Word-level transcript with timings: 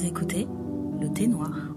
Vous 0.00 0.06
écoutez 0.06 0.48
le 0.98 1.10
thé 1.12 1.28
noir. 1.28 1.74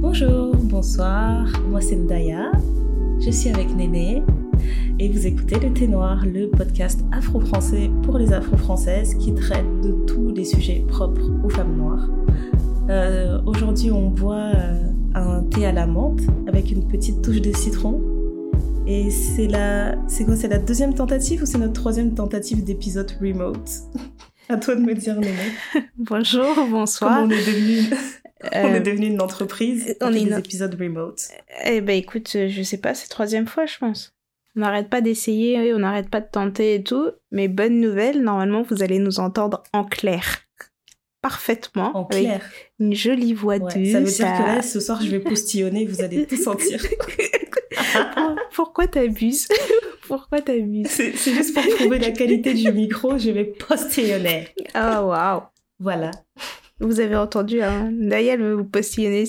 Bonjour, 0.00 0.54
bonsoir, 0.62 1.44
moi 1.70 1.80
c'est 1.80 1.96
Ndaya, 1.96 2.52
je 3.18 3.30
suis 3.32 3.50
avec 3.50 3.74
Néné 3.74 4.22
Noir, 5.88 6.24
le 6.26 6.48
podcast 6.48 7.00
afro-français 7.12 7.90
pour 8.04 8.18
les 8.18 8.32
afro-françaises 8.32 9.14
qui 9.16 9.34
traite 9.34 9.64
de 9.82 9.92
tous 10.06 10.30
les 10.30 10.44
sujets 10.44 10.84
propres 10.88 11.30
aux 11.44 11.48
femmes 11.48 11.76
noires. 11.76 12.08
Euh, 12.88 13.40
Aujourd'hui, 13.46 13.90
on 13.90 14.08
boit 14.10 14.52
euh, 14.54 14.84
un 15.14 15.42
thé 15.44 15.66
à 15.66 15.72
la 15.72 15.86
menthe 15.86 16.20
avec 16.46 16.70
une 16.70 16.86
petite 16.88 17.22
touche 17.22 17.40
de 17.40 17.52
citron. 17.54 18.00
Et 18.86 19.10
c'est 19.10 19.46
la, 19.48 19.96
c'est 20.08 20.24
quoi, 20.24 20.36
c'est 20.36 20.48
la 20.48 20.58
deuxième 20.58 20.94
tentative 20.94 21.42
ou 21.42 21.46
c'est 21.46 21.58
notre 21.58 21.72
troisième 21.74 22.14
tentative 22.14 22.64
d'épisode 22.64 23.10
remote? 23.20 23.70
À 24.48 24.56
toi 24.56 24.74
de 24.74 24.80
me 24.80 24.92
dire, 24.94 25.14
Néné. 25.14 25.32
Bonjour, 25.96 26.54
bonsoir. 26.68 27.14
Comment 27.14 27.26
on 27.26 27.30
est 27.30 27.46
devenu, 27.46 27.96
on 28.52 28.56
Euh, 28.56 28.74
est 28.74 28.80
devenu 28.80 29.06
une 29.06 29.22
entreprise. 29.22 29.96
on 30.00 30.08
est 30.12 30.24
des 30.24 30.30
une- 30.32 30.38
épisodes 30.38 30.74
remote? 30.78 31.28
Eh 31.64 31.80
ben 31.80 31.96
écoute, 31.96 32.28
je 32.48 32.62
sais 32.62 32.76
pas, 32.78 32.92
c'est 32.92 33.08
troisième 33.08 33.46
fois, 33.46 33.64
je 33.66 33.78
pense. 33.78 34.12
On 34.56 34.60
n'arrête 34.60 34.88
pas 34.90 35.00
d'essayer, 35.00 35.72
on 35.74 35.78
n'arrête 35.78 36.10
pas 36.10 36.20
de 36.20 36.28
tenter 36.30 36.74
et 36.74 36.82
tout. 36.82 37.10
Mais 37.30 37.48
bonne 37.48 37.80
nouvelle, 37.80 38.22
normalement, 38.22 38.62
vous 38.62 38.82
allez 38.82 38.98
nous 38.98 39.18
entendre 39.20 39.62
en 39.72 39.84
clair. 39.84 40.40
Parfaitement. 41.22 41.96
En 41.96 42.04
avec 42.06 42.24
clair. 42.24 42.42
une 42.80 42.94
jolie 42.94 43.32
voix 43.32 43.56
Ouais, 43.56 43.74
douce. 43.74 43.92
ça 43.92 44.00
veut 44.00 44.06
dire 44.06 44.38
que 44.38 44.46
là, 44.56 44.62
ce 44.62 44.80
soir, 44.80 45.00
je 45.00 45.08
vais 45.08 45.20
postillonner, 45.20 45.86
vous 45.86 46.02
allez 46.02 46.26
tout 46.26 46.36
sentir. 46.36 46.82
Pour- 47.92 48.36
Pourquoi 48.52 48.86
t'abuses? 48.88 49.48
Pourquoi 50.08 50.40
t'abuses? 50.40 50.88
C'est 50.88 51.12
juste 51.12 51.54
pour 51.54 51.62
prouver 51.76 51.98
la 51.98 52.10
qualité 52.10 52.52
du 52.54 52.70
micro, 52.72 53.16
je 53.18 53.30
vais 53.30 53.44
postillonner. 53.44 54.48
Ah 54.74 55.04
waouh 55.04 55.42
Voilà. 55.78 56.10
Vous 56.80 56.98
avez 57.00 57.14
entendu, 57.16 57.62
hein 57.62 57.90
D'ailleurs, 57.92 58.34
elle 58.34 58.42
veut 58.42 58.54
vous 58.54 58.64
postillonner. 58.64 59.24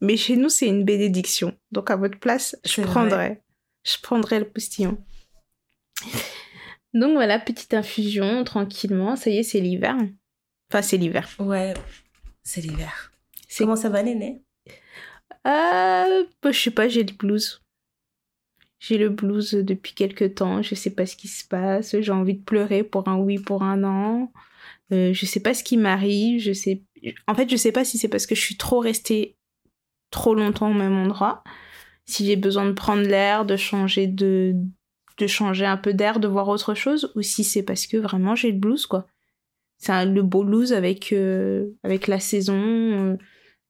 Mais 0.00 0.16
chez 0.16 0.36
nous, 0.36 0.48
c'est 0.48 0.66
une 0.66 0.84
bénédiction. 0.84 1.52
Donc 1.70 1.90
à 1.90 1.96
votre 1.96 2.18
place, 2.18 2.56
je 2.66 2.82
vrai. 2.82 3.40
Je 3.86 3.96
prendrai 4.02 4.38
le 4.40 4.48
postillon. 4.48 4.98
Donc 6.94 7.12
voilà, 7.12 7.38
petite 7.38 7.74
infusion, 7.74 8.42
tranquillement. 8.44 9.16
Ça 9.16 9.30
y 9.30 9.38
est, 9.38 9.42
c'est 9.42 9.60
l'hiver. 9.60 9.96
Enfin, 10.70 10.82
c'est 10.82 10.96
l'hiver. 10.96 11.28
Ouais, 11.38 11.74
c'est 12.42 12.60
l'hiver. 12.60 13.12
C'est- 13.48 13.64
Comment 13.64 13.76
ça 13.76 13.88
va, 13.88 14.02
Néné? 14.02 14.42
Euh, 15.46 16.24
bah, 16.42 16.50
je 16.52 16.58
sais 16.58 16.70
pas, 16.70 16.88
j'ai 16.88 17.04
le 17.04 17.12
blues. 17.12 17.62
J'ai 18.80 18.98
le 18.98 19.08
blues 19.08 19.52
depuis 19.52 19.94
quelques 19.94 20.34
temps. 20.34 20.62
Je 20.62 20.74
sais 20.74 20.90
pas 20.90 21.06
ce 21.06 21.16
qui 21.16 21.28
se 21.28 21.46
passe. 21.46 21.98
J'ai 22.00 22.12
envie 22.12 22.34
de 22.34 22.42
pleurer 22.42 22.82
pour 22.82 23.08
un 23.08 23.16
oui, 23.16 23.38
pour 23.38 23.62
un 23.62 23.76
non. 23.76 24.32
Euh, 24.92 25.12
je 25.12 25.26
sais 25.26 25.40
pas 25.40 25.54
ce 25.54 25.62
qui 25.64 25.76
m'arrive. 25.76 26.40
Je 26.40 26.52
sais. 26.52 26.82
En 27.28 27.34
fait, 27.34 27.48
je 27.48 27.56
sais 27.56 27.72
pas 27.72 27.84
si 27.84 27.98
c'est 27.98 28.08
parce 28.08 28.26
que 28.26 28.34
je 28.34 28.40
suis 28.40 28.56
trop 28.56 28.80
restée 28.80 29.36
trop 30.10 30.34
longtemps 30.34 30.70
au 30.70 30.74
même 30.74 30.96
endroit. 30.96 31.42
Si 32.06 32.24
j'ai 32.26 32.36
besoin 32.36 32.66
de 32.66 32.72
prendre 32.72 33.02
l'air, 33.02 33.44
de 33.44 33.56
changer 33.56 34.06
de 34.06 34.54
de 35.18 35.26
changer 35.26 35.64
un 35.64 35.78
peu 35.78 35.94
d'air, 35.94 36.20
de 36.20 36.28
voir 36.28 36.46
autre 36.48 36.74
chose, 36.74 37.10
ou 37.16 37.22
si 37.22 37.42
c'est 37.42 37.62
parce 37.62 37.86
que 37.86 37.96
vraiment 37.96 38.34
j'ai 38.34 38.52
le 38.52 38.58
blues 38.58 38.86
quoi. 38.86 39.06
C'est 39.78 40.04
le 40.06 40.22
beau 40.22 40.44
blues 40.44 40.72
avec 40.72 41.12
euh, 41.12 41.66
avec 41.82 42.06
la 42.06 42.20
saison. 42.20 42.54
euh, 42.58 43.16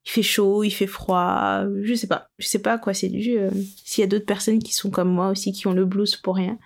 il 0.04 0.10
fait 0.10 0.22
chaud, 0.22 0.62
il 0.62 0.70
fait 0.70 0.86
froid, 0.86 1.64
je 1.82 1.94
sais 1.94 2.06
pas. 2.06 2.28
Je 2.38 2.46
sais 2.46 2.60
pas 2.60 2.74
à 2.74 2.78
quoi 2.78 2.94
c'est 2.94 3.08
dû. 3.08 3.38
euh, 3.38 3.50
S'il 3.84 4.02
y 4.02 4.04
a 4.04 4.06
d'autres 4.08 4.24
personnes 4.26 4.60
qui 4.60 4.72
sont 4.72 4.88
comme 4.90 5.08
moi 5.10 5.30
aussi, 5.30 5.50
qui 5.52 5.66
ont 5.66 5.72
le 5.72 5.84
blues 5.84 6.14
pour 6.16 6.36
rien. 6.36 6.58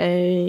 Euh, 0.00 0.46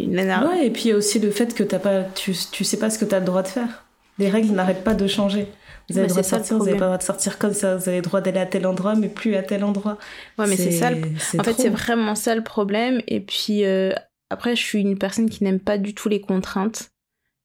Ouais, 0.49 0.67
et 0.67 0.69
puis 0.71 0.83
il 0.85 0.87
y 0.89 0.91
a 0.91 0.97
aussi 0.97 1.19
le 1.19 1.31
fait 1.31 1.53
que 1.53 1.63
t'as 1.63 1.79
pas, 1.79 2.03
tu, 2.03 2.33
tu 2.51 2.63
sais 2.65 2.77
pas 2.79 2.89
ce 2.89 2.97
que 2.99 3.05
t'as 3.05 3.19
le 3.19 3.25
droit 3.25 3.41
de 3.43 3.47
faire. 3.47 3.85
Les 4.19 4.29
règles 4.29 4.51
n'arrêtent 4.53 4.83
pas 4.83 4.95
de 4.95 5.07
changer. 5.07 5.47
Vous 5.89 5.97
avez 5.99 6.01
Ouais, 6.01 6.07
le 6.07 6.07
droit 6.09 6.21
de 6.21 6.23
c'est 6.25 6.29
ça, 6.29 6.37
le 6.37 6.43
sortir, 6.43 6.57
vous 6.57 6.63
avez 6.63 6.71
problème. 6.71 6.79
pas 6.79 6.85
le 6.85 6.89
droit 6.89 6.97
de 6.97 7.03
sortir 7.03 7.37
comme 7.37 7.53
ça, 7.53 7.75
vous 7.77 7.87
avez 7.89 7.97
le 7.97 8.03
droit 8.03 8.21
d'aller 8.21 8.39
à 8.39 8.45
tel 8.45 8.65
endroit, 8.65 8.95
mais 8.95 9.09
plus 9.09 9.35
à 9.35 9.43
tel 9.43 9.63
endroit. 9.63 9.97
Ouais, 10.39 10.47
mais 10.47 10.57
c'est 10.57 10.71
ça. 10.71 10.91
le- 10.91 11.01
En 11.39 11.43
fait, 11.43 11.53
c'est 11.53 11.69
vraiment 11.69 12.15
ça 12.15 12.33
le 12.35 12.43
problème. 12.43 13.01
Et 13.07 13.19
puis, 13.19 13.63
euh, 13.65 13.91
après, 14.29 14.55
je 14.55 14.61
suis 14.63 14.81
une 14.81 14.97
personne 14.97 15.29
qui 15.29 15.43
n'aime 15.43 15.59
pas 15.59 15.77
du 15.77 15.93
tout 15.93 16.09
les 16.09 16.21
contraintes. 16.21 16.89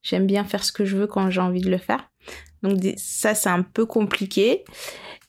J'aime 0.03 0.27
bien 0.27 0.45
faire 0.45 0.65
ce 0.65 0.73
que 0.73 0.85
je 0.87 0.97
veux 0.97 1.07
quand 1.07 1.29
j'ai 1.31 1.41
envie 1.43 1.61
de 1.61 1.71
le 1.71 1.77
faire. 1.79 2.09
Donc, 2.63 2.79
ça, 2.97 3.35
c'est 3.35 3.49
un 3.51 3.63
peu 3.63 3.85
compliqué. 3.87 4.65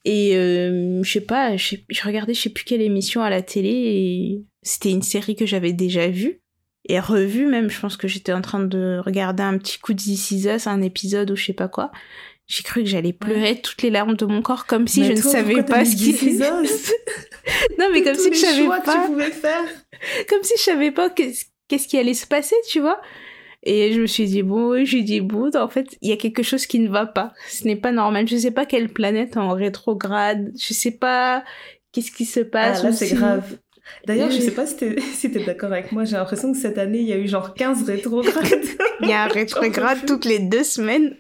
Et 0.05 0.35
euh, 0.35 1.03
je 1.03 1.11
sais 1.11 1.22
pas, 1.22 1.55
je 1.57 1.75
regardais 2.03 2.33
je 2.33 2.41
sais 2.41 2.49
plus 2.49 2.63
quelle 2.63 2.81
émission 2.81 3.22
à 3.22 3.29
la 3.29 3.41
télé 3.43 3.69
et 3.69 4.43
c'était 4.63 4.89
une 4.89 5.03
série 5.03 5.35
que 5.35 5.45
j'avais 5.45 5.73
déjà 5.73 6.07
vue 6.07 6.41
et 6.89 6.99
revue 6.99 7.45
même. 7.45 7.69
Je 7.69 7.79
pense 7.79 7.97
que 7.97 8.07
j'étais 8.07 8.33
en 8.33 8.41
train 8.41 8.61
de 8.61 8.99
regarder 9.05 9.43
un 9.43 9.59
petit 9.59 9.78
coup 9.78 9.93
de 9.93 9.99
This 10.01 10.31
Is 10.31 10.47
Us, 10.47 10.66
un 10.66 10.81
épisode 10.81 11.29
ou 11.29 11.35
je 11.35 11.45
sais 11.45 11.53
pas 11.53 11.67
quoi. 11.67 11.91
J'ai 12.51 12.63
cru 12.63 12.84
que 12.84 12.89
j'allais 12.89 13.13
pleurer 13.13 13.62
toutes 13.62 13.81
les 13.81 13.89
larmes 13.89 14.17
de 14.17 14.25
mon 14.25 14.41
corps 14.41 14.66
comme 14.66 14.85
si 14.85 15.00
Mais 15.00 15.07
je 15.07 15.12
ne 15.13 15.17
savais 15.17 15.63
pas 15.63 15.85
ce 15.85 15.95
qui 15.95 16.09
Us 16.12 16.41
Non 17.79 17.85
mais 17.94 18.03
comme 18.03 18.16
si 18.16 18.34
je 18.34 18.38
savais 18.38 18.67
pas 18.67 18.81
que 18.81 18.91
tu 18.91 19.07
pouvais 19.07 19.31
faire. 19.31 19.63
comme 20.28 20.44
si 20.44 20.56
je 20.57 20.61
savais 20.61 20.91
pas 20.91 21.09
qu'est-ce 21.09 21.88
qui 21.88 21.97
allait 21.97 22.13
se 22.13 22.28
passer, 22.28 22.56
tu 22.67 22.81
vois. 22.81 23.00
Et 23.63 23.94
je 23.94 24.01
me 24.01 24.06
suis 24.06 24.25
dit, 24.25 24.44
bon, 24.44 24.84
j'ai 24.84 25.01
dit, 25.01 25.22
bon, 25.22 25.50
en 25.56 25.69
fait, 25.69 25.85
il 26.01 26.09
y 26.09 26.11
a 26.11 26.17
quelque 26.17 26.44
chose 26.44 26.66
qui 26.66 26.79
ne 26.79 26.90
va 26.90 27.06
pas. 27.06 27.31
Ce 27.47 27.63
n'est 27.63 27.78
pas 27.78 27.94
normal. 27.94 28.28
Je 28.28 28.35
sais 28.35 28.51
pas 28.51 28.66
quelle 28.66 28.90
planète 28.90 29.38
en 29.38 29.53
rétrograde. 29.53 30.51
Je 30.59 30.73
sais 30.73 30.91
pas 30.91 31.45
qu'est-ce 31.94 32.11
qui 32.11 32.25
se 32.25 32.41
Ah, 32.41 32.45
passe. 32.51 32.84
là, 32.84 32.90
ou 32.90 32.94
c'est 32.94 33.16
grave. 33.16 33.59
D'ailleurs, 34.07 34.29
je 34.29 34.41
sais 34.41 34.51
pas 34.51 34.66
si 34.66 34.75
t'es 34.75 34.95
si 35.13 35.29
d'accord 35.29 35.72
avec 35.72 35.94
moi, 35.94 36.03
j'ai 36.03 36.17
l'impression 36.17 36.51
que 36.51 36.57
cette 36.57 36.78
année, 36.78 37.00
il 37.00 37.07
y 37.07 37.13
a 37.13 37.17
eu 37.17 37.29
genre 37.29 37.53
15 37.53 37.84
rétrogrades. 37.88 38.66
Il 39.00 39.07
y 39.07 39.13
a 39.13 39.23
un 39.23 39.28
rétrograde 39.28 40.06
toutes 40.06 40.25
les 40.25 40.40
deux 40.40 40.63
semaines. 40.66 41.16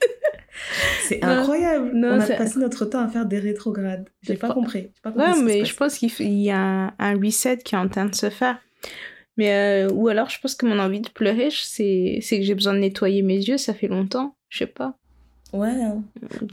C'est 1.07 1.23
incroyable. 1.23 1.91
Non, 1.93 2.09
On 2.15 2.19
a 2.19 2.25
c'est- 2.25 2.37
passé 2.37 2.59
notre 2.59 2.85
temps 2.85 2.99
à 2.99 3.07
faire 3.07 3.25
des 3.25 3.39
rétrogrades. 3.39 4.09
J'ai 4.21 4.35
Je 4.35 4.39
pas 4.39 4.53
compris. 4.53 4.91
Pas 5.01 5.11
compris 5.11 5.27
Ouais, 5.31 5.41
mais 5.43 5.65
je 5.65 5.75
pense 5.75 5.97
qu'il 5.97 6.09
f- 6.09 6.23
y 6.23 6.49
a 6.51 6.93
un, 6.97 7.13
reset 7.15 7.57
qui 7.59 7.75
est 7.75 7.77
en 7.77 7.87
train 7.89 8.05
de 8.05 8.15
se 8.15 8.29
faire. 8.29 8.59
Mais, 9.37 9.51
euh, 9.87 9.89
ou 9.93 10.07
alors, 10.09 10.29
je 10.29 10.39
pense 10.39 10.55
que 10.55 10.65
mon 10.65 10.77
envie 10.79 10.99
de 11.01 11.09
pleurer, 11.09 11.49
c'est 11.51 12.19
que 12.21 12.41
j'ai 12.43 12.53
besoin 12.55 12.73
de 12.73 12.79
nettoyer 12.79 13.21
mes 13.21 13.37
yeux, 13.37 13.57
ça 13.57 13.73
fait 13.73 13.87
longtemps. 13.87 14.35
Je 14.49 14.59
sais 14.59 14.67
pas. 14.67 14.97
Ouais, 15.53 15.69
hein. 15.69 16.03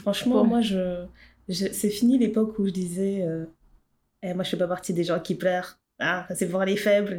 franchement, 0.00 0.42
Bon. 0.42 0.44
moi, 0.44 0.60
je, 0.60 1.04
je- 1.48 1.72
c'est 1.72 1.90
fini 1.90 2.18
l'époque 2.18 2.58
où 2.58 2.66
je 2.66 2.72
disais, 2.72 3.22
euh, 3.26 3.44
Eh, 4.22 4.34
moi, 4.34 4.42
je 4.42 4.50
fais 4.50 4.56
pas 4.56 4.66
partie 4.66 4.92
des 4.92 5.04
gens 5.04 5.20
qui 5.20 5.36
pleurent. 5.36 5.78
Ah, 6.00 6.26
c'est 6.34 6.48
pour 6.48 6.62
les 6.64 6.76
faibles. 6.76 7.16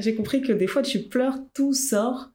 J'ai 0.00 0.14
compris 0.14 0.42
que 0.42 0.52
des 0.52 0.66
fois, 0.66 0.82
tu 0.82 0.98
pleures, 1.00 1.38
tout 1.54 1.72
sort, 1.72 2.30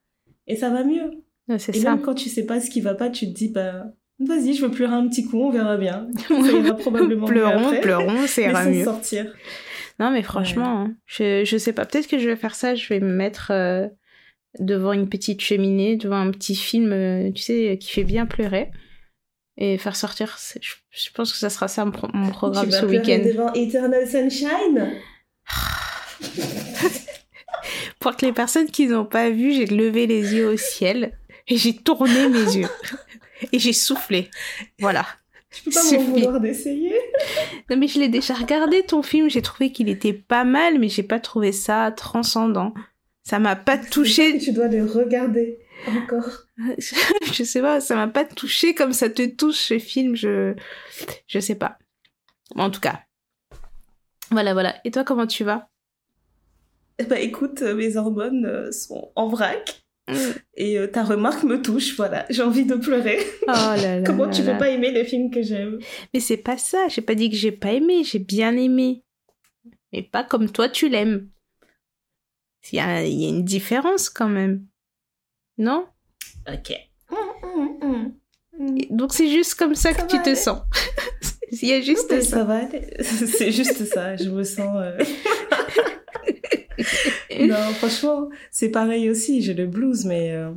et 0.48 0.56
ça 0.56 0.70
va 0.72 0.84
mieux. 0.84 1.12
Ouais, 1.48 1.60
C'est 1.60 1.76
Et 1.76 1.80
ça. 1.80 1.92
même 1.92 2.02
quand 2.02 2.14
tu 2.16 2.30
sais 2.30 2.46
pas 2.46 2.60
ce 2.60 2.70
qui 2.70 2.82
va 2.82 2.94
pas, 2.96 3.10
tu 3.10 3.28
te 3.28 3.34
dis, 3.34 3.50
bah, 3.50 3.86
vas-y, 4.20 4.54
je 4.54 4.66
veux 4.66 4.72
pleurer 4.72 4.94
un 4.96 5.08
petit 5.08 5.26
coup, 5.26 5.40
on 5.42 5.50
verra 5.50 5.78
bien. 5.78 6.08
Ça 6.28 6.34
ira 6.36 6.76
probablement 6.76 7.26
pleurons, 7.28 7.68
après. 7.68 7.82
pleurons, 7.82 8.28
ça 8.28 8.42
Mais 8.42 8.50
ira 8.50 8.66
mieux. 8.66 8.84
sortir. 8.84 9.34
Non, 10.00 10.12
mais 10.12 10.22
franchement, 10.24 10.82
hein, 10.82 10.96
je, 11.06 11.44
je 11.46 11.58
sais 11.58 11.74
pas. 11.74 11.86
Peut-être 11.86 12.08
que 12.08 12.20
je 12.20 12.30
vais 12.30 12.36
faire 12.36 12.54
ça. 12.56 12.76
Je 12.76 12.88
vais 12.90 13.00
me 13.00 13.12
mettre 13.12 13.50
euh, 13.52 13.88
devant 14.60 14.94
une 14.94 15.10
petite 15.10 15.42
cheminée, 15.42 15.96
devant 15.96 16.18
un 16.18 16.30
petit 16.32 16.56
film, 16.56 16.92
euh, 16.94 17.32
tu 17.32 17.42
sais, 17.42 17.78
qui 17.82 17.90
fait 17.92 18.04
bien 18.04 18.26
pleurer. 18.28 18.70
Et 19.60 19.80
faire 19.80 19.96
sortir. 19.96 20.38
c'est- 20.38 20.60
Je, 20.62 20.74
je 20.92 21.10
pense 21.16 21.32
que 21.34 21.40
ça 21.40 21.50
sera 21.50 21.68
ça 21.68 21.84
mon, 21.84 21.92
mon 22.14 22.30
programme 22.30 22.66
tu 22.66 22.72
vas 22.72 22.82
ce 22.82 22.86
week-end. 22.86 23.24
devant 23.26 23.52
Eternal 23.54 24.06
Sunshine 24.08 24.92
Pour 28.00 28.16
que 28.16 28.26
les 28.26 28.34
personnes 28.34 28.68
qui 28.68 28.88
n'ont 28.88 29.06
pas 29.06 29.30
vu, 29.30 29.52
j'ai 29.54 29.66
levé 29.66 30.06
les 30.08 30.36
yeux 30.36 30.48
au 30.50 30.58
ciel 30.58 31.18
et 31.48 31.58
j'ai 31.58 31.76
tourné 31.76 32.30
mes 32.30 32.56
yeux. 32.56 32.70
Et 33.52 33.60
j'ai 33.60 33.74
soufflé. 33.74 34.30
Voilà. 34.80 35.06
Tu 35.52 35.64
peux 35.64 35.72
pas 35.72 35.84
m'en 35.84 36.04
vouloir 36.04 36.40
d'essayer 36.40 36.94
Non, 37.70 37.78
mais 37.78 37.88
je 37.88 38.00
l'ai 38.00 38.10
déjà 38.10 38.34
regardé 38.34 38.84
ton 38.84 39.02
film. 39.04 39.30
J'ai 39.30 39.42
trouvé 39.42 39.72
qu'il 39.72 39.90
était 39.90 40.14
pas 40.14 40.44
mal, 40.44 40.80
mais 40.80 40.90
j'ai 40.90 41.04
pas 41.04 41.20
trouvé 41.20 41.52
ça 41.52 41.92
transcendant. 41.92 42.74
Ça 43.24 43.40
m'a 43.40 43.56
pas 43.56 43.78
touché 43.78 44.38
Tu 44.40 44.52
dois 44.52 44.68
le 44.68 44.86
regarder 44.86 45.60
encore. 45.88 46.46
je 46.78 47.44
sais 47.44 47.62
pas, 47.62 47.80
ça 47.80 47.96
m'a 47.96 48.08
pas 48.08 48.26
touché 48.26 48.74
comme 48.74 48.94
ça 48.94 49.10
te 49.10 49.26
touche 49.26 49.58
ce 49.58 49.80
film, 49.80 50.16
je 50.16 50.56
je 51.28 51.40
sais 51.40 51.56
pas. 51.56 51.78
En 52.56 52.70
tout 52.70 52.80
cas. 52.80 53.02
Voilà 54.32 54.54
voilà. 54.54 54.76
Et 54.84 54.92
toi 54.92 55.04
comment 55.04 55.28
tu 55.28 55.44
vas? 55.44 55.70
Ben, 57.08 57.20
écoute, 57.20 57.62
euh, 57.62 57.76
mes 57.76 57.96
hormones 57.96 58.46
euh, 58.46 58.72
sont 58.72 59.12
en 59.16 59.28
vrac. 59.28 59.84
Et 60.56 60.78
euh, 60.78 60.88
ta 60.88 61.04
remarque 61.04 61.44
me 61.44 61.62
touche, 61.62 61.96
voilà. 61.98 62.26
J'ai 62.30 62.42
envie 62.42 62.66
de 62.66 62.76
pleurer. 62.76 63.20
Oh 63.44 63.52
là 63.52 63.76
là. 64.00 64.04
Comment 64.06 64.26
là 64.26 64.32
tu 64.32 64.42
peux 64.44 64.58
pas 64.58 64.70
aimer 64.70 64.92
les 64.92 65.04
films 65.04 65.30
que 65.32 65.42
j'aime? 65.42 65.80
Mais 66.14 66.20
c'est 66.20 66.38
pas 66.38 66.58
ça, 66.58 66.88
j'ai 66.88 67.02
pas 67.02 67.16
dit 67.16 67.30
que 67.30 67.36
j'ai 67.36 67.52
pas 67.52 67.74
aimé, 67.74 68.04
j'ai 68.04 68.20
bien 68.20 68.56
aimé. 68.56 69.04
Mais 69.92 70.04
pas 70.04 70.24
comme 70.24 70.50
toi 70.50 70.70
tu 70.70 70.90
l'aimes. 70.90 71.30
Il 72.72 72.78
y 72.78 72.80
a, 72.80 73.04
il 73.04 73.22
y 73.22 73.26
a 73.26 73.30
une 73.30 73.46
différence 73.46 74.10
quand 74.10 74.30
même. 74.30 74.66
Non? 75.58 75.88
Ok. 76.48 76.74
Donc 78.90 79.14
c'est 79.14 79.30
juste 79.30 79.56
comme 79.56 79.76
ça, 79.76 79.94
que 79.94 80.08
tu 80.08 80.22
te 80.22 80.36
sens. 80.36 80.62
Il 81.52 81.70
y 81.70 81.74
a 81.74 81.82
juste 81.82 82.10
ça. 82.10 82.22
Ça 82.22 82.44
va 82.44 82.62
C'est 83.00 83.52
juste 83.52 83.86
ça. 83.86 84.18
Je 84.18 84.30
me 84.30 84.44
sens. 84.44 84.76
Euh, 84.76 84.98
non, 87.40 87.56
franchement, 87.76 88.30
c'est 88.52 88.70
pareil 88.70 89.10
aussi. 89.10 89.42
J'ai 89.42 89.54
le 89.54 89.68
blues, 89.68 90.06
mais 90.06 90.32
euh, 90.32 90.52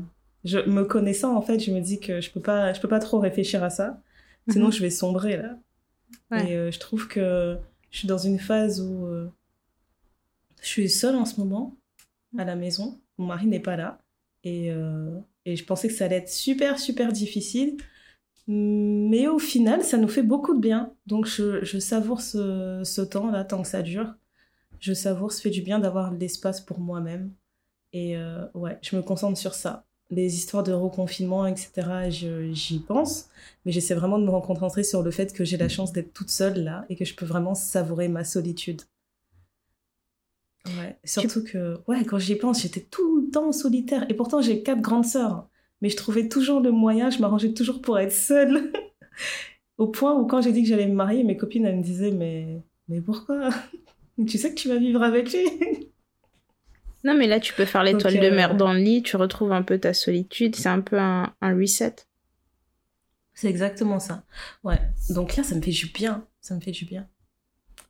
je 0.44 0.58
me 0.58 0.84
connaissant 0.84 1.34
en 1.36 1.42
fait, 1.42 1.58
je 1.58 1.70
me 1.70 1.80
dis 1.80 2.00
que 2.00 2.20
je 2.20 2.30
peux 2.30 2.40
pas, 2.40 2.72
je 2.72 2.80
peux 2.80 2.88
pas 2.88 3.00
trop 3.00 3.18
réfléchir 3.18 3.62
à 3.64 3.70
ça. 3.70 4.00
Sinon, 4.48 4.66
mhm. 4.66 4.72
je 4.72 4.80
vais 4.82 4.90
sombrer 4.90 5.36
là. 5.36 5.56
Et 6.32 6.56
euh, 6.56 6.70
je 6.70 6.78
trouve 6.78 7.08
que 7.08 7.56
je 7.90 7.98
suis 7.98 8.08
dans 8.08 8.18
une 8.18 8.38
phase 8.38 8.80
où 8.80 9.08
je 10.60 10.66
suis 10.66 10.88
seule 10.88 11.16
en 11.16 11.24
ce 11.24 11.40
moment 11.40 11.76
à 12.38 12.44
la 12.44 12.56
maison. 12.56 13.00
Mon 13.18 13.26
mari 13.26 13.46
n'est 13.46 13.60
pas 13.60 13.76
là. 13.76 13.98
Et, 14.44 14.70
euh, 14.70 15.18
et, 15.44 15.56
je 15.56 15.64
pensais 15.64 15.88
que 15.88 15.94
ça 15.94 16.06
allait 16.06 16.16
être 16.16 16.30
super, 16.30 16.78
super 16.78 17.12
difficile. 17.12 17.76
Mais 18.46 19.28
au 19.28 19.38
final, 19.38 19.82
ça 19.84 19.96
nous 19.96 20.08
fait 20.08 20.22
beaucoup 20.22 20.54
de 20.54 20.60
bien. 20.60 20.92
Donc 21.06 21.26
je, 21.26 21.64
je 21.64 21.78
savoure 21.78 22.20
ce, 22.20 22.82
ce 22.84 23.00
temps-là, 23.00 23.44
tant 23.44 23.62
que 23.62 23.68
ça 23.68 23.82
dure. 23.82 24.14
Je 24.80 24.94
savoure, 24.94 25.32
ça 25.32 25.42
fait 25.42 25.50
du 25.50 25.62
bien 25.62 25.78
d'avoir 25.78 26.10
l'espace 26.12 26.60
pour 26.60 26.80
moi-même. 26.80 27.32
Et 27.92 28.16
euh, 28.16 28.46
ouais, 28.54 28.78
je 28.82 28.96
me 28.96 29.02
concentre 29.02 29.38
sur 29.38 29.54
ça. 29.54 29.86
Les 30.10 30.34
histoires 30.36 30.64
de 30.64 30.72
reconfinement, 30.72 31.46
etc., 31.46 32.10
j'y 32.10 32.80
pense. 32.80 33.28
Mais 33.64 33.72
j'essaie 33.72 33.94
vraiment 33.94 34.18
de 34.18 34.24
me 34.24 34.30
reconcentrer 34.30 34.82
sur 34.82 35.02
le 35.02 35.10
fait 35.10 35.32
que 35.32 35.44
j'ai 35.44 35.56
la 35.56 35.68
chance 35.68 35.92
d'être 35.92 36.12
toute 36.12 36.30
seule 36.30 36.64
là 36.64 36.84
et 36.88 36.96
que 36.96 37.04
je 37.04 37.14
peux 37.14 37.26
vraiment 37.26 37.54
savourer 37.54 38.08
ma 38.08 38.24
solitude. 38.24 38.82
Ouais, 40.66 40.98
surtout 41.04 41.42
que, 41.44 41.78
ouais, 41.88 42.04
quand 42.04 42.18
j'y 42.18 42.36
pense, 42.36 42.62
j'étais 42.62 42.80
tout 42.80 43.22
le 43.22 43.30
temps 43.30 43.52
solitaire. 43.52 44.06
Et 44.10 44.14
pourtant, 44.14 44.40
j'ai 44.40 44.62
quatre 44.62 44.80
grandes 44.80 45.06
sœurs. 45.06 45.48
Mais 45.80 45.88
je 45.88 45.96
trouvais 45.96 46.28
toujours 46.28 46.60
le 46.60 46.70
moyen, 46.70 47.10
je 47.10 47.18
m'arrangeais 47.20 47.54
toujours 47.54 47.80
pour 47.80 47.98
être 47.98 48.12
seule. 48.12 48.72
Au 49.78 49.88
point 49.88 50.14
où, 50.18 50.26
quand 50.26 50.42
j'ai 50.42 50.52
dit 50.52 50.62
que 50.62 50.68
j'allais 50.68 50.86
me 50.86 50.94
marier, 50.94 51.24
mes 51.24 51.36
copines, 51.36 51.64
elles 51.64 51.78
me 51.78 51.82
disaient, 51.82 52.10
mais, 52.10 52.62
mais 52.88 53.00
pourquoi? 53.00 53.50
Tu 54.26 54.38
sais 54.38 54.50
que 54.50 54.60
tu 54.60 54.68
vas 54.68 54.76
vivre 54.76 55.02
avec 55.02 55.32
lui 55.32 55.46
Non, 57.04 57.14
mais 57.14 57.26
là, 57.26 57.40
tu 57.40 57.54
peux 57.54 57.64
faire 57.64 57.82
l'étoile 57.82 58.20
de 58.20 58.30
mer 58.30 58.56
dans 58.56 58.72
le 58.74 58.78
lit, 58.78 59.02
tu 59.02 59.16
retrouves 59.16 59.52
un 59.52 59.62
peu 59.62 59.78
ta 59.78 59.94
solitude. 59.94 60.54
C'est 60.54 60.68
un 60.68 60.82
peu 60.82 60.98
un, 60.98 61.34
un 61.40 61.56
reset. 61.56 61.96
C'est 63.32 63.48
exactement 63.48 63.98
ça. 63.98 64.24
Ouais. 64.64 64.78
Donc 65.08 65.36
là, 65.36 65.42
ça 65.42 65.54
me 65.54 65.62
fait 65.62 65.70
du 65.70 65.86
bien. 65.86 66.26
Ça 66.42 66.54
me 66.54 66.60
fait 66.60 66.72
du 66.72 66.84
bien. 66.84 67.08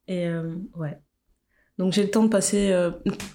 Et 0.06 0.26
euh, 0.26 0.54
ouais. 0.76 0.98
Donc 1.78 1.92
j'ai 1.92 2.04
le 2.04 2.10
temps 2.10 2.24
de 2.24 2.28
passer 2.28 2.70
euh, 2.70 2.90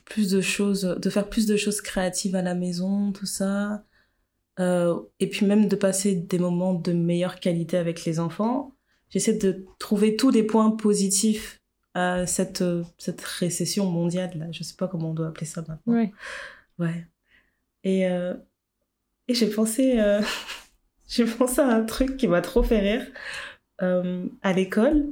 plus 0.05 0.29
de 0.29 0.39
choses, 0.39 0.83
de 0.83 1.09
faire 1.09 1.27
plus 1.27 1.45
de 1.47 1.57
choses 1.57 1.81
créatives 1.81 2.35
à 2.35 2.41
la 2.41 2.53
maison, 2.53 3.11
tout 3.11 3.25
ça. 3.25 3.83
Euh, 4.59 4.97
et 5.19 5.27
puis 5.27 5.45
même 5.45 5.67
de 5.67 5.75
passer 5.75 6.15
des 6.15 6.39
moments 6.39 6.73
de 6.73 6.93
meilleure 6.93 7.39
qualité 7.39 7.75
avec 7.75 8.05
les 8.05 8.19
enfants. 8.19 8.75
J'essaie 9.09 9.37
de 9.37 9.65
trouver 9.79 10.15
tous 10.15 10.29
les 10.29 10.43
points 10.43 10.71
positifs 10.71 11.61
à 11.95 12.27
cette, 12.27 12.63
cette 12.97 13.21
récession 13.21 13.89
mondiale, 13.89 14.31
là. 14.35 14.45
Je 14.51 14.61
sais 14.63 14.75
pas 14.75 14.87
comment 14.87 15.09
on 15.09 15.13
doit 15.13 15.27
appeler 15.27 15.47
ça 15.47 15.61
maintenant. 15.67 15.93
Ouais. 15.93 16.11
Ouais. 16.77 17.07
Et, 17.83 18.07
euh, 18.07 18.35
et 19.27 19.33
j'ai 19.33 19.47
pensé, 19.49 19.99
j'ai 21.07 21.25
pensé 21.25 21.61
à 21.61 21.67
un 21.67 21.83
truc 21.83 22.17
qui 22.17 22.27
m'a 22.27 22.41
trop 22.41 22.61
fait 22.61 22.79
rire. 22.79 23.07
à 23.79 24.53
l'école, 24.53 25.07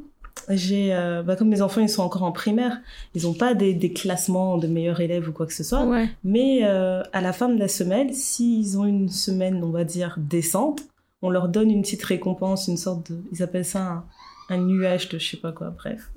j'ai 0.50 0.94
euh, 0.94 1.24
bah, 1.24 1.35
comme 1.35 1.50
mes 1.50 1.62
enfants 1.62 1.81
ils 1.81 1.89
sont 1.89 2.03
encore 2.03 2.24
en 2.24 2.31
primaire 2.31 2.81
ils 3.13 3.24
n'ont 3.24 3.33
pas 3.33 3.53
des, 3.53 3.74
des, 3.74 3.94
classements 3.94 4.57
de 4.57 4.68
meilleurs 4.68 5.00
élèves 5.00 5.30
ou 5.30 5.31
quoi 5.31 5.45
que 5.45 5.53
ce 5.53 5.63
soit 5.63 5.88
mais 6.24 6.62
euh, 6.63 7.01
à 7.13 7.21
la 7.21 7.33
fin 7.33 7.50
de 7.50 7.57
la 7.57 7.68
semaine 7.68 8.12
s'ils 8.13 8.77
ont 8.77 8.85
une 8.85 9.09
semaine 9.09 9.63
on 9.63 9.69
va 9.69 9.83
dire 9.83 10.15
décente 10.18 10.81
on 11.21 11.30
leur 11.30 11.47
donne 11.47 11.71
une 11.71 11.81
petite 11.81 12.03
récompense 12.03 12.68
une 12.68 12.77
sorte 12.77 13.12
de 13.12 13.18
ils 13.31 13.41
appellent 13.41 13.65
ça 13.65 14.03
un, 14.50 14.57
nuage 14.57 15.09
de 15.09 15.18
je 15.18 15.31
sais 15.31 15.38
pas 15.38 15.51
quoi 15.51 15.69
bref 15.69 16.12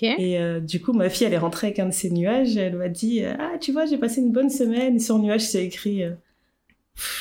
et 0.00 0.38
euh, 0.38 0.60
du 0.60 0.80
coup 0.80 0.92
ma 0.92 1.08
fille 1.08 1.26
elle 1.26 1.32
est 1.32 1.38
rentrée 1.38 1.68
avec 1.68 1.78
un 1.78 1.86
de 1.86 1.92
ces 1.92 2.10
nuages 2.10 2.56
elle 2.56 2.76
m'a 2.76 2.88
dit 2.88 3.22
ah 3.24 3.52
tu 3.60 3.72
vois 3.72 3.86
j'ai 3.86 3.98
passé 3.98 4.20
une 4.20 4.32
bonne 4.32 4.50
semaine 4.50 4.96
et 4.96 4.98
sur 4.98 5.16
le 5.16 5.24
nuage 5.24 5.42
c'est 5.42 5.64
écrit 5.64 6.02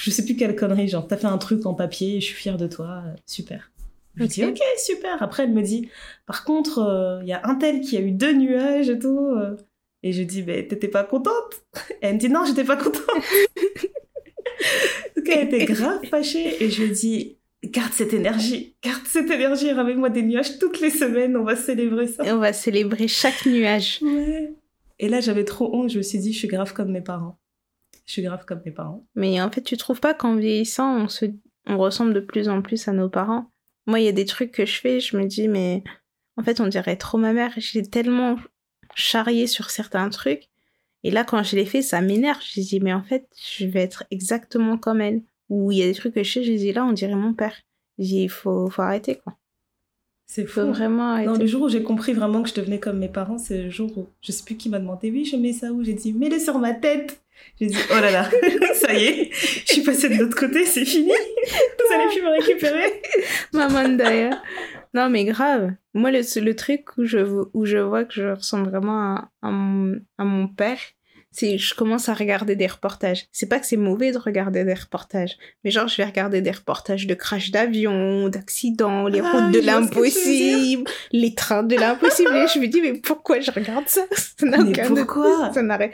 je 0.02 0.12
sais 0.12 0.26
plus 0.26 0.36
quelle 0.36 0.56
connerie 0.56 0.88
genre 0.88 1.08
t'as 1.08 1.18
fait 1.18 1.28
un 1.28 1.38
truc 1.38 1.66
en 1.66 1.74
papier 1.74 2.22
je 2.22 2.26
suis 2.26 2.36
fière 2.36 2.58
de 2.58 2.68
toi 2.68 3.04
super 3.26 3.72
je 4.16 4.26
dis 4.26 4.46
ok 4.46 4.60
super. 4.78 5.22
Après 5.22 5.44
elle 5.44 5.54
me 5.54 5.62
dit 5.62 5.90
par 6.26 6.44
contre 6.44 6.80
euh, 6.80 7.20
il 7.24 7.28
y 7.28 7.34
a 7.34 7.42
un 7.46 7.56
tel 7.56 7.82
qui 7.82 7.98
a 7.98 8.02
eu 8.02 8.12
deux 8.12 8.34
nuages 8.34 8.90
et 8.90 9.00
tout. 9.00 9.20
Euh. 9.20 9.58
Et 10.04 10.12
je 10.12 10.24
dis 10.24 10.44
mais 10.44 10.68
t'étais 10.68 10.88
pas 10.88 11.04
contente? 11.04 11.64
Et 11.90 12.08
Elle 12.08 12.16
me 12.16 12.20
dit 12.20 12.30
non 12.30 12.46
j'étais 12.46 12.64
pas 12.64 12.78
contente. 12.78 13.06
Donc 15.16 15.30
elle 15.30 15.48
était 15.48 15.66
grave 15.66 16.04
fâchée 16.10 16.64
et 16.64 16.70
je 16.70 16.84
lui 16.84 16.92
dis 16.92 17.38
garde 17.64 17.94
cette 17.94 18.14
énergie, 18.14 18.76
garde 18.84 19.06
cette 19.06 19.30
énergie, 19.30 19.72
ramène-moi 19.72 20.10
des 20.10 20.24
nuages 20.24 20.60
toutes 20.60 20.80
les 20.82 20.90
semaines, 20.90 21.38
on 21.38 21.44
va 21.44 21.56
célébrer 21.56 22.08
ça. 22.08 22.26
Et 22.26 22.32
on 22.32 22.40
va 22.40 22.54
célébrer 22.54 23.08
chaque 23.08 23.46
nuage. 23.46 24.00
Ouais. 24.02 24.54
Et 25.00 25.10
là 25.10 25.22
j'avais 25.22 25.46
trop 25.46 25.76
honte, 25.76 25.90
je 25.90 25.98
me 25.98 26.04
suis 26.04 26.20
dit 26.20 26.34
je 26.34 26.40
suis 26.40 26.48
grave 26.48 26.74
comme 26.74 26.92
mes 26.92 27.02
parents. 27.02 27.40
Je 28.06 28.14
suis 28.14 28.22
grave 28.22 28.44
comme 28.46 28.62
mes 28.66 28.72
parents. 28.72 29.06
Mais 29.16 29.42
en 29.42 29.50
fait 29.50 29.62
tu 29.62 29.78
trouves 29.78 30.00
pas 30.00 30.14
qu'en 30.14 30.36
vieillissant 30.36 31.04
on 31.04 31.08
se 31.08 31.26
on 31.66 31.78
ressemble 31.78 32.14
de 32.14 32.20
plus 32.20 32.50
en 32.50 32.62
plus 32.62 32.88
à 32.88 32.92
nos 32.92 33.10
parents? 33.10 33.50
Moi, 33.86 34.00
il 34.00 34.06
y 34.06 34.10
a 34.10 34.14
des 34.14 34.26
trucs 34.26 34.52
que 34.52 34.66
je 34.66 34.80
fais, 34.80 35.00
je 35.00 35.18
me 35.18 35.26
dis, 35.26 35.48
mais 35.48 35.84
en 36.38 36.44
fait, 36.44 36.60
on 36.60 36.68
dirait 36.68 36.96
trop 36.96 37.18
ma 37.18 37.34
mère. 37.34 37.54
J'ai 37.58 37.84
tellement 37.84 38.38
charrié 38.96 39.48
sur 39.48 39.70
certains 39.70 40.10
trucs. 40.10 40.50
Et 41.04 41.12
là, 41.12 41.24
quand 41.24 41.44
je 41.44 41.56
l'ai 41.56 41.66
fait, 41.66 41.82
ça 41.82 42.02
m'énerve. 42.02 42.42
Je 42.42 42.62
dis, 42.62 42.80
mais 42.80 42.94
en 42.94 43.04
fait, 43.04 43.28
je 43.46 43.66
vais 43.66 43.82
être 43.82 44.06
exactement 44.10 44.78
comme 44.78 45.02
elle. 45.02 45.22
Ou 45.54 45.72
il 45.72 45.78
y 45.78 45.84
a 45.84 45.86
des 45.86 45.94
trucs 45.94 46.16
que 46.16 46.24
je 46.24 46.32
fais, 46.32 46.44
je 46.44 46.52
dis, 46.52 46.74
là, 46.74 46.84
on 46.84 46.94
dirait 46.94 47.14
mon 47.14 47.36
père. 47.36 47.56
Dis, 48.00 48.24
il 48.24 48.30
faut, 48.30 48.72
faut 48.72 48.82
arrêter, 48.82 49.18
quoi. 49.24 49.38
C'est 50.26 50.48
fou. 50.48 50.62
Faut 50.62 50.72
vraiment 50.72 51.12
arrêter. 51.12 51.30
Non, 51.30 51.38
le 51.38 51.46
jour 51.46 51.62
où 51.62 51.70
j'ai 51.70 51.84
compris 51.84 52.14
vraiment 52.14 52.42
que 52.42 52.50
je 52.50 52.56
devenais 52.56 52.80
comme 52.80 52.98
mes 52.98 53.08
parents, 53.08 53.38
c'est 53.38 53.62
le 53.62 53.70
jour 53.70 53.96
où 53.96 54.08
je 54.22 54.32
sais 54.32 54.44
plus 54.44 54.58
qui 54.58 54.70
m'a 54.70 54.80
demandé, 54.80 55.12
oui, 55.12 55.26
je 55.26 55.36
mets 55.36 55.54
ça 55.54 55.72
où? 55.72 55.84
J'ai 55.84 55.94
dit, 55.94 56.12
mets-le 56.12 56.40
sur 56.40 56.58
ma 56.58 56.74
tête. 56.74 57.22
J'ai 57.60 57.68
dit, 57.68 57.78
oh 57.92 58.02
là 58.02 58.10
là, 58.10 58.30
ça 58.74 58.96
y 58.96 59.04
est, 59.04 59.30
je 59.32 59.74
suis 59.74 59.84
passée 59.84 60.10
de 60.10 60.16
l'autre 60.16 60.36
côté, 60.36 60.66
c'est 60.66 60.86
fini. 60.86 61.12
Vous 61.12 61.94
allez 61.94 62.08
plus 62.10 62.22
me 62.24 62.32
récupérer. 62.32 63.02
Maman 63.54 63.90
d'ailleurs. 63.90 64.42
Non, 64.96 65.08
mais 65.10 65.24
grave. 65.24 65.74
Moi, 65.94 66.10
le, 66.10 66.22
le 66.42 66.56
truc 66.56 66.98
où 66.98 67.06
je, 67.06 67.20
où 67.54 67.66
je 67.66 67.78
vois 67.78 68.06
que 68.06 68.14
je 68.14 68.30
ressemble 68.30 68.70
vraiment 68.72 69.16
à, 69.16 69.32
à, 69.44 69.52
mon, 69.52 70.00
à 70.18 70.24
mon 70.24 70.48
père, 70.48 70.80
c'est 71.34 71.58
je 71.58 71.76
commence 71.76 72.08
à 72.08 72.14
regarder 72.14 72.56
des 72.56 72.68
reportages. 72.68 73.26
C'est 73.32 73.48
pas 73.48 73.60
que 73.60 73.66
c'est 73.66 73.78
mauvais 73.78 74.12
de 74.12 74.18
regarder 74.18 74.64
des 74.64 74.74
reportages, 74.74 75.38
mais 75.64 75.72
genre 75.72 75.88
je 75.88 75.98
vais 75.98 76.06
regarder 76.06 76.42
des 76.42 76.52
reportages 76.52 77.08
de 77.08 77.14
crash 77.14 77.52
d'avion, 77.52 78.30
d'accidents, 78.30 79.08
les 79.08 79.20
ah, 79.20 79.32
routes 79.32 79.54
de 79.54 79.60
l'impossible, 79.60 80.90
les 81.12 81.34
trains 81.36 81.64
de 81.64 81.76
l'impossible. 81.76 82.36
et 82.36 82.48
je 82.48 82.60
me 82.60 82.68
dis 82.68 82.82
mais 82.82 82.94
pourquoi 82.94 83.40
je 83.40 83.52
regarde 83.52 83.88
ça? 83.88 84.02
Ça 84.40 84.46
n'a 84.46 84.60
aucun 84.60 84.94
pourquoi? 84.94 85.52
Ça 85.54 85.62
n'arrête. 85.62 85.94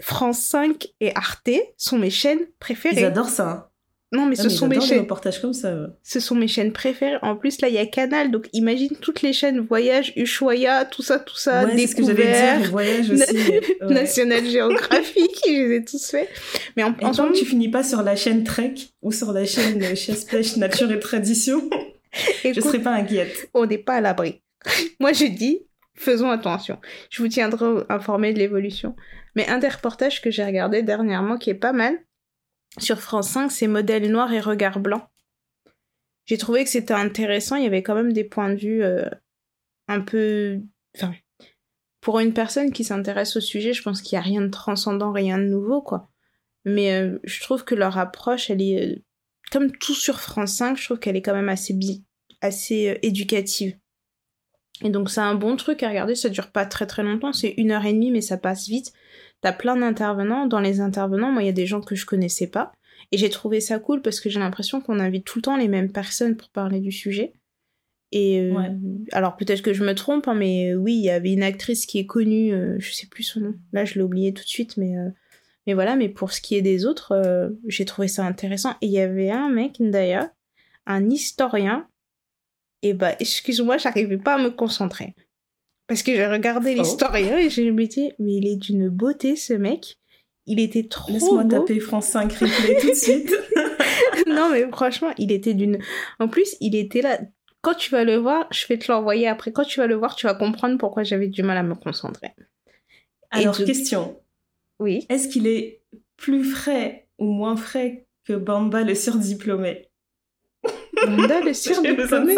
France 0.00 0.40
5 0.40 0.88
et 1.00 1.14
Arte 1.14 1.50
sont 1.76 1.98
mes 1.98 2.10
chaînes 2.10 2.46
préférées. 2.58 3.00
Ils 3.00 3.04
adorent 3.04 3.28
ça. 3.28 3.71
Non, 4.12 4.26
mais 4.26 4.36
ce 4.36 4.50
sont 4.50 4.68
mes 4.68 4.80
chaînes. 4.80 5.06
comme 5.06 5.54
ça. 5.54 5.88
Ce 6.02 6.20
sont 6.20 6.34
mes 6.34 6.46
chaînes 6.46 6.72
préférées. 6.72 7.16
En 7.22 7.34
plus, 7.34 7.60
là, 7.62 7.68
il 7.68 7.74
y 7.74 7.78
a 7.78 7.86
Canal, 7.86 8.30
donc 8.30 8.46
imagine 8.52 8.90
toutes 9.00 9.22
les 9.22 9.32
chaînes 9.32 9.60
voyage, 9.60 10.12
Ushuaïa, 10.16 10.84
tout 10.84 11.02
ça, 11.02 11.18
tout 11.18 11.36
ça, 11.36 11.64
ouais, 11.64 11.74
découvert. 11.74 12.62
Ce 12.62 12.68
voyage 12.68 13.10
aussi. 13.10 13.52
National 13.80 14.44
Geographic, 14.44 15.30
je 15.46 15.50
les 15.50 15.76
ai 15.76 15.84
tous 15.84 16.10
faits. 16.10 16.28
Mais 16.76 16.84
en, 16.84 16.92
que 16.92 17.38
tu 17.38 17.46
finis 17.46 17.70
pas 17.70 17.82
sur 17.82 18.02
la 18.02 18.14
chaîne 18.14 18.44
Trek 18.44 18.74
ou 19.00 19.12
sur 19.12 19.32
la 19.32 19.46
chaîne 19.46 19.82
Chasse 19.96 20.24
Pêche 20.24 20.56
Nature 20.56 20.92
et 20.92 21.00
Tradition, 21.00 21.70
je 22.44 22.60
serais 22.60 22.80
pas 22.80 22.92
inquiète. 22.92 23.48
On 23.54 23.64
n'est 23.64 23.78
pas 23.78 23.94
à 23.94 24.00
l'abri. 24.02 24.42
Moi, 25.00 25.14
je 25.14 25.24
dis, 25.24 25.60
faisons 25.94 26.30
attention. 26.30 26.78
Je 27.08 27.22
vous 27.22 27.28
tiendrai 27.28 27.84
informé 27.88 28.34
de 28.34 28.38
l'évolution. 28.38 28.94
Mais 29.34 29.48
un 29.48 29.58
des 29.58 29.68
reportages 29.68 30.20
que 30.20 30.30
j'ai 30.30 30.44
regardé 30.44 30.82
dernièrement 30.82 31.38
qui 31.38 31.48
est 31.48 31.54
pas 31.54 31.72
mal, 31.72 31.96
sur 32.78 33.00
France 33.00 33.30
5, 33.30 33.50
c'est 33.50 33.66
modèle 33.66 34.10
noir 34.10 34.32
et 34.32 34.40
regard 34.40 34.80
blanc. 34.80 35.08
J'ai 36.26 36.38
trouvé 36.38 36.64
que 36.64 36.70
c'était 36.70 36.94
intéressant, 36.94 37.56
il 37.56 37.64
y 37.64 37.66
avait 37.66 37.82
quand 37.82 37.94
même 37.94 38.12
des 38.12 38.24
points 38.24 38.50
de 38.50 38.58
vue 38.58 38.82
euh, 38.82 39.08
un 39.88 40.00
peu... 40.00 40.60
Enfin, 40.96 41.12
pour 42.00 42.20
une 42.20 42.32
personne 42.32 42.72
qui 42.72 42.84
s'intéresse 42.84 43.36
au 43.36 43.40
sujet, 43.40 43.72
je 43.72 43.82
pense 43.82 44.02
qu'il 44.02 44.16
n'y 44.16 44.20
a 44.20 44.26
rien 44.26 44.40
de 44.40 44.48
transcendant, 44.48 45.12
rien 45.12 45.38
de 45.38 45.44
nouveau, 45.44 45.82
quoi. 45.82 46.10
Mais 46.64 46.92
euh, 46.92 47.18
je 47.24 47.40
trouve 47.40 47.64
que 47.64 47.74
leur 47.74 47.98
approche, 47.98 48.50
elle 48.50 48.62
est... 48.62 48.92
Euh, 48.92 49.02
comme 49.50 49.70
tout 49.70 49.94
sur 49.94 50.20
France 50.20 50.54
5, 50.54 50.78
je 50.78 50.84
trouve 50.84 50.98
qu'elle 50.98 51.16
est 51.16 51.22
quand 51.22 51.34
même 51.34 51.50
assez, 51.50 51.78
assez 52.40 52.98
éducative. 53.02 53.76
Et 54.82 54.90
donc 54.90 55.10
c'est 55.10 55.20
un 55.20 55.34
bon 55.34 55.56
truc 55.56 55.82
à 55.82 55.88
regarder, 55.88 56.14
ça 56.14 56.28
dure 56.28 56.50
pas 56.50 56.66
très 56.66 56.86
très 56.86 57.02
longtemps, 57.02 57.32
c'est 57.32 57.54
une 57.56 57.70
heure 57.70 57.84
et 57.84 57.92
demie, 57.92 58.10
mais 58.10 58.20
ça 58.20 58.36
passe 58.36 58.68
vite. 58.68 58.92
T'as 59.42 59.52
plein 59.52 59.76
d'intervenants. 59.76 60.46
Dans 60.46 60.60
les 60.60 60.80
intervenants, 60.80 61.30
moi, 61.30 61.42
il 61.42 61.46
y 61.46 61.50
a 61.50 61.52
des 61.52 61.66
gens 61.66 61.80
que 61.80 61.94
je 61.94 62.06
connaissais 62.06 62.46
pas. 62.46 62.72
Et 63.10 63.18
j'ai 63.18 63.28
trouvé 63.28 63.60
ça 63.60 63.78
cool 63.78 64.00
parce 64.00 64.20
que 64.20 64.30
j'ai 64.30 64.40
l'impression 64.40 64.80
qu'on 64.80 64.98
invite 64.98 65.24
tout 65.24 65.38
le 65.38 65.42
temps 65.42 65.56
les 65.56 65.68
mêmes 65.68 65.92
personnes 65.92 66.36
pour 66.36 66.48
parler 66.48 66.80
du 66.80 66.92
sujet. 66.92 67.34
Et 68.12 68.40
euh, 68.40 68.54
alors 69.12 69.36
peut-être 69.36 69.62
que 69.62 69.72
je 69.72 69.84
me 69.84 69.94
trompe, 69.94 70.28
hein, 70.28 70.34
mais 70.34 70.74
oui, 70.74 70.94
il 70.94 71.02
y 71.02 71.10
avait 71.10 71.32
une 71.32 71.42
actrice 71.42 71.86
qui 71.86 71.98
est 71.98 72.06
connue, 72.06 72.52
euh, 72.52 72.76
je 72.78 72.92
sais 72.92 73.06
plus 73.06 73.22
son 73.22 73.40
nom. 73.40 73.54
Là, 73.72 73.84
je 73.86 73.94
l'ai 73.94 74.02
oublié 74.02 74.34
tout 74.34 74.42
de 74.42 74.48
suite, 74.48 74.76
mais 74.76 74.96
euh, 74.98 75.08
mais 75.66 75.72
voilà. 75.72 75.96
Mais 75.96 76.10
pour 76.10 76.32
ce 76.32 76.40
qui 76.40 76.54
est 76.54 76.62
des 76.62 76.84
autres, 76.84 77.50
j'ai 77.66 77.84
trouvé 77.84 78.08
ça 78.08 78.24
intéressant. 78.24 78.72
Et 78.82 78.86
il 78.86 78.92
y 78.92 79.00
avait 79.00 79.30
un 79.30 79.48
mec 79.48 79.76
d'ailleurs 79.80 80.28
un 80.86 81.08
historien, 81.08 81.86
et 82.82 82.94
bah, 82.94 83.14
excuse-moi, 83.20 83.78
j'arrivais 83.78 84.18
pas 84.18 84.34
à 84.34 84.38
me 84.38 84.50
concentrer. 84.50 85.14
Parce 85.92 86.02
que 86.02 86.14
j'ai 86.14 86.26
regardé 86.26 86.74
Oh. 86.74 86.80
l'historien 86.80 87.36
et 87.36 87.50
je 87.50 87.60
me 87.62 87.84
dis, 87.84 88.12
mais 88.18 88.36
il 88.36 88.46
est 88.46 88.56
d'une 88.56 88.88
beauté, 88.88 89.36
ce 89.36 89.52
mec. 89.52 89.98
Il 90.46 90.58
était 90.58 90.84
trop 90.88 91.12
Laisse-moi 91.12 91.44
taper 91.44 91.80
France 91.80 92.06
5 92.06 92.32
replay 92.32 92.78
tout 92.80 92.88
de 92.88 92.94
suite. 92.94 93.30
non, 94.26 94.48
mais 94.50 94.66
franchement, 94.70 95.12
il 95.18 95.30
était 95.30 95.52
d'une. 95.52 95.78
En 96.18 96.28
plus, 96.28 96.56
il 96.60 96.74
était 96.76 97.02
là. 97.02 97.20
Quand 97.60 97.74
tu 97.74 97.90
vas 97.90 98.04
le 98.04 98.16
voir, 98.16 98.48
je 98.50 98.66
vais 98.68 98.78
te 98.78 98.90
l'envoyer 98.90 99.28
après. 99.28 99.52
Quand 99.52 99.64
tu 99.64 99.80
vas 99.80 99.86
le 99.86 99.94
voir, 99.94 100.16
tu 100.16 100.26
vas 100.26 100.34
comprendre 100.34 100.78
pourquoi 100.78 101.02
j'avais 101.02 101.28
du 101.28 101.42
mal 101.42 101.58
à 101.58 101.62
me 101.62 101.74
concentrer. 101.74 102.30
Alors, 103.30 103.54
question. 103.56 104.18
Oui. 104.80 105.04
Est-ce 105.10 105.28
qu'il 105.28 105.46
est 105.46 105.82
plus 106.16 106.42
frais 106.42 107.06
ou 107.18 107.26
moins 107.26 107.56
frais 107.56 108.06
que 108.24 108.32
Bamba 108.32 108.82
le 108.82 108.94
surdiplômé? 108.94 109.90
Banda, 111.06 111.40
le 111.40 111.52
surdiplômé. 111.54 112.34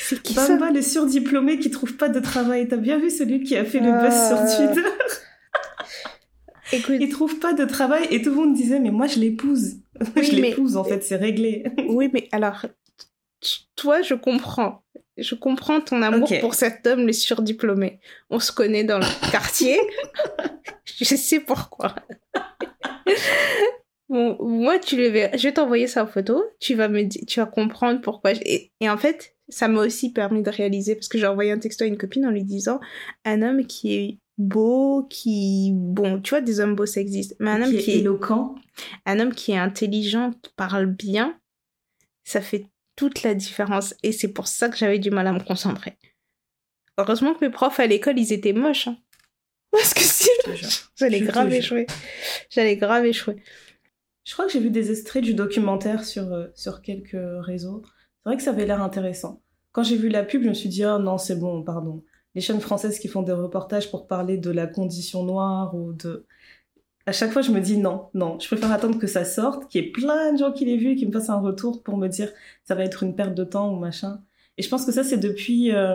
C'est 0.00 0.22
qui 0.22 0.34
ça 0.34 0.48
Bamba 0.48 0.70
le 0.70 0.82
surdiplômé 0.82 1.58
qui 1.58 1.70
trouve 1.70 1.96
pas 1.96 2.08
de 2.08 2.20
travail. 2.20 2.68
T'as 2.68 2.76
bien 2.76 2.98
vu 2.98 3.10
celui 3.10 3.42
qui 3.42 3.56
a 3.56 3.64
fait 3.64 3.80
le 3.80 3.90
buzz 3.92 4.28
sur 4.28 4.38
Twitter? 4.56 4.88
Écoute, 6.72 6.96
Il 7.00 7.08
trouve 7.10 7.38
pas 7.38 7.52
de 7.52 7.64
travail 7.64 8.06
et 8.10 8.20
tout 8.22 8.30
le 8.30 8.36
monde 8.36 8.54
disait 8.54 8.80
mais 8.80 8.90
moi 8.90 9.06
je 9.06 9.18
l'épouse. 9.18 9.76
Oui, 10.16 10.24
je 10.24 10.32
mais- 10.36 10.50
l'épouse 10.50 10.76
en 10.76 10.84
fait, 10.84 11.02
c'est 11.02 11.16
réglé. 11.16 11.64
oui, 11.88 12.10
mais 12.12 12.28
alors, 12.32 12.66
toi, 13.76 14.02
je 14.02 14.14
comprends. 14.14 14.82
Je 15.16 15.34
comprends 15.34 15.80
ton 15.80 16.02
amour 16.02 16.28
pour 16.42 16.52
cet 16.54 16.86
homme, 16.86 17.06
le 17.06 17.12
surdiplômé. 17.14 18.00
On 18.28 18.38
se 18.38 18.52
connaît 18.52 18.84
dans 18.84 18.98
le 18.98 19.30
quartier. 19.30 19.80
je 21.00 21.04
sais 21.14 21.40
pourquoi. 21.40 21.94
Bon, 24.08 24.36
moi, 24.40 24.78
tu 24.78 24.96
le 24.96 25.08
verras. 25.08 25.36
Je 25.36 25.42
vais 25.48 25.52
t'envoyer 25.54 25.86
sa 25.88 26.06
photo. 26.06 26.44
Tu 26.60 26.74
vas 26.74 26.88
me 26.88 27.02
dire, 27.02 27.22
tu 27.26 27.40
vas 27.40 27.46
comprendre 27.46 28.00
pourquoi. 28.00 28.34
je- 28.34 28.40
Et, 28.44 28.70
et 28.80 28.88
en 28.88 28.96
fait, 28.96 29.34
ça 29.48 29.66
m'a 29.68 29.80
aussi 29.80 30.12
permis 30.12 30.42
de 30.42 30.50
réaliser 30.50 30.94
parce 30.94 31.08
que 31.08 31.18
j'ai 31.18 31.26
envoyé 31.26 31.50
un 31.52 31.58
texto 31.58 31.84
à 31.84 31.86
une 31.88 31.98
copine 31.98 32.24
en 32.26 32.30
lui 32.30 32.44
disant 32.44 32.78
un 33.24 33.42
homme 33.42 33.66
qui 33.66 33.94
est 33.94 34.18
beau, 34.38 35.04
qui, 35.10 35.70
bon, 35.74 36.20
tu 36.20 36.30
vois, 36.30 36.40
des 36.40 36.60
hommes 36.60 36.74
beaux 36.76 36.86
ça 36.86 37.00
existe, 37.00 37.34
mais 37.40 37.50
un 37.50 37.62
homme 37.62 37.70
qui 37.70 37.78
qui 37.78 37.90
est 37.90 37.94
est 37.96 38.00
éloquent. 38.00 38.54
un 39.06 39.18
homme 39.20 39.34
qui 39.34 39.52
est 39.52 39.56
intelligent, 39.58 40.32
qui 40.42 40.52
parle 40.56 40.86
bien, 40.86 41.38
ça 42.24 42.40
fait 42.40 42.66
toute 42.96 43.22
la 43.24 43.34
différence. 43.34 43.94
Et 44.02 44.12
c'est 44.12 44.28
pour 44.32 44.46
ça 44.46 44.68
que 44.68 44.76
j'avais 44.76 44.98
du 44.98 45.10
mal 45.10 45.26
à 45.26 45.32
me 45.32 45.40
concentrer. 45.40 45.96
Heureusement 46.98 47.34
que 47.34 47.44
mes 47.44 47.50
profs 47.50 47.80
à 47.80 47.86
l'école, 47.86 48.18
ils 48.18 48.32
étaient 48.32 48.52
moches. 48.52 48.88
hein. 48.88 48.96
Parce 49.72 49.92
que 49.94 50.00
si 50.00 50.28
Je 50.44 50.50
te 50.50 50.56
jure. 50.56 50.68
j'allais 50.96 51.20
grave 51.20 51.52
échouer. 51.52 51.86
J'allais 52.50 52.76
grave 52.76 53.04
échouer. 53.04 53.36
Je 54.26 54.32
crois 54.32 54.46
que 54.46 54.52
j'ai 54.52 54.60
vu 54.60 54.70
des 54.70 54.90
extraits 54.90 55.22
du 55.22 55.34
documentaire 55.34 56.04
sur, 56.04 56.32
euh, 56.32 56.48
sur 56.54 56.82
quelques 56.82 57.16
réseaux. 57.44 57.82
C'est 57.84 58.30
vrai 58.30 58.36
que 58.36 58.42
ça 58.42 58.50
avait 58.50 58.66
l'air 58.66 58.82
intéressant. 58.82 59.40
Quand 59.70 59.84
j'ai 59.84 59.96
vu 59.96 60.08
la 60.08 60.24
pub, 60.24 60.42
je 60.42 60.48
me 60.48 60.54
suis 60.54 60.68
dit, 60.68 60.84
oh 60.84 60.98
non, 60.98 61.16
c'est 61.16 61.36
bon, 61.36 61.62
pardon. 61.62 62.02
Les 62.34 62.40
chaînes 62.40 62.60
françaises 62.60 62.98
qui 62.98 63.06
font 63.06 63.22
des 63.22 63.32
reportages 63.32 63.88
pour 63.88 64.08
parler 64.08 64.36
de 64.36 64.50
la 64.50 64.66
condition 64.66 65.22
noire 65.22 65.76
ou 65.76 65.92
de... 65.92 66.26
À 67.06 67.12
chaque 67.12 67.30
fois, 67.30 67.40
je 67.40 67.52
me 67.52 67.60
dis 67.60 67.78
non, 67.78 68.08
non, 68.14 68.36
je 68.40 68.48
préfère 68.48 68.72
attendre 68.72 68.98
que 68.98 69.06
ça 69.06 69.24
sorte, 69.24 69.68
qu'il 69.70 69.84
y 69.84 69.86
ait 69.86 69.92
plein 69.92 70.32
de 70.32 70.38
gens 70.38 70.50
qui 70.50 70.64
l'aient 70.64 70.76
vu 70.76 70.90
et 70.90 70.96
qui 70.96 71.06
me 71.06 71.12
fassent 71.12 71.30
un 71.30 71.38
retour 71.38 71.84
pour 71.84 71.96
me 71.96 72.08
dire 72.08 72.32
ça 72.64 72.74
va 72.74 72.82
être 72.82 73.04
une 73.04 73.14
perte 73.14 73.34
de 73.34 73.44
temps 73.44 73.72
ou 73.72 73.78
machin. 73.78 74.20
Et 74.58 74.62
je 74.62 74.68
pense 74.68 74.84
que 74.84 74.90
ça, 74.90 75.04
c'est 75.04 75.18
depuis, 75.18 75.70
euh, 75.70 75.94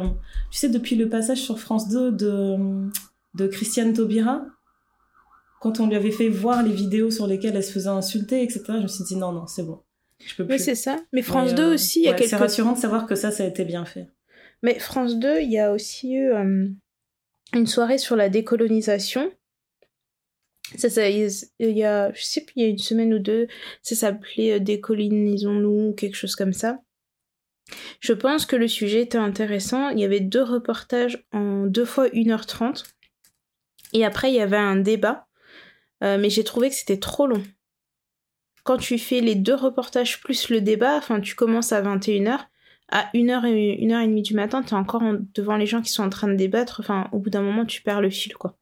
tu 0.52 0.58
sais, 0.58 0.70
depuis 0.70 0.96
le 0.96 1.10
passage 1.10 1.42
sur 1.42 1.60
France 1.60 1.90
2 1.90 2.14
de, 2.14 2.90
de 3.34 3.48
Christiane 3.48 3.92
Taubira? 3.92 4.46
Quand 5.62 5.80
on 5.80 5.88
lui 5.88 5.96
avait 5.96 6.12
fait 6.12 6.28
voir 6.28 6.64
les 6.64 6.74
vidéos 6.74 7.12
sur 7.12 7.28
lesquelles 7.28 7.56
elle 7.56 7.64
se 7.64 7.72
faisait 7.72 7.88
insulter, 7.88 8.42
etc., 8.42 8.64
je 8.68 8.82
me 8.82 8.88
suis 8.88 9.04
dit 9.04 9.16
non, 9.16 9.32
non, 9.32 9.46
c'est 9.46 9.62
bon. 9.62 9.80
Je 10.26 10.36
peux 10.36 10.46
plus. 10.46 10.56
Oui, 10.56 10.60
c'est 10.60 10.76
ça. 10.76 10.98
Mais 11.14 11.22
France 11.22 11.52
Mais, 11.52 11.58
2 11.58 11.64
euh, 11.64 11.74
aussi, 11.76 12.00
il 12.00 12.06
y 12.06 12.08
a 12.08 12.12
ouais, 12.12 12.18
quelques... 12.18 12.32
C'est 12.32 12.36
rassurant 12.36 12.74
de 12.74 12.80
savoir 12.80 13.06
que 13.06 13.14
ça, 13.14 13.30
ça 13.30 13.44
a 13.44 13.48
été 13.48 13.64
bien 13.64 13.86
fait. 13.86 14.08
Mais 14.64 14.80
France 14.80 15.20
2, 15.20 15.42
il 15.42 15.52
y 15.52 15.60
a 15.60 15.72
aussi 15.72 16.16
eu 16.16 16.32
euh, 16.32 16.68
une 17.54 17.68
soirée 17.68 18.00
sur 18.00 18.16
la 18.16 18.30
décolonisation. 18.30 19.32
Ça, 20.78 20.90
ça, 20.90 21.08
il 21.08 21.30
y 21.60 21.84
a, 21.84 22.12
je 22.12 22.24
sais 22.24 22.42
plus, 22.42 22.54
il 22.56 22.64
y 22.64 22.66
a 22.66 22.70
une 22.70 22.80
semaine 22.80 23.14
ou 23.14 23.20
deux, 23.20 23.48
ça 23.84 23.94
s'appelait 23.94 24.54
euh, 24.54 24.60
Décolonisons-nous 24.60 25.90
ou 25.90 25.94
quelque 25.94 26.16
chose 26.16 26.36
comme 26.36 26.54
ça. 26.54 26.80
Je 28.00 28.14
pense 28.14 28.48
que 28.48 28.56
le 28.56 28.68
sujet 28.68 29.02
était 29.02 29.20
intéressant. 29.20 29.90
Il 29.90 30.00
y 30.00 30.06
avait 30.06 30.22
deux 30.22 30.44
reportages 30.44 31.24
en 31.32 31.68
deux 31.68 31.86
fois 31.86 32.08
1h30. 32.08 32.84
Et 33.94 34.04
après, 34.06 34.32
il 34.32 34.36
y 34.36 34.42
avait 34.42 34.58
un 34.58 34.78
débat. 34.78 35.28
Euh, 36.04 36.18
mais 36.20 36.30
j'ai 36.30 36.44
trouvé 36.44 36.70
que 36.70 36.76
c'était 36.76 36.98
trop 37.00 37.28
long. 37.28 37.44
Quand 38.64 38.78
tu 38.78 38.98
fais 38.98 39.22
les 39.22 39.36
deux 39.36 39.56
reportages 39.56 40.20
plus 40.22 40.50
le 40.50 40.62
débat, 40.62 40.98
enfin, 40.98 41.20
tu 41.20 41.36
commences 41.36 41.72
à 41.72 41.82
21h, 41.82 42.40
à 42.90 43.10
1h 43.14 43.46
et 43.46 43.78
1h30 43.86 44.22
du 44.22 44.34
matin, 44.36 44.62
t'es 44.64 44.74
encore 44.74 45.02
en- 45.04 45.18
devant 45.34 45.58
les 45.58 45.66
gens 45.66 45.82
qui 45.82 45.92
sont 45.92 46.04
en 46.04 46.10
train 46.10 46.28
de 46.28 46.36
débattre. 46.36 46.80
Enfin, 46.82 47.08
au 47.12 47.20
bout 47.20 47.30
d'un 47.30 47.42
moment, 47.42 47.66
tu 47.66 47.82
perds 47.82 48.02
le 48.02 48.10
fil, 48.10 48.34
quoi. 48.36 48.58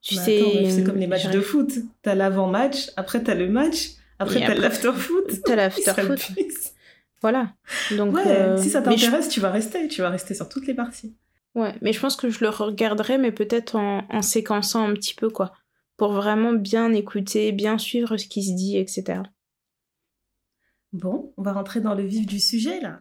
Tu 0.00 0.16
Bah, 0.16 0.22
sais. 0.22 0.66
c'est 0.70 0.84
comme 0.84 0.96
les 0.98 1.06
matchs 1.06 1.28
de 1.30 1.40
foot. 1.40 1.70
T'as 2.02 2.14
l'avant-match, 2.14 2.90
après 2.96 3.22
t'as 3.22 3.34
le 3.34 3.48
match, 3.48 3.92
après 4.18 4.40
t'as 4.40 4.54
l'after-foot. 4.54 5.42
T'as 5.44 5.56
l'after-foot. 5.56 6.20
Voilà. 7.22 7.54
Donc, 7.96 8.14
Ouais, 8.14 8.22
euh, 8.26 8.56
si 8.58 8.68
ça 8.68 8.80
je- 8.80 8.84
t'intéresse, 8.84 9.28
tu 9.30 9.40
vas 9.40 9.50
rester. 9.50 9.88
Tu 9.88 10.02
vas 10.02 10.10
rester 10.10 10.34
sur 10.34 10.48
toutes 10.48 10.66
les 10.66 10.74
parties. 10.74 11.14
Ouais, 11.54 11.74
mais 11.80 11.92
je 11.94 12.00
pense 12.00 12.16
que 12.16 12.28
je 12.28 12.40
le 12.40 12.50
regarderai, 12.50 13.16
mais 13.16 13.32
peut-être 13.32 13.76
en, 13.76 14.04
en 14.10 14.22
séquençant 14.22 14.86
un 14.86 14.92
petit 14.92 15.14
peu, 15.14 15.30
quoi. 15.30 15.52
Pour 15.96 16.12
vraiment 16.12 16.52
bien 16.52 16.92
écouter, 16.92 17.52
bien 17.52 17.78
suivre 17.78 18.16
ce 18.16 18.26
qui 18.26 18.42
se 18.42 18.52
dit, 18.54 18.76
etc. 18.76 19.22
Bon, 20.92 21.32
on 21.36 21.42
va 21.42 21.52
rentrer 21.52 21.80
dans 21.80 21.94
le 21.94 22.04
vif 22.04 22.26
du 22.26 22.40
sujet, 22.40 22.80
là. 22.80 23.00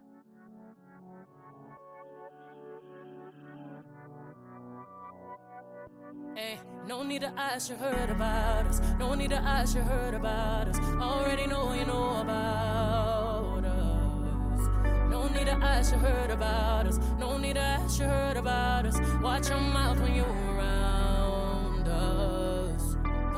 Hey, 6.36 6.60
no 6.88 7.04
need 7.04 7.22
to 7.22 7.32
ask, 7.38 7.70
you 7.70 7.76
heard 7.76 8.10
about 8.10 8.68
us. 8.68 8.82
No 9.00 9.14
need 9.16 9.30
to 9.30 9.38
ask, 9.38 9.76
you 9.76 9.82
heard 9.82 10.16
about 10.16 10.68
us. 10.68 10.80
Already 11.00 11.46
know 11.48 11.74
you 11.74 11.86
know 11.86 12.22
about 12.22 13.64
us. 13.64 14.68
No 15.10 15.28
need 15.30 15.46
to 15.46 15.58
ask, 15.64 15.94
you 15.94 16.00
heard 16.00 16.32
about 16.32 16.88
us. 16.88 17.00
No 17.20 17.38
need 17.38 17.54
to 17.56 17.62
ask, 17.62 18.00
you 18.00 18.06
heard 18.06 18.38
about 18.38 18.86
us. 18.86 19.00
Watch 19.22 19.50
your 19.50 19.60
mouth 19.60 20.00
when 20.00 20.16
you're 20.16 20.26
around 20.26 21.88
us. 21.88 22.23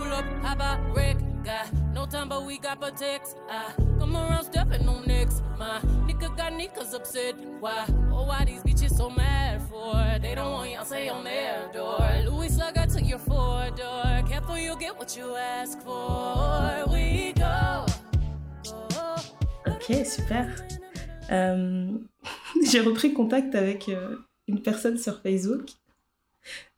Pull 0.05 0.13
up, 0.13 0.25
how 0.43 0.53
about 0.53 0.95
Rick? 0.95 1.17
Got 1.43 1.73
no 1.91 2.05
time, 2.05 2.29
but 2.29 2.45
we 2.45 2.59
got 2.59 2.79
protects. 2.79 3.33
I 3.49 3.73
come 3.97 4.15
around 4.15 4.43
stepping 4.43 4.87
on 4.87 5.07
necks. 5.07 5.41
My 5.57 5.79
nigga 6.05 6.37
got 6.37 6.53
niggas 6.53 6.93
upset. 6.93 7.33
Why? 7.59 7.85
Oh, 8.11 8.23
why 8.27 8.45
these 8.45 8.61
bitches 8.61 8.95
so 8.95 9.09
mad 9.09 9.63
for? 9.63 9.95
They 10.21 10.35
don't 10.35 10.51
want 10.51 10.69
y'all 10.69 10.85
say 10.85 11.09
on 11.09 11.23
their 11.23 11.71
door. 11.73 12.07
Louis 12.29 12.49
Slugger 12.49 12.85
to 12.85 13.03
your 13.03 13.17
four 13.17 13.71
door. 13.71 14.21
Careful, 14.29 14.59
you'll 14.59 14.75
get 14.75 14.95
what 14.95 15.17
you 15.17 15.35
ask 15.35 15.81
for. 15.81 16.85
We 16.93 17.33
go. 17.33 17.85
go. 18.63 19.15
Ok, 19.65 20.05
super. 20.05 20.53
Euh, 21.31 21.97
J'ai 22.71 22.81
repris 22.81 23.11
contact 23.11 23.55
avec 23.55 23.89
euh, 23.89 24.17
une 24.47 24.61
personne 24.61 24.99
sur 24.99 25.19
Facebook. 25.23 25.71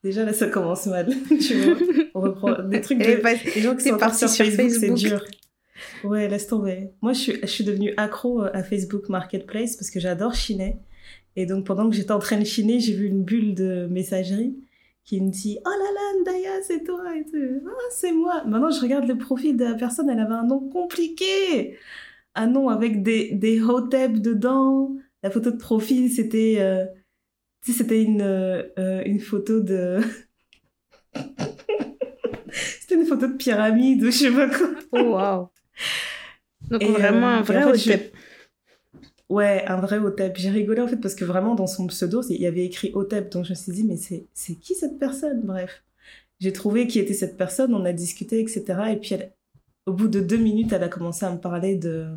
Déjà, 0.08 0.24
là, 0.24 0.32
ça 0.32 0.48
commence 0.48 0.86
mal. 0.86 1.10
tu 1.42 1.54
vois, 1.56 1.76
on 2.14 2.22
reprend 2.22 2.64
des 2.64 2.80
trucs 2.80 3.00
de... 3.00 3.56
Les 3.56 3.62
gens 3.62 3.76
qui 3.76 3.82
sont 3.84 3.90
encore 3.90 4.00
parti 4.08 4.30
sur 4.30 4.46
Facebook, 4.46 4.70
c'est 4.80 4.94
dur. 4.94 5.22
Ouais, 6.06 6.30
laisse 6.30 6.48
tomber. 6.48 6.92
Moi, 7.02 7.12
je 7.12 7.20
suis, 7.20 7.34
je 7.42 7.48
suis 7.48 7.66
devenue 7.66 7.94
accro 7.98 8.42
à 8.42 8.64
Facebook 8.64 9.10
Marketplace 9.10 9.76
parce 9.76 9.92
que 9.92 10.00
j'adore 10.00 10.34
chiner. 10.34 10.78
Et 11.36 11.46
donc, 11.46 11.66
pendant 11.66 11.90
que 11.90 11.96
j'étais 11.98 12.14
en 12.14 12.20
train 12.20 12.38
de 12.38 12.46
chiner, 12.46 12.80
j'ai 12.80 12.94
vu 12.94 13.08
une 13.08 13.22
bulle 13.26 13.54
de 13.54 13.86
messagerie 13.92 14.56
qui 15.04 15.20
me 15.20 15.30
dit 15.30 15.60
Oh 15.66 15.70
là 15.70 15.76
là, 15.94 16.22
Ndaya, 16.22 16.62
c'est 16.64 16.86
toi 16.86 17.04
et 17.14 17.26
tout. 17.26 17.62
Ah, 17.68 17.72
c'est 17.92 18.14
moi. 18.14 18.46
Maintenant, 18.46 18.72
je 18.72 18.80
regarde 18.80 19.10
le 19.10 19.18
profil 19.18 19.58
de 19.58 19.66
la 19.66 19.74
personne, 19.74 20.10
elle 20.10 20.20
avait 20.22 20.36
un 20.36 20.46
nom 20.46 20.70
compliqué. 20.70 21.78
Un 22.34 22.48
nom 22.48 22.70
avec 22.70 23.04
des, 23.04 23.34
des 23.34 23.62
hotep 23.62 24.14
dedans. 24.22 24.96
La 25.22 25.32
photo 25.32 25.52
de 25.52 25.58
profil, 25.58 26.10
c'était. 26.10 26.60
euh, 26.60 26.86
tu 27.68 27.74
sais, 27.74 27.80
c'était 27.80 28.02
une, 28.02 28.22
euh, 28.22 28.64
euh, 28.80 29.04
une 29.06 29.20
photo 29.20 29.60
de. 29.60 30.00
c'était 32.80 32.96
une 32.96 33.06
photo 33.06 33.28
de 33.28 33.34
pyramide 33.34 34.04
ou 34.04 34.06
je 34.08 34.18
sais 34.18 34.32
pas 34.32 34.48
quoi. 34.50 34.70
Oh, 34.92 35.02
waouh. 35.14 35.50
Donc, 36.70 36.82
Et, 36.82 36.88
vraiment 36.92 37.28
euh, 37.28 37.40
un 37.40 37.42
vrai 37.42 37.62
et 37.62 37.64
en 37.64 37.74
fait, 37.74 37.78
je- 37.78 37.92
hotep. 37.92 38.16
Ouais, 39.30 39.66
un 39.68 39.80
vrai 39.82 40.00
Otep. 40.00 40.38
J'ai 40.38 40.50
rigolé 40.50 40.82
en 40.82 40.88
fait 40.88 40.96
parce 40.98 41.14
que 41.16 41.26
vraiment 41.26 41.54
dans 41.56 41.68
son 41.68 41.86
pseudo, 41.88 42.22
il 42.30 42.42
y 42.42 42.48
avait 42.48 42.66
écrit 42.66 42.92
Otep. 42.94 43.30
Donc 43.32 43.44
je 43.46 43.50
me 43.52 43.56
suis 43.56 43.72
dit, 43.74 43.84
mais 43.84 43.98
c'est 43.98 44.28
c'est 44.34 44.56
qui 44.56 44.74
cette 44.76 44.98
personne? 45.00 45.42
Bref. 45.44 45.84
J'ai 46.40 46.54
trouvé 46.54 46.88
qui 46.88 47.00
était 47.00 47.14
cette 47.14 47.38
personne, 47.38 47.74
on 47.76 47.86
a 47.86 47.94
discuté, 47.94 48.40
etc. 48.42 48.92
Et 48.94 48.98
puis 48.98 49.16
elle- 49.16 49.34
au 49.86 49.94
bout 49.94 50.08
de 50.08 50.20
deux 50.22 50.38
minutes, 50.38 50.72
elle 50.74 50.84
a 50.84 50.90
commencé 50.90 51.26
à 51.26 51.32
me 51.32 51.40
parler 51.40 51.76
de, 51.76 52.08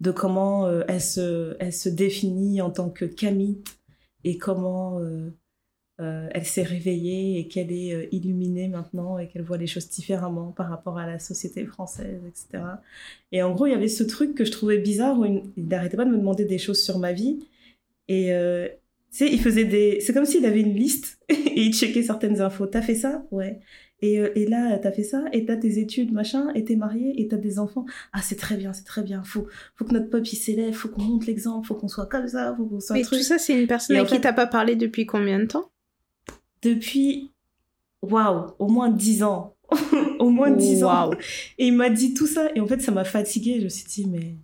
de 0.00 0.10
comment 0.10 0.66
euh, 0.66 0.82
elle, 0.88 1.00
se, 1.00 1.56
elle 1.60 1.72
se 1.72 1.88
définit 1.88 2.60
en 2.62 2.70
tant 2.70 2.90
que 2.90 3.04
Camille 3.04 3.62
et 4.26 4.38
comment, 4.38 4.98
euh, 5.00 5.30
euh, 6.00 6.28
elle 6.32 6.44
s'est 6.44 6.64
réveillée 6.64 7.38
et 7.38 7.46
qu'elle 7.48 7.72
est 7.72 7.94
euh, 7.94 8.06
illuminée 8.10 8.66
maintenant 8.66 9.18
et 9.18 9.28
qu'elle 9.28 9.42
voit 9.42 9.56
les 9.56 9.68
choses 9.68 9.88
différemment 9.88 10.50
par 10.50 10.68
rapport 10.68 10.98
à 10.98 11.06
la 11.06 11.20
société 11.20 11.64
française, 11.64 12.20
etc. 12.26 12.64
Et 13.30 13.42
en 13.42 13.54
gros, 13.54 13.66
il 13.66 13.70
y 13.70 13.74
avait 13.74 13.88
ce 13.88 14.02
truc 14.02 14.34
que 14.34 14.44
je 14.44 14.50
trouvais 14.50 14.78
bizarre 14.78 15.18
où 15.18 15.24
il 15.24 15.68
n'arrêtait 15.68 15.96
pas 15.96 16.04
de 16.04 16.10
me 16.10 16.18
demander 16.18 16.44
des 16.44 16.58
choses 16.58 16.82
sur 16.82 16.98
ma 16.98 17.12
vie. 17.12 17.38
Et 18.08 18.26
tu 19.12 19.18
sais, 19.18 19.32
il 19.32 19.40
faisait 19.40 19.64
des. 19.64 20.00
C'est 20.00 20.12
comme 20.12 20.26
s'il 20.26 20.44
avait 20.46 20.60
une 20.60 20.74
liste 20.74 21.18
et 21.28 21.62
il 21.62 21.72
checkait 21.72 22.02
certaines 22.02 22.40
infos. 22.40 22.66
T'as 22.66 22.82
fait 22.82 22.94
ça? 22.94 23.24
Ouais. 23.30 23.60
Et, 24.02 24.20
euh, 24.20 24.30
et 24.34 24.46
là, 24.46 24.78
t'as 24.78 24.92
fait 24.92 25.02
ça, 25.04 25.24
et 25.32 25.46
t'as 25.46 25.56
tes 25.56 25.78
études, 25.78 26.12
machin, 26.12 26.52
et 26.54 26.64
t'es 26.64 26.76
marié, 26.76 27.20
et 27.20 27.28
t'as 27.28 27.38
des 27.38 27.58
enfants. 27.58 27.86
Ah, 28.12 28.20
c'est 28.22 28.36
très 28.36 28.56
bien, 28.58 28.72
c'est 28.74 28.84
très 28.84 29.02
bien. 29.02 29.22
Faut, 29.24 29.46
faut 29.74 29.84
que 29.86 29.92
notre 29.94 30.10
peuple 30.10 30.28
il 30.30 30.36
s'élève, 30.36 30.74
faut 30.74 30.88
qu'on 30.88 31.00
montre 31.02 31.26
l'exemple, 31.26 31.66
faut 31.66 31.74
qu'on 31.74 31.88
soit 31.88 32.06
comme 32.06 32.28
ça, 32.28 32.54
faut 32.56 32.66
qu'on 32.66 32.78
soit. 32.80 32.94
Mais 32.96 33.02
truc. 33.02 33.20
tout 33.20 33.24
ça, 33.24 33.38
c'est 33.38 33.58
une 33.58 33.66
personne 33.66 33.96
Et 33.96 34.00
à 34.00 34.04
qui 34.04 34.14
fait- 34.16 34.20
t'as 34.20 34.34
pas 34.34 34.46
parlé 34.46 34.76
depuis 34.76 35.06
combien 35.06 35.38
de 35.38 35.46
temps? 35.46 35.70
Depuis, 36.62 37.32
waouh, 38.02 38.52
au 38.58 38.68
moins 38.68 38.90
10 38.90 39.22
ans. 39.22 39.56
au 40.20 40.28
moins 40.30 40.50
10 40.50 40.84
ans. 40.84 41.08
Waouh. 41.08 41.14
Et 41.58 41.66
il 41.68 41.72
m'a 41.74 41.88
dit 41.90 42.12
tout 42.14 42.26
ça, 42.26 42.50
et 42.54 42.60
en 42.60 42.66
fait, 42.66 42.80
ça 42.82 42.92
m'a 42.92 43.04
fatiguée. 43.04 43.58
Je 43.60 43.64
me 43.64 43.68
suis 43.70 43.86
dit, 43.86 44.06
mais 44.06 44.36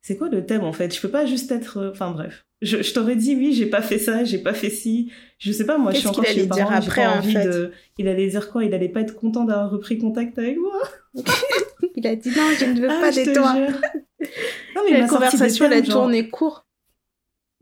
c'est 0.00 0.16
quoi 0.16 0.28
le 0.30 0.46
thème 0.46 0.64
en 0.64 0.72
fait? 0.72 0.94
Je 0.94 1.00
peux 1.02 1.10
pas 1.10 1.26
juste 1.26 1.50
être. 1.52 1.76
euh, 1.78 1.90
Enfin 1.90 2.10
bref. 2.12 2.46
Je, 2.60 2.82
je 2.82 2.92
t'aurais 2.92 3.14
dit, 3.14 3.36
oui, 3.36 3.52
j'ai 3.52 3.66
pas 3.66 3.82
fait 3.82 3.98
ça, 3.98 4.24
j'ai 4.24 4.38
pas 4.38 4.52
fait 4.54 4.70
ci. 4.70 5.12
Je 5.38 5.52
sais 5.52 5.64
pas, 5.64 5.78
moi, 5.78 5.92
je 5.92 5.98
suis 5.98 6.08
encore 6.08 6.24
chez 6.24 6.34
les 6.34 6.40
allait 6.40 6.48
dire 6.50 6.66
parents, 6.66 6.74
après, 6.76 7.06
en 7.06 7.18
envie 7.18 7.32
fait 7.32 7.44
de. 7.44 7.72
Il 7.98 8.08
allait 8.08 8.26
dire 8.28 8.50
quoi? 8.50 8.64
Il 8.64 8.74
allait 8.74 8.88
pas 8.88 9.00
être 9.00 9.14
content 9.14 9.44
d'avoir 9.44 9.70
repris 9.70 9.98
contact 9.98 10.38
avec 10.38 10.58
moi 10.58 10.72
Il 11.94 12.06
a 12.06 12.16
dit 12.16 12.30
non, 12.30 12.42
je 12.58 12.64
ne 12.64 12.80
veux 12.80 12.88
Ah, 12.90 13.00
pas 13.00 13.10
je 13.12 13.20
de 13.20 13.24
te 13.26 13.34
toi. 13.34 13.54
Non, 14.74 14.82
mais 14.84 14.98
La 14.98 15.04
des 15.04 15.08
conversation, 15.08 15.66
elle 15.66 15.72
a 15.74 15.82
tourné 15.82 16.28
court. 16.28 16.66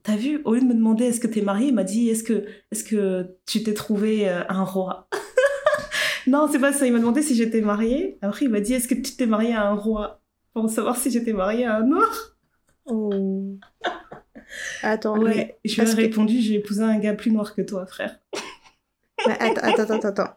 T'as 0.02 0.16
vu, 0.16 0.40
au 0.44 0.54
lieu 0.54 0.60
de 0.60 0.66
me 0.66 0.74
demander 0.74 1.04
est-ce 1.04 1.20
que 1.20 1.26
t'es 1.26 1.42
marié, 1.42 1.68
il 1.68 1.74
m'a 1.74 1.84
dit 1.84 2.08
est-ce 2.08 2.22
que, 2.22 2.44
est-ce 2.70 2.84
que 2.84 3.26
tu 3.44 3.62
t'es 3.62 3.74
trouvé 3.74 4.28
euh, 4.28 4.42
un 4.48 4.64
roi? 4.64 5.08
Non, 6.26 6.48
c'est 6.50 6.58
pas 6.58 6.72
ça. 6.72 6.86
Il 6.86 6.92
m'a 6.92 6.98
demandé 6.98 7.22
si 7.22 7.36
j'étais 7.36 7.60
mariée. 7.60 8.18
Après, 8.20 8.46
il 8.46 8.50
m'a 8.50 8.58
dit 8.58 8.74
est-ce 8.74 8.88
que 8.88 8.94
tu 8.94 9.14
t'es 9.16 9.26
marié 9.26 9.52
à 9.52 9.68
un 9.68 9.74
roi? 9.74 10.20
Pour 10.54 10.68
savoir 10.70 10.96
si 10.96 11.10
j'étais 11.10 11.32
mariée 11.32 11.64
à 11.66 11.76
un 11.76 11.84
noir. 11.84 12.36
Oh. 12.86 13.10
Attends, 14.82 15.16
mais- 15.16 15.24
Ouais. 15.24 15.58
Je 15.64 15.80
lui 15.80 15.88
ai 15.90 15.94
que- 15.94 16.00
répondu 16.00 16.40
j'ai 16.40 16.54
épousé 16.54 16.82
un 16.82 16.98
gars 16.98 17.14
plus 17.14 17.30
noir 17.30 17.54
que 17.54 17.62
toi, 17.62 17.86
frère. 17.86 18.18
mais 19.26 19.32
attends, 19.40 19.82
attends, 19.82 20.08
attends, 20.08 20.36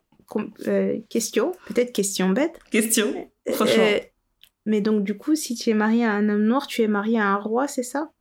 euh, 0.68 1.00
question, 1.10 1.52
peut-être 1.68 1.92
question 1.92 2.30
bête. 2.30 2.60
Question. 2.72 3.30
Franchement. 3.52 3.84
Euh, 3.84 4.00
mais 4.66 4.82
donc, 4.82 5.04
du 5.04 5.18
coup, 5.18 5.36
si 5.36 5.56
tu 5.56 5.70
es 5.70 5.74
marié 5.74 6.06
à 6.06 6.12
un 6.14 6.30
homme 6.30 6.44
noir, 6.44 6.68
tu 6.68 6.82
es 6.82 6.88
marié 6.88 7.20
à 7.20 7.28
un 7.28 7.36
roi, 7.38 7.68
c'est 7.68 7.84
ça? 7.84 8.12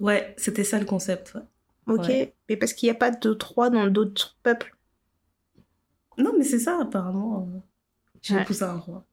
Ouais, 0.00 0.34
c'était 0.36 0.64
ça 0.64 0.78
le 0.78 0.84
concept. 0.84 1.34
ouais. 1.34 1.94
Ok. 1.94 2.06
Ouais. 2.08 2.34
Mais 2.48 2.56
parce 2.56 2.72
qu'il 2.72 2.86
n'y 2.88 2.90
a 2.90 2.98
pas 2.98 3.10
d'autres 3.10 3.52
rois 3.52 3.70
dans 3.70 3.86
d'autres 3.86 4.36
peuples? 4.42 4.74
Non, 6.18 6.32
mais 6.36 6.44
c'est 6.44 6.58
ça, 6.58 6.78
apparemment. 6.80 7.48
euh, 7.54 7.58
J'ai 8.22 8.34
Ouais. 8.34 8.42
épousé 8.42 8.64
un 8.64 8.76
roi. 8.78 9.04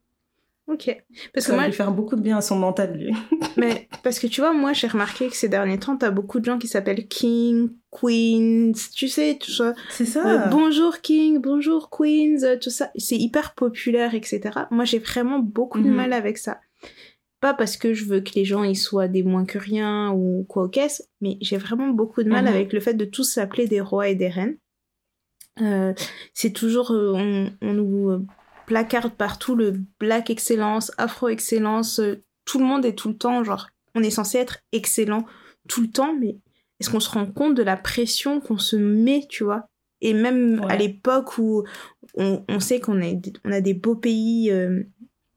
Ok. 0.68 0.86
Parce 1.34 1.46
que 1.46 1.52
Ça 1.52 1.52
va 1.52 1.58
moi, 1.58 1.68
lui 1.68 1.74
faire 1.74 1.92
beaucoup 1.92 2.16
de 2.16 2.22
bien 2.22 2.38
à 2.38 2.42
son 2.42 2.56
mental, 2.58 2.96
lui. 2.98 3.14
mais 3.58 3.90
parce 4.04 4.20
que 4.20 4.28
tu 4.28 4.42
vois, 4.42 4.54
moi, 4.54 4.72
j'ai 4.74 4.88
remarqué 4.88 5.28
que 5.28 5.36
ces 5.36 5.50
derniers 5.50 5.80
temps, 5.80 5.98
t'as 5.98 6.12
beaucoup 6.12 6.40
de 6.40 6.46
gens 6.46 6.58
qui 6.60 6.68
s'appellent 6.68 7.08
King, 7.08 7.70
Queens, 7.92 8.72
tu 8.96 9.08
sais, 9.10 9.38
tout 9.40 9.52
ça. 9.52 9.74
C'est 9.90 10.06
ça. 10.06 10.46
Euh, 10.46 10.48
bonjour 10.50 11.00
King, 11.02 11.40
bonjour 11.40 11.90
Queens, 11.90 12.44
euh, 12.44 12.58
tout 12.58 12.70
ça. 12.70 12.90
C'est 12.96 13.18
hyper 13.18 13.54
populaire, 13.54 14.16
etc. 14.16 14.42
Moi, 14.72 14.86
j'ai 14.86 15.00
vraiment 15.00 15.40
beaucoup 15.40 15.80
de 15.82 15.90
Mhm. 15.90 15.96
mal 15.96 16.14
avec 16.14 16.38
ça. 16.38 16.62
Pas 17.42 17.54
parce 17.56 17.76
que 17.76 17.94
je 17.96 18.06
veux 18.06 18.22
que 18.22 18.32
les 18.36 18.46
gens 18.46 18.64
ils 18.64 18.78
soient 18.78 19.08
des 19.08 19.24
moins 19.24 19.46
que 19.46 19.58
rien 19.58 20.12
ou 20.12 20.46
quoi 20.48 20.64
au 20.66 20.70
caisse, 20.70 21.10
mais 21.22 21.38
j'ai 21.42 21.58
vraiment 21.58 21.88
beaucoup 21.90 22.22
de 22.24 22.30
mal 22.30 22.46
Mhm. 22.46 22.52
avec 22.54 22.72
le 22.72 22.80
fait 22.80 22.94
de 22.94 23.04
tous 23.04 23.24
s'appeler 23.24 23.68
des 23.68 23.82
rois 23.82 24.08
et 24.10 24.16
des 24.16 24.30
reines. 24.30 24.58
Euh, 25.60 25.94
c'est 26.36 26.54
toujours, 26.54 26.92
euh, 26.92 27.12
on, 27.16 27.52
on 27.62 27.74
nous 27.74 28.26
placarde 28.66 29.14
partout 29.14 29.56
le 29.56 29.74
black 30.00 30.30
excellence, 30.30 30.92
afro 30.98 31.30
excellence, 31.30 32.00
euh, 32.00 32.24
tout 32.46 32.60
le 32.60 32.66
monde 32.66 32.86
est 32.86 32.96
tout 32.96 33.10
le 33.10 33.18
temps, 33.18 33.44
genre, 33.44 33.68
on 33.96 34.04
est 34.04 34.10
censé 34.10 34.38
être 34.38 34.60
excellent 34.72 35.26
tout 35.68 35.82
le 35.82 35.90
temps, 35.90 36.16
mais 36.20 36.38
est-ce 36.80 36.90
qu'on 36.90 37.00
se 37.00 37.10
rend 37.10 37.26
compte 37.26 37.56
de 37.56 37.64
la 37.64 37.78
pression 37.78 38.40
qu'on 38.40 38.58
se 38.58 38.76
met, 38.76 39.26
tu 39.30 39.44
vois? 39.44 39.68
Et 40.02 40.14
même 40.14 40.66
à 40.68 40.76
l'époque 40.78 41.38
où 41.38 41.64
on, 42.16 42.44
on 42.50 42.60
sait 42.60 42.80
qu'on 42.80 43.02
a, 43.02 43.14
on 43.46 43.52
a 43.52 43.62
des 43.62 43.76
beaux 43.76 43.96
pays, 43.96 44.50
euh, 44.50 44.84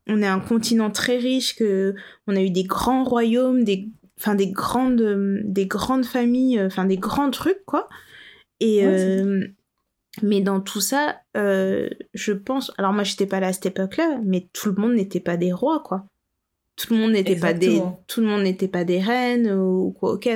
on 0.06 0.22
est 0.22 0.26
un 0.26 0.40
continent 0.40 0.90
très 0.90 1.18
riche, 1.18 1.54
que 1.54 1.94
on 2.26 2.34
a 2.34 2.40
eu 2.40 2.50
des 2.50 2.64
grands 2.64 3.04
royaumes, 3.04 3.64
des, 3.64 3.90
enfin 4.18 4.34
des 4.34 4.50
grandes, 4.50 5.02
euh, 5.02 5.42
des 5.44 5.66
grandes 5.66 6.06
familles, 6.06 6.62
enfin 6.62 6.86
des 6.86 6.96
grands 6.96 7.30
trucs 7.30 7.64
quoi. 7.66 7.88
Et 8.60 8.86
Ouais, 8.86 8.86
euh, 8.86 9.48
mais 10.22 10.40
dans 10.40 10.60
tout 10.60 10.80
ça, 10.80 11.20
euh, 11.36 11.88
je 12.12 12.32
pense. 12.32 12.72
Alors 12.78 12.92
moi, 12.92 13.04
j'étais 13.04 13.26
pas 13.26 13.40
là 13.40 13.48
à 13.48 13.52
cette 13.52 13.66
époque-là, 13.66 14.20
mais 14.24 14.48
tout 14.52 14.70
le 14.70 14.80
monde 14.80 14.94
n'était 14.94 15.20
pas 15.20 15.36
des 15.36 15.52
rois, 15.52 15.80
quoi. 15.80 16.06
Tout 16.76 16.92
le 16.92 17.00
monde 17.00 17.12
n'était 17.12 17.36
pas 17.36 17.52
des, 17.52 17.80
tout 18.08 18.20
le 18.20 18.26
monde 18.26 18.42
n'était 18.42 18.68
pas 18.68 18.84
des 18.84 18.98
reines 18.98 19.52
ou 19.52 19.92
quoi. 19.92 20.14
Ok. 20.14 20.28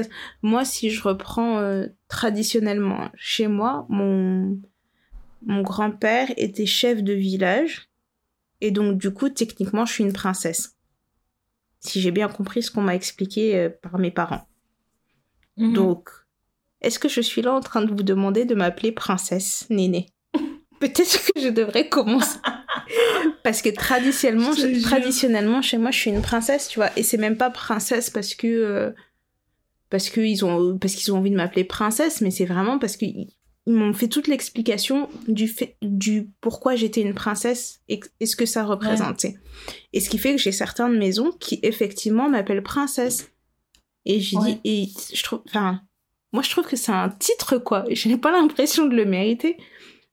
Moi, 0.42 0.64
si 0.64 0.90
je 0.90 1.02
reprends 1.02 1.58
euh, 1.58 1.86
traditionnellement 2.06 3.10
chez 3.16 3.48
moi, 3.48 3.86
mon 3.88 4.60
mon 5.42 5.62
grand-père 5.62 6.32
était 6.36 6.66
chef 6.66 7.02
de 7.02 7.12
village, 7.12 7.88
et 8.60 8.70
donc 8.70 8.98
du 8.98 9.12
coup, 9.12 9.28
techniquement, 9.28 9.84
je 9.84 9.92
suis 9.94 10.04
une 10.04 10.12
princesse. 10.12 10.76
Si 11.80 12.00
j'ai 12.00 12.10
bien 12.10 12.28
compris 12.28 12.62
ce 12.62 12.70
qu'on 12.70 12.82
m'a 12.82 12.94
expliqué 12.94 13.56
euh, 13.56 13.70
par 13.70 13.98
mes 13.98 14.10
parents. 14.10 14.46
Mhm. 15.56 15.72
Donc, 15.74 16.10
est-ce 16.80 16.98
que 16.98 17.08
je 17.08 17.20
suis 17.20 17.42
là 17.42 17.52
en 17.52 17.60
train 17.60 17.82
de 17.82 17.88
vous 17.90 18.02
demander 18.02 18.44
de 18.44 18.54
m'appeler 18.54 18.92
princesse 18.92 19.66
Néné? 19.70 20.06
Peut-être 20.80 21.32
que 21.34 21.40
je 21.40 21.48
devrais 21.48 21.88
commencer. 21.88 22.38
parce 23.42 23.62
que 23.62 23.68
traditionnellement, 23.70 24.52
Je 24.52 24.80
traditionnellement, 24.82 25.60
chez 25.62 25.76
moi, 25.78 25.90
je 25.90 25.98
suis 25.98 26.10
une 26.10 26.22
princesse, 26.22 26.68
tu 26.68 26.78
vois. 26.78 26.90
Et 26.96 27.02
c'est 27.02 27.16
même 27.16 27.36
pas 27.36 27.50
princesse 27.50 28.10
parce 28.10 28.34
que. 28.34 28.46
euh, 28.46 28.90
parce 29.90 30.10
qu'ils 30.10 30.44
ont, 30.44 30.76
parce 30.78 30.94
qu'ils 30.94 31.12
ont 31.12 31.16
envie 31.18 31.30
de 31.30 31.36
m'appeler 31.36 31.64
princesse, 31.64 32.20
mais 32.20 32.30
c'est 32.30 32.44
vraiment 32.44 32.78
parce 32.78 32.96
qu'ils 32.96 33.28
ils 33.66 33.72
m'ont 33.74 33.92
fait 33.92 34.08
toute 34.08 34.28
l'explication 34.28 35.08
du 35.28 35.48
fait, 35.48 35.76
du 35.82 36.28
pourquoi 36.40 36.74
j'étais 36.76 37.00
une 37.02 37.14
princesse 37.14 37.80
et, 37.88 38.00
et 38.20 38.26
ce 38.26 38.36
que 38.36 38.46
ça 38.46 38.64
représentait. 38.64 39.36
Et 39.92 40.00
ce 40.00 40.08
qui 40.10 40.16
fait 40.18 40.32
que 40.36 40.40
j'ai 40.40 40.52
certaines 40.52 40.96
maisons 40.98 41.32
qui 41.40 41.58
effectivement 41.62 42.28
m'appellent 42.30 42.62
princesse. 42.62 43.30
Et 44.06 44.20
j'ai 44.20 44.36
Ouais. 44.38 44.54
dit, 44.54 44.60
et 44.64 44.88
je 45.14 45.22
trouve, 45.22 45.42
enfin, 45.48 45.80
moi 46.32 46.42
je 46.42 46.50
trouve 46.50 46.66
que 46.66 46.76
c'est 46.76 46.92
un 46.92 47.08
titre 47.08 47.58
quoi. 47.58 47.84
Je 47.90 48.08
n'ai 48.08 48.18
pas 48.18 48.32
l'impression 48.32 48.86
de 48.86 48.94
le 48.94 49.04
mériter. 49.04 49.56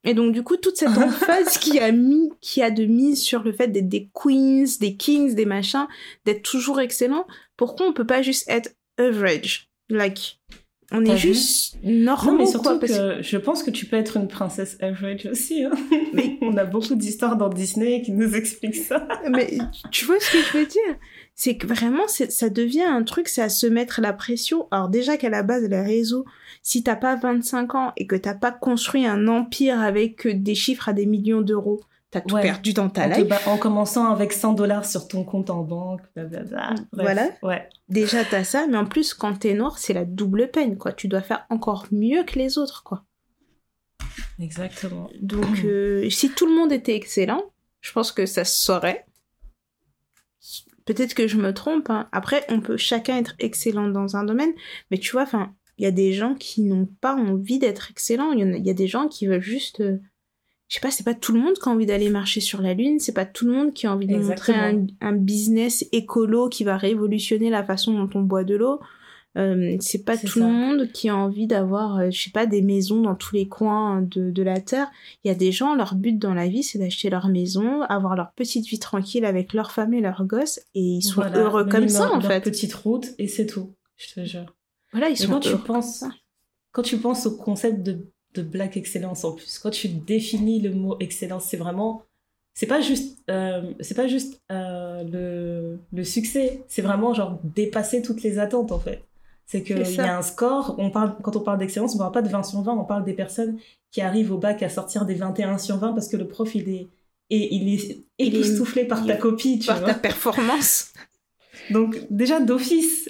Et 0.03 0.13
donc 0.13 0.33
du 0.33 0.43
coup 0.43 0.57
toute 0.57 0.77
cette 0.77 0.97
emphase 0.97 1.57
qui 1.57 1.79
a 1.79 1.91
mis, 1.91 2.31
qui 2.41 2.61
a 2.61 2.71
de 2.71 2.85
mise 2.85 3.21
sur 3.21 3.43
le 3.43 3.51
fait 3.51 3.67
d'être 3.67 3.89
des 3.89 4.09
queens, 4.13 4.65
des 4.79 4.95
kings, 4.95 5.33
des 5.33 5.45
machins, 5.45 5.87
d'être 6.25 6.43
toujours 6.43 6.79
excellent. 6.79 7.25
Pourquoi 7.57 7.87
on 7.87 7.93
peut 7.93 8.05
pas 8.05 8.21
juste 8.21 8.49
être 8.49 8.75
average, 8.97 9.69
like 9.89 10.39
on 10.97 11.05
est 11.05 11.17
juste 11.17 11.77
normaux 11.83 12.31
Non, 12.31 12.37
mais 12.39 12.45
surtout 12.45 12.69
quoi. 12.69 12.79
parce 12.79 12.91
que 12.97 13.21
je 13.21 13.37
pense 13.37 13.63
que 13.63 13.71
tu 13.71 13.85
peux 13.85 13.95
être 13.97 14.17
une 14.17 14.27
princesse 14.27 14.77
average 14.81 15.25
aussi. 15.31 15.63
hein. 15.63 15.71
Mais- 16.13 16.37
on 16.41 16.55
a 16.57 16.65
beaucoup 16.65 16.95
d'histoires 16.95 17.37
dans 17.37 17.49
Disney 17.49 18.01
qui 18.01 18.11
nous 18.11 18.35
expliquent 18.35 18.75
ça. 18.75 19.07
Mais 19.29 19.57
tu 19.91 20.05
vois 20.05 20.19
ce 20.19 20.31
que 20.31 20.37
je 20.39 20.57
veux 20.57 20.65
dire? 20.65 20.95
C'est 21.37 21.57
que 21.57 21.67
vraiment, 21.67 22.07
ça 22.07 22.49
devient 22.49 22.83
un 22.83 23.03
truc, 23.03 23.27
c'est 23.27 23.41
à 23.41 23.49
se 23.49 23.67
mettre 23.67 23.99
la 24.01 24.13
pression. 24.13 24.67
Alors 24.71 24.87
déjà 24.89 25.17
qu'à 25.17 25.29
la 25.29 25.43
base, 25.43 25.63
les 25.67 25.81
réseaux, 25.81 26.25
si 26.63 26.81
t'as 26.81 26.95
pas 26.95 27.15
25 27.17 27.75
ans 27.75 27.91
et 27.97 28.07
que 28.07 28.15
t'as 28.15 28.35
pas 28.35 28.51
construit 28.51 29.05
un 29.05 29.27
empire 29.27 29.81
avec 29.81 30.25
euh, 30.25 30.33
des 30.33 30.55
chiffres 30.55 30.87
à 30.89 30.93
des 30.93 31.05
millions 31.05 31.41
d'euros, 31.41 31.81
t'as 32.15 32.21
tout 32.21 32.35
Ouais. 32.35 32.41
perdu 32.41 32.73
dans 32.73 32.89
ta 32.89 33.07
life. 33.07 33.47
en 33.47 33.57
commençant 33.57 34.05
avec 34.11 34.31
100 34.33 34.53
dollars 34.53 34.85
sur 34.85 35.07
ton 35.07 35.23
compte 35.23 35.49
en 35.49 35.63
banque, 35.63 36.01
blablabla. 36.15 36.69
Bref, 36.69 36.85
Voilà. 36.93 37.29
Ouais. 37.43 37.67
Déjà 37.89 38.23
t'as 38.23 38.43
ça, 38.43 38.67
mais 38.67 38.77
en 38.77 38.85
plus 38.85 39.13
quand 39.13 39.37
t'es 39.39 39.53
noir, 39.53 39.77
c'est 39.77 39.93
la 39.93 40.05
double 40.05 40.49
peine, 40.49 40.77
quoi. 40.77 40.93
Tu 40.93 41.07
dois 41.07 41.21
faire 41.21 41.45
encore 41.49 41.85
mieux 41.91 42.23
que 42.23 42.39
les 42.39 42.57
autres, 42.57 42.83
quoi. 42.83 43.03
Exactement. 44.39 45.09
Donc 45.21 45.45
euh, 45.65 46.09
si 46.09 46.29
tout 46.31 46.45
le 46.47 46.55
monde 46.55 46.71
était 46.71 46.95
excellent, 46.95 47.43
je 47.81 47.91
pense 47.91 48.11
que 48.11 48.25
ça 48.25 48.45
se 48.45 48.63
saurait. 48.63 49.05
Peut-être 50.85 51.15
que 51.15 51.27
je 51.27 51.37
me 51.37 51.53
trompe. 51.53 51.89
hein. 51.89 52.07
Après, 52.11 52.45
on 52.49 52.61
peut 52.61 52.77
chacun 52.77 53.17
être 53.17 53.33
excellent 53.39 53.87
dans 53.89 54.15
un 54.15 54.23
domaine, 54.23 54.53
mais 54.91 54.97
tu 54.99 55.11
vois, 55.13 55.23
enfin, 55.23 55.53
il 55.77 55.83
y 55.83 55.87
a 55.87 55.91
des 55.91 56.13
gens 56.13 56.35
qui 56.35 56.61
n'ont 56.61 56.87
pas 57.01 57.15
envie 57.15 57.59
d'être 57.59 57.89
excellents. 57.91 58.31
Il 58.31 58.39
y, 58.39 58.43
en 58.43 58.53
a, 58.53 58.57
il 58.57 58.65
y 58.65 58.69
a 58.69 58.73
des 58.75 58.87
gens 58.87 59.07
qui 59.07 59.25
veulent 59.27 59.41
juste, 59.41 59.81
euh, 59.81 59.99
je 60.67 60.75
sais 60.75 60.81
pas, 60.81 60.89
c'est 60.91 61.03
pas 61.03 61.13
tout 61.13 61.31
le 61.33 61.39
monde 61.39 61.53
qui 61.53 61.69
a 61.69 61.71
envie 61.71 61.85
d'aller 61.85 62.09
marcher 62.09 62.41
sur 62.41 62.61
la 62.61 62.73
lune. 62.73 62.99
C'est 62.99 63.13
pas 63.13 63.25
tout 63.25 63.45
le 63.45 63.53
monde 63.53 63.73
qui 63.73 63.85
a 63.87 63.93
envie 63.93 64.07
de 64.07 64.17
montrer 64.17 64.53
un, 64.53 64.69
Exactement. 64.69 64.87
un 65.01 65.13
business 65.13 65.85
écolo 65.91 66.49
qui 66.49 66.63
va 66.63 66.75
révolutionner 66.77 67.49
la 67.49 67.63
façon 67.63 67.93
dont 67.93 68.09
on 68.17 68.21
boit 68.23 68.43
de 68.43 68.55
l'eau. 68.55 68.79
Euh, 69.37 69.75
c'est 69.81 70.05
pas 70.05 70.17
tout 70.17 70.27
ça. 70.27 70.39
le 70.39 70.45
monde 70.45 70.87
qui 70.93 71.09
a 71.09 71.15
envie 71.15 71.45
d'avoir, 71.45 71.97
euh, 71.99 72.09
je 72.09 72.19
sais 72.23 72.29
pas, 72.31 72.45
des 72.45 72.61
maisons 72.61 73.01
dans 73.01 73.15
tous 73.15 73.35
les 73.35 73.49
coins 73.49 74.01
de, 74.01 74.31
de 74.31 74.43
la 74.43 74.61
terre. 74.61 74.87
Il 75.23 75.27
y 75.27 75.31
a 75.31 75.35
des 75.35 75.51
gens, 75.51 75.75
leur 75.75 75.93
but 75.95 76.17
dans 76.17 76.33
la 76.33 76.47
vie, 76.47 76.63
c'est 76.63 76.79
d'acheter 76.79 77.09
leur 77.09 77.27
maison, 77.27 77.81
avoir 77.81 78.15
leur 78.15 78.31
petite 78.31 78.65
vie 78.65 78.79
tranquille 78.79 79.25
avec 79.25 79.53
leur 79.53 79.71
femme 79.71 79.93
et 79.93 79.99
leurs 79.99 80.23
gosses, 80.25 80.59
et 80.73 80.79
ils 80.81 81.01
sont 81.01 81.15
Voilà, 81.21 81.37
heureux 81.39 81.65
comme 81.65 81.89
ça, 81.89 82.09
en 82.11 82.19
leur 82.19 82.23
fait. 82.31 82.39
petite 82.41 82.73
route 82.73 83.09
et 83.17 83.27
c'est 83.27 83.45
tout. 83.45 83.75
Je 83.97 84.13
te 84.13 84.25
jure. 84.25 84.55
Voilà, 84.93 85.09
ils 85.09 85.11
Mais 85.11 85.15
sont 85.17 85.31
quand 85.33 85.39
tu 85.41 85.57
penses, 85.57 86.05
quand 86.71 86.81
tu 86.83 86.97
penses 86.97 87.25
au 87.25 87.35
concept 87.35 87.83
de 87.83 88.07
de 88.35 88.41
Black 88.41 88.77
Excellence 88.77 89.23
en 89.23 89.33
plus. 89.33 89.59
Quand 89.59 89.71
tu 89.71 89.87
définis 89.87 90.61
le 90.61 90.71
mot 90.73 90.97
excellence, 90.99 91.45
c'est 91.45 91.57
vraiment 91.57 92.03
c'est 92.55 92.67
pas 92.67 92.79
juste 92.79 93.19
euh, 93.29 93.73
c'est 93.81 93.95
pas 93.95 94.07
juste 94.07 94.41
euh, 94.51 95.03
le, 95.03 95.79
le 95.91 96.03
succès. 96.03 96.63
C'est 96.67 96.81
vraiment 96.81 97.13
genre 97.13 97.39
dépasser 97.43 98.01
toutes 98.01 98.23
les 98.23 98.39
attentes 98.39 98.71
en 98.71 98.79
fait. 98.79 99.03
C'est 99.45 99.61
qu'il 99.61 99.77
y 99.77 99.99
a 99.99 100.17
un 100.17 100.21
score. 100.23 100.75
On 100.79 100.89
parle 100.89 101.17
quand 101.21 101.35
on 101.35 101.41
parle 101.41 101.59
d'excellence 101.59 101.93
on 101.95 101.97
parle 101.99 102.13
pas 102.13 102.21
de 102.21 102.29
20 102.29 102.43
sur 102.43 102.61
20 102.61 102.73
on 102.73 102.85
parle 102.85 103.03
des 103.03 103.13
personnes 103.13 103.57
qui 103.91 104.01
arrivent 104.01 104.31
au 104.31 104.37
bac 104.37 104.63
à 104.63 104.69
sortir 104.69 105.05
des 105.05 105.15
21 105.15 105.57
sur 105.57 105.77
20 105.77 105.93
parce 105.93 106.07
que 106.07 106.17
le 106.17 106.27
prof 106.27 106.55
il 106.55 106.69
est 106.69 106.87
et 107.29 107.55
il 107.55 107.73
est 107.73 108.05
époustouflé 108.19 108.85
par 108.85 109.05
ta 109.05 109.15
copie 109.17 109.59
tu 109.59 109.67
par 109.67 109.83
ta 109.83 109.93
performance. 109.93 110.93
Donc 111.71 112.07
déjà 112.09 112.39
d'office 112.39 113.09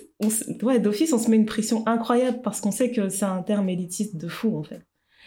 ouais 0.63 0.79
d'office 0.79 1.13
on 1.13 1.19
se 1.19 1.29
met 1.29 1.35
une 1.35 1.45
pression 1.45 1.85
incroyable 1.87 2.41
parce 2.41 2.61
qu'on 2.61 2.71
sait 2.71 2.91
que 2.91 3.09
c'est 3.09 3.25
un 3.25 3.43
terme 3.43 3.69
élitiste 3.69 4.15
de 4.15 4.27
fou 4.27 4.57
en 4.57 4.63
fait 4.63 4.81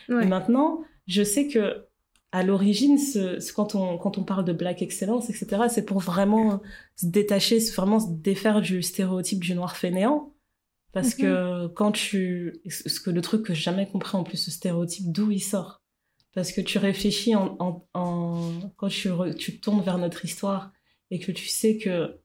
et 0.08 0.26
maintenant 0.26 0.82
je 1.06 1.22
sais 1.22 1.48
que 1.48 1.88
à 2.30 2.42
l'origine, 2.42 2.98
ce, 2.98 3.52
quand, 3.52 3.74
on, 3.74 3.96
quand 3.96 4.18
on 4.18 4.24
parle 4.24 4.44
de 4.44 4.52
black 4.52 4.82
excellence, 4.82 5.30
etc., 5.30 5.62
c'est 5.70 5.86
pour 5.86 6.00
vraiment 6.00 6.60
se 6.96 7.06
détacher, 7.06 7.58
vraiment 7.74 8.00
se 8.00 8.10
défaire 8.10 8.60
du 8.60 8.82
stéréotype 8.82 9.42
du 9.42 9.54
noir 9.54 9.76
fainéant. 9.76 10.34
Parce 10.92 11.14
que 11.14 11.64
mhm. 11.64 11.74
quand 11.74 11.92
tu... 11.92 12.60
Ce 12.66 13.00
que 13.00 13.10
le 13.10 13.20
truc 13.22 13.44
que 13.44 13.54
j'ai 13.54 13.62
jamais 13.62 13.88
compris 13.88 14.16
en 14.16 14.24
plus, 14.24 14.36
ce 14.36 14.50
stéréotype, 14.50 15.10
d'où 15.10 15.30
il 15.30 15.40
sort? 15.40 15.82
Parce 16.34 16.52
que 16.52 16.60
tu 16.60 16.76
réfléchis 16.78 17.34
en... 17.34 17.56
en, 17.94 18.52
quand 18.76 18.88
tu, 18.88 19.10
tu 19.38 19.60
tournes 19.60 19.82
vers 19.82 19.98
notre 19.98 20.24
histoire 20.24 20.72
et 21.10 21.18
que 21.18 21.32
tu 21.32 21.46
sais 21.46 21.78
que 21.78 22.18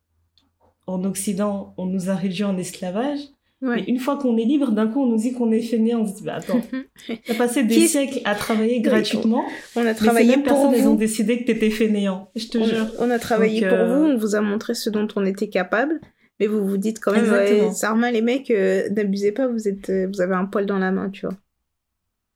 en 0.86 1.06
Occident, 1.06 1.74
on 1.78 1.86
nous 1.86 2.10
a 2.10 2.16
réduits 2.16 2.44
en 2.44 2.58
esclavage, 2.58 3.20
mais 3.64 3.84
une 3.88 4.00
fois 4.00 4.18
qu'on 4.18 4.38
est 4.38 4.44
libre, 4.44 4.72
d'un 4.72 4.88
coup, 4.88 5.02
on 5.02 5.08
nous 5.08 5.18
dit 5.18 5.34
qu'on 5.34 5.52
est 5.52 5.62
fainéant. 5.62 6.02
On 6.02 6.08
se 6.08 6.16
dit, 6.16 6.24
bah 6.24 6.36
attends, 6.36 6.62
t'as 7.26 7.36
passé 7.36 7.64
des 7.64 7.88
siècles 7.88 8.20
à 8.26 8.36
travailler 8.36 8.82
gratuitement. 8.82 9.46
On 9.76 9.86
a 9.86 9.94
travaillé 9.94 10.34
pour 10.34 10.44
personnes, 10.44 10.68
vous. 10.68 10.76
Elles 10.76 10.88
ont 10.88 10.96
décidé 10.96 11.40
que 11.40 11.46
t'étais 11.46 11.70
fainéant. 11.70 12.30
Je 12.36 12.48
te 12.48 12.58
on, 12.58 12.66
jure. 12.66 12.88
On 13.00 13.10
a 13.10 13.20
travaillé 13.20 13.62
pour 13.62 13.78
euh, 13.78 13.98
vous. 13.98 14.06
On 14.06 14.18
vous 14.18 14.36
a 14.36 14.42
montré 14.42 14.74
ce 14.74 14.90
dont 14.90 15.08
on 15.16 15.26
était 15.26 15.48
capable. 15.48 16.02
Mais 16.40 16.48
vous 16.48 16.68
vous 16.68 16.78
dites 16.78 17.00
quand 17.00 17.14
même, 17.14 17.32
ouais, 17.32 17.72
Sarma, 17.74 18.12
les 18.12 18.22
mecs, 18.22 18.52
euh, 18.52 18.90
n'abusez 18.90 19.32
pas, 19.32 19.48
vous 19.48 19.68
êtes, 19.68 19.90
euh, 19.90 20.08
vous 20.12 20.20
avez 20.20 20.34
un 20.34 20.46
poil 20.46 20.66
dans 20.66 20.80
la 20.80 20.92
main, 20.92 21.10
tu 21.10 21.26
vois. 21.26 21.38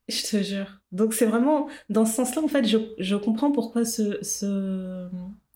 Je 0.08 0.22
te 0.22 0.42
jure. 0.42 0.80
Donc 0.92 1.12
c'est 1.12 1.26
vraiment, 1.26 1.68
dans 1.90 2.06
ce 2.06 2.14
sens-là, 2.14 2.42
en 2.42 2.48
fait, 2.48 2.64
je, 2.64 2.78
je 2.98 3.16
comprends 3.16 3.50
pourquoi 3.50 3.84
ce, 3.84 4.18
ce, 4.22 5.08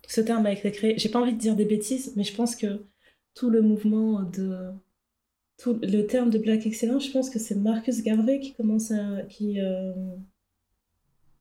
ce 0.06 0.20
terme 0.20 0.44
a 0.44 0.52
été 0.52 0.70
créé. 0.72 0.94
J'ai 0.98 1.08
pas 1.08 1.20
envie 1.20 1.32
de 1.32 1.38
dire 1.38 1.56
des 1.56 1.64
bêtises, 1.64 2.12
mais 2.16 2.24
je 2.24 2.34
pense 2.34 2.56
que 2.56 2.84
tout 3.34 3.48
le 3.48 3.62
mouvement 3.62 4.22
de 4.22 4.72
le 5.66 6.02
terme 6.02 6.30
de 6.30 6.38
Black 6.38 6.66
Excellence, 6.66 7.06
je 7.06 7.12
pense 7.12 7.30
que 7.30 7.38
c'est 7.38 7.54
Marcus 7.54 8.02
Garvey 8.02 8.40
qui 8.40 8.52
commence 8.54 8.90
à. 8.90 9.22
qui, 9.28 9.60
euh, 9.60 9.92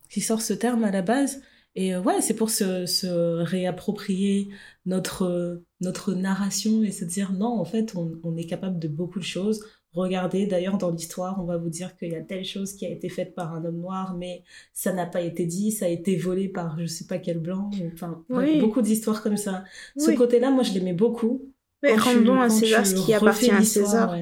qui 0.10 0.22
sort 0.22 0.42
ce 0.42 0.54
terme 0.54 0.84
à 0.84 0.92
la 0.92 1.02
base. 1.02 1.42
Et 1.76 1.96
euh, 1.96 2.02
ouais, 2.02 2.22
c'est 2.22 2.34
pour 2.34 2.50
se, 2.50 2.86
se, 2.86 3.08
réapproprier 3.42 4.50
notre, 4.86 5.64
notre 5.80 6.14
narration 6.14 6.84
et 6.84 6.92
se 6.92 7.06
dire 7.06 7.32
non, 7.32 7.60
en 7.60 7.66
fait, 7.66 7.96
on, 7.96 8.20
on 8.24 8.36
est 8.36 8.46
capable 8.46 8.78
de 8.78 8.88
beaucoup 8.90 9.20
de 9.20 9.24
choses. 9.24 9.64
Regardez, 9.94 10.46
d'ailleurs, 10.46 10.78
dans 10.78 10.90
l'histoire, 10.90 11.42
on 11.42 11.46
va 11.46 11.58
vous 11.58 11.70
dire 11.70 11.98
qu'il 11.98 12.10
y 12.10 12.16
a 12.16 12.22
telle 12.22 12.46
chose 12.46 12.74
qui 12.74 12.86
a 12.86 12.90
été 12.90 13.10
faite 13.10 13.36
par 13.36 13.54
un 13.54 13.66
homme 13.66 13.80
noir, 13.80 14.16
mais 14.18 14.44
ça 14.74 14.94
n'a 14.94 15.06
pas 15.06 15.20
été 15.22 15.46
dit, 15.46 15.72
ça 15.72 15.86
a 15.86 15.90
été 15.90 16.16
volé 16.16 16.48
par 16.48 16.80
je 16.80 16.86
sais 16.86 17.06
pas 17.08 17.18
quel 17.18 17.40
blanc. 17.40 17.70
Enfin, 17.94 18.24
beaucoup 18.30 18.82
d'histoires 18.82 19.22
comme 19.22 19.36
ça. 19.36 19.66
Ce 19.98 20.12
côté-là, 20.12 20.50
moi, 20.50 20.64
je 20.64 20.74
l'aimais 20.74 20.94
beaucoup. 20.94 21.51
Mais 21.84 21.96
rendons 21.96 22.40
à 22.40 22.50
César 22.50 22.86
ce 22.86 22.96
qui 22.96 23.14
appartient 23.14 23.52
à 23.52 23.64
César. 23.64 24.16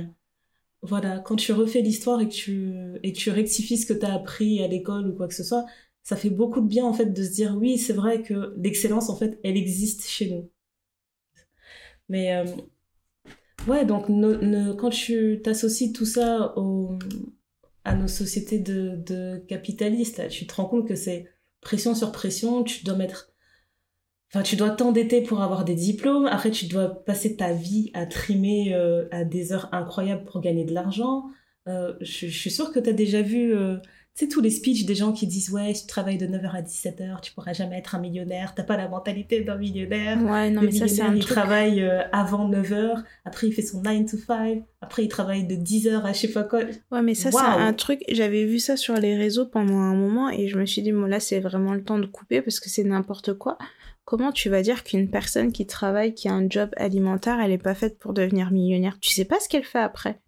Voilà, 0.82 1.20
quand 1.20 1.36
tu 1.36 1.52
refais 1.52 1.82
l'histoire 1.82 2.22
et 2.22 2.30
que 2.30 2.34
tu 2.34 2.74
et 3.04 3.12
que 3.12 3.18
tu 3.18 3.32
rectifies 3.32 3.78
ce 3.78 3.86
que 3.86 3.94
tu 3.94 4.06
as 4.06 4.14
appris 4.14 4.64
à 4.64 4.68
l'école 4.68 5.10
ou 5.10 5.14
quoi 5.14 5.28
que 5.28 5.34
ce 5.34 5.44
soit, 5.44 5.66
ça 6.04 6.16
fait 6.16 6.30
beaucoup 6.30 6.62
de 6.62 6.68
bien 6.68 6.86
en 6.86 6.94
fait 6.94 7.08
de 7.08 7.24
se 7.24 7.32
dire 7.32 7.58
oui, 7.58 7.78
c'est 7.78 7.94
vrai 7.94 8.22
que 8.22 8.54
l'excellence 8.58 9.10
en 9.10 9.16
fait, 9.18 9.40
elle 9.44 9.58
existe 9.58 10.08
chez 10.08 10.30
nous. 10.32 10.50
Mais 12.08 12.34
euh, 12.36 12.46
ouais, 13.68 13.86
donc 13.86 14.08
quand 14.78 14.90
tu 14.90 15.42
t'associes 15.44 15.92
tout 15.92 16.06
ça 16.06 16.54
au, 16.58 16.98
à 17.84 17.96
nos 17.96 18.08
sociétés 18.08 18.60
de, 18.60 18.96
de 19.06 19.38
capitalistes, 19.48 20.28
tu 20.30 20.48
te 20.48 20.56
rends 20.56 20.66
compte 20.66 20.88
que 20.88 20.96
c'est 20.96 21.28
pression 21.62 21.94
sur 21.94 22.12
pression, 22.12 22.64
tu 22.64 22.84
dois 22.86 22.96
mettre 22.96 23.32
Enfin, 24.32 24.44
tu 24.44 24.56
dois 24.56 24.70
t'endetter 24.70 25.22
pour 25.22 25.42
avoir 25.42 25.66
des 25.66 25.74
diplômes. 25.74 26.28
Après, 26.28 26.52
tu 26.52 26.68
dois 26.68 27.04
passer 27.04 27.36
ta 27.36 27.52
vie 27.52 27.90
à 27.96 28.06
trimer 28.06 28.76
euh, 28.76 29.08
à 29.12 29.24
des 29.24 29.54
heures 29.54 29.70
incroyables 29.72 30.24
pour 30.24 30.40
gagner 30.40 30.66
de 30.66 30.74
l'argent. 30.74 31.26
Euh, 31.68 31.94
je, 32.00 32.28
je, 32.28 32.38
suis 32.38 32.52
sûre 32.52 32.72
que 32.72 32.80
tu 32.80 32.90
as 32.90 32.94
déjà 32.94 33.24
vu, 33.24 33.56
euh, 33.56 33.78
tu 34.16 34.26
sais, 34.26 34.28
tous 34.28 34.40
les 34.40 34.52
speeches 34.52 34.86
des 34.86 34.94
gens 34.94 35.14
qui 35.14 35.26
disent 35.26 35.50
Ouais, 35.50 35.74
tu 35.74 35.88
travailles 35.88 36.20
de 36.20 36.28
9h 36.28 36.52
à 36.52 36.62
17h, 36.62 37.22
tu 37.22 37.32
pourras 37.34 37.54
jamais 37.54 37.80
être 37.80 37.96
un 37.96 38.00
millionnaire. 38.00 38.54
T'as 38.54 38.62
pas 38.64 38.78
la 38.78 38.88
mentalité 38.88 39.42
d'un 39.42 39.58
millionnaire. 39.58 40.22
Ouais, 40.22 40.52
non, 40.52 40.62
mais 40.62 40.72
ça, 40.72 40.88
c'est 40.88 41.02
un 41.02 41.16
Il 41.16 41.22
truc... 41.22 41.36
travaille 41.36 41.82
avant 42.12 42.48
9h. 42.48 43.04
Après, 43.26 43.48
il 43.48 43.52
fait 43.52 43.64
son 43.64 43.82
9 43.82 44.12
to 44.12 44.18
5. 44.18 44.64
Après, 44.82 45.06
il 45.06 45.08
travaille 45.08 45.48
de 45.48 45.56
10h 45.56 46.04
à 46.04 46.14
je 46.14 46.20
sais 46.20 46.28
pas 46.28 46.44
quoi. 46.44 46.60
Ouais, 46.92 47.02
mais 47.02 47.16
ça, 47.16 47.30
wow. 47.30 47.40
c'est 47.40 47.62
un 47.62 47.74
truc. 47.74 48.04
J'avais 48.10 48.46
vu 48.46 48.60
ça 48.60 48.78
sur 48.78 48.94
les 48.94 49.16
réseaux 49.16 49.48
pendant 49.48 49.80
un 49.80 49.96
moment 49.96 50.30
et 50.30 50.48
je 50.48 50.60
me 50.60 50.68
suis 50.68 50.84
dit 50.84 50.92
Bon, 50.92 51.08
là, 51.08 51.20
c'est 51.20 51.40
vraiment 51.40 51.74
le 51.74 51.84
temps 51.84 51.98
de 51.98 52.06
couper 52.06 52.44
parce 52.44 52.60
que 52.60 52.70
c'est 52.70 52.84
n'importe 52.84 53.34
quoi 53.34 53.58
comment 54.10 54.32
tu 54.32 54.50
vas 54.50 54.64
dire 54.64 54.84
qu'une 54.84 55.08
personne 55.08 55.52
qui 55.52 55.68
travaille, 55.68 56.16
qui 56.16 56.28
a 56.28 56.34
un 56.34 56.50
job 56.50 56.72
alimentaire, 56.78 57.40
elle 57.40 57.52
est 57.52 57.60
pas 57.60 57.76
faite 57.76 58.00
pour 58.00 58.14
devenir 58.14 58.50
millionnaire? 58.50 58.98
Tu 59.00 59.12
sais 59.12 59.24
pas 59.24 59.40
ce 59.40 59.48
qu'elle 59.48 59.64
fait 59.64 59.78
après. 59.78 60.20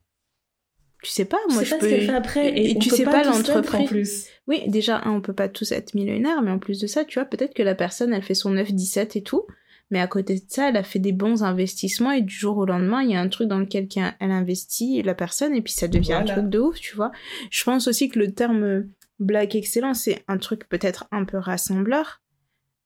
Tu 1.02 1.10
sais 1.10 1.26
pas, 1.26 1.40
moi 1.50 1.64
tu 1.64 1.66
sais 1.66 1.66
je 1.66 1.72
pas 1.72 1.78
peux. 1.80 1.90
ce 1.90 1.96
qu'elle 1.96 2.06
fait 2.06 2.14
après 2.14 2.50
et, 2.50 2.72
et 2.72 2.78
tu 2.78 2.92
sais 2.92 3.06
pas, 3.06 3.12
pas 3.12 3.24
l'entreprise. 3.24 3.88
plus. 3.90 4.28
Oui, 4.46 4.62
déjà, 4.68 5.02
on 5.08 5.20
peut 5.20 5.34
pas 5.34 5.50
tous 5.50 5.72
être 5.72 5.96
millionnaires, 5.96 6.44
mais 6.44 6.52
en 6.52 6.60
plus 6.60 6.80
de 6.80 6.86
ça, 6.86 7.06
tu 7.06 7.18
vois, 7.18 7.26
peut-être 7.26 7.56
que 7.56 7.64
la 7.64 7.74
personne, 7.74 8.14
elle 8.14 8.22
fait 8.22 8.36
son 8.36 8.54
9-17 8.54 9.18
et 9.18 9.24
tout, 9.24 9.48
mais 9.90 10.00
à 10.00 10.06
côté 10.06 10.36
de 10.36 10.44
ça, 10.48 10.70
elle 10.70 10.78
a 10.78 10.84
fait 10.84 11.00
des 11.00 11.12
bons 11.12 11.42
investissements 11.42 12.12
et 12.12 12.22
du 12.22 12.36
jour 12.36 12.58
au 12.58 12.68
lendemain, 12.68 13.02
il 13.02 13.10
y 13.10 13.16
a 13.16 13.20
un 13.20 13.30
truc 13.30 13.48
dans 13.48 13.58
lequel 13.58 13.88
elle 14.20 14.32
investit 14.32 15.02
la 15.02 15.16
personne 15.16 15.56
et 15.56 15.62
puis 15.64 15.74
ça 15.74 15.88
devient 15.88 16.18
voilà. 16.20 16.34
un 16.34 16.36
truc 16.36 16.50
de 16.50 16.60
ouf, 16.60 16.80
tu 16.80 16.96
vois. 16.96 17.12
Je 17.50 17.64
pense 17.64 17.88
aussi 17.88 18.10
que 18.10 18.20
le 18.20 18.32
terme 18.32 18.86
black 19.18 19.56
excellence, 19.56 20.02
c'est 20.02 20.24
un 20.28 20.38
truc 20.38 20.70
peut-être 20.70 21.08
un 21.12 21.26
peu 21.26 21.38
rassembleur 21.38 22.21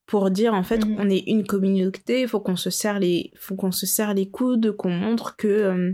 pour 0.05 0.29
dire 0.29 0.53
en 0.53 0.63
fait 0.63 0.85
mmh. 0.85 0.95
on 0.99 1.09
est 1.09 1.23
une 1.27 1.45
communauté, 1.45 2.21
il 2.21 2.27
faut 2.27 2.39
qu'on 2.39 2.55
se 2.55 2.69
serre 2.69 2.99
les 2.99 3.31
faut 3.37 3.55
qu'on 3.55 3.71
se 3.71 3.85
serre 3.85 4.13
les 4.13 4.29
coudes, 4.29 4.71
qu'on 4.71 4.91
montre 4.91 5.35
que 5.35 5.47
euh, 5.47 5.93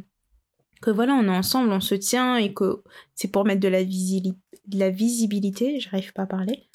que 0.81 0.89
voilà, 0.89 1.13
on 1.13 1.25
est 1.25 1.29
ensemble, 1.29 1.71
on 1.71 1.79
se 1.79 1.95
tient 1.95 2.37
et 2.37 2.53
que 2.53 2.81
c'est 3.13 3.27
pour 3.29 3.45
mettre 3.45 3.61
de 3.61 3.67
la, 3.67 3.83
de 3.83 4.79
la 4.79 4.89
visibilité, 4.89 5.79
j'arrive 5.79 6.11
pas 6.11 6.23
à 6.23 6.27
parler, 6.27 6.67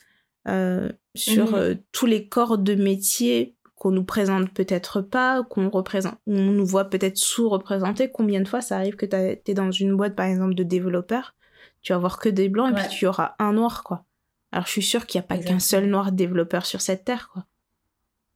euh, 0.49 0.91
sur 1.15 1.53
mmh. 1.53 1.55
euh, 1.57 1.75
tous 1.93 2.07
les 2.07 2.29
corps 2.29 2.57
de 2.57 2.75
métier 2.75 3.57
qu'on 3.75 3.91
nous 3.91 4.05
présente 4.05 4.51
peut-être 4.55 5.03
pas, 5.03 5.43
qu'on 5.43 5.69
représente, 5.69 6.15
on 6.27 6.41
nous 6.41 6.65
voit 6.65 6.89
peut-être 6.89 7.19
sous-représentés. 7.19 8.11
Combien 8.11 8.41
de 8.41 8.49
fois 8.49 8.63
ça 8.63 8.77
arrive 8.77 8.97
que 8.97 9.05
t'es 9.07 9.55
dans 9.55 9.71
une 9.71 9.95
boîte 9.97 10.15
par 10.15 10.27
exemple 10.27 10.55
de 10.55 10.63
développeurs, 10.63 11.35
tu 11.83 11.93
vas 11.93 11.99
voir 11.99 12.19
que 12.19 12.29
des 12.29 12.49
blancs 12.49 12.73
ouais. 12.73 12.81
et 12.81 12.87
puis 12.87 12.97
tu 12.97 13.07
auras 13.07 13.35
un 13.39 13.53
noir 13.53 13.83
quoi. 13.83 14.05
Alors 14.53 14.67
je 14.67 14.71
suis 14.71 14.83
sûre 14.83 15.07
qu'il 15.07 15.19
n'y 15.19 15.25
a 15.25 15.29
pas 15.29 15.39
qu'un 15.39 15.59
seul 15.59 15.87
noir 15.87 16.13
développeur 16.13 16.67
sur 16.67 16.81
cette 16.81 17.05
terre, 17.05 17.31
quoi. 17.33 17.47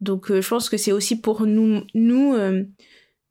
Donc 0.01 0.31
euh, 0.31 0.40
je 0.40 0.49
pense 0.49 0.68
que 0.68 0.77
c'est 0.77 0.92
aussi 0.92 1.20
pour 1.20 1.46
nous, 1.46 1.83
nous, 1.94 2.35
euh, 2.35 2.64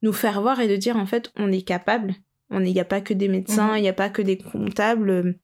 nous 0.02 0.14
faire 0.14 0.42
voir 0.42 0.60
et 0.60 0.68
de 0.68 0.76
dire 0.76 0.98
en 0.98 1.06
fait 1.06 1.32
on 1.36 1.52
est 1.52 1.64
capable. 1.64 2.16
On 2.52 2.64
il 2.64 2.74
n'y 2.74 2.80
a 2.80 2.86
pas 2.86 3.02
que 3.02 3.14
des 3.14 3.28
médecins, 3.28 3.76
il 3.76 3.80
mmh. 3.80 3.84
n'y 3.84 3.90
a 3.90 3.94
pas 3.94 4.10
que 4.10 4.22
des 4.22 4.38
comptables. 4.38 5.38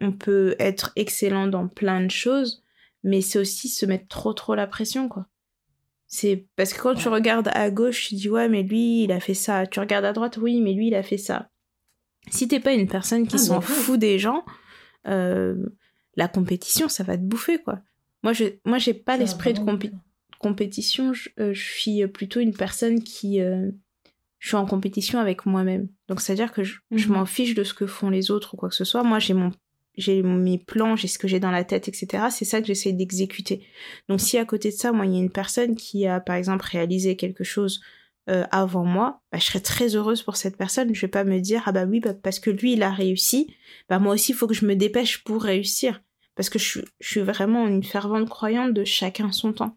On 0.00 0.12
peut 0.12 0.54
être 0.58 0.92
excellent 0.96 1.46
dans 1.46 1.68
plein 1.68 2.00
de 2.00 2.10
choses, 2.10 2.64
mais 3.02 3.20
c'est 3.20 3.38
aussi 3.38 3.68
se 3.68 3.86
mettre 3.86 4.08
trop 4.08 4.32
trop 4.32 4.54
la 4.54 4.66
pression, 4.66 5.08
quoi. 5.08 5.26
C'est 6.08 6.46
parce 6.56 6.72
que 6.72 6.80
quand 6.80 6.94
ouais. 6.94 7.02
tu 7.02 7.08
regardes 7.08 7.50
à 7.52 7.70
gauche, 7.70 8.08
tu 8.08 8.14
dis 8.14 8.30
ouais 8.30 8.48
mais 8.48 8.62
lui 8.62 9.04
il 9.04 9.12
a 9.12 9.20
fait 9.20 9.34
ça. 9.34 9.66
Tu 9.66 9.78
regardes 9.78 10.06
à 10.06 10.14
droite, 10.14 10.38
oui 10.38 10.60
mais 10.62 10.72
lui 10.72 10.88
il 10.88 10.94
a 10.94 11.02
fait 11.02 11.18
ça. 11.18 11.50
Si 12.30 12.48
t'es 12.48 12.60
pas 12.60 12.72
une 12.72 12.88
personne 12.88 13.26
qui 13.26 13.36
ah, 13.36 13.38
s'en 13.38 13.60
fout 13.60 13.98
des 13.98 14.18
gens, 14.18 14.44
euh, 15.06 15.54
la 16.18 16.26
compétition, 16.28 16.88
ça 16.88 17.04
va 17.04 17.16
te 17.16 17.22
bouffer, 17.22 17.58
quoi. 17.58 17.80
Moi, 18.24 18.32
je, 18.32 18.44
moi, 18.64 18.78
j'ai 18.78 18.92
pas 18.92 19.16
l'esprit 19.16 19.54
de 19.54 19.60
compé 19.60 19.92
compétition. 20.40 21.12
Je, 21.12 21.30
euh, 21.40 21.54
je, 21.54 21.62
suis 21.62 22.06
plutôt 22.08 22.40
une 22.40 22.54
personne 22.54 23.02
qui, 23.02 23.40
euh, 23.40 23.70
je 24.40 24.48
suis 24.48 24.56
en 24.56 24.66
compétition 24.66 25.20
avec 25.20 25.46
moi-même. 25.46 25.88
Donc, 26.08 26.20
c'est-à-dire 26.20 26.52
que 26.52 26.64
je, 26.64 26.74
mm 26.74 26.96
-hmm. 26.96 26.98
je 26.98 27.08
m'en 27.08 27.26
fiche 27.26 27.54
de 27.54 27.64
ce 27.64 27.72
que 27.72 27.86
font 27.86 28.10
les 28.10 28.30
autres 28.32 28.54
ou 28.54 28.56
quoi 28.56 28.68
que 28.68 28.74
ce 28.74 28.84
soit. 28.84 29.04
Moi, 29.04 29.20
j'ai 29.20 29.34
mon, 29.34 29.52
j'ai 29.96 30.22
mes 30.22 30.58
plans, 30.58 30.96
j'ai 30.96 31.08
ce 31.08 31.18
que 31.18 31.28
j'ai 31.28 31.40
dans 31.40 31.52
la 31.52 31.64
tête, 31.64 31.86
etc. 31.88 32.24
C'est 32.30 32.44
ça 32.44 32.60
que 32.60 32.66
j'essaie 32.66 32.92
d'exécuter. 32.92 33.64
Donc, 34.08 34.20
si 34.20 34.38
à 34.38 34.44
côté 34.44 34.70
de 34.70 34.76
ça, 34.82 34.90
moi, 34.92 35.06
il 35.06 35.12
y 35.14 35.16
a 35.16 35.20
une 35.20 35.36
personne 35.42 35.76
qui 35.76 36.06
a, 36.06 36.18
par 36.20 36.36
exemple, 36.36 36.64
réalisé 36.68 37.14
quelque 37.16 37.44
chose 37.44 37.80
euh, 38.28 38.44
avant 38.50 38.84
moi, 38.84 39.22
bah, 39.32 39.38
je 39.38 39.44
serais 39.44 39.60
très 39.60 39.96
heureuse 39.96 40.22
pour 40.22 40.36
cette 40.36 40.56
personne. 40.56 40.94
Je 40.94 41.00
vais 41.00 41.08
pas 41.18 41.24
me 41.24 41.40
dire 41.40 41.62
ah 41.66 41.72
bah 41.72 41.86
oui 41.86 42.00
bah, 42.00 42.12
parce 42.12 42.40
que 42.40 42.50
lui 42.50 42.74
il 42.74 42.82
a 42.82 42.90
réussi, 42.90 43.54
bah 43.88 43.98
moi 43.98 44.12
aussi 44.14 44.32
il 44.32 44.34
faut 44.34 44.46
que 44.46 44.54
je 44.54 44.66
me 44.66 44.76
dépêche 44.76 45.24
pour 45.24 45.42
réussir 45.42 46.02
parce 46.38 46.50
que 46.50 46.60
je, 46.60 46.78
je 47.00 47.08
suis 47.08 47.20
vraiment 47.20 47.66
une 47.66 47.82
fervente 47.82 48.28
croyante 48.28 48.72
de 48.72 48.84
chacun 48.84 49.32
son 49.32 49.52
temps. 49.52 49.76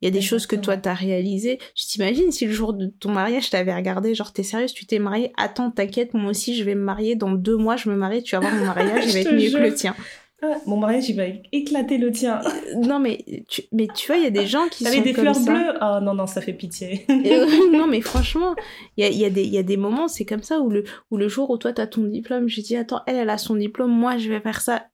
Il 0.00 0.06
y 0.06 0.08
a 0.08 0.10
des 0.10 0.20
choses 0.20 0.48
que 0.48 0.56
toi 0.56 0.76
t'as 0.76 0.92
réalisées. 0.92 1.60
Je 1.76 1.86
t'imagine 1.86 2.32
si 2.32 2.46
le 2.46 2.52
jour 2.52 2.74
de 2.74 2.88
ton 2.88 3.12
mariage 3.12 3.48
t'avais 3.48 3.72
regardé, 3.72 4.12
genre 4.12 4.32
t'es 4.32 4.42
sérieuse, 4.42 4.72
tu 4.72 4.86
t'es 4.86 4.98
mariée, 4.98 5.32
attends, 5.36 5.70
t'inquiète, 5.70 6.14
moi 6.14 6.30
aussi 6.30 6.56
je 6.56 6.64
vais 6.64 6.74
me 6.74 6.82
marier, 6.82 7.14
dans 7.14 7.30
deux 7.30 7.56
mois 7.56 7.76
je 7.76 7.88
me 7.90 7.94
marie, 7.94 8.24
tu 8.24 8.34
vas 8.34 8.40
voir 8.40 8.54
mon 8.56 8.66
mariage, 8.66 9.04
il 9.06 9.12
va 9.12 9.20
être 9.20 9.32
mieux 9.32 9.50
que 9.52 9.62
le 9.62 9.72
tien. 9.72 9.94
Ah, 10.40 10.54
mon 10.66 10.76
mariage, 10.76 11.08
il 11.08 11.16
va 11.16 11.24
éclater 11.50 11.98
le 11.98 12.12
tien. 12.12 12.40
non, 12.76 13.00
mais 13.00 13.24
tu, 13.48 13.62
mais 13.72 13.88
tu 13.92 14.06
vois, 14.06 14.16
il 14.18 14.22
y 14.22 14.26
a 14.26 14.30
des 14.30 14.46
gens 14.46 14.68
qui 14.68 14.84
sont 14.84 15.00
des 15.00 15.12
comme 15.12 15.24
fleurs 15.24 15.34
ça. 15.34 15.52
bleues 15.52 15.72
Oh 15.80 15.98
non, 16.00 16.14
non, 16.14 16.26
ça 16.28 16.40
fait 16.40 16.52
pitié. 16.52 17.04
Euh, 17.10 17.46
non, 17.72 17.88
mais 17.88 18.00
franchement, 18.00 18.54
il 18.96 19.04
y 19.04 19.24
a, 19.24 19.28
y 19.28 19.58
a 19.58 19.62
des 19.62 19.76
moments, 19.76 20.06
c'est 20.06 20.24
comme 20.24 20.44
ça, 20.44 20.60
où 20.60 20.70
le, 20.70 20.84
où 21.10 21.16
le 21.16 21.26
jour 21.26 21.50
où 21.50 21.58
toi, 21.58 21.72
tu 21.72 21.80
as 21.80 21.88
ton 21.88 22.04
diplôme, 22.04 22.48
je 22.48 22.60
dis, 22.60 22.76
attends, 22.76 23.02
elle, 23.06 23.16
elle 23.16 23.30
a 23.30 23.38
son 23.38 23.56
diplôme, 23.56 23.90
moi, 23.90 24.16
je 24.16 24.28
vais 24.28 24.40
faire 24.40 24.60
ça 24.60 24.86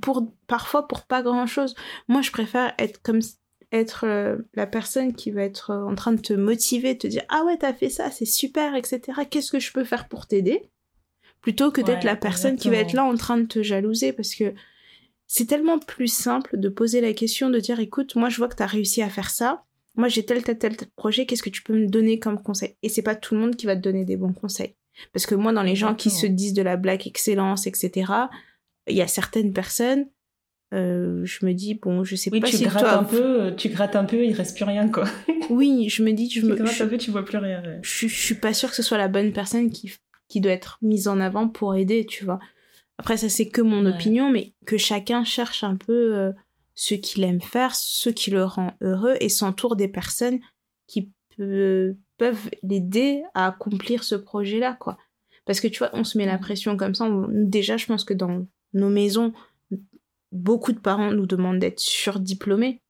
pour, 0.00 0.28
parfois 0.46 0.86
pour 0.86 1.02
pas 1.02 1.22
grand-chose. 1.22 1.74
Moi, 2.06 2.22
je 2.22 2.30
préfère 2.30 2.72
être 2.78 3.02
comme 3.02 3.20
être 3.72 4.04
euh, 4.06 4.36
la 4.54 4.66
personne 4.66 5.12
qui 5.14 5.30
va 5.30 5.42
être 5.42 5.70
euh, 5.70 5.84
en 5.90 5.94
train 5.94 6.12
de 6.12 6.20
te 6.20 6.32
motiver, 6.32 6.96
te 6.96 7.06
dire, 7.06 7.22
ah 7.28 7.44
ouais, 7.44 7.56
t'as 7.58 7.74
fait 7.74 7.90
ça, 7.90 8.10
c'est 8.10 8.24
super, 8.24 8.74
etc. 8.74 9.00
Qu'est-ce 9.28 9.50
que 9.50 9.58
je 9.58 9.72
peux 9.72 9.84
faire 9.84 10.08
pour 10.08 10.26
t'aider? 10.26 10.70
Plutôt 11.40 11.70
que 11.70 11.80
d'être 11.80 11.98
Ouais, 12.04 12.10
la 12.10 12.16
personne 12.16 12.56
qui 12.56 12.68
va 12.68 12.76
être 12.76 12.92
là 12.92 13.04
en 13.04 13.14
train 13.16 13.38
de 13.38 13.46
te 13.46 13.62
jalouser, 13.62 14.12
parce 14.12 14.34
que 14.34 14.54
c'est 15.26 15.46
tellement 15.46 15.78
plus 15.78 16.08
simple 16.12 16.58
de 16.58 16.68
poser 16.68 17.00
la 17.00 17.12
question, 17.12 17.50
de 17.50 17.60
dire, 17.60 17.80
écoute, 17.80 18.16
moi, 18.16 18.28
je 18.28 18.38
vois 18.38 18.48
que 18.48 18.56
t'as 18.56 18.66
réussi 18.66 19.02
à 19.02 19.08
faire 19.08 19.30
ça 19.30 19.64
moi 19.98 20.08
j'ai 20.08 20.24
tel, 20.24 20.42
tel, 20.44 20.56
tel, 20.56 20.76
tel 20.76 20.88
projet, 20.96 21.26
qu'est-ce 21.26 21.42
que 21.42 21.50
tu 21.50 21.62
peux 21.62 21.74
me 21.74 21.86
donner 21.88 22.18
comme 22.20 22.40
conseil? 22.40 22.76
Et 22.82 22.88
c'est 22.88 23.02
pas 23.02 23.16
tout 23.16 23.34
le 23.34 23.40
monde 23.40 23.56
qui 23.56 23.66
va 23.66 23.74
te 23.74 23.80
donner 23.80 24.04
des 24.04 24.16
bons 24.16 24.32
conseils. 24.32 24.76
Parce 25.12 25.26
que 25.26 25.34
moi, 25.34 25.52
dans 25.52 25.62
les 25.64 25.74
gens 25.76 25.94
qui 25.94 26.10
se 26.10 26.26
disent 26.26 26.54
de 26.54 26.62
la 26.62 26.76
black 26.76 27.06
excellence, 27.06 27.66
etc., 27.66 28.12
il 28.88 28.96
y 28.96 29.02
a 29.02 29.08
certaines 29.08 29.52
personnes, 29.52 30.06
euh, 30.72 31.22
je 31.24 31.44
me 31.44 31.52
dis, 31.52 31.74
bon, 31.74 32.04
je 32.04 32.14
sais 32.14 32.30
Oui, 32.32 32.40
pas 32.40 32.48
tu 32.48 32.56
si 32.58 32.64
grattes 32.64 32.82
toi... 32.84 32.98
un 32.98 33.04
peu, 33.04 33.42
euh, 33.42 33.50
tu 33.50 33.68
grattes 33.70 33.96
un 33.96 34.04
peu, 34.04 34.24
il 34.24 34.32
reste 34.32 34.54
plus 34.56 34.64
rien, 34.64 34.88
quoi. 34.88 35.04
Oui, 35.50 35.88
je 35.88 36.02
me 36.04 36.12
dis, 36.12 36.30
je, 36.30 36.40
Tu 36.40 36.46
me, 36.46 36.54
grattes 36.54 36.74
je, 36.74 36.84
un 36.84 36.88
peu, 36.88 36.96
tu 36.98 37.10
vois 37.10 37.24
plus 37.24 37.38
rien. 37.38 37.60
ouais. 37.62 37.78
je, 37.82 38.06
je 38.06 38.14
suis 38.14 38.34
pas 38.36 38.52
sûre 38.54 38.70
que 38.70 38.76
ce 38.76 38.82
soit 38.82 38.98
la 38.98 39.08
bonne 39.08 39.32
personne 39.32 39.70
qui, 39.70 39.92
qui 40.28 40.40
doit 40.40 40.52
être 40.52 40.78
mise 40.82 41.08
en 41.08 41.20
avant 41.20 41.48
pour 41.48 41.74
aider, 41.74 42.04
tu 42.06 42.24
vois. 42.24 42.38
Après, 42.98 43.16
ça, 43.16 43.28
c'est 43.28 43.48
que 43.48 43.62
mon 43.62 43.84
Ouais. 43.86 43.92
opinion, 43.94 44.30
mais 44.30 44.52
que 44.66 44.76
chacun 44.76 45.24
cherche 45.24 45.64
un 45.64 45.76
peu 45.76 46.14
euh, 46.16 46.32
ce 46.74 46.94
qu'il 46.94 47.24
aime 47.24 47.40
faire, 47.40 47.74
ce 47.74 48.10
qui 48.10 48.30
le 48.30 48.44
rend 48.44 48.72
heureux 48.80 49.16
et 49.20 49.28
s'entoure 49.28 49.76
des 49.76 49.88
personnes 49.88 50.40
qui 50.86 51.10
peu- 51.36 51.96
peuvent 52.18 52.50
l'aider 52.62 53.22
à 53.34 53.46
accomplir 53.46 54.02
ce 54.04 54.14
projet-là, 54.16 54.76
quoi. 54.80 54.98
Parce 55.44 55.60
que 55.60 55.68
tu 55.68 55.78
vois, 55.78 55.90
on 55.92 56.04
se 56.04 56.18
met 56.18 56.26
la 56.26 56.38
pression 56.38 56.76
comme 56.76 56.94
ça. 56.94 57.04
on- 57.04 57.28
déjà, 57.30 57.76
je 57.76 57.86
pense 57.86 58.04
que 58.04 58.12
dans 58.14 58.44
nos 58.74 58.90
maisons, 58.90 59.32
beaucoup 60.32 60.72
de 60.72 60.78
parents 60.78 61.12
nous 61.12 61.26
demandent 61.26 61.58
d'être 61.58 61.80
surdiplômés. 61.80 62.82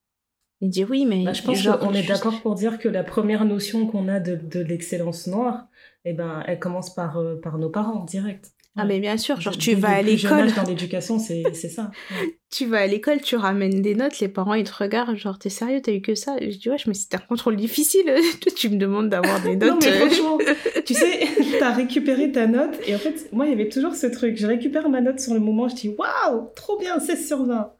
Ils 0.60 0.70
disent 0.70 0.86
oui, 0.90 1.06
mais 1.06 1.24
Bah, 1.24 1.32
je 1.34 1.42
pense 1.42 1.62
qu'on 1.62 1.94
est 1.94 2.02
d'accord 2.06 2.40
pour 2.42 2.54
dire 2.56 2.78
que 2.78 2.88
la 2.88 3.04
première 3.04 3.44
notion 3.44 3.86
qu'on 3.86 4.08
a 4.08 4.18
de, 4.18 4.34
de 4.34 4.60
l'excellence 4.60 5.28
noire, 5.28 5.68
eh 6.04 6.12
ben, 6.12 6.42
elle 6.46 6.58
commence 6.58 6.94
par, 6.94 7.18
euh, 7.18 7.36
par 7.40 7.58
nos 7.58 7.70
parents, 7.70 8.04
direct. 8.04 8.52
Ah 8.80 8.84
mais 8.84 9.00
bien 9.00 9.16
sûr, 9.16 9.40
genre 9.40 9.56
tu 9.58 9.74
vas 9.74 9.96
à 9.96 10.02
l'école, 10.02 10.52
dans 10.52 10.62
l'éducation, 10.62 11.18
c'est 11.18 11.52
ça. 11.52 11.90
Ouais. 12.12 12.38
tu 12.50 12.66
vas 12.66 12.78
à 12.78 12.86
l'école, 12.86 13.20
tu 13.20 13.34
ramènes 13.34 13.82
des 13.82 13.96
notes, 13.96 14.20
les 14.20 14.28
parents 14.28 14.54
ils 14.54 14.62
te 14.62 14.72
regardent, 14.72 15.16
genre 15.16 15.36
t'es 15.36 15.48
sérieux, 15.48 15.80
t'as 15.82 15.92
eu 15.92 16.00
que 16.00 16.14
ça? 16.14 16.36
Je 16.40 16.56
dis 16.56 16.70
ouais, 16.70 16.76
mais 16.86 16.94
c'était 16.94 17.16
un 17.16 17.26
contrôle 17.28 17.56
difficile, 17.56 18.14
tu 18.56 18.68
me 18.68 18.76
demandes 18.76 19.08
d'avoir 19.08 19.42
des 19.42 19.56
notes. 19.56 19.70
Non, 19.70 19.78
mais 19.82 19.92
franchement, 19.92 20.38
tu 20.86 20.94
sais, 20.94 21.26
t'as 21.58 21.72
récupéré 21.72 22.30
ta 22.30 22.46
note, 22.46 22.78
et 22.86 22.94
en 22.94 22.98
fait, 22.98 23.32
moi, 23.32 23.46
il 23.46 23.50
y 23.50 23.54
avait 23.54 23.68
toujours 23.68 23.96
ce 23.96 24.06
truc. 24.06 24.36
Je 24.36 24.46
récupère 24.46 24.88
ma 24.88 25.00
note 25.00 25.18
sur 25.18 25.34
le 25.34 25.40
moment, 25.40 25.68
je 25.68 25.74
dis 25.74 25.96
waouh, 25.98 26.50
trop 26.54 26.78
bien, 26.78 27.00
16 27.00 27.26
sur 27.26 27.44
20. 27.46 27.72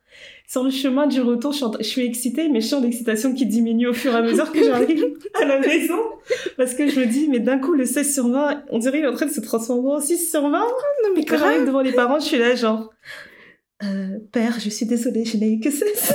Sur 0.51 0.65
le 0.65 0.71
chemin 0.71 1.07
du 1.07 1.21
retour, 1.21 1.53
je 1.53 1.57
suis, 1.59 1.65
en- 1.67 1.73
je 1.79 1.83
suis 1.85 2.05
excitée, 2.07 2.49
mais 2.49 2.63
je 2.63 2.69
sens 2.69 2.83
l'excitation 2.83 3.35
qui 3.35 3.45
diminue 3.45 3.89
au 3.89 3.93
fur 3.93 4.13
et 4.13 4.17
à 4.17 4.23
mesure 4.23 4.51
que 4.51 4.65
j'arrive 4.65 5.05
à 5.35 5.45
la 5.45 5.61
maison. 5.61 5.99
Parce 6.57 6.73
que 6.75 6.89
je 6.89 6.99
me 7.01 7.05
dis, 7.07 7.29
mais 7.29 7.39
d'un 7.39 7.59
coup, 7.59 7.75
le 7.75 7.85
16 7.85 8.15
sur 8.15 8.29
20, 8.29 8.65
on 8.71 8.79
dirait 8.79 8.97
qu'il 8.99 9.05
est 9.05 9.09
en 9.09 9.15
train 9.15 9.27
de 9.27 9.31
se 9.31 9.41
transformer 9.41 9.91
en 9.91 10.01
6 10.01 10.31
sur 10.31 10.41
20. 10.49 10.49
non 10.51 11.11
mais 11.15 11.25
quand 11.27 11.37
j'arrive 11.37 11.67
devant 11.67 11.83
les 11.83 11.93
parents, 11.93 12.19
je 12.19 12.25
suis 12.25 12.39
là, 12.39 12.55
genre, 12.55 12.89
euh, 13.85 14.19
père, 14.33 14.59
je 14.59 14.71
suis 14.71 14.87
désolée, 14.87 15.27
je 15.27 15.37
n'ai 15.37 15.53
eu 15.53 15.61
que 15.61 15.71
16. 15.71 15.83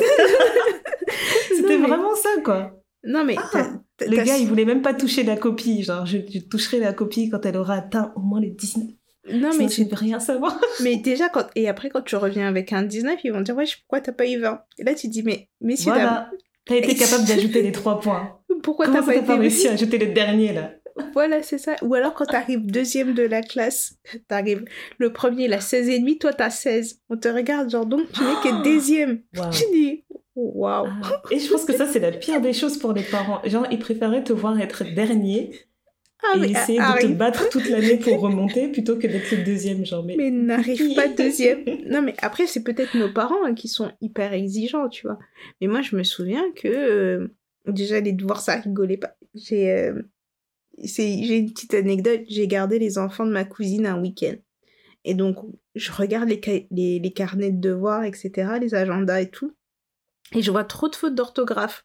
C'était 1.56 1.78
mais- 1.78 1.88
vraiment 1.88 2.16
ça, 2.16 2.30
quoi. 2.44 2.72
Non 3.04 3.24
mais 3.26 3.36
Ah, 3.54 3.70
Le 4.02 4.16
gars, 4.24 4.38
il 4.40 4.48
voulait 4.48 4.66
même 4.66 4.82
pas 4.82 4.94
toucher 4.94 5.24
la 5.24 5.36
copie. 5.36 5.84
Genre, 5.84 6.06
je, 6.06 6.18
je 6.34 6.40
toucherai 6.40 6.80
la 6.80 6.94
copie 6.94 7.30
quand 7.30 7.46
elle 7.46 7.58
aura 7.58 7.76
atteint 7.76 8.14
au 8.16 8.22
moins 8.22 8.40
les 8.42 8.50
19. 8.52 8.86
Non 9.32 9.52
mais 9.58 9.70
je 9.70 9.84
ne 9.84 9.90
veux 9.90 9.96
rien 9.96 10.20
savoir. 10.20 10.60
mais 10.82 10.98
déjà 10.98 11.30
quand 11.30 11.48
et 11.56 11.70
après 11.70 11.90
quand 11.90 12.02
tu 12.02 12.16
reviens 12.16 12.48
avec 12.48 12.74
un 12.74 12.84
19, 12.84 13.20
ils 13.24 13.32
vont 13.32 13.42
dire 13.42 13.56
ouais, 13.56 13.66
pourquoi 13.82 14.02
t'as 14.02 14.12
pas 14.12 14.28
eu 14.28 14.40
20 14.40 14.62
Et 14.80 14.84
là 14.84 14.94
tu 14.94 15.08
dis 15.08 15.24
mais 15.24 15.50
messieurs 15.62 15.92
Voilà. 15.92 16.30
T'as 16.66 16.76
été 16.76 16.96
capable 16.96 17.26
d'ajouter 17.26 17.62
les 17.62 17.72
trois 17.72 18.00
points. 18.00 18.40
pourquoi 18.64 18.88
t'as 18.88 19.02
pas 19.02 19.22
pas 19.22 19.36
réussi 19.36 19.68
à 19.68 19.74
ajouter 19.74 19.98
le 19.98 20.08
dernier, 20.14 20.54
là? 20.54 20.72
Voilà, 21.14 21.42
c'est 21.42 21.58
ça. 21.58 21.76
Ou 21.82 21.96
alors 21.96 22.14
quand 22.14 22.26
t'arrives 22.26 22.66
deuxième 22.66 23.14
de 23.14 23.24
la 23.24 23.42
classe, 23.42 23.96
t'arrives 24.28 24.64
le 24.98 25.12
premier, 25.12 25.46
il 25.46 25.54
a 25.54 25.60
16 25.60 25.90
et 25.90 26.00
demi, 26.00 26.18
toi 26.18 26.34
t'as 26.34 26.50
16. 26.50 27.02
On 27.10 27.18
te 27.18 27.28
regarde 27.28 27.70
genre 27.70 27.86
donc 27.86 28.12
tu 28.12 28.22
n'es 28.22 28.36
que 28.44 28.64
deuxième. 28.64 29.22
Tu 29.52 29.64
dis 29.74 30.04
waouh. 30.36 30.88
Ah. 31.04 31.22
Et 31.32 31.40
je 31.40 31.50
pense 31.52 31.66
que 31.66 31.74
ça, 31.74 31.88
c'est 31.88 32.00
la 32.00 32.12
pire 32.12 32.42
des 32.42 32.54
choses 32.54 32.78
pour 32.78 32.94
les 32.94 33.04
parents. 33.04 33.42
Genre, 33.46 33.68
ils 33.72 33.80
préféraient 33.80 34.24
te 34.24 34.34
voir 34.34 34.60
être 34.60 34.84
dernier 34.84 35.52
Ah 36.26 36.38
et 36.38 36.52
essayer 36.52 36.80
de 36.80 37.02
te 37.02 37.14
battre 37.14 37.50
toute 37.50 37.70
l'année 37.70 37.98
pour 37.98 38.20
remonter 38.20 38.68
plutôt 38.70 38.98
que 38.98 39.08
d'être 39.08 39.32
le 39.32 39.44
deuxième. 39.44 39.86
Genre, 39.86 40.04
mais. 40.04 40.16
mais 40.18 40.32
n'arrive 40.32 40.96
pas 40.96 41.08
deuxième. 41.18 41.64
Non 41.88 42.02
mais 42.02 42.14
après 42.20 42.48
c'est 42.48 42.64
peut-être 42.64 42.98
nos 42.98 43.12
parents 43.12 43.44
hein, 43.46 43.54
qui 43.54 43.68
sont 43.68 43.92
hyper 44.02 44.34
exigeants, 44.34 44.90
tu 44.90 45.08
vois. 45.08 45.20
Mais 45.62 45.68
moi 45.68 45.82
je 45.82 45.96
me 45.96 46.04
souviens 46.04 46.44
que 46.56 46.68
euh, 46.68 47.28
déjà 47.68 48.00
les 48.00 48.14
devoirs 48.14 48.42
ça 48.42 48.56
rigolait 48.56 48.98
pas. 48.98 49.16
J'ai 49.36 49.72
euh, 49.72 50.02
j'ai 50.82 51.38
une 51.38 51.52
petite 51.52 51.74
anecdote, 51.74 52.22
j'ai 52.28 52.48
gardé 52.48 52.80
les 52.80 52.98
enfants 52.98 53.26
de 53.26 53.32
ma 53.32 53.46
cousine 53.46 53.86
un 53.86 54.02
week-end. 54.02 54.36
Et 55.06 55.14
donc, 55.14 55.38
je 55.76 55.92
regarde 55.92 56.30
les, 56.30 56.68
les, 56.72 57.00
les 57.00 57.14
carnets 57.14 57.52
de 57.52 57.60
devoirs, 57.60 58.04
etc., 58.04 58.54
les 58.60 58.74
agendas 58.74 59.22
et 59.22 59.30
tout. 59.30 59.54
Et 60.34 60.42
je 60.42 60.50
vois 60.50 60.64
trop 60.64 60.88
de 60.88 60.96
fautes 60.96 61.16
d'orthographe. 61.16 61.84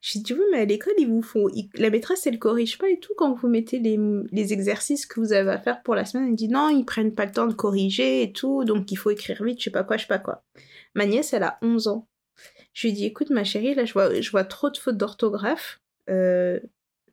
J'ai 0.00 0.20
dit, 0.20 0.32
oui, 0.32 0.40
mais 0.52 0.60
à 0.60 0.64
l'école, 0.64 0.94
ils 0.98 1.08
vous 1.08 1.22
font. 1.22 1.48
La 1.74 1.90
maîtresse, 1.90 2.26
elle 2.26 2.38
corrige 2.38 2.78
pas 2.78 2.88
et 2.88 3.00
tout 3.00 3.14
quand 3.16 3.34
vous 3.34 3.48
mettez 3.48 3.80
les, 3.80 3.98
les 4.30 4.52
exercices 4.52 5.06
que 5.06 5.18
vous 5.18 5.32
avez 5.32 5.50
à 5.50 5.58
faire 5.58 5.82
pour 5.82 5.96
la 5.96 6.04
semaine. 6.04 6.28
Elle 6.28 6.36
dit, 6.36 6.48
non, 6.48 6.68
ils 6.68 6.84
prennent 6.84 7.14
pas 7.14 7.26
le 7.26 7.32
temps 7.32 7.48
de 7.48 7.52
corriger 7.52 8.22
et 8.22 8.32
tout, 8.32 8.64
donc 8.64 8.92
il 8.92 8.96
faut 8.96 9.10
écrire 9.10 9.42
vite, 9.42 9.58
je 9.58 9.64
sais 9.64 9.70
pas 9.70 9.82
quoi, 9.82 9.96
je 9.96 10.02
sais 10.02 10.08
pas 10.08 10.20
quoi. 10.20 10.44
Ma 10.94 11.06
nièce, 11.06 11.32
elle 11.32 11.42
a 11.42 11.58
11 11.62 11.88
ans. 11.88 12.08
Je 12.72 12.86
lui 12.86 12.92
ai 12.92 12.96
dit, 12.96 13.04
écoute, 13.06 13.30
ma 13.30 13.42
chérie, 13.42 13.74
là, 13.74 13.84
je 13.84 13.92
vois, 13.92 14.20
je 14.20 14.30
vois 14.30 14.44
trop 14.44 14.70
de 14.70 14.76
fautes 14.76 14.96
d'orthographe. 14.96 15.80
Euh, 16.08 16.60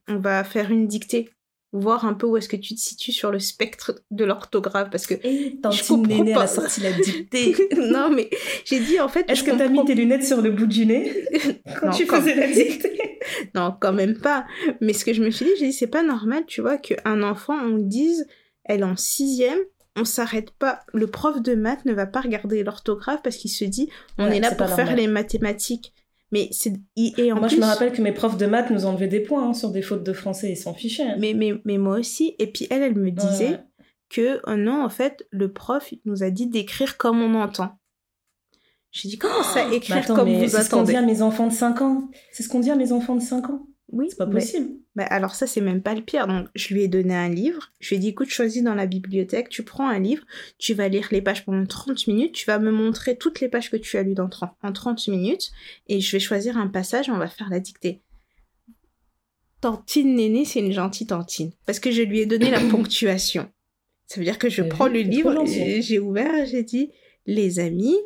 on 0.08 0.20
va 0.20 0.44
faire 0.44 0.70
une 0.70 0.88
dictée. 0.88 1.32
Voir 1.72 2.06
un 2.06 2.14
peu 2.14 2.26
où 2.26 2.38
est-ce 2.38 2.48
que 2.48 2.56
tu 2.56 2.74
te 2.74 2.80
situes 2.80 3.12
sur 3.12 3.32
le 3.32 3.40
spectre 3.40 4.00
de 4.12 4.24
l'orthographe. 4.24 4.90
Parce 4.90 5.08
que 5.08 5.16
Et 5.26 5.58
Je 5.72 5.88
comprends 5.88 6.26
pas. 6.34 6.44
a 6.44 6.48
sorti 6.48 6.80
la 6.82 6.92
dictée. 6.94 7.56
non, 7.78 8.10
mais 8.10 8.30
j'ai 8.64 8.80
dit 8.80 9.00
en 9.00 9.10
fait. 9.10 9.30
Est-ce 9.30 9.44
que 9.44 9.52
t'as 9.52 9.68
mis 9.68 9.84
tes 9.84 9.96
lunettes 9.96 10.24
sur 10.24 10.42
le 10.42 10.52
bout 10.52 10.68
du 10.68 10.86
nez 10.86 11.26
quand 11.82 11.88
Non, 11.88 11.92
tu 11.92 12.06
quand- 12.06 12.22
faisais 12.22 12.36
la 12.36 12.48
dictée? 12.48 12.92
Non, 13.56 13.76
quand 13.82 13.92
même 13.94 14.18
pas. 14.20 14.46
Mais 14.82 14.94
ce 14.94 15.04
que 15.04 15.12
je 15.12 15.24
me 15.24 15.32
suis 15.32 15.46
dit, 15.46 15.52
j'ai 15.60 15.66
dit, 15.68 15.74
c'est 15.74 15.88
pas 15.88 16.04
normal, 16.04 16.44
tu 16.46 16.62
vois, 16.62 16.78
qu'un 16.78 17.24
enfant, 17.24 17.58
on 17.60 17.78
dise, 17.80 18.28
elle 18.66 18.82
est 18.82 18.84
en 18.84 18.96
sixième, 18.96 19.58
on 19.96 20.06
s'arrête 20.06 20.52
pas. 20.52 20.82
Le 20.94 21.08
prof 21.08 21.42
de 21.42 21.56
maths 21.56 21.84
ne 21.86 21.94
va 21.94 22.06
pas 22.06 22.22
regarder 22.22 22.64
l'orthographe 22.64 23.22
parce 23.24 23.38
qu'il 23.38 23.50
se 23.50 23.66
dit, 23.66 23.90
on 24.20 24.28
Ouais, 24.30 24.38
est 24.38 24.40
là 24.42 24.52
pour 24.54 24.68
faire 24.68 24.78
normal. 24.86 24.98
les 24.98 25.08
mathématiques. 25.08 25.92
Mais 26.36 26.50
c'est. 26.52 26.74
Et 26.98 27.32
en 27.32 27.38
Moi, 27.38 27.48
plus, 27.48 27.56
je 27.56 27.62
me 27.62 27.66
rappelle 27.66 27.94
que 27.94 28.02
mes 28.02 28.12
profs 28.12 28.36
de 28.36 28.46
maths 28.46 28.70
nous 28.70 28.86
enlevaient 28.86 29.08
des 29.08 29.22
points 29.22 29.48
hein, 29.48 29.54
sur 29.54 29.72
des 29.72 29.82
fautes 29.82 30.04
de 30.04 30.12
français. 30.12 30.52
Ils 30.52 30.58
s'en 30.58 30.74
fichaient. 30.74 31.16
mais, 31.18 31.34
mais, 31.34 31.54
mais 31.64 31.78
moi 31.78 31.98
aussi. 31.98 32.36
Et 32.40 32.48
puis 32.48 32.68
elle, 32.70 32.82
elle 32.82 32.96
me 32.98 33.10
disait 33.10 33.52
Ouais. 33.52 33.64
que, 34.10 34.42
oh 34.46 34.58
non, 34.58 34.84
en 34.84 34.90
fait, 34.90 35.26
le 35.32 35.54
prof 35.54 35.94
nous 36.04 36.24
a 36.24 36.32
dit 36.32 36.48
d'écrire 36.48 36.98
comme 36.98 37.22
on 37.22 37.42
entend. 37.42 37.80
J'ai 38.92 39.08
dit, 39.08 39.18
comment 39.18 39.44
ça, 39.44 39.66
écrire 39.74 39.96
attends, 39.96 40.16
comme 40.16 40.34
vous 40.34 40.42
c'est 40.42 40.64
ce 40.64 40.70
qu'on 40.70 40.80
attendez 40.80 40.92
dit 40.92 40.98
à 40.98 41.02
mes 41.04 41.22
enfants 41.22 41.48
de 41.48 41.54
5 41.54 41.82
ans. 41.82 42.10
C'est 42.34 42.44
ce 42.44 42.50
qu'on 42.50 42.60
dit 42.60 42.72
à 42.72 42.76
mes 42.76 42.92
enfants 42.92 43.16
de 43.16 43.22
5 43.22 43.50
ans. 43.50 43.68
Oui, 43.96 44.08
C'est 44.10 44.18
pas 44.18 44.26
mais- 44.26 44.34
possible. 44.34 44.72
Bah, 44.96 45.06
alors 45.06 45.36
ça, 45.36 45.48
c'est 45.48 45.62
même 45.62 45.82
pas 45.82 45.96
le 45.96 46.02
pire. 46.02 46.28
Donc, 46.28 46.48
je 46.54 46.74
lui 46.74 46.84
ai 46.84 46.88
donné 46.90 47.16
un 47.16 47.30
livre. 47.30 47.72
Je 47.80 47.90
lui 47.90 47.96
ai 47.96 48.00
dit, 48.00 48.10
écoute, 48.10 48.30
choisis 48.30 48.62
dans 48.62 48.76
la 48.76 48.86
bibliothèque, 48.86 49.48
tu 49.50 49.64
prends 49.64 49.88
un 49.88 50.00
livre, 50.00 50.24
tu 50.58 50.74
vas 50.74 50.88
lire 50.90 51.08
les 51.12 51.22
pages 51.22 51.46
pendant 51.46 51.66
30 51.66 52.06
minutes, 52.08 52.34
tu 52.34 52.46
vas 52.46 52.60
me 52.60 52.72
montrer 52.72 53.18
toutes 53.18 53.40
les 53.40 53.48
pages 53.48 53.72
que 53.72 53.78
tu 53.78 53.98
as 53.98 54.04
lues 54.04 54.14
dans 54.14 54.28
30, 54.30 54.52
en 54.62 54.72
30 54.74 55.08
minutes, 55.08 55.52
et 55.88 56.02
je 56.02 56.12
vais 56.12 56.20
choisir 56.20 56.58
un 56.58 56.68
passage 56.68 57.10
on 57.10 57.18
va 57.18 57.28
faire 57.28 57.50
la 57.50 57.60
dictée. 57.62 58.02
Tantine 59.62 60.16
Néné, 60.16 60.46
c'est 60.46 60.60
une 60.60 60.72
gentille 60.72 61.08
tantine. 61.08 61.52
Parce 61.66 61.80
que 61.80 61.92
je 61.92 62.02
lui 62.02 62.20
ai 62.20 62.26
donné 62.26 62.52
la 62.52 62.60
ponctuation. 62.72 63.50
Ça 64.08 64.20
veut 64.20 64.26
dire 64.26 64.38
que 64.38 64.50
je 64.50 64.62
T'as 64.62 64.68
prends 64.70 64.88
le 64.88 65.00
livre, 65.00 65.44
j'ai 65.46 66.00
ouvert, 66.00 66.46
j'ai 66.46 66.64
dit, 66.64 66.92
les 67.26 67.60
amis, 67.60 67.98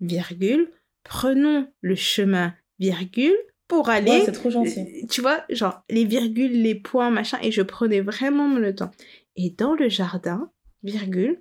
virgule, 0.00 0.70
prenons 1.02 1.66
le 1.80 1.94
chemin, 1.96 2.54
virgule, 2.78 3.36
pour 3.68 3.88
aller 3.90 4.10
Ouais, 4.10 4.22
c'est 4.24 4.32
trop 4.32 4.50
gentil. 4.50 4.80
euh, 4.80 5.06
tu 5.10 5.20
vois, 5.20 5.44
genre 5.50 5.82
les 5.90 6.04
virgules, 6.04 6.52
les 6.62 6.74
points, 6.74 7.10
machin, 7.10 7.38
et 7.42 7.52
je 7.52 7.62
prenais 7.62 8.00
vraiment 8.00 8.48
le 8.56 8.74
temps. 8.74 8.90
Et 9.36 9.50
dans 9.50 9.74
le 9.74 9.88
jardin, 9.88 10.50
virgule, 10.82 11.40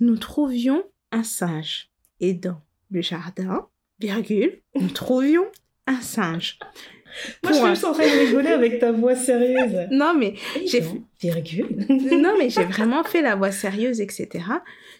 nous 0.00 0.16
trouvions 0.16 0.82
un 1.12 1.22
singe. 1.22 1.90
Et 2.20 2.34
dans 2.34 2.60
le 2.90 3.02
jardin, 3.02 3.68
virgule, 4.00 4.62
nous 4.74 4.88
trouvions 4.88 5.44
un 5.86 6.00
singe. 6.00 6.58
Moi, 7.44 7.52
je 7.70 7.74
suis 7.76 7.86
en 7.86 7.92
train 7.92 8.04
de 8.04 8.26
rigoler 8.26 8.50
avec 8.50 8.78
ta 8.78 8.92
voix 8.92 9.14
sérieuse. 9.14 9.86
Non, 9.90 10.12
mais 10.14 10.34
J'ai 10.66 10.82
virgule. 11.20 11.86
non, 12.20 12.34
mais 12.38 12.50
j'ai 12.50 12.64
vraiment 12.64 13.04
fait 13.04 13.22
la 13.22 13.36
voix 13.36 13.52
sérieuse, 13.52 14.00
etc. 14.00 14.44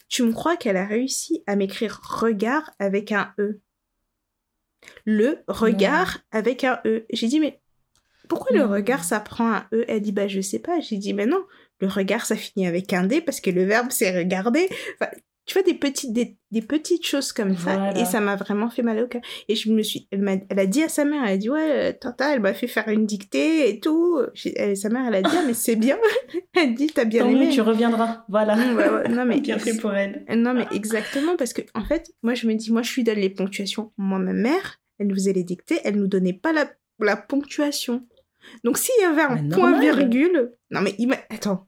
Tu 0.08 0.22
me 0.22 0.32
crois 0.32 0.56
qu'elle 0.56 0.76
a 0.78 0.86
réussi 0.86 1.42
à 1.46 1.56
m'écrire 1.56 2.00
regard 2.02 2.70
avec 2.78 3.12
un 3.12 3.34
E 3.38 3.60
Le 5.04 5.38
regard 5.48 6.18
avec 6.30 6.64
un 6.64 6.80
E. 6.84 7.06
J'ai 7.10 7.28
dit, 7.28 7.40
mais 7.40 7.60
pourquoi 8.28 8.56
le 8.56 8.64
regard 8.64 9.04
ça 9.04 9.20
prend 9.20 9.52
un 9.52 9.66
E? 9.72 9.84
Elle 9.88 10.00
dit, 10.00 10.12
bah 10.12 10.28
je 10.28 10.40
sais 10.40 10.58
pas. 10.58 10.80
J'ai 10.80 10.96
dit, 10.96 11.14
mais 11.14 11.26
non, 11.26 11.44
le 11.80 11.88
regard 11.88 12.26
ça 12.26 12.36
finit 12.36 12.66
avec 12.66 12.92
un 12.92 13.04
D 13.04 13.20
parce 13.20 13.40
que 13.40 13.50
le 13.50 13.64
verbe 13.64 13.90
c'est 13.90 14.16
regarder. 14.16 14.68
Enfin, 14.94 15.10
tu 15.46 15.54
vois, 15.54 15.62
des 15.62 15.74
petites, 15.74 16.12
des, 16.12 16.37
des 16.50 16.61
petites 16.61 17.06
choses 17.06 17.32
comme 17.32 17.56
ça. 17.56 17.92
Et 17.96 18.04
ça 18.04 18.20
m'a 18.20 18.35
vraiment 18.37 18.68
fait 18.68 18.82
mal 18.82 18.98
au 19.02 19.06
cœur. 19.06 19.22
Et 19.48 19.54
je 19.54 19.70
me 19.70 19.80
suis, 19.82 20.09
elle, 20.11 20.20
m'a, 20.22 20.32
elle 20.48 20.59
a 20.59 20.66
dit 20.66 20.82
à 20.82 20.88
sa 20.88 21.04
mère, 21.04 21.22
elle 21.24 21.35
a 21.35 21.37
dit, 21.37 21.48
ouais, 21.48 21.70
euh, 21.70 21.92
Tata, 21.92 22.35
elle 22.35 22.40
m'a 22.40 22.52
fait 22.52 22.66
faire 22.66 22.88
une 22.88 23.06
dictée 23.06 23.68
et 23.70 23.78
tout. 23.78 24.18
Elle- 24.56 24.76
sa 24.76 24.88
mère, 24.88 25.04
elle 25.06 25.14
a 25.14 25.22
dit, 25.22 25.30
ah, 25.32 25.44
mais 25.46 25.54
c'est 25.54 25.76
bien. 25.76 25.96
elle 26.54 26.74
dit, 26.74 26.88
t'as 26.88 27.04
bien 27.04 27.22
Tant 27.22 27.30
aimé. 27.30 27.46
mieux, 27.46 27.52
tu 27.52 27.61
reviendras. 27.61 28.24
Voilà. 28.28 28.56
Ouais. 28.56 29.09
Non, 29.09 29.24
mais 29.24 29.40
Bien 29.40 29.59
fait 29.59 29.76
pour 29.76 29.94
elle. 29.94 30.24
non, 30.37 30.52
mais 30.52 30.66
exactement, 30.72 31.37
parce 31.37 31.52
que, 31.52 31.62
en 31.74 31.85
fait, 31.85 32.11
moi, 32.24 32.35
je 32.35 32.46
me 32.48 32.54
dis, 32.54 32.72
moi, 32.72 32.82
je 32.82 32.92
lui 32.94 33.04
donne 33.04 33.18
les 33.18 33.30
ponctuations. 33.30 33.92
Moi, 33.96 34.18
ma 34.18 34.32
mère, 34.32 34.80
elle 34.98 35.06
nous 35.06 35.14
faisait 35.14 35.32
les 35.32 35.44
dictées, 35.44 35.78
elle 35.85 35.94
nous 35.96 36.09
donnait 36.09 36.32
pas 36.32 36.52
la, 36.52 36.68
la 36.98 37.16
ponctuation. 37.16 38.04
Donc, 38.64 38.78
s'il 38.78 38.94
y 39.00 39.04
avait 39.04 39.22
un 39.22 39.42
Mais 39.42 39.48
point 39.56 39.70
normal. 39.70 39.80
virgule. 39.80 40.52
Non, 40.70 40.80
mais 40.80 40.94
attends. 41.30 41.66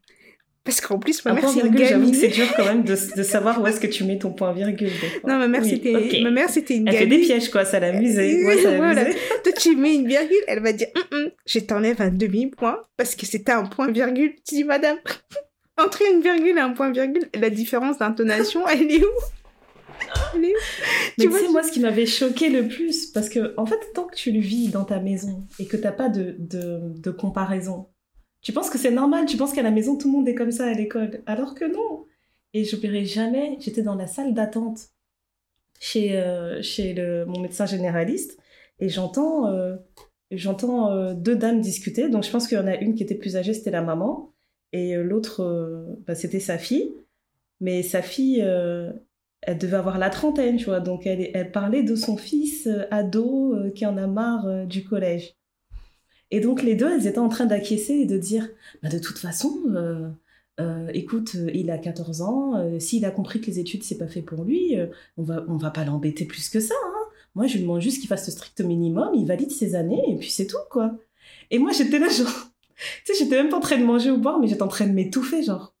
Parce 0.65 0.81
qu'en 0.81 0.99
plus, 0.99 1.23
ma 1.25 1.31
Un 1.31 1.35
mère, 1.35 1.49
c'est 1.49 1.61
une 1.61 1.73
gamine. 1.73 2.11
que 2.11 2.17
c'est 2.17 2.27
dur 2.27 2.45
quand 2.55 2.65
même 2.65 2.83
de, 2.83 2.95
de 3.17 3.23
savoir 3.23 3.61
où 3.61 3.65
est-ce 3.67 3.79
que 3.79 3.87
tu 3.87 4.03
mets 4.03 4.19
ton 4.19 4.31
point 4.31 4.53
virgule. 4.53 4.91
Non, 5.25 5.37
ma 5.37 5.47
mère, 5.47 5.61
Oui, 5.63 5.69
c'était 5.69 5.95
ok. 5.95 6.21
ma 6.21 6.31
mère, 6.31 6.49
c'était 6.49 6.75
une 6.75 6.87
Elle 6.87 6.93
fait 6.95 6.99
gamine. 7.07 7.19
des 7.21 7.25
pièges, 7.25 7.49
quoi, 7.49 7.65
ça 7.65 7.79
l'amusait. 7.79 8.43
Ouais, 8.45 8.57
ça 8.61 8.71
Voilà. 8.77 9.05
Toi, 9.05 9.53
tu 9.57 9.75
mets 9.75 9.95
une 9.95 10.07
virgule, 10.07 10.37
elle 10.47 10.61
va 10.61 10.73
dire, 10.73 10.87
Hum, 10.95 11.03
hum, 11.25 11.31
je 11.45 11.59
t'enlève 11.59 12.01
un 12.01 12.09
demi-point 12.11 12.77
parce 12.97 13.15
que 13.15 13.25
c'était 13.25 13.51
un 13.53 13.63
point 13.65 13.89
virgule. 13.91 14.33
Tu 14.47 14.55
dis, 14.55 14.63
madame, 14.63 14.97
entre 15.77 16.01
une 16.13 16.21
virgule 16.21 16.57
et 16.57 16.61
un 16.61 16.71
point 16.71 16.91
virgule, 16.91 17.29
la 17.33 17.49
différence 17.49 17.97
d'intonation, 17.97 18.67
elle 18.67 18.91
est 18.91 19.03
où? 19.03 19.07
Elle 20.35 20.45
est 20.45 20.49
où? 20.49 20.57
Mais 21.17 21.23
tu 21.25 21.27
vois, 21.29 21.39
sais, 21.39 21.45
je- 21.47 21.51
moi, 21.51 21.63
ce 21.63 21.71
qui 21.71 21.79
m'avait 21.79 22.05
choqué 22.05 22.49
le 22.49 22.67
plus, 22.67 23.07
parce 23.07 23.29
que, 23.29 23.53
en 23.57 23.65
fait, 23.65 23.79
tant 23.95 24.03
que 24.05 24.15
tu 24.15 24.31
le 24.31 24.39
vis 24.39 24.67
dans 24.69 24.83
ta 24.83 24.99
maison 24.99 25.45
et 25.59 25.65
que 25.67 25.77
t'as 25.77 25.91
pas 25.91 26.09
de, 26.09 26.35
de, 26.37 26.79
de 26.99 27.11
comparaison, 27.11 27.87
tu 28.41 28.53
penses 28.53 28.69
que 28.69 28.77
c'est 28.77 28.91
normal, 28.91 29.25
tu 29.25 29.37
penses 29.37 29.53
qu'à 29.53 29.61
la 29.61 29.71
maison, 29.71 29.97
tout 29.97 30.07
le 30.07 30.17
monde 30.17 30.27
est 30.27 30.35
comme 30.35 30.51
ça 30.51 30.65
à 30.65 30.73
l'école? 30.73 31.21
Alors 31.25 31.55
que 31.55 31.65
non. 31.65 32.05
Et 32.53 32.63
j'oublierai 32.63 33.05
jamais, 33.05 33.57
j'étais 33.59 33.83
dans 33.83 33.95
la 33.95 34.07
salle 34.07 34.33
d'attente 34.33 34.89
chez, 35.79 36.17
euh, 36.17 36.61
chez 36.61 36.93
le, 36.93 37.25
mon 37.25 37.41
médecin 37.41 37.65
généraliste 37.65 38.37
et 38.79 38.89
j'entends 38.89 39.47
euh, 39.47 39.75
euh, 40.31 41.13
deux 41.13 41.35
dames 41.35 41.61
discuter. 41.61 42.09
Donc, 42.09 42.23
je 42.23 42.31
pense 42.31 42.47
qu'il 42.47 42.57
y 42.57 42.61
en 42.61 42.67
a 42.67 42.75
une 42.75 42.95
qui 42.95 43.03
était 43.03 43.15
plus 43.15 43.35
âgée, 43.35 43.53
c'était 43.53 43.71
la 43.71 43.81
maman, 43.81 44.33
et 44.71 44.95
l'autre, 44.95 45.87
bah, 46.05 46.15
c'était 46.15 46.39
sa 46.39 46.57
fille. 46.57 46.93
Mais 47.59 47.81
sa 47.81 48.01
fille, 48.01 48.39
elle 48.39 49.57
devait 49.57 49.77
avoir 49.77 49.97
la 49.97 50.11
trentaine, 50.11 50.57
tu 50.57 50.65
vois. 50.65 50.79
Donc, 50.79 51.07
elle, 51.07 51.31
elle 51.33 51.51
parlait 51.51 51.81
de 51.81 51.95
son 51.95 52.15
fils 52.17 52.69
ado 52.91 53.55
qui 53.73 53.85
en 53.87 53.97
a 53.97 54.05
marre 54.05 54.67
du 54.67 54.85
collège. 54.85 55.38
Et 56.31 56.39
donc, 56.39 56.61
les 56.61 56.75
deux, 56.75 56.91
elles 56.91 57.07
étaient 57.07 57.17
en 57.19 57.29
train 57.29 57.45
d'acquiescer 57.45 57.93
et 57.93 58.05
de 58.05 58.17
dire 58.17 58.47
bah, 58.83 58.89
de 58.89 58.99
toute 58.99 59.17
façon, 59.17 59.57
euh, 59.75 60.09
euh, 60.59 60.89
écoute, 60.93 61.33
euh, 61.35 61.49
il 61.53 61.71
a 61.71 61.77
14 61.77 62.21
ans, 62.21 62.79
s'il 62.79 63.05
a 63.05 63.11
compris 63.11 63.41
que 63.41 63.47
les 63.47 63.59
études, 63.59 63.83
c'est 63.83 63.97
pas 63.97 64.07
fait 64.07 64.21
pour 64.21 64.43
lui, 64.43 64.75
on 65.17 65.23
va, 65.23 65.43
on 65.47 65.57
va 65.57 65.71
pas 65.71 65.85
l'embêter 65.85 66.25
plus 66.25 66.49
que 66.49 66.59
ça. 66.59 66.75
hein. 66.85 66.95
Moi, 67.35 67.47
je 67.47 67.55
lui 67.55 67.61
demande 67.61 67.81
juste 67.81 67.99
qu'il 67.99 68.07
fasse 68.07 68.25
le 68.27 68.31
strict 68.31 68.59
minimum, 68.61 69.11
il 69.15 69.25
valide 69.25 69.51
ses 69.51 69.75
années, 69.75 70.01
et 70.07 70.15
puis 70.17 70.29
c'est 70.29 70.47
tout, 70.47 70.57
quoi. 70.69 70.97
Et 71.51 71.59
moi, 71.59 71.71
j'étais 71.71 71.99
là, 71.99 72.09
genre. 72.09 72.27
Tu 73.05 73.13
sais, 73.13 73.19
j'étais 73.25 73.35
même 73.35 73.49
pas 73.49 73.57
en 73.57 73.59
train 73.59 73.77
de 73.77 73.83
manger 73.83 74.09
ou 74.09 74.17
boire, 74.17 74.39
mais 74.39 74.47
j'étais 74.47 74.61
en 74.61 74.69
train 74.69 74.87
de 74.87 74.93
m'étouffer, 74.93 75.43
genre. 75.43 75.75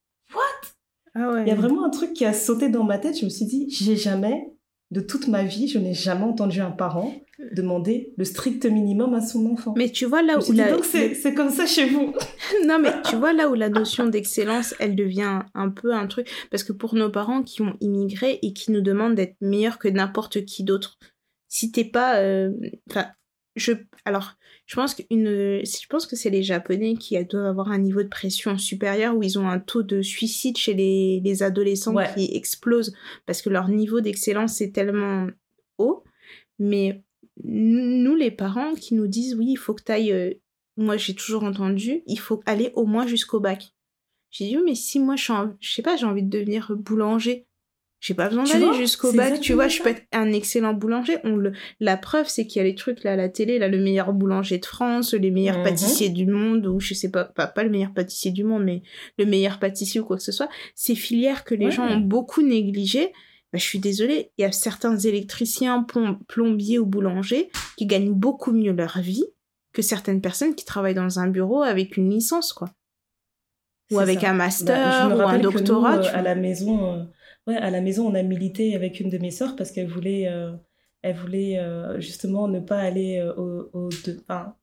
Ah 1.15 1.31
ouais. 1.31 1.43
Il 1.43 1.47
y 1.47 1.51
a 1.51 1.55
vraiment 1.55 1.85
un 1.85 1.89
truc 1.89 2.11
qui 2.13 2.25
a 2.25 2.33
sauté 2.33 2.67
dans 2.69 2.83
ma 2.83 2.97
tête. 2.97 3.17
Je 3.17 3.23
me 3.25 3.29
suis 3.29 3.45
dit, 3.45 3.67
j'ai 3.69 3.95
jamais, 3.95 4.53
de 4.91 5.01
toute 5.01 5.27
ma 5.27 5.43
vie, 5.43 5.67
je 5.67 5.77
n'ai 5.77 5.93
jamais 5.93 6.23
entendu 6.23 6.61
un 6.61 6.71
parent 6.71 7.13
demander 7.51 8.13
le 8.17 8.25
strict 8.25 8.65
minimum 8.65 9.13
à 9.13 9.21
son 9.21 9.45
enfant. 9.45 9.73
Mais 9.77 9.89
tu 9.89 10.05
vois 10.05 10.21
là 10.21 10.39
où 10.39 10.51
la... 10.51 10.71
donc 10.71 10.83
c'est 10.83 11.13
c'est 11.13 11.33
comme 11.33 11.51
ça 11.51 11.65
chez 11.65 11.85
vous. 11.85 12.13
non 12.65 12.79
mais 12.79 12.91
tu 13.03 13.15
vois 13.15 13.33
là 13.33 13.49
où 13.49 13.53
la 13.53 13.69
notion 13.69 14.07
d'excellence 14.07 14.75
elle 14.79 14.95
devient 14.95 15.41
un 15.53 15.69
peu 15.69 15.93
un 15.93 16.07
truc 16.07 16.29
parce 16.51 16.63
que 16.63 16.73
pour 16.73 16.95
nos 16.95 17.09
parents 17.09 17.43
qui 17.43 17.61
ont 17.61 17.77
immigré 17.79 18.39
et 18.41 18.53
qui 18.53 18.71
nous 18.71 18.81
demandent 18.81 19.15
d'être 19.15 19.35
meilleurs 19.41 19.79
que 19.79 19.87
n'importe 19.87 20.43
qui 20.45 20.63
d'autre 20.63 20.97
si 21.47 21.71
t'es 21.71 21.85
pas 21.85 22.17
euh, 22.17 22.51
enfin 22.89 23.07
je 23.55 23.71
alors 24.05 24.33
je 24.69 24.75
pense 24.75 24.95
je 24.99 25.87
pense 25.87 26.05
que 26.05 26.15
c'est 26.15 26.29
les 26.29 26.43
japonais 26.43 26.93
qui 26.95 27.17
doivent 27.25 27.47
avoir 27.47 27.69
un 27.71 27.79
niveau 27.79 28.03
de 28.03 28.07
pression 28.07 28.55
supérieur 28.59 29.15
où 29.15 29.23
ils 29.23 29.39
ont 29.39 29.47
un 29.49 29.59
taux 29.59 29.81
de 29.81 30.03
suicide 30.03 30.57
chez 30.57 30.75
les, 30.75 31.21
les 31.23 31.41
adolescents 31.43 31.95
Ouais. 31.95 32.07
qui 32.13 32.35
explose 32.35 32.93
parce 33.25 33.41
que 33.41 33.49
leur 33.49 33.67
niveau 33.67 33.99
d'excellence 33.99 34.61
est 34.61 34.71
tellement 34.71 35.27
haut 35.79 36.03
mais 36.59 37.03
nous 37.43 38.13
les 38.15 38.29
parents 38.31 38.75
qui 38.75 38.93
nous 38.93 39.07
disent 39.07 39.33
oui 39.35 39.47
il 39.49 39.55
faut 39.57 39.73
que 39.73 39.83
tu 39.83 39.91
ailles 39.91 40.39
moi 40.77 40.97
j'ai 40.97 41.15
toujours 41.15 41.43
entendu 41.43 42.03
il 42.05 42.19
faut 42.19 42.41
aller 42.45 42.71
au 42.75 42.85
moins 42.85 43.07
jusqu'au 43.07 43.39
bac 43.39 43.73
j'ai 44.29 44.45
dit 44.49 44.57
oui, 44.57 44.63
mais 44.63 44.75
si 44.75 44.99
moi 44.99 45.15
je 45.15 45.23
suis 45.23 45.33
en- 45.33 45.55
je 45.59 45.71
sais 45.73 45.81
pas 45.81 45.95
j'ai 45.95 46.05
envie 46.05 46.21
de 46.21 46.29
devenir 46.29 46.71
boulanger 46.77 47.47
j'ai 48.01 48.13
pas 48.13 48.29
besoin 48.29 48.45
d'aller 48.45 48.73
jusqu'au 48.77 49.11
bac 49.13 49.39
tu 49.41 49.53
vois 49.53 49.67
je 49.67 49.81
peux 49.81 49.89
être 49.89 50.03
un 50.13 50.31
excellent 50.31 50.73
boulanger 50.73 51.17
on 51.23 51.35
le 51.35 51.51
la 51.79 51.97
preuve 51.97 52.27
c'est 52.29 52.47
qu'il 52.47 52.59
y 52.59 52.61
a 52.61 52.67
les 52.67 52.75
trucs 52.75 53.03
là 53.03 53.13
à 53.13 53.15
la 53.15 53.27
télé 53.29 53.59
là 53.59 53.67
le 53.67 53.77
meilleur 53.77 54.13
boulanger 54.13 54.57
de 54.57 54.65
France 54.65 55.13
les 55.13 55.31
meilleurs 55.31 55.57
Mhm. 55.57 55.63
pâtissiers 55.63 56.09
du 56.09 56.25
monde 56.25 56.65
ou 56.65 56.79
je 56.79 56.93
sais 56.93 57.11
pas, 57.11 57.25
pas 57.25 57.47
pas 57.47 57.63
le 57.63 57.69
meilleur 57.69 57.93
pâtissier 57.93 58.31
du 58.31 58.43
monde 58.43 58.63
mais 58.63 58.83
le 59.17 59.25
meilleur 59.25 59.59
pâtissier 59.59 59.99
ou 59.99 60.05
quoi 60.05 60.17
que 60.17 60.23
ce 60.23 60.31
soit 60.31 60.49
ces 60.75 60.95
filières 60.95 61.43
que 61.43 61.55
les 61.55 61.65
Ouais. 61.65 61.71
gens 61.71 61.87
ont 61.87 61.97
beaucoup 61.97 62.41
négligées 62.41 63.11
bah, 63.51 63.57
je 63.57 63.63
suis 63.63 63.79
désolée, 63.79 64.29
il 64.37 64.43
y 64.43 64.45
a 64.45 64.51
certains 64.51 64.95
électriciens, 64.95 65.81
plom- 65.81 66.19
plombiers 66.27 66.77
ou 66.77 66.85
boulangers 66.85 67.49
qui 67.77 67.87
gagnent 67.87 68.13
beaucoup 68.13 68.51
mieux 68.51 68.73
leur 68.73 68.99
vie 68.99 69.25
que 69.73 69.81
certaines 69.81 70.21
personnes 70.21 70.53
qui 70.53 70.65
travaillent 70.65 70.93
dans 70.93 71.17
un 71.19 71.27
bureau 71.27 71.63
avec 71.63 71.97
une 71.97 72.11
licence, 72.11 72.53
quoi. 72.53 72.69
Ou 73.91 73.97
avec 73.99 74.19
ça. 74.21 74.27
un 74.29 74.31
Bah, 74.33 74.37
master 74.37 74.91
je 74.91 75.07
me 75.07 75.15
ou 75.15 75.27
un 75.27 75.37
nous, 75.37 75.43
doctorat. 75.51 75.95
euh, 75.97 76.01
tu 76.01 76.09
à 76.09 76.13
vois. 76.13 76.21
la 76.21 76.35
maison, 76.35 76.93
euh, 76.93 77.03
ouais, 77.49 77.57
à 77.57 77.69
la 77.69 77.81
maison, 77.81 78.07
on 78.07 78.15
a 78.15 78.23
milité 78.23 78.75
avec 78.75 78.99
une 78.99 79.09
de 79.09 79.17
mes 79.17 79.31
sœurs 79.31 79.55
parce 79.55 79.71
qu'elle 79.71 79.87
voulait, 79.87 80.27
euh, 80.27 80.51
elle 81.01 81.15
voulait 81.15 81.57
euh, 81.59 81.99
justement 81.99 82.47
ne 82.47 82.59
pas 82.59 82.77
aller 82.79 83.17
euh, 83.17 83.33
au, 83.35 83.69
au 83.73 83.89
deux- 84.05 84.19
enfin, 84.27 84.55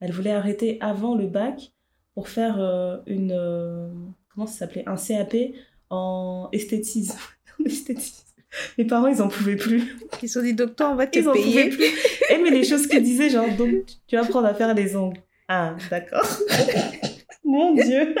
elle 0.00 0.12
voulait 0.12 0.30
arrêter 0.32 0.78
avant 0.80 1.14
le 1.16 1.26
bac 1.26 1.72
pour 2.14 2.28
faire 2.28 2.58
une, 3.06 3.30
comment 4.34 4.46
ça 4.46 4.58
s'appelait, 4.60 4.84
un 4.88 4.96
CAP 4.96 5.34
en 5.90 6.48
esthétisme. 6.52 7.18
En 7.60 7.64
esthétisme. 7.64 8.24
Mes 8.78 8.84
parents, 8.84 9.08
ils 9.08 9.20
en 9.20 9.28
pouvaient 9.28 9.56
plus. 9.56 9.96
Ils 10.22 10.28
sont 10.28 10.40
dit, 10.42 10.54
docteur, 10.54 10.92
on 10.92 10.94
va 10.94 11.06
te 11.08 11.18
Ils 11.18 11.28
en 11.28 11.32
pouvaient 11.32 11.44
payer. 11.68 11.68
plus. 11.70 11.84
Eh, 12.30 12.38
mais 12.42 12.50
les 12.50 12.62
choses 12.64 12.86
qu'ils 12.86 13.02
disaient, 13.02 13.28
genre, 13.30 13.48
donc, 13.56 13.70
tu 14.06 14.14
vas 14.16 14.22
apprendre 14.22 14.46
à 14.46 14.54
faire 14.54 14.72
les 14.74 14.94
ongles. 14.96 15.18
Ah, 15.48 15.76
d'accord. 15.90 16.24
Mon 17.44 17.74
Dieu. 17.74 18.14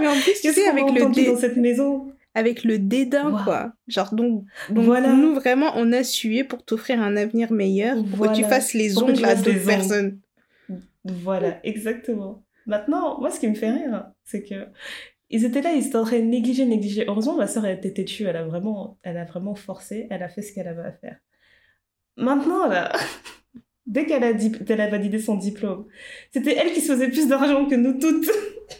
Mais 0.00 0.06
en 0.06 0.12
plus, 0.20 0.40
tu 0.40 0.52
sais, 0.52 0.68
avec 0.68 0.84
le, 0.92 1.12
dé- 1.12 1.26
dans 1.26 1.36
cette 1.36 1.56
maison? 1.56 2.12
Avec 2.36 2.62
le 2.64 2.78
dédain, 2.78 3.30
Wow. 3.32 3.44
quoi. 3.44 3.72
Genre, 3.88 4.14
donc, 4.14 4.44
donc 4.70 4.84
Voilà. 4.84 5.12
nous, 5.12 5.34
vraiment, 5.34 5.72
on 5.76 5.92
a 5.92 6.04
sué 6.04 6.44
pour 6.44 6.64
t'offrir 6.64 7.00
un 7.00 7.16
avenir 7.16 7.50
meilleur, 7.52 7.96
pour 8.04 8.26
que 8.26 8.34
tu 8.36 8.44
fasses 8.44 8.74
les 8.74 8.92
Pour 8.94 9.04
ongles 9.04 9.24
à 9.24 9.34
d'autres 9.34 9.66
personnes. 9.66 10.20
Voilà, 11.04 11.58
exactement. 11.64 12.44
Maintenant, 12.66 13.18
moi, 13.20 13.30
ce 13.30 13.38
qui 13.40 13.48
me 13.48 13.54
fait 13.54 13.70
rire, 13.70 14.10
c'est 14.24 14.42
que 14.42 14.66
ils 15.30 15.44
étaient 15.44 15.62
là, 15.62 15.72
ils 15.72 15.86
étaient 15.86 15.96
en 15.96 16.04
train 16.04 16.18
de 16.18 16.24
négliger, 16.24 16.66
négliger. 16.66 17.04
Heureusement, 17.08 17.36
ma 17.36 17.46
sœur, 17.46 17.64
elle 17.66 17.78
était 17.78 17.92
têtue, 17.92 18.24
elle 18.24 18.36
a 18.36 18.44
vraiment, 18.44 18.98
elle 19.02 19.16
a 19.16 19.24
vraiment 19.24 19.54
forcé, 19.54 20.06
elle 20.10 20.22
a 20.22 20.28
fait 20.28 20.42
ce 20.42 20.52
qu'elle 20.52 20.68
avait 20.68 20.82
à 20.84 20.92
faire. 20.92 21.16
Maintenant, 22.16 22.66
là, 22.68 22.92
dès 23.86 24.04
qu'elle 24.06 24.24
a, 24.24 24.30
elle 24.30 24.80
a 24.80 24.88
validé 24.88 25.18
son 25.18 25.36
diplôme, 25.36 25.84
c'était 26.32 26.56
elle 26.56 26.72
qui 26.72 26.80
se 26.80 26.92
faisait 26.92 27.08
plus 27.08 27.28
d'argent 27.28 27.66
que 27.66 27.74
nous 27.74 27.98
toutes. 27.98 28.28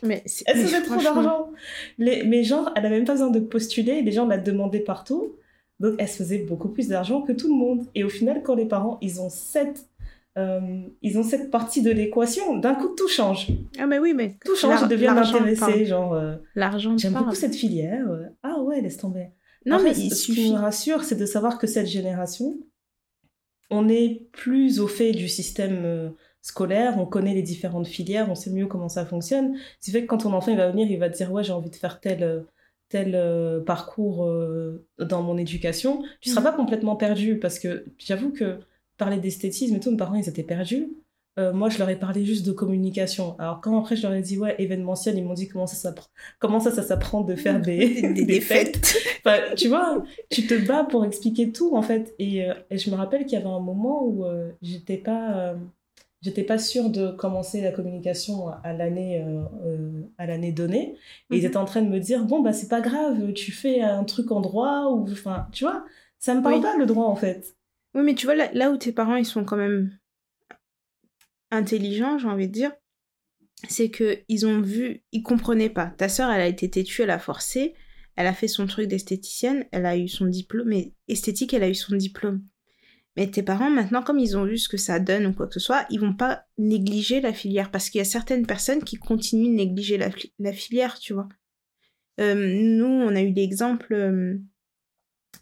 Mais, 0.02 0.22
c'est- 0.26 0.44
Elle 0.48 0.58
se 0.58 0.62
faisait 0.66 0.82
trop 0.82 1.00
d'argent. 1.00 1.50
Les, 1.98 2.24
mais 2.24 2.42
genre, 2.42 2.70
elle 2.74 2.86
avait 2.86 2.96
même 2.96 3.04
pas 3.04 3.12
besoin 3.12 3.30
de 3.30 3.38
postuler, 3.40 4.02
les 4.02 4.12
gens 4.12 4.26
la 4.26 4.38
demandaient 4.38 4.80
partout. 4.80 5.36
Donc, 5.78 5.94
elle 5.98 6.08
se 6.08 6.16
faisait 6.16 6.38
beaucoup 6.38 6.68
plus 6.70 6.88
d'argent 6.88 7.20
que 7.22 7.32
tout 7.32 7.48
le 7.48 7.54
monde. 7.54 7.86
Et 7.94 8.02
au 8.02 8.08
final, 8.08 8.42
quand 8.42 8.54
les 8.56 8.66
parents, 8.66 8.98
ils 9.02 9.20
ont 9.20 9.28
cette, 9.30 9.86
euh, 10.38 10.60
ils 11.02 11.18
ont 11.18 11.22
cette 11.22 11.50
partie 11.50 11.82
de 11.82 11.90
l'équation, 11.90 12.56
d'un 12.56 12.74
coup, 12.74 12.88
tout 12.96 13.08
change. 13.08 13.48
Ah, 13.78 13.86
mais 13.86 13.98
oui, 13.98 14.12
mais 14.14 14.36
Tout 14.44 14.56
change, 14.56 14.80
l'argent 14.90 15.36
intéressés. 15.36 15.60
parle. 15.60 15.84
Genre, 15.84 16.14
euh, 16.14 16.34
L'argent 16.54 16.96
j'aime 16.98 17.12
beaucoup 17.12 17.34
cette 17.34 17.54
filière. 17.54 18.06
ah 18.42 18.60
ouais, 18.62 18.80
laisse 18.80 18.96
tomber. 18.96 19.26
Non, 19.66 19.78
mais 19.82 19.92
il 19.96 20.14
ce 20.14 20.32
qui 20.32 20.50
me 20.52 20.56
rassure, 20.56 21.04
c'est 21.04 21.16
de 21.16 21.26
savoir 21.26 21.58
que 21.58 21.66
cette 21.66 21.86
génération, 21.86 22.56
on 23.70 23.88
est 23.88 24.28
plus 24.32 24.80
au 24.80 24.88
fait 24.88 25.12
du 25.12 25.28
système 25.28 25.84
euh, 25.84 26.10
scolaire, 26.42 26.98
on 26.98 27.06
connaît 27.06 27.34
les 27.34 27.42
différentes 27.42 27.86
filières, 27.88 28.30
on 28.30 28.34
sait 28.34 28.50
mieux 28.50 28.66
comment 28.66 28.88
ça 28.88 29.04
fonctionne. 29.06 29.56
Ce 29.80 29.86
qui 29.86 29.90
fait 29.92 30.02
que 30.02 30.06
quand 30.06 30.18
ton 30.18 30.32
enfant 30.32 30.50
il 30.52 30.56
va 30.56 30.70
venir, 30.70 30.90
il 30.90 30.98
va 30.98 31.10
te 31.10 31.16
dire 31.16 31.32
ouais 31.32 31.42
j'ai 31.44 31.52
envie 31.52 31.70
de 31.70 31.76
faire 31.76 32.00
tel 32.00 32.22
euh, 32.22 32.40
tel 32.88 33.14
euh, 33.16 33.60
parcours 33.60 34.28
dans 34.98 35.22
mon 35.22 35.36
éducation, 35.38 36.04
tu 36.20 36.30
seras 36.30 36.40
Mhm. 36.42 36.46
pas 36.46 36.52
complètement 36.52 36.94
perdu 36.96 37.38
parce 37.40 37.58
que 37.58 37.84
j'avoue 37.98 38.30
que 38.32 38.60
parler 38.96 39.18
d'esthétisme 39.18 39.74
et 39.76 39.80
tout, 39.80 39.90
mes 39.90 39.96
parents 39.96 40.14
ils 40.14 40.28
étaient 40.28 40.44
perdus 40.44 40.88
euh, 41.38 41.52
moi, 41.52 41.68
je 41.68 41.78
leur 41.78 41.88
ai 41.90 41.96
parlé 41.96 42.24
juste 42.24 42.46
de 42.46 42.52
communication. 42.52 43.36
Alors, 43.38 43.60
quand 43.60 43.78
après, 43.78 43.94
je 43.96 44.02
leur 44.02 44.14
ai 44.14 44.22
dit, 44.22 44.38
ouais, 44.38 44.54
événementiel, 44.58 45.18
ils 45.18 45.24
m'ont 45.24 45.34
dit 45.34 45.48
comment 45.48 45.66
ça 45.66 45.76
s'apprend, 45.76 46.08
comment 46.38 46.60
ça, 46.60 46.70
ça 46.70 46.82
s'apprend 46.82 47.22
de 47.22 47.34
faire 47.36 47.60
des, 47.60 48.02
Des- 48.12 48.24
des 48.24 48.40
fêtes. 48.40 48.96
Enfin, 49.24 49.38
tu 49.56 49.68
vois, 49.68 50.02
tu 50.30 50.46
te 50.46 50.54
bats 50.66 50.84
pour 50.84 51.04
expliquer 51.04 51.52
tout, 51.52 51.76
en 51.76 51.82
fait. 51.82 52.14
Et, 52.18 52.48
euh, 52.48 52.54
et 52.70 52.78
je 52.78 52.90
me 52.90 52.96
rappelle 52.96 53.24
qu'il 53.26 53.38
y 53.38 53.42
avait 53.42 53.50
un 53.50 53.60
moment 53.60 54.04
où 54.04 54.24
euh, 54.24 54.50
j'étais 54.62 54.96
pas, 54.96 55.36
euh, 55.36 55.54
j'étais 56.22 56.42
pas 56.44 56.58
sûre 56.58 56.88
de 56.90 57.10
commencer 57.10 57.60
la 57.60 57.70
communication 57.72 58.48
à 58.64 58.72
l'année, 58.72 59.22
à 60.18 60.26
l'année 60.26 60.52
donnée. 60.52 60.96
Et 61.30 61.36
ils 61.36 61.40
Mhm. 61.42 61.46
étaient 61.48 61.56
en 61.58 61.64
train 61.66 61.82
de 61.82 61.88
me 61.88 62.00
dire, 62.00 62.24
bon, 62.24 62.40
bah, 62.40 62.52
c'est 62.52 62.68
pas 62.68 62.80
grave, 62.80 63.32
tu 63.34 63.52
fais 63.52 63.80
un 63.82 64.04
truc 64.04 64.30
en 64.32 64.40
droit, 64.40 64.86
ou, 64.90 65.02
enfin, 65.12 65.46
tu 65.52 65.64
vois, 65.64 65.84
ça 66.18 66.34
me 66.34 66.42
parle 66.42 66.56
Oui. 66.56 66.62
pas, 66.62 66.76
le 66.76 66.86
droit, 66.86 67.04
en 67.06 67.16
fait. 67.16 67.56
Oui, 67.94 68.02
mais 68.02 68.14
tu 68.14 68.26
vois, 68.26 68.34
là, 68.34 68.48
là 68.54 68.70
où 68.70 68.76
tes 68.76 68.92
parents, 68.92 69.16
ils 69.16 69.24
sont 69.26 69.44
quand 69.44 69.56
même 69.56 69.90
intelligents, 71.50 72.18
j'ai 72.18 72.28
envie 72.28 72.48
de 72.48 72.52
dire, 72.52 72.72
c'est 73.68 73.90
que 73.90 74.18
ils 74.28 74.46
ont 74.46 74.60
vu, 74.60 75.02
ils 75.12 75.22
comprenaient 75.22 75.70
pas. 75.70 75.86
Ta 75.86 76.08
sœur, 76.08 76.30
elle 76.30 76.42
a 76.42 76.46
été 76.46 76.68
têtue, 76.70 77.02
elle 77.02 77.10
a 77.10 77.18
forcé, 77.18 77.74
elle 78.16 78.26
a 78.26 78.34
fait 78.34 78.48
son 78.48 78.66
truc 78.66 78.88
d'esthéticienne, 78.88 79.66
elle 79.72 79.86
a 79.86 79.96
eu 79.96 80.08
son 80.08 80.26
diplôme, 80.26 80.68
mais 80.68 80.92
esthétique, 81.08 81.54
elle 81.54 81.62
a 81.62 81.68
eu 81.68 81.74
son 81.74 81.96
diplôme. 81.96 82.42
Mais 83.16 83.30
tes 83.30 83.42
parents, 83.42 83.70
maintenant, 83.70 84.02
comme 84.02 84.18
ils 84.18 84.36
ont 84.36 84.44
vu 84.44 84.58
ce 84.58 84.68
que 84.68 84.76
ça 84.76 85.00
donne 85.00 85.26
ou 85.26 85.32
quoi 85.32 85.46
que 85.46 85.54
ce 85.54 85.60
soit, 85.60 85.86
ils 85.88 86.00
vont 86.00 86.14
pas 86.14 86.44
négliger 86.58 87.22
la 87.22 87.32
filière 87.32 87.70
parce 87.70 87.88
qu'il 87.88 87.98
y 87.98 88.02
a 88.02 88.04
certaines 88.04 88.46
personnes 88.46 88.84
qui 88.84 88.96
continuent 88.96 89.52
de 89.52 89.56
négliger 89.56 89.98
la 90.38 90.52
filière, 90.52 90.98
tu 90.98 91.14
vois. 91.14 91.28
Euh, 92.20 92.34
nous, 92.34 92.86
on 92.86 93.14
a 93.14 93.22
eu 93.22 93.32
l'exemple, 93.32 93.92
euh, 93.92 94.38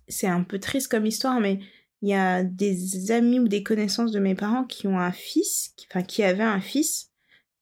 c'est 0.08 0.26
un 0.26 0.42
peu 0.42 0.58
triste 0.58 0.88
comme 0.88 1.06
histoire, 1.06 1.40
mais 1.40 1.60
il 2.04 2.08
y 2.08 2.14
a 2.14 2.44
des 2.44 3.12
amis 3.12 3.40
ou 3.40 3.48
des 3.48 3.62
connaissances 3.62 4.12
de 4.12 4.18
mes 4.18 4.34
parents 4.34 4.64
qui 4.64 4.86
ont 4.86 4.98
un 4.98 5.10
fils, 5.10 5.72
qui, 5.74 5.86
enfin 5.90 6.02
qui 6.02 6.22
avait 6.22 6.42
un 6.42 6.60
fils, 6.60 7.10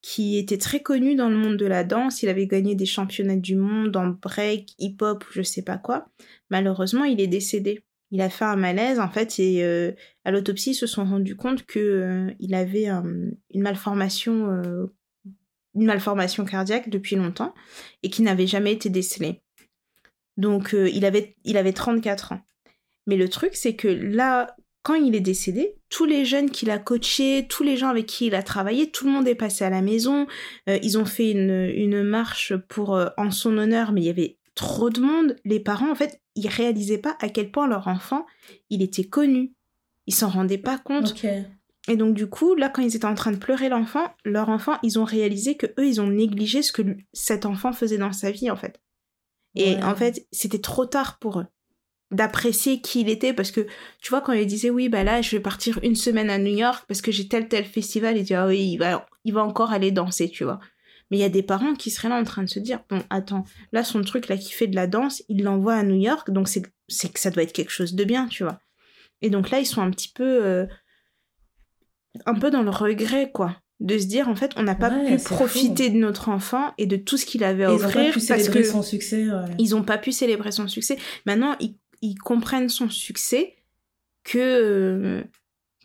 qui 0.00 0.36
était 0.36 0.58
très 0.58 0.82
connu 0.82 1.14
dans 1.14 1.28
le 1.28 1.36
monde 1.36 1.56
de 1.56 1.66
la 1.66 1.84
danse. 1.84 2.24
Il 2.24 2.28
avait 2.28 2.48
gagné 2.48 2.74
des 2.74 2.84
championnats 2.84 3.36
du 3.36 3.54
monde 3.54 3.96
en 3.96 4.08
break, 4.08 4.74
hip-hop, 4.80 5.24
je 5.30 5.42
sais 5.42 5.62
pas 5.62 5.78
quoi. 5.78 6.06
Malheureusement, 6.50 7.04
il 7.04 7.20
est 7.20 7.28
décédé. 7.28 7.84
Il 8.10 8.20
a 8.20 8.28
fait 8.30 8.44
un 8.44 8.56
malaise 8.56 8.98
en 8.98 9.08
fait 9.08 9.38
et 9.38 9.62
euh, 9.62 9.92
à 10.24 10.32
l'autopsie 10.32 10.72
ils 10.72 10.74
se 10.74 10.88
sont 10.88 11.04
rendus 11.04 11.36
compte 11.36 11.64
que 11.64 11.78
euh, 11.78 12.34
il 12.40 12.56
avait 12.56 12.90
euh, 12.90 13.30
une 13.54 13.62
malformation, 13.62 14.48
une 15.76 15.86
malformation 15.86 16.44
cardiaque 16.44 16.90
depuis 16.90 17.14
longtemps 17.14 17.54
et 18.02 18.10
qui 18.10 18.22
n'avait 18.22 18.48
jamais 18.48 18.72
été 18.72 18.90
décelée. 18.90 19.40
Donc 20.36 20.74
il 20.74 21.04
avait 21.04 21.36
il 21.44 21.56
avait 21.56 21.72
34 21.72 22.32
ans. 22.32 22.40
Mais 23.06 23.16
le 23.16 23.28
truc, 23.28 23.54
c'est 23.54 23.74
que 23.76 23.88
là, 23.88 24.54
quand 24.82 24.94
il 24.94 25.14
est 25.14 25.20
décédé, 25.20 25.76
tous 25.88 26.04
les 26.04 26.24
jeunes 26.24 26.50
qu'il 26.50 26.70
a 26.70 26.78
coachés, 26.78 27.46
tous 27.48 27.62
les 27.62 27.76
gens 27.76 27.88
avec 27.88 28.06
qui 28.06 28.26
il 28.26 28.34
a 28.34 28.42
travaillé, 28.42 28.90
tout 28.90 29.04
le 29.06 29.12
monde 29.12 29.28
est 29.28 29.34
passé 29.34 29.64
à 29.64 29.70
la 29.70 29.82
maison. 29.82 30.26
Euh, 30.68 30.78
ils 30.82 30.98
ont 30.98 31.04
fait 31.04 31.30
une, 31.30 31.70
une 31.74 32.02
marche 32.02 32.54
pour 32.68 32.94
euh, 32.96 33.08
en 33.16 33.30
son 33.30 33.58
honneur, 33.58 33.92
mais 33.92 34.00
il 34.02 34.06
y 34.06 34.10
avait 34.10 34.38
trop 34.54 34.90
de 34.90 35.00
monde. 35.00 35.36
Les 35.44 35.60
parents, 35.60 35.90
en 35.90 35.94
fait, 35.94 36.20
ils 36.34 36.48
réalisaient 36.48 36.98
pas 36.98 37.16
à 37.20 37.28
quel 37.28 37.50
point 37.50 37.68
leur 37.68 37.88
enfant, 37.88 38.26
il 38.70 38.82
était 38.82 39.04
connu. 39.04 39.52
Ils 40.06 40.14
s'en 40.14 40.28
rendaient 40.28 40.58
pas 40.58 40.78
compte. 40.78 41.14
Et 41.88 41.96
donc 41.96 42.14
du 42.14 42.28
coup, 42.28 42.54
là, 42.54 42.68
quand 42.68 42.82
ils 42.82 42.94
étaient 42.94 43.04
en 43.06 43.14
train 43.14 43.32
de 43.32 43.36
pleurer 43.38 43.68
l'enfant, 43.68 44.06
leur 44.24 44.48
enfant, 44.48 44.78
ils 44.82 44.98
ont 45.00 45.04
réalisé 45.04 45.56
que 45.56 45.66
eux, 45.78 45.86
ils 45.86 46.00
ont 46.00 46.06
négligé 46.08 46.62
ce 46.62 46.72
que 46.72 46.82
cet 47.12 47.44
enfant 47.46 47.72
faisait 47.72 47.98
dans 47.98 48.12
sa 48.12 48.30
vie, 48.30 48.50
en 48.50 48.56
fait. 48.56 48.80
Et 49.54 49.74
Ouais. 49.74 49.82
en 49.82 49.94
fait, 49.94 50.26
c'était 50.32 50.60
trop 50.60 50.86
tard 50.86 51.18
pour 51.18 51.40
eux 51.40 51.46
d'apprécier 52.12 52.80
qui 52.80 53.00
il 53.00 53.08
était 53.08 53.32
parce 53.32 53.50
que 53.50 53.66
tu 54.00 54.10
vois 54.10 54.20
quand 54.20 54.32
il 54.32 54.46
disait 54.46 54.70
oui 54.70 54.88
bah 54.88 55.02
là 55.02 55.22
je 55.22 55.30
vais 55.30 55.40
partir 55.40 55.78
une 55.82 55.96
semaine 55.96 56.30
à 56.30 56.38
New 56.38 56.54
York 56.54 56.84
parce 56.86 57.00
que 57.00 57.10
j'ai 57.10 57.26
tel 57.26 57.48
tel 57.48 57.64
festival 57.64 58.16
il 58.18 58.24
dit 58.24 58.34
ah 58.34 58.46
oui 58.46 58.60
il 58.72 58.76
va 58.76 59.06
il 59.24 59.32
va 59.32 59.42
encore 59.42 59.72
aller 59.72 59.90
danser 59.90 60.28
tu 60.28 60.44
vois 60.44 60.60
mais 61.10 61.16
il 61.18 61.20
y 61.20 61.24
a 61.24 61.30
des 61.30 61.42
parents 61.42 61.74
qui 61.74 61.90
seraient 61.90 62.08
là 62.10 62.20
en 62.20 62.24
train 62.24 62.42
de 62.42 62.48
se 62.50 62.58
dire 62.58 62.80
bon 62.90 63.02
attends 63.10 63.44
là 63.72 63.82
son 63.82 64.02
truc 64.02 64.28
là 64.28 64.36
qui 64.36 64.52
fait 64.52 64.66
de 64.66 64.76
la 64.76 64.86
danse 64.86 65.22
il 65.28 65.42
l'envoie 65.42 65.74
à 65.74 65.82
New 65.82 65.98
York 66.00 66.30
donc 66.30 66.48
c'est 66.48 66.62
c'est 66.88 67.12
que 67.12 67.18
ça 67.18 67.30
doit 67.30 67.42
être 67.42 67.52
quelque 67.54 67.72
chose 67.72 67.94
de 67.94 68.04
bien 68.04 68.28
tu 68.28 68.42
vois 68.44 68.60
et 69.22 69.30
donc 69.30 69.50
là 69.50 69.58
ils 69.58 69.66
sont 69.66 69.80
un 69.80 69.90
petit 69.90 70.12
peu 70.14 70.44
euh, 70.44 70.66
un 72.26 72.34
peu 72.34 72.50
dans 72.50 72.62
le 72.62 72.70
regret 72.70 73.30
quoi 73.32 73.56
de 73.80 73.98
se 73.98 74.06
dire 74.06 74.28
en 74.28 74.36
fait 74.36 74.52
on 74.56 74.62
n'a 74.62 74.74
pas 74.74 74.90
Ouais, 74.90 75.16
pu 75.16 75.22
profiter 75.24 75.90
de 75.90 75.96
notre 75.96 76.28
enfant 76.28 76.72
et 76.78 76.86
de 76.86 76.96
tout 76.96 77.16
ce 77.16 77.26
qu'il 77.26 77.42
avait 77.42 77.64
à 77.64 77.70
Et 77.72 77.74
ils 77.74 77.82
ont 77.82 77.86
offrir 77.86 78.12
pas 78.12 78.20
pu 78.20 78.26
parce 78.26 78.48
que 78.48 78.62
son 78.62 78.82
succès. 78.82 79.24
ouais. 79.28 79.54
ils 79.58 79.74
ont 79.74 79.82
pas 79.82 79.98
pu 79.98 80.12
célébrer 80.12 80.52
son 80.52 80.68
succès. 80.68 80.98
Maintenant, 81.26 81.56
ils, 81.58 81.74
ils 82.02 82.18
comprennent 82.18 82.68
son 82.68 82.90
succès 82.90 83.56
que 84.24 84.38
euh, 84.38 85.22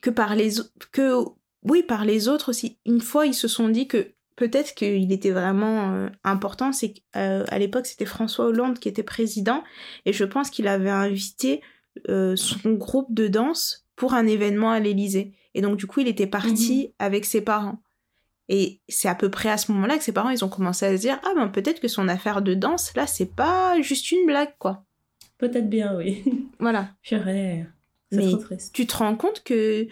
que 0.01 0.09
par 0.09 0.35
les 0.35 0.51
que 0.91 1.23
oui 1.63 1.83
par 1.83 2.05
les 2.05 2.27
autres 2.27 2.49
aussi. 2.49 2.77
Une 2.85 3.01
fois, 3.01 3.25
ils 3.25 3.33
se 3.33 3.47
sont 3.47 3.69
dit 3.69 3.87
que 3.87 4.11
peut-être 4.35 4.75
qu'il 4.75 5.11
était 5.11 5.31
vraiment 5.31 5.93
euh, 5.93 6.09
important. 6.23 6.71
C'est 6.71 6.93
qu'à 6.93 7.59
l'époque, 7.59 7.85
c'était 7.85 8.05
François 8.05 8.45
Hollande 8.45 8.79
qui 8.79 8.89
était 8.89 9.03
président 9.03 9.63
et 10.05 10.13
je 10.13 10.25
pense 10.25 10.49
qu'il 10.49 10.67
avait 10.67 10.89
invité 10.89 11.61
euh, 12.09 12.35
son 12.35 12.73
groupe 12.73 13.13
de 13.13 13.27
danse 13.27 13.85
pour 13.95 14.13
un 14.13 14.27
événement 14.27 14.71
à 14.71 14.79
l'Élysée. 14.79 15.33
Et 15.53 15.61
donc 15.61 15.77
du 15.77 15.87
coup, 15.87 16.01
il 16.01 16.07
était 16.07 16.27
parti 16.27 16.93
avec 16.99 17.25
ses 17.25 17.41
parents. 17.41 17.81
Et 18.49 18.79
c'est 18.87 19.09
à 19.09 19.15
peu 19.15 19.29
près 19.29 19.49
à 19.49 19.57
ce 19.57 19.71
moment-là 19.73 19.97
que 19.97 20.03
ses 20.03 20.13
parents, 20.13 20.29
ils 20.29 20.45
ont 20.45 20.49
commencé 20.49 20.85
à 20.85 20.95
se 20.95 21.01
dire, 21.01 21.19
ah 21.25 21.33
ben 21.35 21.49
peut-être 21.49 21.81
que 21.81 21.89
son 21.89 22.07
affaire 22.07 22.41
de 22.41 22.53
danse, 22.53 22.95
là, 22.95 23.05
c'est 23.05 23.35
pas 23.35 23.81
juste 23.81 24.11
une 24.11 24.25
blague, 24.25 24.53
quoi. 24.57 24.86
Peut-être 25.37 25.69
bien, 25.69 25.95
oui. 25.95 26.23
Voilà. 26.59 26.95
Purée. 27.03 27.65
C'est 28.11 28.17
Mais 28.17 28.27
trop 28.31 28.37
triste. 28.37 28.73
Tu 28.73 28.87
te 28.87 28.95
rends 28.97 29.15
compte 29.15 29.43
que 29.43 29.87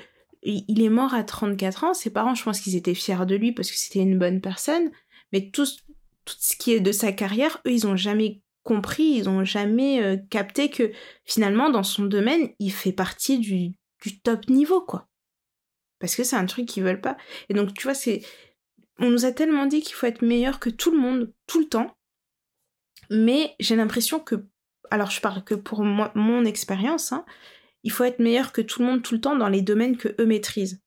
il 0.48 0.82
est 0.84 0.90
mort 0.90 1.14
à 1.14 1.24
34 1.24 1.84
ans. 1.84 1.94
Ses 1.94 2.12
parents, 2.12 2.36
je 2.36 2.44
pense 2.44 2.60
qu'ils 2.62 2.76
étaient 2.76 2.94
fiers 2.94 3.26
de 3.26 3.36
lui 3.36 3.52
parce 3.52 3.72
que 3.72 3.78
c'était 3.78 4.00
une 4.00 4.18
bonne 4.20 4.42
personne. 4.42 4.92
Mais 5.32 5.50
tout, 5.50 5.66
ce- 5.66 5.80
tout 6.24 6.36
ce 6.40 6.56
qui 6.56 6.74
est 6.74 6.80
de 6.80 6.92
sa 6.92 7.12
carrière, 7.12 7.62
eux, 7.68 7.72
ils 7.72 7.88
ont 7.88 7.96
jamais 7.96 8.42
compris, 8.64 9.04
ils 9.04 9.28
ont 9.30 9.44
jamais 9.44 10.02
euh, 10.04 10.18
capté 10.30 10.70
que 10.70 10.92
finalement, 11.26 11.70
dans 11.70 11.84
son 11.84 12.06
domaine, 12.06 12.50
il 12.60 12.72
fait 12.72 12.92
partie 12.92 13.40
du, 13.40 13.72
du 14.04 14.20
top 14.22 14.48
niveau, 14.50 14.82
quoi. 14.82 15.08
Parce 16.00 16.16
que 16.16 16.24
c'est 16.24 16.36
un 16.36 16.46
truc 16.46 16.68
qu'ils 16.68 16.84
veulent 16.84 17.02
pas. 17.02 17.18
Et 17.50 17.54
donc, 17.54 17.74
tu 17.74 17.84
vois, 17.84 17.94
c'est. 17.96 18.22
On 19.00 19.10
nous 19.10 19.26
a 19.26 19.32
tellement 19.32 19.66
dit 19.66 19.82
qu'il 19.82 19.96
faut 19.96 20.06
être 20.08 20.22
meilleur 20.22 20.60
que 20.60 20.70
tout 20.70 20.92
le 20.92 20.98
monde, 21.00 21.34
tout 21.48 21.60
le 21.60 21.66
temps. 21.68 21.96
Mais 23.10 23.56
j'ai 23.60 23.76
l'impression 23.76 24.20
que. 24.20 24.46
Alors, 24.92 25.12
je 25.12 25.22
parle 25.22 25.44
que 25.44 25.56
pour 25.56 25.84
mon 25.84 26.46
expérience, 26.46 27.12
hein, 27.12 27.26
il 27.84 27.92
faut 27.92 28.04
être 28.04 28.20
meilleur 28.20 28.52
que 28.52 28.62
tout 28.62 28.82
le 28.82 28.88
monde 28.88 29.04
tout 29.04 29.14
le 29.14 29.22
temps 29.22 29.36
dans 29.36 29.50
les 29.50 29.62
domaines 29.62 29.98
que 29.98 30.16
eux 30.20 30.26
maîtrisent. 30.26 30.82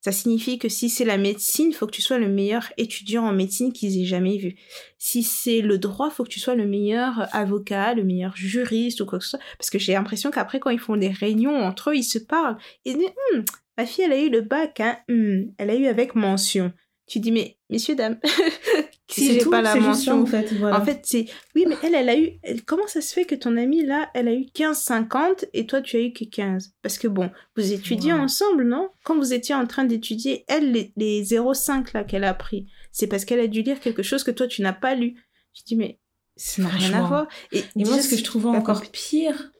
Ça 0.00 0.12
signifie 0.12 0.58
que 0.58 0.68
si 0.68 0.88
c'est 0.88 1.04
la 1.04 1.18
médecine, 1.18 1.70
il 1.70 1.74
faut 1.74 1.86
que 1.86 1.92
tu 1.92 2.02
sois 2.02 2.18
le 2.18 2.28
meilleur 2.28 2.72
étudiant 2.76 3.24
en 3.24 3.32
médecine 3.32 3.72
qu'ils 3.72 4.00
aient 4.00 4.04
jamais 4.04 4.36
vu. 4.36 4.54
Si 4.98 5.24
c'est 5.24 5.62
le 5.62 5.78
droit, 5.78 6.10
il 6.12 6.14
faut 6.14 6.22
que 6.22 6.28
tu 6.28 6.38
sois 6.38 6.54
le 6.54 6.66
meilleur 6.66 7.26
avocat, 7.34 7.94
le 7.94 8.04
meilleur 8.04 8.36
juriste 8.36 9.00
ou 9.00 9.06
quoi 9.06 9.18
que 9.18 9.24
ce 9.24 9.30
soit. 9.30 9.40
Parce 9.58 9.68
que 9.68 9.80
j'ai 9.80 9.94
l'impression 9.94 10.30
qu'après, 10.30 10.60
quand 10.60 10.70
ils 10.70 10.78
font 10.78 10.96
des 10.96 11.08
réunions 11.08 11.56
entre 11.56 11.90
eux, 11.90 11.96
ils 11.96 12.04
se 12.04 12.18
parlent. 12.18 12.56
Et 12.84 12.90
ils 12.90 12.98
disent, 12.98 13.12
Hum, 13.32 13.44
ma 13.76 13.84
fille, 13.84 14.04
elle 14.04 14.12
a 14.12 14.20
eu 14.20 14.30
le 14.30 14.42
bac, 14.42 14.78
hein. 14.78 14.96
Hum, 15.08 15.52
elle 15.58 15.70
a 15.70 15.74
eu 15.74 15.86
avec 15.86 16.14
mention. 16.14 16.72
Tu 17.06 17.20
dis, 17.20 17.32
mais 17.32 17.56
messieurs, 17.70 17.94
dames, 17.94 18.18
si 19.08 19.26
C'est 19.26 19.32
j'ai 19.34 19.38
tout, 19.40 19.50
pas 19.50 19.62
la 19.62 19.72
ça, 19.74 19.80
mention, 19.80 20.22
en 20.22 20.26
fait. 20.26 20.52
Voilà. 20.54 20.80
en 20.80 20.84
fait, 20.84 21.00
c'est. 21.04 21.26
Oui, 21.54 21.64
mais 21.68 21.76
elle, 21.84 21.94
elle 21.94 22.08
a 22.08 22.18
eu. 22.18 22.30
elle- 22.42 22.64
Comment 22.64 22.86
ça 22.88 23.00
se 23.00 23.12
fait 23.12 23.24
que 23.24 23.34
ton 23.36 23.56
amie, 23.56 23.84
là, 23.84 24.10
elle 24.14 24.26
a 24.28 24.34
eu 24.34 24.46
15,50 24.52 25.46
et 25.54 25.66
toi, 25.66 25.80
tu 25.80 25.96
as 25.96 26.00
eu 26.00 26.12
que 26.12 26.24
15 26.24 26.72
Parce 26.82 26.98
que 26.98 27.06
bon, 27.08 27.30
vous 27.56 27.72
étudiez 27.72 28.12
Ouais. 28.12 28.18
ensemble, 28.18 28.64
non? 28.66 28.88
Quand 29.04 29.16
vous 29.16 29.32
étiez 29.32 29.54
en 29.54 29.66
train 29.66 29.84
d'étudier, 29.84 30.44
elle, 30.48 30.72
les, 30.72 30.92
les 30.96 31.22
0,5 31.24 31.92
là 31.94 32.04
qu'elle 32.04 32.24
a 32.24 32.34
pris, 32.34 32.66
c'est 32.92 33.06
parce 33.06 33.24
qu'elle 33.24 33.40
a 33.40 33.46
dû 33.46 33.62
lire 33.62 33.78
quelque 33.80 34.02
chose 34.02 34.24
que 34.24 34.30
toi, 34.32 34.46
tu 34.48 34.62
n'as 34.62 34.72
pas 34.72 34.94
lu. 34.94 35.14
Je 35.54 35.62
dis, 35.64 35.76
mais 35.76 35.98
ça 36.36 36.62
n'a 36.62 36.68
rien 36.68 36.92
à 36.94 37.02
voir. 37.02 37.28
Et, 37.52 37.58
Et 37.76 37.84
moi, 37.84 38.00
ce 38.00 38.08
que 38.10 38.16
je 38.16 38.24
trouvais 38.24 38.48
encore 38.48 38.82
pire, 38.90 39.52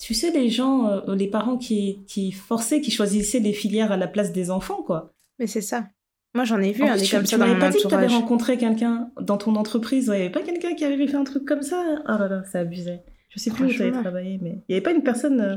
tu 0.00 0.14
sais, 0.14 0.32
les 0.32 0.50
gens, 0.50 0.88
euh, 0.88 1.14
les 1.14 1.28
parents 1.28 1.56
qui, 1.56 2.02
qui 2.08 2.32
forçaient, 2.32 2.80
qui 2.80 2.90
choisissaient 2.90 3.38
des 3.40 3.52
filières 3.52 3.92
à 3.92 3.96
la 3.96 4.08
place 4.08 4.32
des 4.32 4.50
enfants, 4.50 4.82
quoi. 4.82 5.14
Mais 5.38 5.46
c'est 5.46 5.60
ça. 5.60 5.86
Moi, 6.34 6.44
j'en 6.44 6.60
ai 6.62 6.72
vu 6.72 6.82
En 6.82 6.88
un 6.88 6.96
des 6.96 7.02
tu, 7.02 7.14
comme 7.14 7.26
ça 7.26 7.36
dans 7.36 7.44
m'avais 7.46 7.54
mon 7.54 7.60
pas 7.60 7.68
dit 7.70 7.82
que 7.82 7.88
tu 7.88 7.94
avais 7.94 8.06
entourage. 8.06 8.22
rencontré 8.22 8.56
quelqu'un 8.58 9.10
dans 9.20 9.36
ton 9.36 9.54
entreprise. 9.56 10.06
Il 10.06 10.10
n'y 10.12 10.16
avait 10.16 10.30
pas 10.30 10.42
quelqu'un 10.42 10.74
qui 10.74 10.84
avait 10.84 11.06
fait 11.06 11.16
un 11.16 11.24
truc 11.24 11.44
comme 11.44 11.62
ça? 11.62 11.84
Oh 12.08 12.18
là 12.18 12.28
là, 12.28 12.42
ça 12.44 12.60
abusait. 12.60 13.02
Je 13.28 13.38
sais 13.38 13.50
plus 13.50 13.64
où 13.66 13.68
tu 13.68 13.82
avais 13.82 13.92
travaillé, 13.92 14.38
mais 14.42 14.50
il 14.68 14.72
n'y 14.72 14.74
avait 14.76 14.82
pas 14.82 14.92
une 14.92 15.02
personne. 15.02 15.40
euh, 15.40 15.56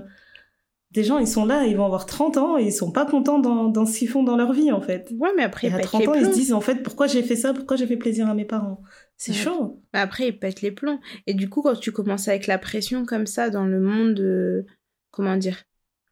Des 0.92 1.04
gens, 1.04 1.18
ils 1.18 1.28
sont 1.28 1.46
là, 1.46 1.66
ils 1.66 1.76
vont 1.76 1.86
avoir 1.86 2.06
30 2.06 2.38
ans 2.38 2.58
et 2.58 2.64
ils 2.66 2.72
sont 2.74 2.92
pas 2.92 3.06
contents 3.06 3.40
dans, 3.40 3.66
dans 3.70 3.86
ce 3.86 3.98
qu'ils 4.00 4.10
font 4.10 4.24
dans 4.24 4.38
leur 4.38 4.54
vie, 4.54 4.72
en 4.72 4.80
fait. 4.82 5.12
Ouais, 5.18 5.30
mais 5.36 5.44
après, 5.44 5.68
Et 5.68 5.70
ils 5.70 5.74
à 5.74 5.78
pètent 5.78 5.86
30 5.88 6.02
les 6.02 6.08
ans, 6.10 6.14
ils 6.14 6.26
se 6.26 6.32
disent, 6.32 6.54
en 6.54 6.62
fait, 6.62 6.84
pourquoi 6.84 7.08
j'ai 7.08 7.24
fait 7.24 7.36
ça? 7.36 7.54
Pourquoi 7.54 7.76
j'ai 7.78 7.88
fait 7.88 7.98
plaisir 7.98 8.30
à 8.30 8.34
mes 8.34 8.46
parents? 8.46 8.82
C'est 9.18 9.32
Ouais. 9.32 9.38
chaud. 9.38 9.82
Bah, 9.94 10.02
Après, 10.02 10.28
ils 10.30 10.38
pètent 10.40 10.62
les 10.62 10.72
plombs. 10.72 11.00
Et 11.28 11.34
du 11.34 11.50
coup, 11.50 11.62
quand 11.62 11.76
tu 11.80 11.92
commences 11.94 12.28
avec 12.28 12.48
la 12.48 12.58
pression 12.58 13.06
comme 13.06 13.28
ça 13.28 13.50
dans 13.50 13.66
le 13.66 13.80
monde, 13.82 14.20
euh, 14.20 14.66
comment 15.12 15.36
dire, 15.38 15.64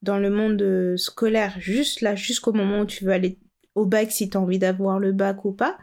dans 0.02 0.18
le 0.18 0.30
monde 0.30 0.62
euh, 0.62 0.98
scolaire, 0.98 1.56
juste 1.60 2.02
là, 2.02 2.16
jusqu'au 2.16 2.52
moment 2.54 2.82
où 2.82 2.86
tu 2.86 3.06
veux 3.06 3.12
aller 3.12 3.40
au 3.76 3.86
bac, 3.86 4.12
si 4.12 4.30
tu 4.30 4.38
as 4.38 4.40
envie 4.42 4.60
d'avoir 4.60 5.00
le 5.00 5.12
bac 5.12 5.46
ou 5.46 5.52
pas, 5.54 5.78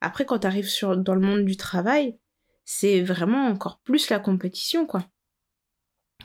après, 0.00 0.24
quand 0.24 0.40
tu 0.40 0.46
arrives 0.46 0.68
sur, 0.68 0.96
dans 0.96 1.14
le 1.14 1.20
monde 1.20 1.44
du 1.44 1.56
travail, 1.56 2.16
c'est 2.64 3.00
vraiment 3.00 3.46
encore 3.46 3.80
plus 3.84 4.10
la 4.10 4.18
compétition, 4.18 4.86
quoi. 4.86 5.04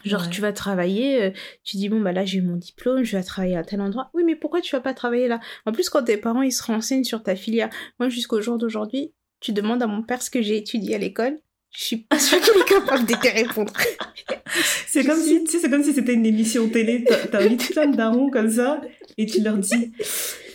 Genre, 0.04 0.24
Ouais. 0.24 0.30
tu 0.30 0.42
vas 0.42 0.52
travailler, 0.52 1.24
euh, 1.24 1.32
tu 1.64 1.78
dis, 1.78 1.88
bon, 1.88 2.02
bah 2.02 2.12
là, 2.12 2.26
j'ai 2.26 2.42
mon 2.42 2.58
diplôme, 2.58 3.04
je 3.04 3.16
vais 3.16 3.24
travailler 3.24 3.56
à 3.56 3.64
tel 3.64 3.80
endroit. 3.80 4.10
Oui, 4.14 4.24
mais 4.26 4.36
pourquoi 4.36 4.60
tu 4.60 4.76
vas 4.76 4.82
pas 4.82 4.94
travailler 4.94 5.28
là? 5.30 5.40
En 5.66 5.72
plus, 5.72 5.90
quand 5.90 6.04
tes 6.04 6.18
parents, 6.18 6.42
ils 6.42 6.52
se 6.52 6.64
renseignent 6.64 7.06
sur 7.06 7.24
ta 7.24 7.36
filière, 7.38 7.70
moi, 8.00 8.10
jusqu'au 8.10 8.42
jour 8.42 8.58
d'aujourd'hui, 8.58 9.14
tu 9.40 9.54
demandes 9.54 9.82
à 9.82 9.88
mon 9.88 10.04
père 10.04 10.22
ce 10.22 10.30
que 10.30 10.42
j'ai 10.42 10.58
étudié 10.58 10.96
à 10.96 10.98
l'école, 10.98 11.40
je 11.72 11.84
suis 11.84 11.98
pas 11.98 12.20
sûre 12.20 12.40
qu'il 12.42 12.54
est 12.62 12.66
capable 12.68 13.06
de 13.06 13.14
te 13.14 13.34
répondre. 13.34 13.72
C'est 14.88 15.04
comme 15.06 15.20
si, 15.20 15.44
tu 15.46 15.52
sais, 15.52 15.60
c'est 15.60 15.70
comme 15.70 15.84
si 15.84 15.94
c'était 15.94 16.14
une 16.14 16.26
émission 16.26 16.68
télé. 16.70 17.04
T'as- 17.06 17.28
T'invites 17.28 17.72
plein 17.72 17.88
de 17.88 17.96
darons 17.96 18.30
comme 18.30 18.50
ça 18.52 18.82
et 19.18 19.26
tu 19.26 19.42
leur 19.42 19.58
dis 19.58 19.92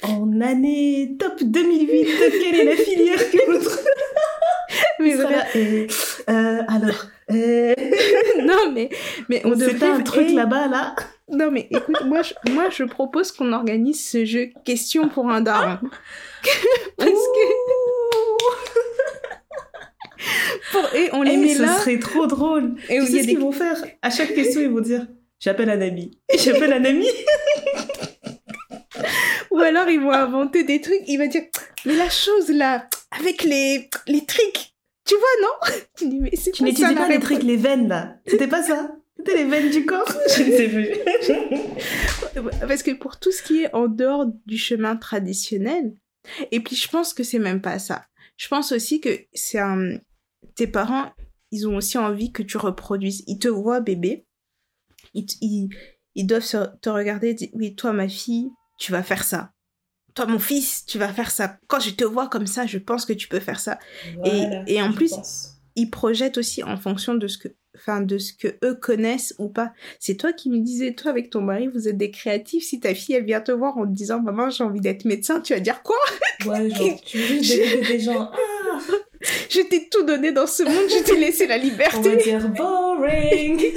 en 0.03 0.41
année 0.41 1.17
top 1.19 1.43
2008, 1.43 2.07
quelle 2.41 2.55
est 2.61 2.65
la 2.65 2.77
filière 2.77 3.31
que 3.31 3.47
vous 3.51 3.59
trouvez 3.65 3.83
mais 5.01 5.87
euh, 6.29 6.63
Alors, 6.69 7.07
non, 7.31 8.73
mais, 8.73 8.89
mais 9.29 9.43
on 9.45 9.49
on 9.49 9.51
devrait 9.53 9.73
c'était 9.73 9.87
un 9.87 10.01
truc 10.01 10.31
là-bas, 10.31 10.69
là. 10.69 10.95
Non, 11.31 11.51
mais 11.51 11.69
écoute, 11.71 12.03
moi, 12.07 12.23
je, 12.23 12.35
moi, 12.53 12.69
je 12.71 12.85
propose 12.85 13.33
qu'on 13.33 13.53
organise 13.53 14.09
ce 14.09 14.25
jeu 14.25 14.49
question 14.65 15.09
pour 15.09 15.29
un 15.31 15.41
daron. 15.41 15.79
Parce 16.97 17.11
que. 17.11 17.49
Pour, 20.73 20.95
et 20.95 21.11
on 21.13 21.23
les 21.23 21.33
Eh, 21.33 21.37
met 21.37 21.55
ce 21.55 21.63
là. 21.63 21.79
serait 21.79 21.99
trop 21.99 22.27
drôle. 22.27 22.75
Et 22.89 22.99
tu 22.99 23.07
sais 23.07 23.13
ce 23.13 23.17
des 23.23 23.27
qu'ils 23.29 23.39
vont 23.39 23.53
faire? 23.53 23.77
À 24.03 24.11
chaque 24.11 24.35
question, 24.35 24.61
ils 24.61 24.71
vont 24.71 24.81
dire 24.81 25.07
J'appelle 25.39 25.71
un 25.71 25.81
ami. 25.81 26.19
J'appelle 26.37 26.73
un 26.73 26.85
ami. 26.85 27.07
Ou 29.59 29.63
alors 29.63 29.89
ils 29.89 30.01
vont 30.01 30.13
inventer 30.13 30.65
des 30.65 30.81
trucs, 30.81 31.03
il 31.07 31.19
va 31.19 31.27
dire 31.27 31.43
mais 31.85 31.97
la 31.97 32.09
chose 32.09 32.49
là 32.49 32.89
avec 33.11 33.43
les 33.43 33.89
les 34.07 34.25
tricks, 34.25 34.75
tu 35.05 35.15
vois 35.15 35.43
non? 35.43 35.77
Tu 35.97 36.09
dis 36.09 36.21
mais 36.21 36.31
c'est 36.35 36.53
Tu 36.53 36.63
n'étudies 36.63 36.95
pas 36.95 37.09
les 37.09 37.21
trucs, 37.21 37.43
les 37.43 37.57
veines, 37.57 37.89
là. 37.89 38.17
C'était 38.27 38.47
pas 38.47 38.63
ça 38.63 38.91
C'était 39.17 39.37
les 39.37 39.45
veines 39.45 39.71
du 39.71 39.85
corps 39.85 40.11
Je 40.37 40.43
ne 40.43 40.53
sais 40.53 40.69
plus. 40.69 42.49
parce 42.61 42.83
que 42.83 42.93
pour 42.93 43.19
tout 43.19 43.33
ce 43.33 43.43
qui 43.43 43.63
est 43.63 43.75
en 43.75 43.89
dehors 43.89 44.27
du 44.47 44.59
chemin 44.59 44.97
traditionnel 44.97 45.95
et 46.51 46.61
puis 46.61 46.77
je 46.77 46.89
pense 46.89 47.15
que 47.15 47.23
c'est 47.23 47.39
même 47.39 47.61
pas 47.61 47.79
ça. 47.79 48.07
Je 48.37 48.49
pense 48.49 48.73
aussi 48.73 49.01
que 49.01 49.09
c'est 49.33 49.59
un 49.59 49.99
tes 50.55 50.67
parents, 50.67 51.13
ils 51.51 51.67
ont 51.69 51.77
aussi 51.77 51.99
envie 51.99 52.33
que 52.33 52.43
tu 52.43 52.57
reproduises. 52.57 53.25
Ils 53.27 53.39
te 53.39 53.49
voient 53.49 53.81
bébé. 53.81 54.27
Ils, 55.15 55.27
ils, 55.41 55.69
ils 56.15 56.27
doivent 56.27 56.47
te 56.81 56.91
regarder 56.91 57.29
et 57.29 57.35
dire 57.35 57.49
oui, 57.55 57.75
toi 57.75 57.93
ma 57.93 58.09
fille, 58.09 58.51
tu 58.79 58.93
vas 58.93 59.03
faire 59.03 59.25
ça. 59.25 59.53
Toi 60.15 60.27
mon 60.27 60.39
fils, 60.39 60.85
tu 60.87 60.99
vas 60.99 61.13
faire 61.13 61.31
ça. 61.31 61.59
Quand 61.69 61.81
je 61.81 61.91
te 61.91 62.05
vois 62.05 62.29
comme 62.29 62.47
ça, 62.47 62.67
je 62.67 62.79
pense 62.79 63.05
que 63.05 63.13
tu 63.13 63.29
peux 63.29 63.41
faire 63.41 63.61
ça. 63.61 63.79
Voilà, 64.17 64.63
et 64.67 64.81
en 64.83 64.91
je 64.91 64.97
plus- 64.97 65.11
pense. 65.11 65.55
ils 65.77 65.91
projettent 65.91 66.39
aussi 66.39 66.63
en 66.65 66.77
fonction 66.77 67.15
de 67.15 67.29
ce 67.29 67.39
que 67.39 67.49
enfin 67.77 68.01
de 68.01 68.19
ce 68.19 68.33
que 68.33 68.57
eux 68.65 68.75
connaissent 68.75 69.35
ou 69.39 69.49
pas. 69.49 69.73
C'est 70.01 70.17
toi 70.17 70.33
qui 70.33 70.51
me 70.51 70.59
disais 70.59 70.95
toi 70.95 71.11
avec 71.13 71.31
ton 71.31 71.41
mari, 71.43 71.69
vous 71.69 71.87
êtes 71.87 71.97
des 71.97 72.11
créatifs, 72.11 72.65
si 72.65 72.81
ta 72.81 72.93
fille 72.95 73.15
elle 73.15 73.25
vient 73.25 73.41
te 73.41 73.53
voir 73.53 73.77
en 73.79 73.83
te 73.87 73.93
disant 73.93 74.21
maman, 74.21 74.51
j'ai 74.51 74.65
envie 74.65 74.81
d'être 74.81 75.05
médecin, 75.05 75.41
tu 75.41 75.53
vas 75.55 75.61
dire 75.61 75.83
quoi? 75.85 75.97
Ouais, 76.47 76.69
genre, 76.71 77.01
tu 77.07 77.19
veux 77.19 77.39
découvrir 77.41 77.87
des 77.89 78.01
gens. 78.01 78.31
Ah, 78.33 78.79
Je 79.51 79.61
t'ai 79.61 79.89
tout 79.89 80.05
donné 80.05 80.31
dans 80.33 80.47
ce 80.47 80.63
monde, 80.63 80.89
je 80.89 81.03
t'ai 81.05 81.19
laissé 81.19 81.47
la 81.47 81.57
on 81.57 81.59
va 81.59 81.65
liberté. 81.65 82.17
dire 82.17 82.49
boring. 82.51 83.63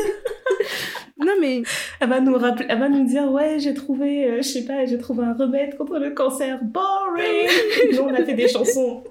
Non 1.24 1.34
mais 1.40 1.62
Elle 2.00 2.10
va 2.10 2.20
nous 2.20 2.36
rappeler, 2.38 2.66
elle 2.70 2.80
va 2.80 2.90
nous 2.90 3.06
dire 3.06 3.32
ouais, 3.32 3.60
j'ai 3.60 3.74
trouvé, 3.74 4.26
euh, 4.26 4.38
je 4.38 4.42
sais 4.48 4.66
pas, 4.66 4.86
j'ai 4.86 4.98
trouvé 4.98 5.24
un 5.24 5.34
remède 5.34 5.78
contre 5.78 6.00
le 6.00 6.12
cancer. 6.12 6.60
Boring. 6.64 7.50
Nous 7.94 8.00
on 8.00 8.14
a 8.14 8.24
fait 8.26 8.34
des 8.34 8.48
chansons. 8.48 9.04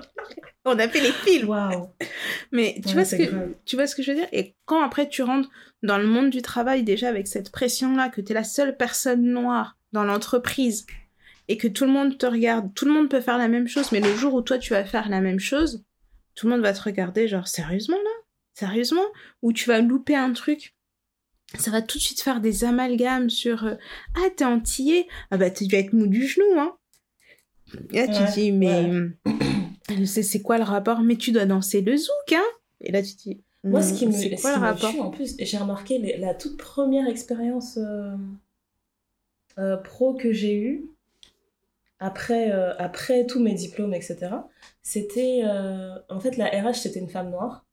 on 0.64 0.78
a 0.78 0.88
fait 0.88 1.00
les 1.00 1.12
films. 1.12 1.48
Waouh. 1.48 1.88
Mais 2.52 2.76
tu 2.82 2.88
Ouais, 2.88 2.94
vois 2.94 3.04
ce 3.04 3.16
que 3.16 3.22
grave. 3.24 3.48
tu 3.66 3.76
vois 3.76 3.86
ce 3.86 3.94
que 3.96 4.02
je 4.02 4.12
veux 4.12 4.16
dire? 4.18 4.28
Et 4.32 4.54
quand 4.64 4.82
après 4.82 5.08
tu 5.08 5.22
rentres 5.22 5.50
dans 5.82 5.98
le 5.98 6.06
monde 6.06 6.30
du 6.30 6.42
travail 6.42 6.82
déjà 6.84 7.08
avec 7.08 7.26
cette 7.26 7.50
pression 7.52 7.94
là 7.96 8.08
que 8.08 8.20
tu 8.20 8.32
es 8.32 8.34
la 8.34 8.44
seule 8.44 8.76
personne 8.76 9.22
noire 9.22 9.76
dans 9.92 10.04
l'entreprise 10.04 10.86
et 11.48 11.56
que 11.58 11.68
tout 11.68 11.84
le 11.84 11.90
monde 11.90 12.16
te 12.16 12.24
regarde, 12.26 12.72
tout 12.74 12.84
le 12.86 12.92
monde 12.92 13.08
peut 13.10 13.20
faire 13.20 13.36
la 13.38 13.48
même 13.48 13.68
chose 13.68 13.90
mais 13.92 14.00
le 14.00 14.14
jour 14.14 14.32
où 14.34 14.42
toi 14.42 14.58
tu 14.58 14.72
vas 14.72 14.84
faire 14.84 15.08
la 15.08 15.20
même 15.20 15.40
chose, 15.40 15.84
tout 16.34 16.46
le 16.46 16.52
monde 16.52 16.62
va 16.62 16.72
te 16.72 16.80
regarder 16.82 17.28
genre 17.28 17.48
sérieusement 17.48 17.96
là? 17.98 18.10
Sérieusement? 18.54 19.04
Ou 19.42 19.52
tu 19.52 19.68
vas 19.68 19.80
louper 19.80 20.14
un 20.14 20.32
truc 20.32 20.74
ça 21.58 21.70
va 21.70 21.82
tout 21.82 21.98
de 21.98 22.02
suite 22.02 22.20
faire 22.20 22.40
des 22.40 22.64
amalgames 22.64 23.30
sur 23.30 23.64
euh, 23.64 23.74
ah 24.16 24.28
t'es 24.36 24.44
antillais 24.44 25.06
ah 25.30 25.36
bah 25.36 25.50
tu 25.50 25.66
dois 25.66 25.78
être 25.80 25.92
mou 25.92 26.06
du 26.06 26.26
genou 26.26 26.58
hein 26.58 26.76
et 27.92 27.98
là 27.98 28.06
tu 28.08 28.12
Ouais, 28.14 28.26
te 28.26 28.32
dis 28.32 28.52
mais 28.52 28.66
ouais. 28.66 28.90
euh, 29.90 30.06
c'est 30.06 30.42
quoi 30.42 30.58
le 30.58 30.64
rapport? 30.64 31.00
Mais 31.02 31.16
tu 31.16 31.32
dois 31.32 31.44
danser 31.46 31.80
le 31.82 31.96
zouk 31.96 32.32
hein 32.32 32.42
et 32.80 32.92
là 32.92 33.02
tu 33.02 33.14
dis 33.14 33.42
Moi, 33.64 33.82
ce 33.82 33.92
qui 33.92 34.06
me, 34.06 34.12
c'est 34.12 34.36
ce 34.36 34.42
quoi 34.42 34.52
le 34.56 34.58
rapport? 34.60 34.92
tue, 34.92 35.00
en 35.00 35.10
plus, 35.10 35.34
j'ai 35.38 35.58
remarqué 35.58 35.98
les- 35.98 36.16
la 36.18 36.34
toute 36.34 36.56
première 36.56 37.06
expérience 37.08 37.76
euh, 37.78 38.14
euh, 39.58 39.76
pro 39.76 40.14
que 40.14 40.32
j'ai 40.32 40.56
eue 40.56 40.84
après, 42.00 42.50
après 42.78 43.26
tous 43.26 43.38
mes 43.40 43.54
diplômes, 43.54 43.94
etc. 43.94 44.16
C'était, 44.82 45.42
en 46.08 46.18
fait, 46.20 46.36
la 46.36 46.46
RH, 46.46 46.74
c'était 46.74 46.98
une 46.98 47.08
femme 47.08 47.30
noire. 47.30 47.64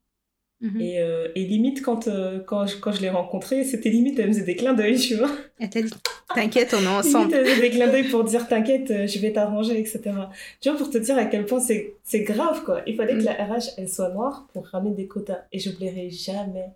Mhm. 0.60 0.80
Et, 0.80 1.00
euh, 1.00 1.28
et 1.34 1.44
limite, 1.46 1.80
quand, 1.82 2.06
euh, 2.06 2.38
quand 2.40 2.66
je, 2.66 2.76
quand 2.76 2.92
je 2.92 3.00
l'ai 3.00 3.08
rencontrée, 3.08 3.64
c'était 3.64 3.88
limite, 3.88 4.18
elle 4.18 4.28
me 4.28 4.32
faisait 4.34 4.44
des 4.44 4.56
clins 4.56 4.74
d'œil, 4.74 4.98
tu 4.98 5.14
vois. 5.16 5.30
Elle 5.58 5.70
t'a 5.70 5.80
dit 5.80 5.90
t'inquiète 6.34 6.74
on 6.74 6.78
est 6.78 6.80
Limite, 6.84 7.06
ensemble 7.06 7.34
elle 7.34 7.46
faisait 7.46 7.60
des 7.62 7.70
clins 7.70 7.88
d'œil 7.88 8.08
pour 8.08 8.24
dire 8.24 8.46
t'inquiète, 8.46 8.90
euh, 8.90 9.06
je 9.06 9.18
vais 9.20 9.32
t'arranger, 9.32 9.78
etc. 9.80 10.02
Tu 10.60 10.68
vois, 10.68 10.76
pour 10.78 10.90
te 10.90 10.98
dire 10.98 11.16
à 11.16 11.24
quel 11.24 11.46
point 11.46 11.60
c'est 11.60 11.94
c'est 12.04 12.20
grave, 12.24 12.62
quoi. 12.64 12.82
Il 12.86 12.94
fallait 12.96 13.14
Mm. 13.14 13.18
que 13.20 13.24
la 13.24 13.32
RH, 13.32 13.70
elle 13.78 13.88
soit 13.88 14.10
noire 14.10 14.48
pour 14.52 14.66
ramener 14.66 14.94
des 14.94 15.06
quotas. 15.06 15.44
Et 15.50 15.58
j'oublierai 15.58 16.10
jamais, 16.10 16.66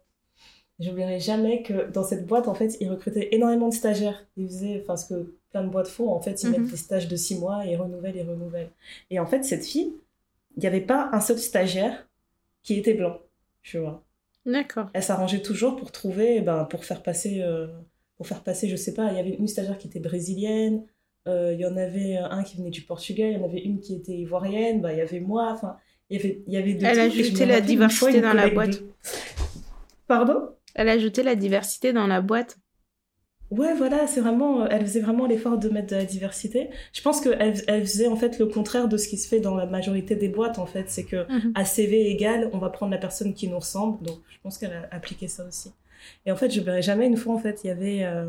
j'oublierai 0.81 1.21
jamais 1.21 1.63
que 1.63 1.91
dans 1.91 2.05
cette 2.05 2.27
boîte, 2.27 2.49
en 2.49 2.55
fait, 2.55 2.77
ils 2.81 2.89
recrutaient 2.91 3.29
énormément 3.33 3.69
de 3.69 3.75
stagiaires. 3.75 4.25
Ils 4.39 4.47
faisaient, 4.49 4.81
enfin, 4.83 4.97
ce 4.97 5.13
que 5.13 5.35
plein 5.53 5.63
de 5.63 5.69
boîtes 5.69 5.89
font, 5.89 6.09
en 6.11 6.21
fait, 6.21 6.43
ils 6.43 6.51
mettent 6.51 6.71
des 6.71 6.77
stages 6.79 7.07
de 7.07 7.17
six 7.17 7.39
mois 7.39 7.67
et 7.67 7.73
ils 7.73 7.77
renouvellent, 7.77 8.17
ils 8.17 8.29
renouvellent. 8.29 8.71
Et 9.11 9.21
en 9.21 9.27
fait, 9.27 9.45
cette 9.45 9.65
fille, 9.67 9.93
il 10.57 10.61
n'y 10.61 10.67
avait 10.67 10.81
pas 10.81 11.11
un 11.13 11.21
seul 11.21 11.39
stagiaire 11.39 12.09
qui 12.63 12.79
était 12.79 12.95
blanc, 12.95 13.19
tu 13.65 13.79
vois. 13.79 14.05
D'accord. 14.47 14.91
Elle 14.93 15.03
s'arrangeait 15.03 15.43
toujours 15.43 15.75
pour 15.75 15.91
trouver, 15.91 16.41
ben, 16.41 16.65
pour 16.67 16.85
faire 16.85 17.03
passer, 17.03 17.41
euh, 17.43 17.67
pour 18.17 18.29
faire 18.29 18.43
passer, 18.45 18.69
je 18.69 18.77
sais 18.77 18.95
pas, 18.95 19.11
il 19.11 19.17
y 19.17 19.19
avait 19.19 19.31
une 19.31 19.49
stagiaire 19.49 19.79
qui 19.79 19.89
était 19.89 20.01
brésilienne, 20.01 20.85
euh, 21.27 21.55
il 21.55 21.61
y 21.61 21.67
en 21.67 21.77
avait 21.77 22.17
un 22.17 22.43
qui 22.45 22.59
venait 22.59 22.71
du 22.71 22.83
Portugal, 22.83 23.33
il 23.33 23.39
y 23.39 23.41
en 23.41 23.45
avait 23.45 23.63
une 23.63 23.81
qui 23.81 23.97
était 23.97 24.13
ivoirienne, 24.13 24.83
ben, 24.83 24.91
il 24.93 24.99
y 24.99 25.01
avait 25.01 25.21
moi, 25.21 25.51
enfin, 25.51 25.79
il 26.11 26.19
y 26.19 26.21
avait, 26.21 26.45
il 26.47 26.53
y 26.53 26.57
avait 26.59 26.75
de 26.75 26.85
Elle 26.85 27.01
a 27.01 27.05
ajouté 27.05 27.47
la 27.47 27.55
fois 27.55 27.61
diversité 27.63 28.21
dans 28.21 28.35
la 28.35 28.51
boîte. 28.51 28.83
Pardon? 30.07 30.51
Elle 30.75 30.89
a 30.91 30.93
ajouté 30.93 31.23
la 31.23 31.35
diversité 31.35 31.93
dans 31.95 32.07
la 32.07 32.21
boîte 32.21 32.59
Ouais, 33.51 33.75
voilà, 33.75 34.07
c'est 34.07 34.21
vraiment, 34.21 34.67
elle 34.67 34.83
faisait 34.83 35.01
vraiment 35.01 35.27
l'effort 35.27 35.59
de 35.59 35.69
mettre 35.69 35.89
de 35.89 35.97
la 35.97 36.05
diversité. 36.05 36.71
Je 36.93 37.03
pense 37.03 37.21
qu'elle 37.21 37.63
elle 37.69 37.83
faisait 37.87 38.09
en 38.09 38.17
fait 38.17 38.39
le 38.39 38.47
contraire 38.47 38.89
de 38.89 38.97
ce 38.97 39.07
qui 39.07 39.17
se 39.17 39.29
fait 39.29 39.41
dans 39.41 39.55
la 39.55 39.67
majorité 39.67 40.17
des 40.17 40.29
boîtes, 40.29 40.59
en 40.59 40.67
fait, 40.67 40.87
c'est 40.89 41.05
que 41.05 41.27
Mhm. 41.31 41.53
à 41.55 41.65
CV 41.65 42.09
égal, 42.11 42.51
on 42.53 42.59
va 42.59 42.71
prendre 42.71 42.91
la 42.93 42.99
personne 42.99 43.35
qui 43.35 43.49
nous 43.49 43.59
ressemble. 43.59 44.05
Donc, 44.05 44.19
je 44.29 44.37
pense 44.43 44.59
qu'elle 44.59 44.73
a 44.73 44.89
appliqué 44.91 45.29
ça 45.29 45.47
aussi. 45.47 45.71
Et 46.27 46.33
en 46.33 46.37
fait, 46.37 46.51
je 46.51 46.61
verrai 46.61 46.83
jamais 46.83 47.07
une 47.07 47.17
fois, 47.17 47.35
en 47.35 47.39
fait, 47.39 47.61
il 47.65 47.69
y 47.69 47.71
avait... 47.71 48.05
Euh... 48.05 48.27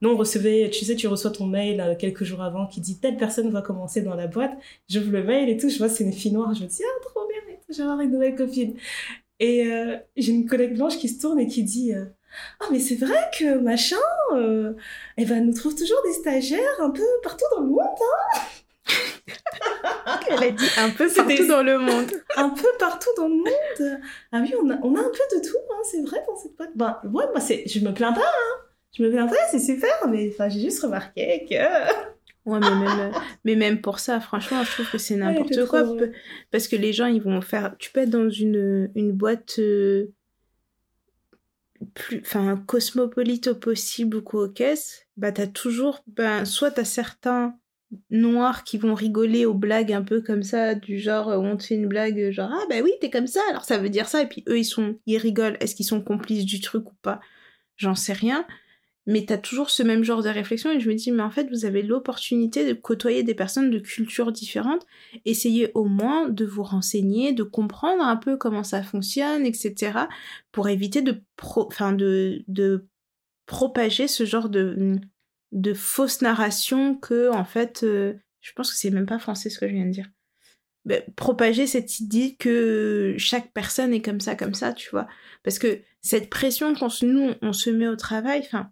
Nous, 0.00 0.10
on 0.10 0.16
recevait, 0.16 0.70
tu 0.70 0.84
sais, 0.84 0.94
tu 0.94 1.08
reçois 1.08 1.32
ton 1.32 1.46
mail 1.46 1.80
euh, 1.80 1.96
quelques 1.96 2.22
jours 2.22 2.40
avant 2.40 2.66
qui 2.68 2.80
dit 2.80 2.98
telle 3.00 3.16
personne 3.16 3.50
va 3.50 3.62
commencer 3.62 4.00
dans 4.00 4.14
la 4.14 4.28
boîte. 4.28 4.52
J'ouvre 4.88 5.10
le 5.10 5.24
mail 5.24 5.48
et 5.48 5.56
tout, 5.56 5.68
je 5.68 5.76
vois 5.78 5.88
c'est 5.88 6.04
une 6.04 6.12
fille 6.12 6.30
noire. 6.32 6.54
Je 6.54 6.62
me 6.62 6.68
dis, 6.68 6.82
ah, 6.84 7.00
trop 7.02 7.26
bien, 7.26 7.38
vais 7.68 7.82
avoir 7.82 8.00
une 8.00 8.12
nouvelle 8.12 8.36
copine. 8.36 8.74
Et 9.40 9.64
euh, 9.66 9.96
j'ai 10.16 10.32
une 10.32 10.46
collègue 10.46 10.74
blanche 10.76 10.98
qui 10.98 11.08
se 11.08 11.20
tourne 11.20 11.40
et 11.40 11.46
qui 11.48 11.64
dit, 11.64 11.94
euh, 11.94 12.04
ah, 12.60 12.64
mais 12.70 12.80
c'est 12.80 12.96
vrai 12.96 13.18
que 13.38 13.58
machin, 13.58 13.96
euh, 14.34 14.72
eh 15.16 15.24
ben, 15.24 15.44
nous 15.46 15.54
trouve 15.54 15.74
toujours 15.74 16.00
des 16.06 16.12
stagiaires 16.12 16.80
un 16.80 16.90
peu 16.90 17.02
partout 17.22 17.44
dans 17.54 17.62
le 17.62 17.68
monde. 17.68 17.78
elle 20.30 20.42
a 20.44 20.50
dit 20.50 20.64
un 20.78 20.90
peu 20.90 21.08
partout 21.08 21.46
dans 21.46 21.62
le 21.62 21.78
monde 21.78 22.10
un 22.36 22.50
peu 22.50 22.68
partout 22.78 23.10
dans 23.16 23.28
le 23.28 23.34
monde. 23.34 24.00
Ah 24.32 24.40
oui, 24.42 24.54
on 24.62 24.70
a, 24.70 24.78
on 24.82 24.94
a 24.96 25.00
un 25.00 25.10
peu 25.10 25.36
de 25.36 25.42
tout, 25.46 25.56
hein, 25.70 25.80
c'est 25.84 26.02
vrai, 26.02 26.18
dans 26.26 26.36
cette 26.36 26.56
boîte. 26.56 26.70
Ben, 26.74 26.98
ouais, 27.04 27.24
moi, 27.32 27.40
c'est, 27.40 27.64
je 27.66 27.80
me 27.80 27.92
plains 27.92 28.12
pas, 28.12 28.20
hein. 28.20 28.60
Je 28.96 29.02
me 29.02 29.10
plains 29.10 29.26
pas, 29.26 29.36
c'est 29.50 29.58
super, 29.58 29.90
mais 30.08 30.30
enfin, 30.32 30.48
j'ai 30.48 30.60
juste 30.60 30.82
remarqué 30.82 31.46
que. 31.48 31.54
Ouais, 32.46 32.58
mais 32.60 32.70
même, 32.70 33.00
euh, 33.14 33.18
mais 33.44 33.56
même 33.56 33.80
pour 33.82 33.98
ça, 33.98 34.20
franchement, 34.20 34.62
je 34.64 34.72
trouve 34.72 34.90
que 34.90 34.96
c'est 34.98 35.16
n'importe 35.16 35.66
quoi. 35.66 35.82
trop- 35.82 35.98
Parce 36.50 36.66
que 36.66 36.76
les 36.76 36.94
gens, 36.94 37.06
ils 37.06 37.20
vont 37.20 37.42
faire. 37.42 37.74
Tu 37.78 37.90
peux 37.90 38.00
être 38.00 38.10
dans 38.10 38.30
une, 38.30 38.90
une 38.94 39.12
boîte 39.12 39.58
euh, 39.58 40.06
plus, 41.94 42.20
enfin, 42.20 42.56
cosmopolite 42.66 43.48
au 43.48 43.54
possible 43.54 44.18
ou 44.18 44.22
quoi. 44.22 44.48
Bah, 45.16 45.32
t'as 45.32 45.46
toujours. 45.46 46.02
Ben, 46.06 46.44
soit 46.44 46.70
t'as 46.70 46.84
certains 46.84 47.56
noirs 48.10 48.64
qui 48.64 48.78
vont 48.78 48.94
rigoler 48.94 49.46
aux 49.46 49.54
blagues 49.54 49.92
un 49.92 50.02
peu 50.02 50.20
comme 50.20 50.42
ça, 50.42 50.74
du 50.74 50.98
genre, 50.98 51.30
euh, 51.30 51.38
on 51.38 51.56
te 51.56 51.64
fait 51.64 51.74
une 51.74 51.88
blague, 51.88 52.30
genre, 52.30 52.50
ah, 52.52 52.66
bah 52.68 52.76
oui, 52.82 52.92
t'es 53.00 53.10
comme 53.10 53.26
ça, 53.26 53.40
alors 53.50 53.64
ça 53.64 53.78
veut 53.78 53.88
dire 53.88 54.08
ça. 54.08 54.22
Et 54.22 54.26
puis 54.26 54.44
eux, 54.48 54.58
ils 54.58 54.64
sont, 54.64 54.98
ils 55.06 55.18
rigolent. 55.18 55.56
Est-ce 55.60 55.74
qu'ils 55.74 55.86
sont 55.86 56.02
complices 56.02 56.44
du 56.44 56.60
truc 56.60 56.90
ou 56.90 56.94
pas? 57.02 57.20
J'en 57.76 57.94
sais 57.94 58.12
rien. 58.12 58.46
Mais 59.08 59.24
t'as 59.24 59.38
toujours 59.38 59.70
ce 59.70 59.82
même 59.82 60.04
genre 60.04 60.22
de 60.22 60.28
réflexion 60.28 60.70
et 60.70 60.80
je 60.80 60.88
me 60.90 60.94
dis 60.94 61.10
mais 61.10 61.22
en 61.22 61.30
fait 61.30 61.48
vous 61.48 61.64
avez 61.64 61.82
l'opportunité 61.82 62.68
de 62.68 62.74
côtoyer 62.78 63.22
des 63.22 63.34
personnes 63.34 63.70
de 63.70 63.78
cultures 63.78 64.32
différentes. 64.32 64.86
Essayez 65.24 65.72
au 65.74 65.86
moins 65.86 66.28
de 66.28 66.44
vous 66.44 66.62
renseigner 66.62 67.32
de 67.32 67.42
comprendre 67.42 68.04
un 68.04 68.16
peu 68.16 68.36
comment 68.36 68.64
ça 68.64 68.82
fonctionne 68.82 69.46
etc 69.46 70.00
pour 70.52 70.68
éviter 70.68 71.00
de 71.00 71.22
pro 71.36 71.66
enfin 71.66 71.92
de 71.92 72.44
de 72.48 72.86
propager 73.46 74.08
ce 74.08 74.26
genre 74.26 74.50
de 74.50 74.98
de 75.52 75.72
fausse 75.72 76.20
narration 76.20 76.94
que 76.94 77.30
en 77.30 77.46
fait 77.46 77.84
euh, 77.84 78.12
je 78.42 78.52
pense 78.52 78.70
que 78.70 78.76
c'est 78.76 78.90
même 78.90 79.06
pas 79.06 79.18
français 79.18 79.48
ce 79.48 79.58
que 79.58 79.66
je 79.66 79.72
viens 79.72 79.86
de 79.86 79.90
dire. 79.90 80.10
Ben, 80.84 81.02
propager 81.16 81.66
cette 81.66 81.98
idée 82.00 82.36
que 82.38 83.14
chaque 83.16 83.52
personne 83.54 83.94
est 83.94 84.02
comme 84.02 84.20
ça 84.20 84.36
comme 84.36 84.54
ça 84.54 84.74
tu 84.74 84.90
vois. 84.90 85.08
Parce 85.44 85.58
que 85.58 85.80
cette 86.02 86.28
pression 86.28 86.74
quand 86.74 87.02
nous 87.02 87.30
on 87.40 87.54
se 87.54 87.70
met 87.70 87.88
au 87.88 87.96
travail 87.96 88.42
enfin 88.44 88.70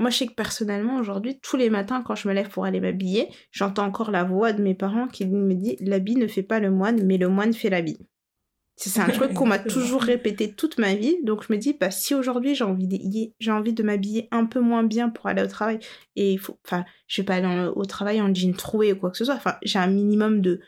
moi, 0.00 0.08
je 0.08 0.16
sais 0.16 0.26
que 0.26 0.34
personnellement, 0.34 0.96
aujourd'hui, 0.96 1.38
tous 1.40 1.58
les 1.58 1.68
matins, 1.68 2.02
quand 2.02 2.14
je 2.14 2.26
me 2.26 2.32
lève 2.32 2.48
pour 2.48 2.64
aller 2.64 2.80
m'habiller, 2.80 3.28
j'entends 3.52 3.84
encore 3.84 4.10
la 4.10 4.24
voix 4.24 4.54
de 4.54 4.62
mes 4.62 4.74
parents 4.74 5.06
qui 5.06 5.26
me 5.26 5.54
dit 5.54 5.76
L'habit 5.80 6.16
ne 6.16 6.26
fait 6.26 6.42
pas 6.42 6.58
le 6.58 6.70
moine, 6.70 7.04
mais 7.04 7.18
le 7.18 7.28
moine 7.28 7.52
fait 7.52 7.68
l'habit. 7.68 7.98
C'est 8.76 8.98
un 8.98 9.10
truc 9.10 9.34
qu'on 9.34 9.46
m'a 9.46 9.58
toujours 9.58 10.00
répété 10.00 10.54
toute 10.54 10.78
ma 10.78 10.94
vie. 10.94 11.18
Donc, 11.22 11.44
je 11.46 11.52
me 11.52 11.58
dis 11.58 11.76
bah, 11.78 11.90
Si 11.90 12.14
aujourd'hui, 12.14 12.54
j'ai 12.54 12.64
envie, 12.64 12.88
de, 12.88 13.50
envie 13.50 13.74
de 13.74 13.82
m'habiller 13.82 14.26
un 14.30 14.46
peu 14.46 14.60
moins 14.60 14.84
bien 14.84 15.10
pour 15.10 15.26
aller 15.26 15.42
au 15.42 15.46
travail, 15.46 15.80
et 16.16 16.32
il 16.32 16.38
faut. 16.38 16.58
Enfin, 16.64 16.86
je 17.06 17.20
vais 17.20 17.26
pas 17.26 17.34
aller 17.34 17.70
au 17.76 17.84
travail 17.84 18.22
en 18.22 18.34
jean 18.34 18.54
troué 18.56 18.94
ou 18.94 18.96
quoi 18.96 19.10
que 19.10 19.18
ce 19.18 19.26
soit. 19.26 19.34
Enfin, 19.34 19.56
j'ai 19.62 19.78
un 19.78 19.88
minimum 19.88 20.40
de, 20.40 20.60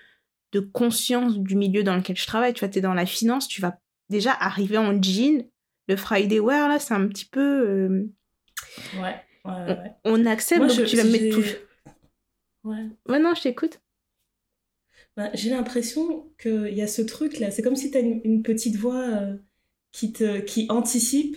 de 0.53 0.61
conscience 0.61 1.39
du 1.39 1.57
milieu 1.57 1.83
dans 1.83 1.97
lequel 1.97 2.18
je 2.18 2.26
travaille. 2.26 2.53
Tu 2.53 2.61
vois, 2.61 2.68
tu 2.68 2.80
es 2.80 2.83
dans 2.83 2.93
la 2.93 3.07
finance, 3.07 3.49
tu 3.49 3.62
vas 3.62 3.78
déjà 4.11 4.33
arriver 4.33 4.76
en 4.76 5.01
jean. 5.03 5.49
Le 5.89 5.97
Friday 5.97 6.39
wear, 6.39 6.68
là, 6.68 6.78
c'est 6.78 6.93
un 6.93 7.09
petit 7.09 7.24
peu. 7.24 7.41
Euh, 7.41 8.12
Ouais. 8.97 9.15
ouais, 9.45 9.93
On, 10.05 10.27
accepte, 10.27 10.61
donc 10.61 10.87
tu 10.87 10.97
vas 10.97 11.05
me 11.05 11.13
mettre 11.13 11.35
tout. 11.35 11.45
Ouais. 12.65 12.87
Ouais, 13.09 13.19
non, 13.19 13.35
je 13.35 13.43
t'écoute. 13.43 13.81
Bah, 15.17 15.31
j'ai 15.35 15.51
l'impression 15.51 16.31
qu'il 16.41 16.75
y 16.75 16.83
a 16.83 16.87
ce 16.87 17.03
truc-là. 17.03 17.51
C'est 17.51 17.63
comme 17.63 17.77
si 17.77 17.91
tu 17.91 17.99
as 17.99 18.01
une, 18.01 18.43
petite 18.43 18.77
voix 18.77 19.01
euh, 19.01 19.37
qui, 19.91 20.13
te, 20.13 20.41
qui 20.41 20.67
anticipe 20.71 21.37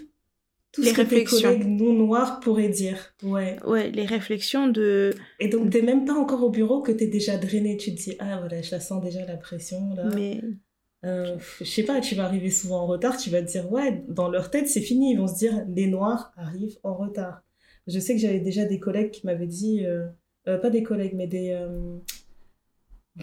tout 0.71 0.81
les 0.81 0.89
ce 0.89 0.95
que 0.95 1.01
réflexions. 1.01 1.37
tes 1.37 1.43
collègues 1.43 1.67
non 1.67 1.93
noirs 1.93 2.39
pourraient 2.39 2.69
dire. 2.69 3.13
Ouais. 3.23 3.57
Ouais, 3.65 3.91
les 3.91 4.05
réflexions 4.05 4.67
de. 4.67 5.13
Et 5.39 5.49
donc, 5.49 5.71
t'es 5.71 5.81
même 5.81 6.05
pas 6.05 6.13
encore 6.13 6.43
au 6.43 6.49
bureau 6.49 6.81
que 6.81 6.91
t'es 6.91 7.07
déjà 7.07 7.37
drainé. 7.37 7.75
Tu 7.77 7.93
te 7.93 8.01
dis, 8.01 8.15
ah 8.19 8.39
voilà, 8.39 8.61
je 8.61 8.71
la 8.71 8.79
sens 8.79 9.03
déjà 9.03 9.25
la 9.25 9.37
pression 9.37 9.93
là. 9.95 10.09
Mais. 10.15 10.41
Euh, 11.05 11.37
je 11.59 11.65
sais 11.65 11.83
pas, 11.83 12.01
tu 12.01 12.15
vas 12.15 12.25
arriver 12.25 12.49
souvent 12.49 12.79
en 12.81 12.87
retard, 12.87 13.17
tu 13.17 13.29
vas 13.29 13.41
te 13.41 13.47
dire, 13.51 13.71
ouais, 13.71 14.03
dans 14.07 14.29
leur 14.29 14.49
tête, 14.49 14.67
c'est 14.67 14.81
fini. 14.81 15.11
Ils 15.11 15.17
vont 15.17 15.27
se 15.27 15.37
dire, 15.37 15.63
les 15.67 15.87
noirs 15.87 16.33
arrivent 16.35 16.77
en 16.83 16.95
retard. 16.95 17.43
Je 17.87 17.99
sais 17.99 18.15
que 18.15 18.19
j'avais 18.19 18.39
déjà 18.39 18.65
des 18.65 18.79
collègues 18.79 19.11
qui 19.11 19.25
m'avaient 19.25 19.45
dit, 19.45 19.85
euh, 19.85 20.07
euh, 20.47 20.57
pas 20.57 20.71
des 20.71 20.81
collègues, 20.81 21.13
mais 21.15 21.27
des, 21.27 21.51
euh, 21.51 21.97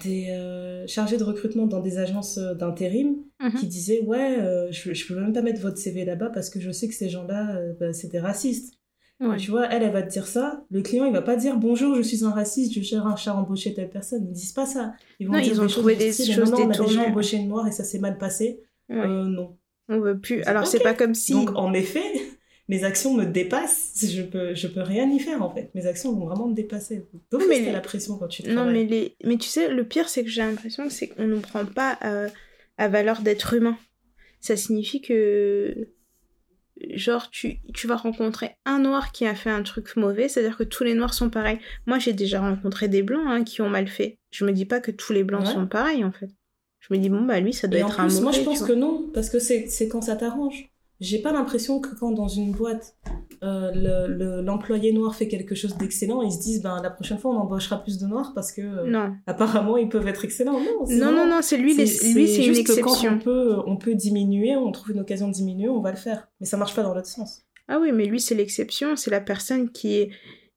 des 0.05 0.85
chargés 0.87 1.17
de 1.19 1.25
recrutement 1.25 1.67
dans 1.67 1.81
des 1.81 1.99
agences 1.99 2.39
d'intérim 2.39 3.17
Mhm. 3.41 3.55
qui 3.59 3.67
disaient, 3.67 4.01
ouais, 4.03 4.69
je, 4.71 4.95
je 4.95 5.07
peux 5.07 5.21
même 5.21 5.33
pas 5.33 5.43
mettre 5.43 5.61
votre 5.61 5.79
CV 5.79 6.05
là-bas 6.05 6.31
parce 6.31 6.49
que 6.49 6.61
je 6.61 6.71
sais 6.71 6.87
que 6.89 6.95
ces 6.95 7.09
gens-là, 7.09 7.61
bah, 7.81 7.93
c'est 7.93 8.09
des 8.09 8.21
racistes. 8.21 8.75
Ouais. 9.21 9.37
Tu 9.37 9.51
vois, 9.53 9.67
elle, 9.71 9.83
elle 9.85 9.93
va 9.93 10.03
te 10.03 10.11
dire 10.11 10.27
ça. 10.27 10.65
Le 10.71 10.83
client, 10.83 11.05
il 11.05 11.13
va 11.13 11.23
pas 11.23 11.37
dire 11.37 11.57
bonjour, 11.57 11.95
je 11.95 12.03
suis 12.03 12.25
un 12.25 12.31
raciste, 12.31 12.73
je 12.75 12.83
cherche 12.83 13.29
à 13.29 13.35
embaucher 13.37 13.73
telle 13.73 13.89
personne. 13.91 14.25
Ils 14.27 14.33
disent 14.33 14.53
pas 14.53 14.67
ça. 14.67 14.95
Ils 15.21 15.29
vont 15.29 15.35
Non, 15.35 15.41
dire 15.41 15.53
ils 15.53 15.61
ont 15.61 15.67
des 15.67 15.71
trouvé 15.73 15.95
choses 15.95 16.03
des 16.05 16.13
style, 16.13 16.35
choses 16.35 16.51
non, 16.51 16.59
non, 16.59 16.67
on 16.67 16.71
a 16.71 16.87
déjà 16.87 17.03
embauché 17.05 17.37
une 17.37 17.49
noire 17.49 17.69
et 17.69 17.73
ça 17.73 17.85
s'est 17.85 18.01
mal 18.01 18.19
passé. 18.19 18.61
Ouais. 18.89 18.97
Euh, 18.99 19.25
non. 19.25 19.57
On 19.89 20.01
veut 20.01 20.19
plus. 20.19 20.39
C'est 20.43 20.47
Alors, 20.49 20.67
c'est 20.67 20.79
ok. 20.79 20.83
pas 20.83 20.95
comme 20.95 21.15
si. 21.15 21.33
Donc, 21.33 21.51
en 21.55 21.73
effet, 21.73 22.03
mes 22.69 22.83
actions 22.83 23.15
me 23.15 23.25
dépassent. 23.25 23.93
Je 24.05 24.23
peux, 24.23 24.55
je 24.57 24.67
peux 24.67 24.81
rien 24.83 25.09
y 25.09 25.21
faire, 25.21 25.41
en 25.43 25.55
fait. 25.55 25.71
Mes 25.75 25.87
actions 25.87 26.13
vont 26.13 26.27
vraiment 26.27 26.49
me 26.49 26.55
dépasser. 26.55 27.05
Donc, 27.31 27.43
mais- 27.49 27.65
c'est 27.65 27.73
la 27.73 27.81
pression 27.81 28.17
quand 28.19 28.27
tu 28.29 28.43
Non, 28.49 28.55
travailles. 28.55 28.73
mais, 28.73 28.85
les... 28.87 29.17
mais 29.25 29.37
tu 29.37 29.49
sais, 29.49 29.69
le 29.69 29.85
pire, 29.85 30.09
c'est 30.09 30.25
que 30.25 30.31
j'ai 30.31 30.43
l'impression 30.43 30.85
que 30.89 30.93
c'est 30.93 31.07
qu'on 31.09 31.29
ne 31.29 31.39
prend 31.39 31.65
pas 31.65 31.97
euh, 32.05 32.29
à 32.77 32.89
valeur 32.89 33.21
d'être 33.23 33.55
humain. 33.55 33.77
Ça 34.41 34.57
signifie 34.57 35.01
que, 35.01 35.89
genre, 36.95 37.31
tu, 37.31 37.59
tu 37.75 37.87
vas 37.87 37.97
rencontrer 37.97 38.53
un 38.65 38.79
noir 38.81 39.13
qui 39.13 39.27
a 39.27 39.35
fait 39.35 39.51
un 39.51 39.63
truc 39.63 39.97
mauvais, 39.97 40.29
c'est-à-dire 40.29 40.57
que 40.57 40.65
tous 40.65 40.85
les 40.85 40.95
noirs 40.95 41.15
sont 41.15 41.31
pareils. 41.31 41.59
Moi, 41.87 41.99
j'ai 41.99 42.13
déjà 42.13 42.41
rencontré 42.41 42.89
des 42.89 43.03
blancs 43.03 43.25
hein, 43.27 43.45
qui 43.45 43.63
ont 43.63 43.69
mal 43.71 43.89
fait. 43.89 44.19
Je 44.31 44.45
me 44.45 44.53
dis 44.53 44.65
pas 44.67 44.81
que 44.81 44.91
tous 44.91 45.13
les 45.13 45.25
blancs 45.25 45.47
Ouais. 45.47 45.53
sont 45.53 45.67
pareils, 45.67 46.05
en 46.05 46.13
fait. 46.13 46.31
Je 46.81 46.93
me 46.95 46.99
dis, 46.99 47.09
bon, 47.09 47.23
bah, 47.23 47.39
lui, 47.41 47.53
ça 47.53 47.69
doit 47.69 47.79
Et 47.81 47.83
en 47.83 47.89
être 47.89 48.01
un 48.01 48.09
mauvais. 48.09 48.21
moi, 48.21 48.33
je 48.33 48.41
pense 48.43 48.63
que 48.63 48.73
non, 48.73 49.09
parce 49.15 49.31
que 49.31 49.39
c'est 49.39 49.89
quand 49.89 50.03
ça 50.03 50.17
t'arrange. 50.17 50.72
J'ai 51.05 51.19
pas 51.21 51.33
l'impression 51.33 51.81
que 51.81 51.95
quand 51.99 52.13
dans 52.13 52.29
une 52.29 52.53
boîte, 52.53 52.95
euh, 53.43 53.73
le- 53.75 54.15
le- 54.15 54.41
l'employé 54.41 54.93
noir 54.93 55.17
fait 55.17 55.27
quelque 55.27 55.57
chose 55.57 55.77
d'excellent, 55.77 56.23
ils 56.23 56.31
se 56.31 56.41
disent, 56.41 56.63
ben, 56.63 56.81
la 56.81 56.91
prochaine 56.91 57.19
fois, 57.19 57.33
on 57.33 57.39
embauchera 57.39 57.83
plus 57.83 57.99
de 57.99 58.07
noirs 58.07 58.33
parce 58.37 58.53
que, 58.53 58.61
euh, 58.63 58.87
Non. 58.87 59.15
apparemment, 59.27 59.77
ils 59.77 59.89
peuvent 59.89 60.07
être 60.07 60.25
excellents. 60.25 60.61
Non, 60.61 60.87
Non, 61.13 61.27
non, 61.27 61.41
c'est 61.43 61.57
lui, 61.57 61.75
les- 61.75 61.83
lui, 62.15 62.29
c'est 62.29 62.47
une 62.47 62.53
que 62.65 62.73
Quand 62.81 62.93
exception. 62.93 63.15
on 63.15 63.19
peut, 63.19 63.57
on 63.67 63.77
peut 63.77 63.95
diminuer, 63.97 64.55
on 64.57 64.71
trouve 64.71 64.93
une 64.93 65.01
occasion 65.01 65.27
de 65.27 65.33
diminuer, 65.33 65.69
on 65.69 65.81
va 65.81 65.91
le 65.91 65.97
faire. 65.97 66.29
Mais 66.41 66.47
ça 66.47 66.57
marche 66.57 66.75
pas 66.77 66.85
dans 66.85 66.95
l'autre 66.95 67.09
sens. 67.09 67.43
Ah 67.67 67.79
oui, 67.81 67.91
mais 67.93 68.07
lui, 68.07 68.21
c'est 68.21 68.37
l'exception, 68.37 68.95
c'est 68.95 69.11
la 69.11 69.21
personne 69.21 69.71
qui 69.73 69.95
est 69.97 70.11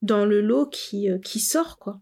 dans 0.03 0.25
le 0.25 0.41
lot 0.41 0.67
qui, 0.67 1.09
euh, 1.09 1.17
qui 1.17 1.39
sort, 1.39 1.79
quoi. 1.79 1.99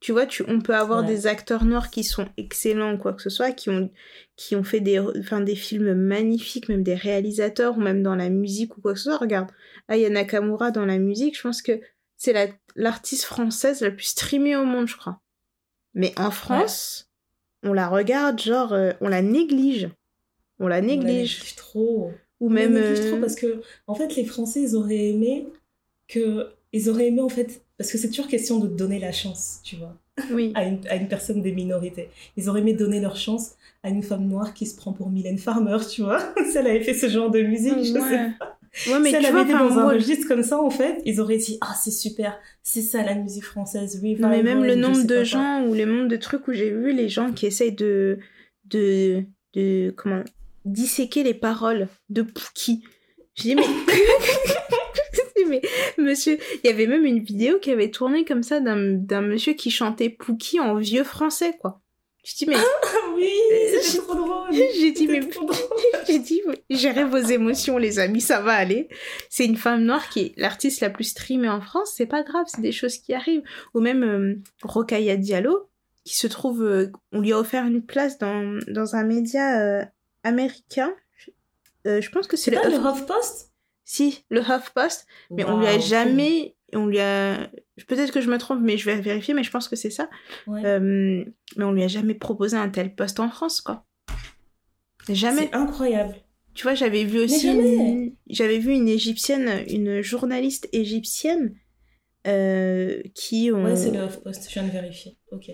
Tu 0.00 0.12
vois, 0.12 0.24
tu, 0.26 0.42
on 0.48 0.60
peut 0.60 0.74
avoir 0.74 1.02
Ouais. 1.02 1.06
des 1.06 1.26
acteurs 1.26 1.64
noirs 1.66 1.90
qui 1.90 2.04
sont 2.04 2.26
excellents 2.38 2.94
ou 2.94 2.98
quoi 2.98 3.12
que 3.12 3.20
ce 3.20 3.28
soit, 3.28 3.52
qui 3.52 3.68
ont, 3.68 3.90
qui 4.36 4.56
ont 4.56 4.64
fait 4.64 4.80
des, 4.80 4.98
enfin, 4.98 5.40
des 5.42 5.54
films 5.54 5.92
magnifiques, 5.92 6.68
même 6.70 6.82
des 6.82 6.94
réalisateurs, 6.94 7.76
ou 7.76 7.80
même 7.82 8.02
dans 8.02 8.14
la 8.16 8.30
musique 8.30 8.76
ou 8.78 8.80
quoi 8.80 8.94
que 8.94 8.98
ce 8.98 9.04
soit. 9.10 9.18
Regarde, 9.18 9.50
Aya 9.88 10.08
Nakamura 10.08 10.70
dans 10.70 10.86
la 10.86 10.98
musique, 10.98 11.36
je 11.36 11.42
pense 11.42 11.60
que 11.60 11.80
c'est 12.16 12.32
la- 12.32 12.48
l'artiste 12.76 13.24
française 13.24 13.82
la 13.82 13.90
plus 13.90 14.06
streamée 14.06 14.56
au 14.56 14.64
monde, 14.64 14.88
je 14.88 14.96
crois. 14.96 15.20
Mais 15.92 16.14
en 16.18 16.30
France, 16.30 17.10
on 17.62 17.74
la 17.74 17.88
regarde, 17.88 18.40
genre, 18.40 18.72
euh, 18.72 18.92
on 19.02 19.08
la 19.08 19.20
néglige. 19.22 19.90
On 20.60 20.66
la 20.68 20.76
On 20.76 20.80
la 20.80 20.80
néglige. 20.80 21.38
néglige 21.38 21.56
trop. 21.56 22.10
Ou 22.40 22.46
On 22.46 22.54
la 22.54 22.68
même... 22.68 22.74
néglige 22.74 23.00
euh, 23.00 23.10
trop 23.10 23.20
parce 23.20 23.34
que, 23.34 23.60
en 23.86 23.94
fait, 23.94 24.16
les 24.16 24.24
Français, 24.24 24.62
ils 24.62 24.76
auraient 24.76 25.10
aimé 25.10 25.46
que. 26.08 26.48
Ils 26.72 26.88
auraient 26.88 27.08
aimé, 27.08 27.20
en 27.20 27.28
fait. 27.28 27.64
Parce 27.80 27.90
que 27.92 27.96
c'est 27.96 28.08
toujours 28.10 28.28
question 28.28 28.58
de 28.58 28.66
donner 28.68 28.98
la 28.98 29.10
chance, 29.10 29.60
tu 29.64 29.76
vois, 29.76 29.96
Oui. 30.32 30.52
à 30.54 30.64
une, 30.66 30.80
à 30.90 30.96
une 30.96 31.08
personne 31.08 31.40
des 31.40 31.50
minorités. 31.52 32.10
Ils 32.36 32.50
auraient 32.50 32.60
aimé 32.60 32.74
donner 32.74 33.00
leur 33.00 33.16
chance 33.16 33.52
à 33.82 33.88
une 33.88 34.02
femme 34.02 34.28
noire 34.28 34.52
qui 34.52 34.66
se 34.66 34.76
prend 34.76 34.92
pour 34.92 35.08
Mylène 35.08 35.38
Farmer, 35.38 35.78
tu 35.90 36.02
vois. 36.02 36.20
si 36.50 36.58
elle 36.58 36.66
avait 36.66 36.82
fait 36.82 36.92
ce 36.92 37.08
genre 37.08 37.30
de 37.30 37.40
musique, 37.40 37.78
je 37.78 37.84
sais 37.84 38.00
Ouais. 38.00 38.30
pas. 38.38 38.58
Ouais, 38.86 39.00
mais 39.00 39.08
si 39.08 39.16
elle 39.16 39.24
avait 39.24 39.44
été 39.44 39.52
dans 39.52 39.70
un 39.78 39.84
moi, 39.84 39.88
registre 39.94 40.28
comme 40.28 40.42
ça, 40.42 40.60
en 40.60 40.68
fait, 40.68 41.00
ils 41.06 41.22
auraient 41.22 41.38
dit 41.38 41.56
Ah, 41.62 41.72
c'est 41.82 41.90
super, 41.90 42.38
c'est 42.62 42.82
ça 42.82 43.02
la 43.02 43.14
musique 43.14 43.44
française, 43.46 43.98
oui. 44.02 44.16
Non, 44.20 44.28
mais 44.28 44.42
même 44.42 44.62
le 44.62 44.74
nombre 44.74 45.02
de 45.04 45.24
gens 45.24 45.64
ou 45.66 45.72
le 45.72 45.86
nombre 45.86 46.08
de 46.08 46.16
trucs 46.16 46.46
où 46.48 46.52
j'ai 46.52 46.68
vu 46.70 46.92
les 46.92 47.08
gens 47.08 47.32
qui 47.32 47.46
essayent 47.46 47.72
de 47.74 48.18
de 48.66 49.24
de 49.54 49.90
comment 49.96 50.22
disséquer 50.66 51.22
les 51.22 51.32
paroles 51.34 51.88
de 52.10 52.20
Pookie. 52.20 52.84
Je 53.36 53.42
dis 53.44 53.54
mais 53.54 53.62
mais 55.98 56.04
monsieur, 56.12 56.38
il 56.62 56.66
y 56.68 56.72
avait 56.72 56.86
même 56.86 57.04
une 57.04 57.20
vidéo 57.22 57.58
qui 57.58 57.70
avait 57.70 57.90
tourné 57.90 58.24
comme 58.24 58.42
ça 58.42 58.60
d'un 58.60 58.78
d'un 58.92 59.20
monsieur 59.22 59.52
qui 59.54 59.70
chantait 59.70 60.08
Pookie 60.10 60.60
en 60.60 60.76
vieux 60.76 61.04
français 61.04 61.54
quoi. 61.60 61.80
Je 62.24 62.34
dis 62.36 62.46
mais 62.46 62.56
Ah 62.56 62.96
oui, 63.16 63.30
j'ai- 63.50 63.80
c'était 63.80 64.04
trop 64.04 64.14
drôle. 64.14 64.48
j'ai 64.52 64.92
dit 64.92 65.06
mais 65.08 65.20
j'ai 66.06 66.18
dit 66.18 66.42
gérez 66.68 67.04
vos 67.04 67.16
émotions 67.16 67.78
les 67.78 67.98
amis, 67.98 68.20
ça 68.20 68.40
va 68.40 68.52
aller. 68.52 68.88
C'est 69.30 69.46
une 69.46 69.56
femme 69.56 69.84
noire 69.84 70.08
qui 70.10 70.20
est 70.20 70.32
l'artiste 70.36 70.80
la 70.82 70.90
plus 70.90 71.04
streamée 71.04 71.48
en 71.48 71.60
France, 71.60 71.92
c'est 71.96 72.06
pas 72.06 72.22
grave, 72.22 72.44
c'est 72.48 72.60
des 72.60 72.72
choses 72.72 72.98
qui 72.98 73.14
arrivent. 73.14 73.42
Ou 73.74 73.80
même 73.80 74.02
euh, 74.04 74.34
Rokhaya 74.62 75.16
Diallo 75.16 75.68
qui 76.04 76.16
se 76.16 76.26
trouve 76.26 76.62
euh, 76.62 76.90
on 77.12 77.20
lui 77.20 77.32
a 77.32 77.38
offert 77.38 77.64
une 77.66 77.82
place 77.84 78.18
dans 78.18 78.58
dans 78.68 78.96
un 78.96 79.04
média 79.04 79.60
euh, 79.60 79.84
américain. 80.22 80.92
Euh, 81.86 82.00
je 82.02 82.10
pense 82.10 82.26
que 82.26 82.36
c'est 82.36 82.50
C'est 82.54 82.62
le, 82.64 82.70
le 82.70 82.76
Huff- 82.82 82.98
HuffPost 82.98 83.49
si 83.90 84.24
le 84.28 84.40
HuffPost, 84.40 85.04
mais 85.32 85.44
on 85.44 85.58
lui 85.58 85.66
a 85.66 85.76
jamais 85.80 86.54
on 86.72 86.86
lui 86.86 87.00
a 87.00 87.50
peut-être 87.88 88.12
que 88.12 88.20
je 88.20 88.30
me 88.30 88.38
trompe 88.38 88.60
mais 88.62 88.76
je 88.76 88.84
vais 88.84 89.00
vérifier 89.00 89.34
mais 89.34 89.42
je 89.42 89.50
pense 89.50 89.66
que 89.66 89.74
c'est 89.74 89.90
ça. 89.90 90.08
Ouais. 90.46 90.64
Euh, 90.64 91.24
mais 91.56 91.64
on 91.64 91.72
lui 91.72 91.82
a 91.82 91.88
jamais 91.88 92.14
proposé 92.14 92.56
un 92.56 92.68
tel 92.68 92.94
poste 92.94 93.18
en 93.18 93.28
France 93.28 93.60
quoi. 93.60 93.84
Jamais. 95.08 95.48
C'est 95.50 95.54
incroyable. 95.56 96.14
Tu 96.54 96.62
vois, 96.62 96.74
j'avais 96.74 97.02
vu 97.02 97.18
aussi 97.18 97.48
une... 97.48 98.12
j'avais 98.28 98.58
vu 98.58 98.72
une 98.72 98.88
égyptienne, 98.88 99.64
une 99.68 100.02
journaliste 100.02 100.68
égyptienne 100.72 101.56
euh, 102.28 103.02
qui 103.16 103.50
ont 103.52 103.64
Ouais, 103.64 103.74
c'est 103.74 103.90
le 103.90 104.04
HuffPost, 104.04 104.46
je 104.48 104.52
viens 104.54 104.64
de 104.68 104.70
vérifier. 104.70 105.16
Ok. 105.32 105.50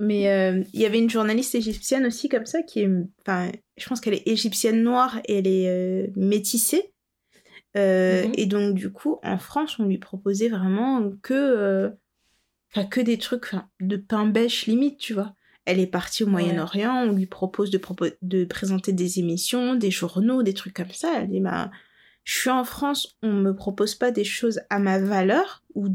mais 0.00 0.28
euh, 0.28 0.64
il 0.72 0.80
y 0.80 0.86
avait 0.86 0.98
une 0.98 1.10
journaliste 1.10 1.54
égyptienne 1.54 2.06
aussi 2.06 2.28
comme 2.28 2.46
ça 2.46 2.62
qui 2.64 2.80
est 2.80 2.90
enfin 3.20 3.52
je 3.76 3.88
pense 3.88 4.00
qu'elle 4.00 4.14
est 4.14 4.26
égyptienne 4.26 4.82
noire 4.82 5.20
et 5.28 5.38
elle 5.38 5.46
est 5.46 6.16
métissée 6.16 6.92
Euh, 7.78 8.24
Mhm. 8.26 8.32
et 8.36 8.46
donc 8.46 8.74
du 8.74 8.90
coup 8.90 9.18
en 9.22 9.38
France 9.38 9.78
on 9.78 9.84
lui 9.84 9.98
proposait 9.98 10.48
vraiment 10.48 11.10
que 11.22 11.34
euh, 11.34 11.90
que 12.90 13.00
des 13.00 13.16
trucs 13.18 13.52
de 13.80 13.96
pain 13.96 14.26
bêche 14.26 14.66
limite 14.66 14.98
tu 14.98 15.14
vois 15.14 15.34
elle 15.64 15.78
est 15.80 15.86
partie 15.86 16.22
au 16.24 16.26
Ouais. 16.26 16.32
Moyen-Orient 16.32 16.94
on 17.08 17.12
lui 17.12 17.26
propose 17.26 17.70
de, 17.70 17.78
propo- 17.78 18.14
de 18.22 18.44
présenter 18.44 18.92
des 18.92 19.18
émissions 19.18 19.74
des 19.74 19.90
journaux 19.90 20.42
des 20.42 20.54
trucs 20.54 20.74
comme 20.74 20.90
ça 20.92 21.12
elle 21.16 21.28
dit 21.28 21.40
bah 21.40 21.70
je 22.24 22.36
suis 22.38 22.50
en 22.50 22.64
France, 22.64 23.16
on 23.22 23.32
me 23.32 23.54
propose 23.54 23.94
pas 23.94 24.10
des 24.10 24.24
choses 24.24 24.60
à 24.68 24.78
ma 24.78 24.98
valeur 24.98 25.62
ou 25.74 25.88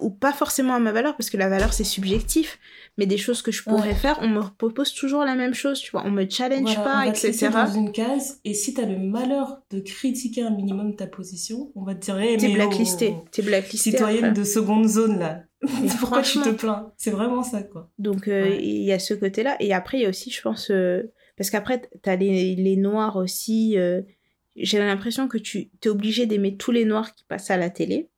ou 0.00 0.10
pas 0.10 0.32
forcément 0.32 0.74
à 0.74 0.78
ma 0.78 0.92
valeur 0.92 1.16
parce 1.16 1.30
que 1.30 1.36
la 1.36 1.48
valeur 1.48 1.72
c'est 1.72 1.84
subjectif 1.84 2.58
mais 2.98 3.06
des 3.06 3.16
choses 3.18 3.42
que 3.42 3.52
je 3.52 3.62
pourrais 3.62 3.88
Ouais. 3.90 3.94
faire 3.94 4.18
on 4.22 4.28
me 4.28 4.40
propose 4.56 4.92
toujours 4.94 5.24
la 5.24 5.34
même 5.34 5.54
chose 5.54 5.80
tu 5.80 5.90
vois 5.90 6.02
on 6.06 6.10
me 6.10 6.28
challenge 6.28 6.62
Voilà, 6.62 6.80
pas 6.84 7.02
on 7.02 7.06
va 7.06 7.12
te 7.12 7.26
etc 7.26 7.28
laisser 7.32 7.48
dans 7.50 7.72
une 7.72 7.92
case 7.92 8.40
et 8.44 8.54
si 8.54 8.74
t'as 8.74 8.86
le 8.86 8.98
malheur 8.98 9.62
de 9.70 9.80
critiquer 9.80 10.42
un 10.42 10.50
minimum 10.50 10.96
ta 10.96 11.06
position, 11.06 11.72
on 11.74 11.82
va 11.84 11.94
te 11.94 12.00
dire 12.04 12.18
hey, 12.18 12.36
t'es 12.36 12.48
mais 12.48 12.54
blacklisté 12.54 13.14
oh, 13.16 13.24
t'es 13.30 13.42
blacklisté 13.42 13.90
citoyenne 13.92 14.24
après. 14.26 14.40
de 14.40 14.44
seconde 14.44 14.86
zone 14.88 15.18
là. 15.18 15.42
Pourquoi 16.00 16.22
tu 16.22 16.40
te 16.40 16.48
plains? 16.50 16.92
C'est 16.96 17.10
vraiment 17.10 17.42
ça 17.42 17.62
quoi. 17.62 17.90
Donc 17.98 18.28
euh, 18.28 18.48
il 18.48 18.80
Ouais. 18.80 18.84
y 18.86 18.92
a 18.92 18.98
ce 18.98 19.12
côté-là. 19.14 19.56
Et 19.60 19.74
après, 19.74 19.98
il 19.98 20.02
y 20.02 20.06
a 20.06 20.08
aussi, 20.08 20.30
je 20.30 20.40
pense, 20.40 20.70
euh, 20.70 21.12
parce 21.36 21.50
qu'après, 21.50 21.82
t'as 22.02 22.16
les, 22.16 22.54
les 22.56 22.76
noirs 22.76 23.16
aussi. 23.16 23.76
euh, 23.78 24.00
J'ai 24.56 24.78
l'impression 24.78 25.28
que 25.28 25.36
tu 25.36 25.70
es 25.84 25.88
obligé 25.88 26.24
d'aimer 26.24 26.56
tous 26.56 26.70
les 26.72 26.86
noirs 26.86 27.14
qui 27.14 27.24
passent 27.24 27.50
à 27.50 27.58
la 27.58 27.68
télé. 27.68 28.08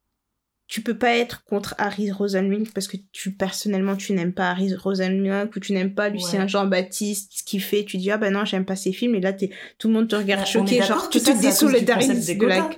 Tu 0.73 0.81
peux 0.81 0.97
pas 0.97 1.15
être 1.15 1.45
contre 1.45 1.75
Harry 1.77 2.11
Rosenwing 2.11 2.67
parce 2.67 2.89
que 2.89 2.97
tu 3.13 3.31
personnellement 3.31 3.95
tu 3.95 4.15
n'aimes 4.15 4.33
pas 4.33 4.49
Harry 4.53 4.75
Rosenwing 4.75 5.51
ou 5.55 5.61
tu 5.61 5.75
n'aimes 5.75 5.93
pas 5.93 6.09
Lucien 6.09 6.41
Ouais. 6.41 6.49
Jean-Baptiste 6.49 7.31
ce 7.31 7.43
qu'il 7.43 7.61
fait 7.61 7.85
tu 7.85 7.99
dis 7.99 8.11
ah 8.11 8.17
ben 8.17 8.33
non 8.33 8.47
j'aime 8.47 8.65
pas 8.65 8.75
ses 8.75 8.91
films. 8.95 9.15
Et 9.15 9.21
là 9.21 9.35
t'es 9.35 9.51
tout 9.77 9.89
le 9.89 9.93
monde 9.93 10.09
te 10.09 10.17
regarde 10.17 10.47
choqué 10.47 10.81
genre 10.81 11.11
tu 11.11 11.19
ça, 11.19 11.35
te 11.35 11.43
désolidarises 11.43 12.27
de 12.27 12.47
la 12.47 12.71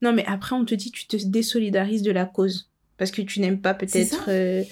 non 0.00 0.12
mais 0.12 0.24
après 0.28 0.54
on 0.54 0.64
te 0.64 0.76
dit 0.76 0.92
tu 0.92 1.08
te 1.08 1.16
désolidarises 1.16 2.02
de 2.02 2.12
la 2.12 2.24
cause 2.24 2.70
parce 2.98 3.10
que 3.10 3.22
tu 3.22 3.40
n'aimes 3.40 3.60
pas 3.60 3.74
peut-être 3.74 4.26
euh, 4.28 4.62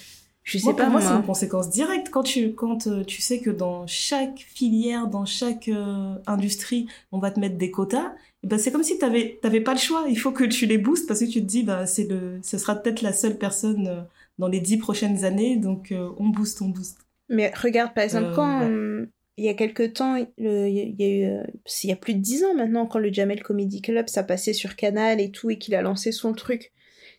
je 0.47 0.57
sais 0.57 0.63
Moi, 0.63 0.77
pas 0.77 0.83
pour 0.83 0.93
moi, 0.93 1.01
moi. 1.01 1.09
c'est 1.09 1.17
une 1.17 1.25
conséquence 1.25 1.69
directe. 1.69 2.07
Quand 2.09 2.23
tu, 2.23 2.53
quand 2.53 2.87
euh, 2.87 3.03
tu 3.03 3.21
sais 3.21 3.41
que 3.41 3.49
dans 3.49 3.85
chaque 3.85 4.39
filière, 4.39 5.07
dans 5.07 5.25
chaque 5.25 5.67
euh, 5.67 6.15
industrie, 6.25 6.87
on 7.11 7.19
va 7.19 7.31
te 7.31 7.39
mettre 7.41 7.57
des 7.57 7.69
quotas, 7.69 8.13
ben, 8.47 8.57
c'est 8.57 8.71
comme 8.71 8.83
si 8.83 8.97
t'avais, 8.97 9.39
t'avais 9.41 9.61
pas 9.61 9.73
le 9.73 9.79
choix. 9.79 10.05
Il 10.09 10.17
faut 10.17 10.31
que 10.31 10.43
tu 10.43 10.65
les 10.65 10.77
boostes 10.77 11.07
parce 11.07 11.19
que 11.19 11.25
tu 11.25 11.41
te 11.41 11.45
dis, 11.45 11.63
bah, 11.63 11.85
c'est 11.85 12.05
le, 12.05 12.39
ce 12.43 12.57
sera 12.57 12.75
peut-être 12.75 13.01
la 13.01 13.13
seule 13.13 13.37
personne 13.37 13.87
euh, 13.87 14.01
dans 14.39 14.47
les 14.47 14.59
dix 14.59 14.77
prochaines 14.77 15.23
années, 15.25 15.57
donc 15.57 15.91
euh, 15.91 16.09
on 16.17 16.27
booste, 16.29 16.61
on 16.61 16.69
booste. 16.69 16.99
Mais 17.29 17.51
regarde, 17.55 17.93
par 17.93 18.03
exemple, 18.03 18.27
Euh, 18.27 18.35
quand 18.35 18.59
ouais. 18.61 19.07
il 19.37 19.45
y 19.45 19.49
a 19.49 19.53
quelques 19.53 19.93
temps, 19.93 20.15
le- 20.37 20.67
il 20.67 20.95
y 20.99 21.03
a- 21.03 21.07
eu, 21.09 21.43
il 21.83 21.89
y 21.89 21.91
a 21.91 21.95
plus 21.95 22.13
de 22.13 22.19
dix 22.19 22.43
ans 22.45 22.53
maintenant, 22.55 22.85
quand 22.85 22.99
le 22.99 23.11
Jamel 23.11 23.43
Comedy 23.43 23.81
Club, 23.81 24.07
ça 24.09 24.23
passait 24.23 24.53
sur 24.53 24.75
Canal 24.75 25.19
et 25.19 25.31
tout, 25.31 25.49
et 25.49 25.57
qu'il 25.57 25.75
a 25.75 25.81
lancé 25.81 26.11
son 26.11 26.33
truc. 26.33 26.71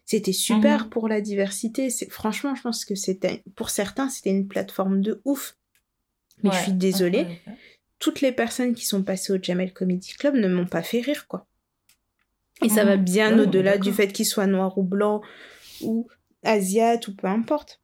C'était 0.06 0.32
super 0.32 0.84
Mhm. 0.84 0.90
pour 0.90 1.08
la 1.08 1.20
diversité. 1.20 1.90
C'est, 1.90 2.10
franchement, 2.10 2.54
je 2.54 2.62
pense 2.62 2.84
que 2.86 2.94
c'était, 2.94 3.42
pour 3.54 3.68
certains, 3.70 4.08
c'était 4.08 4.30
une 4.30 4.48
plateforme 4.48 5.02
de 5.02 5.20
ouf. 5.26 5.56
Mais 6.42 6.50
je 6.52 6.62
suis 6.62 6.72
désolée, 6.72 7.24
ouais. 7.24 7.40
Toutes 7.98 8.20
les 8.20 8.32
personnes 8.32 8.74
qui 8.74 8.86
sont 8.86 9.02
passées 9.02 9.32
au 9.32 9.38
Jamel 9.42 9.72
Comedy 9.72 10.12
Club 10.14 10.34
ne 10.34 10.48
m'ont 10.48 10.66
pas 10.66 10.82
fait 10.82 11.00
rire, 11.00 11.26
quoi. 11.26 11.46
Et 12.62 12.68
ça 12.68 12.84
va 12.84 12.96
Mhm. 12.96 13.04
bien 13.04 13.38
au-delà 13.38 13.78
du 13.78 13.92
fait 13.92 14.12
qu'ils 14.12 14.26
soient 14.26 14.46
noirs 14.46 14.76
ou 14.78 14.82
blancs 14.82 15.22
ou 15.80 16.08
asiates 16.42 17.06
ou 17.08 17.14
peu 17.14 17.26
importe. 17.28 17.80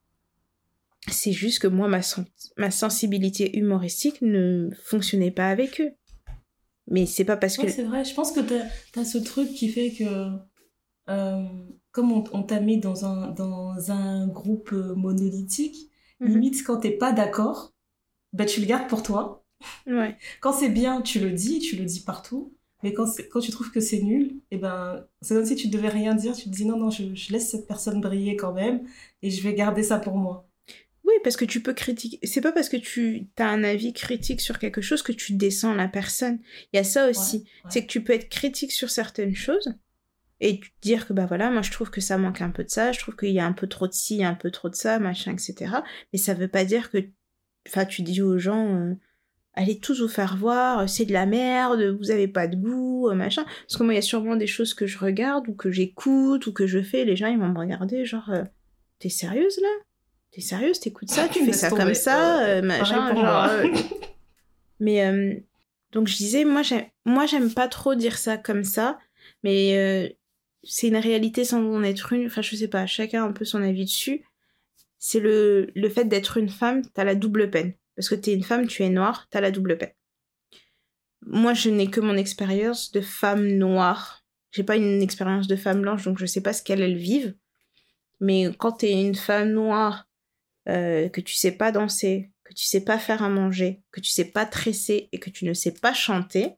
C'est 1.08 1.32
juste 1.32 1.60
que 1.60 1.66
moi, 1.68 1.86
ma, 1.86 2.02
sen- 2.02 2.26
ma 2.56 2.70
sensibilité 2.70 3.56
humoristique 3.58 4.20
ne 4.22 4.70
fonctionnait 4.84 5.30
pas 5.30 5.48
avec 5.50 5.80
eux. 5.80 5.92
Mais 6.88 7.06
c'est 7.06 7.24
pas 7.24 7.36
parce 7.36 7.56
que... 7.56 7.68
C'est 7.68 7.82
vrai. 7.84 8.04
Je 8.04 8.14
pense 8.14 8.32
que 8.32 8.40
t'as 8.40 9.00
as 9.00 9.04
ce 9.04 9.18
truc 9.18 9.48
qui 9.52 9.68
fait 9.68 9.92
que, 9.92 10.28
euh, 11.10 11.44
comme 11.92 12.10
on, 12.12 12.24
on 12.32 12.42
t'a 12.42 12.60
mis 12.60 12.78
dans 12.78 13.04
un, 13.04 13.30
dans 13.30 13.90
un 13.90 14.26
groupe 14.28 14.70
euh, 14.72 14.94
monolithique, 14.94 15.90
Mhm. 16.20 16.28
limite, 16.30 16.62
quand 16.64 16.78
t'es 16.78 16.92
pas 16.92 17.12
d'accord, 17.12 17.74
bah, 18.32 18.44
tu 18.44 18.60
le 18.60 18.66
gardes 18.66 18.88
pour 18.88 19.02
toi. 19.02 19.43
Ouais. 19.86 20.16
Quand 20.40 20.52
c'est 20.52 20.68
bien, 20.68 21.02
tu 21.02 21.20
le 21.20 21.30
dis, 21.30 21.58
tu 21.58 21.76
le 21.76 21.84
dis 21.84 22.00
partout. 22.00 22.54
Mais 22.82 22.92
quand, 22.92 23.06
quand 23.30 23.40
tu 23.40 23.50
trouves 23.50 23.70
que 23.70 23.80
c'est 23.80 24.00
nul, 24.02 24.36
et 24.50 24.58
ben, 24.58 25.06
c'est 25.22 25.34
comme 25.34 25.46
si 25.46 25.56
tu 25.56 25.68
devais 25.68 25.88
rien 25.88 26.14
dire. 26.14 26.34
Tu 26.36 26.44
te 26.44 26.48
dis 26.50 26.66
non, 26.66 26.76
non, 26.76 26.90
je, 26.90 27.14
je 27.14 27.32
laisse 27.32 27.50
cette 27.50 27.66
personne 27.66 28.00
briller 28.00 28.36
quand 28.36 28.52
même 28.52 28.86
et 29.22 29.30
je 29.30 29.42
vais 29.42 29.54
garder 29.54 29.82
ça 29.82 29.98
pour 29.98 30.16
moi. 30.18 30.46
Oui, 31.04 31.14
parce 31.22 31.36
que 31.36 31.44
tu 31.46 31.62
peux 31.62 31.72
critiquer. 31.74 32.18
C'est 32.26 32.40
pas 32.42 32.52
parce 32.52 32.68
que 32.68 32.76
tu 32.76 33.28
as 33.38 33.48
un 33.48 33.64
avis 33.64 33.92
critique 33.94 34.40
sur 34.40 34.58
quelque 34.58 34.80
chose 34.82 35.02
que 35.02 35.12
tu 35.12 35.32
descends 35.34 35.74
la 35.74 35.88
personne. 35.88 36.40
Il 36.72 36.76
y 36.76 36.78
a 36.78 36.84
ça 36.84 37.08
aussi. 37.08 37.38
ouais. 37.38 37.70
C'est 37.70 37.82
que 37.86 37.90
tu 37.90 38.02
peux 38.02 38.12
être 38.12 38.28
critique 38.28 38.72
sur 38.72 38.90
certaines 38.90 39.34
choses 39.34 39.74
et 40.40 40.60
te 40.60 40.66
dire 40.82 41.06
que 41.06 41.12
bah 41.14 41.24
voilà, 41.26 41.50
moi 41.50 41.62
je 41.62 41.70
trouve 41.70 41.90
que 41.90 42.00
ça 42.02 42.18
manque 42.18 42.42
un 42.42 42.50
peu 42.50 42.64
de 42.64 42.70
ça, 42.70 42.92
je 42.92 42.98
trouve 42.98 43.16
qu'il 43.16 43.30
y 43.30 43.38
a 43.38 43.46
un 43.46 43.52
peu 43.52 43.66
trop 43.66 43.86
de 43.86 43.92
ci, 43.94 44.24
un 44.24 44.34
peu 44.34 44.50
trop 44.50 44.68
de 44.68 44.74
ça, 44.74 44.98
machin, 44.98 45.32
etc. 45.32 45.76
Mais 46.12 46.18
ça 46.18 46.34
veut 46.34 46.48
pas 46.48 46.64
dire 46.66 46.90
que. 46.90 46.98
Enfin, 47.66 47.86
tu 47.86 48.02
dis 48.02 48.20
aux 48.20 48.36
gens. 48.36 48.74
euh, 48.74 48.94
Allez 49.56 49.78
tous 49.78 50.00
vous 50.00 50.08
faire 50.08 50.36
voir, 50.36 50.80
euh, 50.80 50.86
c'est 50.88 51.04
de 51.04 51.12
la 51.12 51.26
merde, 51.26 51.80
vous 52.00 52.10
avez 52.10 52.26
pas 52.26 52.48
de 52.48 52.56
goût, 52.56 53.08
euh, 53.08 53.14
machin. 53.14 53.44
Parce 53.44 53.76
que 53.76 53.82
moi, 53.84 53.92
il 53.92 53.96
y 53.96 53.98
a 53.98 54.02
sûrement 54.02 54.34
des 54.36 54.48
choses 54.48 54.74
que 54.74 54.86
je 54.86 54.98
regarde 54.98 55.46
ou 55.48 55.54
que 55.54 55.70
j'écoute 55.70 56.46
ou 56.46 56.52
que 56.52 56.66
je 56.66 56.82
fais. 56.82 57.04
Les 57.04 57.14
gens, 57.16 57.28
ils 57.28 57.38
vont 57.38 57.48
me 57.48 57.58
regarder, 57.58 58.04
genre, 58.04 58.30
euh, 58.30 58.42
t'es 58.98 59.08
sérieuse 59.08 59.58
là? 59.62 59.68
T'es 60.32 60.40
sérieuse 60.40 60.80
T'écoutes 60.80 61.10
ça 61.10 61.28
Tu 61.28 61.44
fais 61.44 61.52
ça 61.52 61.70
comme 61.70 61.94
ça 61.94 62.44
euh, 62.44 62.62
Machin, 62.62 63.14
genre. 63.14 63.44
euh, 63.44 63.68
mais 64.80 65.44
donc 65.92 66.08
je 66.08 66.16
disais, 66.16 66.44
moi 66.44 66.62
j'aime, 66.62 66.86
moi 67.04 67.24
j'aime 67.26 67.52
pas 67.52 67.68
trop 67.68 67.94
dire 67.94 68.18
ça 68.18 68.36
comme 68.36 68.64
ça, 68.64 68.98
mais 69.44 70.16
c'est 70.64 70.88
une 70.88 70.96
réalité 70.96 71.44
sans 71.44 71.62
en 71.62 71.84
être 71.84 72.12
une. 72.12 72.26
Enfin, 72.26 72.42
je 72.42 72.56
sais 72.56 72.66
pas, 72.66 72.86
chacun 72.86 73.22
a 73.22 73.28
un 73.28 73.32
peu 73.32 73.44
son 73.44 73.62
avis 73.62 73.84
dessus. 73.84 74.24
C'est 74.98 75.20
le, 75.20 75.70
le 75.76 75.88
fait 75.88 76.06
d'être 76.06 76.38
une 76.38 76.48
femme, 76.48 76.82
t'as 76.94 77.04
la 77.04 77.14
double 77.14 77.50
peine. 77.50 77.74
Parce 77.96 78.08
que 78.08 78.14
t'es 78.14 78.34
une 78.34 78.42
femme, 78.42 78.66
tu 78.66 78.82
es 78.82 78.88
noire, 78.88 79.26
t'as 79.30 79.40
la 79.40 79.50
double 79.50 79.78
peine. 79.78 79.92
Moi, 81.26 81.54
je 81.54 81.70
n'ai 81.70 81.88
que 81.88 82.00
mon 82.00 82.16
expérience 82.16 82.92
de 82.92 83.00
femme 83.00 83.46
noire. 83.46 84.24
J'ai 84.50 84.62
pas 84.62 84.76
une 84.76 85.02
expérience 85.02 85.46
de 85.46 85.56
femme 85.56 85.80
blanche, 85.80 86.04
donc 86.04 86.18
je 86.18 86.26
sais 86.26 86.40
pas 86.40 86.52
ce 86.52 86.62
qu'elles 86.62 86.82
elles 86.82 86.96
vivent. 86.96 87.34
Mais 88.20 88.48
quand 88.58 88.72
t'es 88.72 88.92
une 88.92 89.14
femme 89.14 89.50
noire, 89.50 90.08
euh, 90.68 91.08
que 91.08 91.20
tu 91.20 91.34
sais 91.34 91.52
pas 91.52 91.72
danser, 91.72 92.30
que 92.44 92.54
tu 92.54 92.64
sais 92.64 92.82
pas 92.82 92.98
faire 92.98 93.22
à 93.22 93.28
manger, 93.28 93.82
que 93.90 94.00
tu 94.00 94.10
sais 94.10 94.24
pas 94.24 94.46
tresser 94.46 95.08
et 95.12 95.18
que 95.18 95.30
tu 95.30 95.44
ne 95.44 95.54
sais 95.54 95.72
pas 95.72 95.92
chanter, 95.92 96.54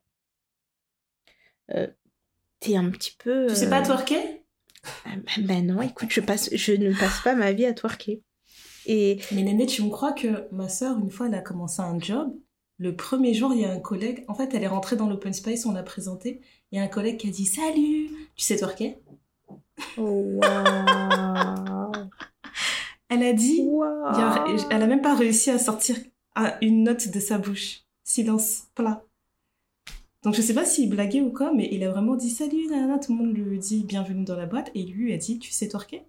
euh, 1.73 1.87
t'es 2.59 2.75
un 2.75 2.89
petit 2.89 3.15
peu. 3.17 3.47
Tu 3.47 3.55
sais 3.55 3.69
pas 3.69 3.81
euh, 3.81 3.85
twerker? 3.85 4.43
Ben, 5.05 5.23
ben 5.39 5.65
non, 5.65 5.81
écoute, 5.81 6.09
je, 6.11 6.21
passe, 6.21 6.49
je 6.53 6.71
ne 6.73 6.93
passe 6.93 7.21
pas 7.21 7.35
ma 7.35 7.51
vie 7.51 7.65
à 7.65 7.73
twerker. 7.73 8.21
Et 8.89 9.19
Mais 9.33 9.43
Néné, 9.43 9.65
tu 9.65 9.83
me 9.83 9.89
crois 9.89 10.13
que 10.13 10.47
ma 10.51 10.69
sœur, 10.69 10.97
une 10.97 11.11
fois, 11.11 11.27
elle 11.27 11.35
a 11.35 11.41
commencé 11.41 11.81
un 11.81 11.99
job. 11.99 12.33
Le 12.79 12.95
premier 12.95 13.33
jour, 13.33 13.53
il 13.53 13.61
y 13.61 13.65
a 13.65 13.71
un 13.71 13.79
collègue. 13.79 14.23
En 14.27 14.33
fait, 14.33 14.53
elle 14.53 14.63
est 14.63 14.67
rentrée 14.67 14.95
dans 14.95 15.09
l'open 15.09 15.33
space, 15.33 15.65
on 15.65 15.73
l'a 15.73 15.83
présenté. 15.83 16.39
Il 16.71 16.77
y 16.77 16.79
a 16.79 16.83
un 16.83 16.87
collègue 16.87 17.17
qui 17.17 17.27
a 17.27 17.31
dit 17.31 17.45
Salut 17.45 18.09
Tu 18.35 18.43
sais 18.45 18.55
twerker 18.57 18.97
Oh, 19.97 20.39
waouh! 20.41 22.09
Elle 23.09 23.23
a 23.23 23.33
dit 23.33 23.61
a- 23.61 23.63
Waouh! 23.65 24.57
Elle 24.69 24.81
a 24.81 24.87
même 24.87 25.01
pas 25.01 25.15
réussi 25.15 25.49
à 25.49 25.59
sortir 25.59 25.97
une 26.61 26.83
note 26.83 27.09
de 27.09 27.19
sa 27.19 27.37
bouche. 27.37 27.81
Silence 28.03 28.67
plat. 28.73 29.03
Donc 30.23 30.33
je 30.33 30.41
sais 30.41 30.53
pas 30.53 30.65
s'il 30.65 30.89
blaguait 30.89 31.21
ou 31.21 31.31
quoi, 31.31 31.51
mais 31.53 31.67
il 31.71 31.83
a 31.83 31.91
vraiment 31.91 32.15
dit 32.15 32.29
salut, 32.29 32.67
nanana, 32.69 32.99
tout 32.99 33.11
le 33.15 33.23
monde 33.23 33.35
lui 33.35 33.59
dit 33.59 33.83
bienvenue 33.83 34.23
dans 34.25 34.35
la 34.35 34.45
boîte, 34.45 34.71
et 34.75 34.83
lui 34.83 35.13
a 35.13 35.17
dit 35.17 35.39
tu 35.39 35.51
sais 35.51 35.67
twerker 35.67 36.03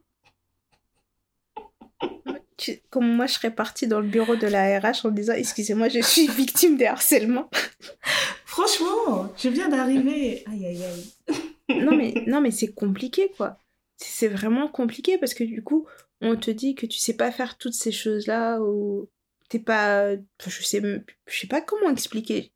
Tu- 2.58 2.80
Comme 2.90 3.08
moi, 3.14 3.26
je 3.26 3.34
serais 3.34 3.50
partie 3.54 3.86
dans 3.86 4.00
le 4.00 4.08
bureau 4.08 4.36
de 4.36 4.46
la 4.46 4.78
RH 4.80 5.06
en 5.06 5.10
disant 5.10 5.32
Excusez-moi, 5.34 5.88
je 5.88 6.00
suis 6.00 6.26
victime 6.26 6.76
de 6.76 6.84
harcèlement. 6.84 7.48
Franchement, 8.44 9.32
je 9.38 9.48
viens 9.48 9.68
d'arriver. 9.68 10.44
Aïe 10.46 10.66
aïe 10.66 10.82
aïe. 10.84 11.80
non, 11.84 11.96
mais, 11.96 12.14
non, 12.26 12.40
mais 12.40 12.50
c'est 12.50 12.72
compliqué, 12.72 13.30
quoi. 13.36 13.58
C'est 13.96 14.28
vraiment 14.28 14.68
compliqué 14.68 15.18
parce 15.18 15.34
que 15.34 15.44
du 15.44 15.62
coup, 15.62 15.86
on 16.20 16.36
te 16.36 16.50
dit 16.50 16.74
que 16.74 16.86
tu 16.86 16.98
sais 16.98 17.16
pas 17.16 17.30
faire 17.30 17.58
toutes 17.58 17.74
ces 17.74 17.92
choses-là 17.92 18.60
ou 18.60 19.08
t'es 19.48 19.58
pas. 19.58 20.14
Je 20.14 20.62
sais, 20.62 20.82
je 21.26 21.38
sais 21.38 21.46
pas 21.46 21.60
comment 21.60 21.90
expliquer. 21.90 22.52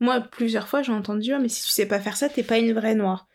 Moi, 0.00 0.20
plusieurs 0.20 0.68
fois, 0.68 0.82
j'ai 0.82 0.92
entendu 0.92 1.32
Ah, 1.32 1.38
mais 1.38 1.48
si 1.48 1.62
tu 1.62 1.70
sais 1.70 1.86
pas 1.86 2.00
faire 2.00 2.16
ça, 2.16 2.28
t'es 2.28 2.42
pas 2.42 2.58
une 2.58 2.72
vraie 2.72 2.94
noire. 2.94 3.28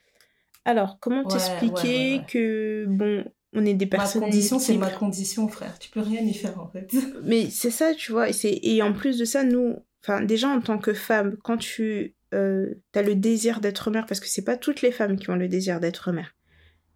Alors, 0.66 1.00
comment 1.00 1.24
Ouais, 1.24 1.30
t'expliquer 1.30 1.88
ouais, 1.88 2.14
ouais, 2.14 2.18
ouais. 2.20 2.26
que, 2.28 2.86
bon, 2.88 3.26
on 3.54 3.66
est 3.66 3.74
des 3.74 3.86
Ma 3.86 3.92
personnes. 3.98 4.22
condition, 4.24 4.60
c'est 4.60 4.78
ma 4.78 4.92
condition, 4.92 5.48
frère. 5.48 5.78
Tu 5.80 5.90
peux 5.90 6.02
rien 6.02 6.22
y 6.22 6.34
faire 6.34 6.60
en 6.60 6.68
fait. 6.70 6.94
Mais 7.24 7.50
c'est 7.50 7.72
ça, 7.72 7.94
tu 7.96 8.12
vois. 8.12 8.30
Et, 8.30 8.34
c'est- 8.34 8.60
et 8.62 8.82
en 8.82 8.94
plus 8.94 9.18
de 9.18 9.26
ça, 9.26 9.44
nous, 9.44 9.78
enfin, 10.04 10.22
déjà 10.22 10.50
en 10.50 10.62
tant 10.62 10.78
que 10.78 10.94
femme, 10.94 11.38
quand 11.44 11.58
tu 11.58 12.16
euh, 12.34 12.76
as 12.94 13.02
le 13.02 13.16
désir 13.16 13.60
d'être 13.60 13.90
mère, 13.90 14.06
parce 14.06 14.20
que 14.20 14.28
c'est 14.28 14.44
pas 14.44 14.56
toutes 14.58 14.82
les 14.84 14.92
femmes 14.92 15.18
qui 15.18 15.30
ont 15.32 15.36
le 15.36 15.48
désir 15.48 15.80
d'être 15.80 16.12
mère, 16.12 16.36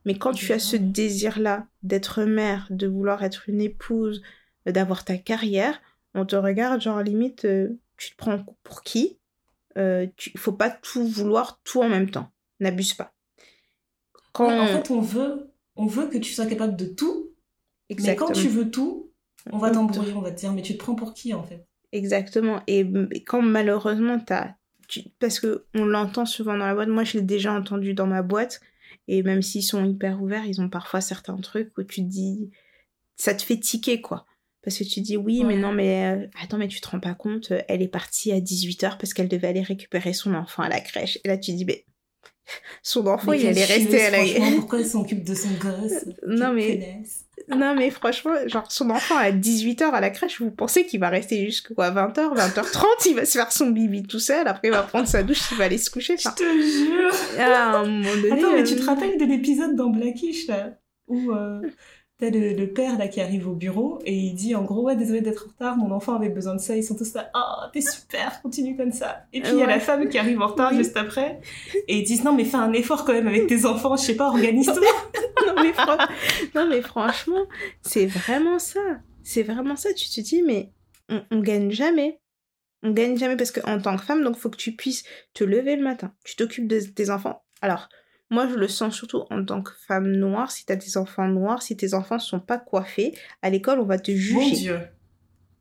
mais 0.05 0.15
quand 0.17 0.31
tu 0.33 0.51
as 0.53 0.59
ce 0.59 0.75
désir-là 0.75 1.65
d'être 1.81 2.23
mère, 2.23 2.67
de 2.69 2.85
vouloir 2.87 3.23
être 3.23 3.49
une 3.49 3.59
épouse, 3.61 4.21
euh, 4.67 4.71
d'avoir 4.71 5.03
ta 5.05 5.17
carrière, 5.17 5.81
on 6.13 6.25
te 6.25 6.35
regarde 6.35 6.81
genre 6.81 7.01
limite, 7.01 7.45
euh, 7.45 7.69
tu 7.97 8.11
te 8.11 8.15
prends 8.17 8.45
pour 8.63 8.83
qui? 8.83 9.17
Euh, 9.77 10.05
tu, 10.17 10.31
faut 10.37 10.51
pas 10.51 10.69
tout 10.69 11.07
vouloir 11.07 11.59
tout 11.63 11.81
en 11.81 11.89
même 11.89 12.11
temps. 12.11 12.29
N'abuse 12.59 12.93
pas. 12.93 13.11
Quand 14.33 14.47
Ouais, 14.49 14.59
en 14.59 14.67
fait, 14.67 14.91
on 14.91 15.01
veut, 15.01 15.51
on 15.75 15.85
veut 15.85 16.07
que 16.07 16.17
tu 16.17 16.33
sois 16.33 16.45
capable 16.45 16.75
de 16.75 16.85
tout, 16.85 17.31
exactement. 17.89 18.27
mais 18.29 18.33
quand 18.35 18.41
tu 18.41 18.47
veux 18.49 18.69
tout, 18.69 19.11
on 19.51 19.57
va 19.57 19.71
t'embrouiller, 19.71 20.13
on 20.13 20.21
va 20.21 20.31
te 20.31 20.39
dire 20.39 20.53
mais 20.53 20.61
tu 20.61 20.73
te 20.73 20.79
prends 20.79 20.95
pour 20.95 21.13
qui 21.13 21.33
en 21.33 21.43
fait? 21.43 21.65
Exactement. 21.91 22.61
Et, 22.67 22.85
et 23.11 23.23
quand 23.23 23.41
malheureusement 23.41 24.17
tu- 24.87 25.03
parce 25.19 25.39
que 25.39 25.65
on 25.73 25.85
l'entend 25.85 26.25
souvent 26.25 26.57
dans 26.57 26.65
la 26.65 26.73
boîte. 26.73 26.89
Moi, 26.89 27.03
je 27.03 27.17
l'ai 27.17 27.23
déjà 27.23 27.53
entendu 27.53 27.93
dans 27.93 28.07
ma 28.07 28.21
boîte. 28.21 28.61
Et 29.07 29.23
même 29.23 29.41
s'ils 29.41 29.63
sont 29.63 29.83
hyper 29.83 30.21
ouverts, 30.21 30.45
ils 30.45 30.61
ont 30.61 30.69
parfois 30.69 31.01
certains 31.01 31.35
trucs 31.37 31.77
où 31.77 31.83
tu 31.83 32.01
te 32.01 32.07
dis, 32.07 32.51
ça 33.15 33.33
te 33.33 33.41
fait 33.41 33.59
tiquer, 33.59 34.01
quoi. 34.01 34.25
Parce 34.61 34.77
que 34.77 34.83
tu 34.83 35.01
dis, 35.01 35.17
oui, 35.17 35.43
mais 35.43 35.57
non, 35.57 35.73
mais 35.73 36.05
euh, 36.05 36.27
attends, 36.41 36.57
mais 36.57 36.69
tu 36.69 36.79
te 36.79 36.87
rends 36.87 36.99
pas 37.01 37.15
compte, 37.15 37.51
elle 37.67 37.81
est 37.81 37.87
partie 37.89 38.31
à 38.31 38.39
18h 38.39 38.97
parce 38.97 39.13
qu'elle 39.13 39.27
devait 39.27 39.47
aller 39.47 39.61
récupérer 39.61 40.13
son 40.13 40.33
enfant 40.33 40.63
à 40.63 40.69
la 40.69 40.79
crèche. 40.79 41.19
Et 41.23 41.27
là, 41.27 41.37
tu 41.37 41.51
dis, 41.53 41.65
mais 41.65 41.85
son 42.81 43.07
enfant, 43.07 43.31
Mais 43.31 43.41
il 43.41 43.47
allait 43.47 43.65
rester 43.65 44.01
à 44.05 44.09
la 44.11 44.17
franchement, 44.17 44.51
pourquoi 44.57 44.79
elle 44.79 44.85
s'occupe 44.85 45.23
de 45.23 45.35
son 45.35 45.49
gosse 45.51 46.05
Non, 46.27 46.53
mais-. 46.53 47.03
Non, 47.49 47.75
mais 47.75 47.89
franchement, 47.89 48.33
genre, 48.47 48.71
son 48.71 48.89
enfant 48.89 49.17
à 49.17 49.31
18h 49.31 49.83
à 49.83 49.99
la 49.99 50.11
crèche, 50.11 50.39
vous 50.39 50.51
pensez 50.51 50.85
qu'il 50.85 50.99
va 50.99 51.09
rester 51.09 51.43
jusqu'à 51.45 51.73
20h, 51.73 52.35
20h30, 52.35 52.85
il 53.07 53.15
va 53.15 53.25
se 53.25 53.37
faire 53.37 53.51
son 53.51 53.71
bibi 53.71 54.03
tout 54.03 54.19
seul, 54.19 54.47
après 54.47 54.69
il 54.69 54.71
va 54.71 54.83
prendre 54.83 55.07
sa 55.07 55.23
douche, 55.23 55.51
il 55.51 55.57
va 55.57 55.65
aller 55.65 55.77
se 55.77 55.89
coucher. 55.89 56.15
Je 56.17 56.29
te 56.29 56.43
jure 56.43 57.11
à 57.39 57.79
un 57.79 57.85
moment 57.85 58.15
donné. 58.15 58.31
Attends, 58.31 58.53
mais 58.53 58.63
tu 58.63 58.75
euh, 58.75 58.77
te 58.77 58.85
rappelles 58.85 59.17
de 59.17 59.25
l'épisode 59.25 59.75
dans 59.75 59.89
Blackish, 59.89 60.47
là 60.47 60.77
Où 61.07 61.31
euh, 61.31 61.61
t'as 62.23 62.29
le, 62.37 62.53
le 62.53 62.67
père, 62.71 62.97
là, 62.97 63.07
qui 63.07 63.19
arrive 63.21 63.47
au 63.47 63.53
bureau, 63.53 63.99
et 64.05 64.13
il 64.13 64.33
dit, 64.33 64.55
en 64.55 64.63
gros, 64.63 64.83
ouais, 64.83 64.95
désolé 64.95 65.21
d'être 65.21 65.45
en 65.47 65.49
retard, 65.51 65.77
mon 65.77 65.91
enfant 65.91 66.15
avait 66.15 66.29
besoin 66.29 66.55
de 66.55 66.59
ça, 66.61 66.75
ils 66.75 66.83
sont 66.83 66.95
tous 66.95 67.13
là, 67.13 67.29
oh, 67.35 67.65
t'es 67.73 67.81
super, 67.81 68.41
continue 68.41 68.75
comme 68.77 68.91
ça. 68.91 69.25
Et 69.33 69.41
puis, 69.41 69.51
il 69.53 69.59
y 69.59 69.63
a 69.63 69.67
la 69.67 69.79
femme 69.79 70.07
qui 70.09 70.17
arrive 70.17 70.41
en 70.41 70.47
retard 70.47 70.71
Oui. 70.71 70.77
juste 70.77 70.95
après, 70.97 71.41
et 71.87 71.97
ils 71.99 72.03
disent, 72.03 72.23
non, 72.23 72.33
mais 72.33 72.45
fais 72.45 72.57
un 72.57 72.73
effort 72.73 73.05
quand 73.05 73.13
même 73.13 73.27
avec 73.27 73.47
tes 73.47 73.65
enfants, 73.65 73.95
je 73.97 74.03
sais 74.03 74.15
pas, 74.15 74.27
organise-toi. 74.29 74.75
non, 75.47 75.53
mais 75.61 75.73
fran- 75.73 75.97
non, 76.55 76.67
mais 76.69 76.81
franchement, 76.81 77.45
c'est 77.81 78.05
vraiment 78.05 78.59
ça. 78.59 78.79
C'est 79.23 79.43
vraiment 79.43 79.75
ça. 79.75 79.93
Tu 79.93 80.09
te 80.09 80.21
dis, 80.21 80.41
mais 80.41 80.71
on, 81.09 81.21
on 81.31 81.39
gagne 81.39 81.71
jamais. 81.71 82.19
On 82.83 82.91
gagne 82.91 83.17
jamais 83.17 83.37
parce 83.37 83.51
qu'en 83.51 83.79
tant 83.79 83.95
que 83.95 84.03
femme, 84.03 84.23
donc 84.23 84.35
faut 84.37 84.49
que 84.49 84.57
tu 84.57 84.73
puisses 84.73 85.03
te 85.33 85.43
lever 85.43 85.75
le 85.77 85.83
matin. 85.83 86.13
Tu 86.25 86.35
t'occupes 86.35 86.67
de 86.67 86.79
tes 86.79 87.09
enfants. 87.09 87.41
Alors, 87.61 87.87
moi, 88.29 88.47
je 88.47 88.55
le 88.55 88.67
sens 88.67 88.95
surtout 88.95 89.23
en 89.29 89.43
tant 89.43 89.61
que 89.61 89.71
femme 89.87 90.11
noire. 90.11 90.51
Si 90.51 90.65
t'as 90.65 90.75
des 90.75 90.97
enfants 90.97 91.27
noirs, 91.27 91.61
si 91.61 91.77
tes 91.77 91.93
enfants 91.93 92.19
sont 92.19 92.39
pas 92.39 92.57
coiffés, 92.57 93.13
à 93.41 93.49
l'école, 93.49 93.79
on 93.79 93.85
va 93.85 93.99
te 93.99 94.11
Mon 94.11 94.17
juger. 94.17 94.55
Dieu. 94.55 94.79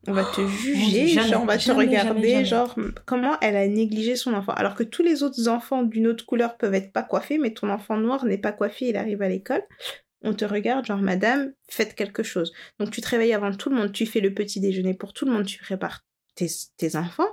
On 0.05 0.11
va 0.11 0.25
te 0.25 0.41
Dieu, 0.41 0.75
juger, 0.75 1.07
jamais, 1.07 1.29
genre 1.29 1.43
on 1.43 1.45
va 1.45 1.57
te 1.57 1.71
regarder, 1.71 2.29
jamais, 2.31 2.45
genre 2.45 2.75
comment 3.05 3.39
elle 3.39 3.55
a 3.55 3.65
négligé 3.67 4.17
son 4.17 4.33
enfant. 4.33 4.51
Alors 4.51 4.75
que 4.75 4.83
tous 4.83 5.01
les 5.01 5.23
autres 5.23 5.47
enfants 5.47 5.83
d'une 5.83 6.07
autre 6.07 6.25
couleur 6.25 6.57
peuvent 6.57 6.73
être 6.73 6.91
pas 6.91 7.03
coiffés, 7.03 7.37
mais 7.37 7.53
ton 7.53 7.69
enfant 7.69 7.95
noir 7.95 8.25
n'est 8.25 8.37
pas 8.37 8.51
coiffé, 8.51 8.89
il 8.89 8.97
arrive 8.97 9.21
à 9.21 9.29
l'école. 9.29 9.63
On 10.21 10.33
te 10.33 10.43
regarde, 10.43 10.85
genre 10.85 11.01
madame, 11.01 11.53
faites 11.69 11.95
quelque 11.95 12.21
chose. 12.21 12.51
Donc 12.79 12.91
tu 12.91 12.99
te 12.99 13.07
réveilles 13.07 13.33
avant 13.33 13.53
tout 13.53 13.69
le 13.69 13.77
monde, 13.77 13.93
tu 13.93 14.05
fais 14.05 14.19
le 14.19 14.33
petit 14.33 14.59
déjeuner 14.59 14.93
pour 14.93 15.13
tout 15.13 15.25
le 15.25 15.31
monde, 15.31 15.45
tu 15.45 15.59
prépares 15.59 16.03
tes, 16.35 16.47
tes 16.75 16.97
enfants. 16.97 17.29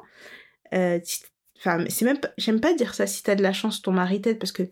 Euh, 0.72 1.00
Enfin, 1.60 1.84
c'est 1.90 2.06
même 2.06 2.18
j'aime 2.38 2.60
pas 2.60 2.72
dire 2.72 2.94
ça. 2.94 3.06
Si 3.06 3.22
t'as 3.22 3.34
de 3.34 3.42
la 3.42 3.52
chance, 3.52 3.82
ton 3.82 3.92
mari 3.92 4.22
t'aide 4.22 4.38
parce 4.38 4.52
que 4.52 4.62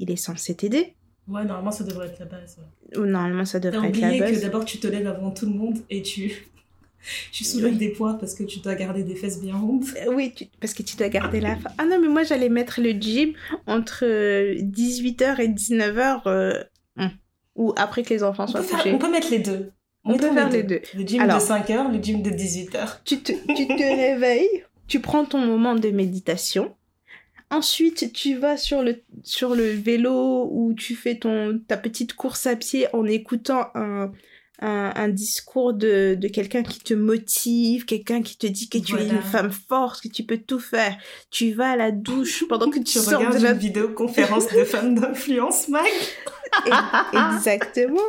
il 0.00 0.10
est 0.10 0.16
censé 0.16 0.54
t'aider. 0.56 0.94
Ouais, 1.28 1.44
normalement, 1.44 1.70
ça 1.70 1.84
devrait 1.84 2.08
être 2.08 2.18
la 2.18 2.26
base. 2.26 2.58
ouais. 2.58 2.98
Ou 2.98 3.06
normalement, 3.06 3.44
ça 3.44 3.60
devrait 3.60 3.88
être 3.88 4.00
la 4.00 4.08
oublié 4.08 4.18
que 4.20 4.24
base. 4.32 4.40
d'abord, 4.42 4.64
tu 4.64 4.78
te 4.80 4.88
lèves 4.88 5.06
avant 5.06 5.30
tout 5.30 5.46
le 5.46 5.52
monde, 5.52 5.78
et 5.90 6.02
tu... 6.02 6.32
Tu 7.32 7.44
soulèves 7.44 7.72
Oui. 7.72 7.78
des 7.78 7.88
poids 7.88 8.18
parce 8.20 8.34
que 8.34 8.42
tu 8.42 8.58
dois 8.60 8.74
garder 8.74 9.02
des 9.04 9.14
fesses 9.14 9.40
bien 9.40 9.56
rondes. 9.56 9.86
Euh, 10.06 10.12
Oui, 10.14 10.34
tu- 10.36 10.44
parce 10.60 10.74
que 10.74 10.82
tu 10.82 10.96
dois 10.98 11.08
garder 11.08 11.40
la. 11.40 11.56
Ah 11.78 11.86
non, 11.86 11.98
mais 11.98 12.08
moi 12.08 12.24
j'allais 12.24 12.50
mettre 12.50 12.78
le 12.82 12.90
gym 12.90 13.32
entre 13.66 14.04
18h 14.04 15.40
et 15.40 15.48
19h 15.48 16.66
ou 17.56 17.72
après 17.78 18.02
que 18.02 18.12
les 18.12 18.22
enfants 18.22 18.44
On 18.44 18.46
soient 18.48 18.60
peut, 18.60 18.66
faire- 18.66 18.78
couchés. 18.80 18.92
on 18.94 18.98
peut 18.98 19.10
mettre 19.10 19.30
les 19.30 19.38
deux. 19.38 19.72
On 20.04 20.10
peut 20.18 20.24
Mettons 20.26 20.34
faire 20.34 20.50
les 20.50 20.62
deux. 20.62 20.80
Le 20.94 21.02
gym 21.06 21.22
Alors. 21.22 21.38
de 21.38 21.42
5h, 21.42 21.90
le 21.90 22.02
gym 22.02 22.20
de 22.22 22.28
18h. 22.30 22.98
Tu 23.04 23.18
te, 23.22 23.32
tu 23.54 23.66
te 23.66 23.72
réveilles, 23.96 24.64
tu 24.86 25.00
prends 25.00 25.24
ton 25.24 25.38
moment 25.38 25.74
de 25.76 25.88
méditation. 25.88 26.74
Ensuite, 27.50 28.12
tu 28.12 28.36
vas 28.36 28.58
sur 28.58 28.82
le, 28.82 29.00
sur 29.22 29.54
le 29.54 29.70
vélo 29.70 30.48
ou 30.50 30.74
tu 30.74 30.94
fais 30.94 31.16
ton, 31.16 31.60
ta 31.66 31.76
petite 31.76 32.14
course 32.14 32.46
à 32.46 32.56
pied 32.56 32.86
en 32.92 33.06
écoutant 33.06 33.68
un, 33.74 34.12
un, 34.60 34.92
un 34.94 35.08
discours 35.08 35.72
de, 35.72 36.14
de 36.18 36.28
quelqu'un 36.28 36.62
qui 36.62 36.80
te 36.80 36.94
motive, 36.94 37.84
quelqu'un 37.84 38.22
qui 38.22 38.36
te 38.36 38.46
dit 38.46 38.68
que 38.68 38.78
tu 38.78 38.96
es 38.96 39.08
une 39.08 39.22
femme 39.22 39.52
forte, 39.52 40.02
que 40.02 40.08
tu 40.08 40.22
peux 40.24 40.38
tout 40.38 40.60
faire. 40.60 40.96
Tu 41.30 41.52
vas 41.52 41.70
à 41.70 41.76
la 41.76 41.90
douche 41.90 42.44
pendant 42.48 42.70
que 42.70 42.78
tu 42.78 42.84
Tu 42.84 42.98
sors 42.98 43.18
regardes 43.18 43.38
de 43.38 43.42
la 43.42 43.52
une 43.52 43.58
vidéoconférence 43.58 44.52
de 44.52 44.64
femmes 44.64 44.94
d'influence, 44.94 45.68
Mag. 45.68 45.82
Exactement. 47.12 48.00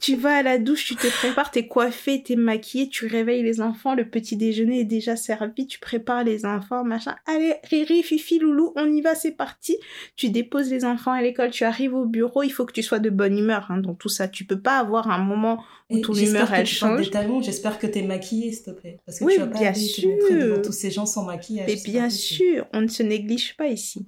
Tu 0.00 0.16
vas 0.16 0.36
à 0.36 0.42
la 0.42 0.58
douche, 0.58 0.84
tu 0.86 0.96
te 0.96 1.06
prépares, 1.06 1.50
t'es 1.50 1.66
coiffé, 1.66 2.22
t'es 2.22 2.36
maquillé, 2.36 2.88
tu 2.88 3.06
réveilles 3.06 3.42
les 3.42 3.60
enfants, 3.60 3.94
le 3.94 4.08
petit 4.08 4.36
déjeuner 4.36 4.80
est 4.80 4.84
déjà 4.84 5.16
servi, 5.16 5.66
tu 5.66 5.78
prépares 5.78 6.24
les 6.24 6.44
enfants, 6.44 6.84
machin. 6.84 7.16
Allez, 7.26 7.54
Riri, 7.70 8.02
Fifi, 8.02 8.38
Loulou, 8.38 8.72
on 8.76 8.90
y 8.90 9.00
va, 9.00 9.14
c'est 9.14 9.32
parti. 9.32 9.76
Tu 10.16 10.30
déposes 10.30 10.70
les 10.70 10.84
enfants 10.84 11.12
à 11.12 11.22
l'école, 11.22 11.50
tu 11.50 11.64
arrives 11.64 11.94
au 11.94 12.04
bureau, 12.04 12.42
il 12.42 12.50
faut 12.50 12.64
que 12.66 12.72
tu 12.72 12.82
sois 12.82 12.98
de 12.98 13.10
bonne 13.10 13.38
humeur 13.38 13.66
hein, 13.70 13.78
dans 13.78 13.94
tout 13.94 14.08
ça. 14.08 14.28
Tu 14.28 14.44
peux 14.44 14.60
pas 14.60 14.78
avoir 14.78 15.10
un 15.10 15.18
moment 15.22 15.62
où 15.90 15.98
Et 15.98 16.00
ton 16.00 16.14
humeur, 16.14 16.52
elle 16.52 16.66
change. 16.66 17.10
j'espère 17.42 17.78
que 17.78 17.86
t'es 17.86 18.02
maquillée, 18.02 18.52
s'il 18.52 18.64
te 18.64 18.70
plaît. 18.70 18.98
Parce 19.06 19.18
que 19.18 19.24
Oui, 19.24 19.34
tu 19.34 19.40
vas 19.40 19.46
pas 19.46 19.58
bien 19.58 19.68
aller 19.70 19.80
te 19.88 20.06
montrer 20.06 20.28
sûr. 20.28 20.40
devant 20.48 20.62
tous 20.62 20.72
ces 20.72 20.90
gens 20.90 21.06
sans 21.06 21.24
maquillage. 21.24 21.66
Mais 21.68 21.76
bien 21.84 22.10
sûr, 22.10 22.66
on 22.72 22.80
ne 22.80 22.88
se 22.88 23.02
néglige 23.02 23.56
pas 23.56 23.68
ici. 23.68 24.06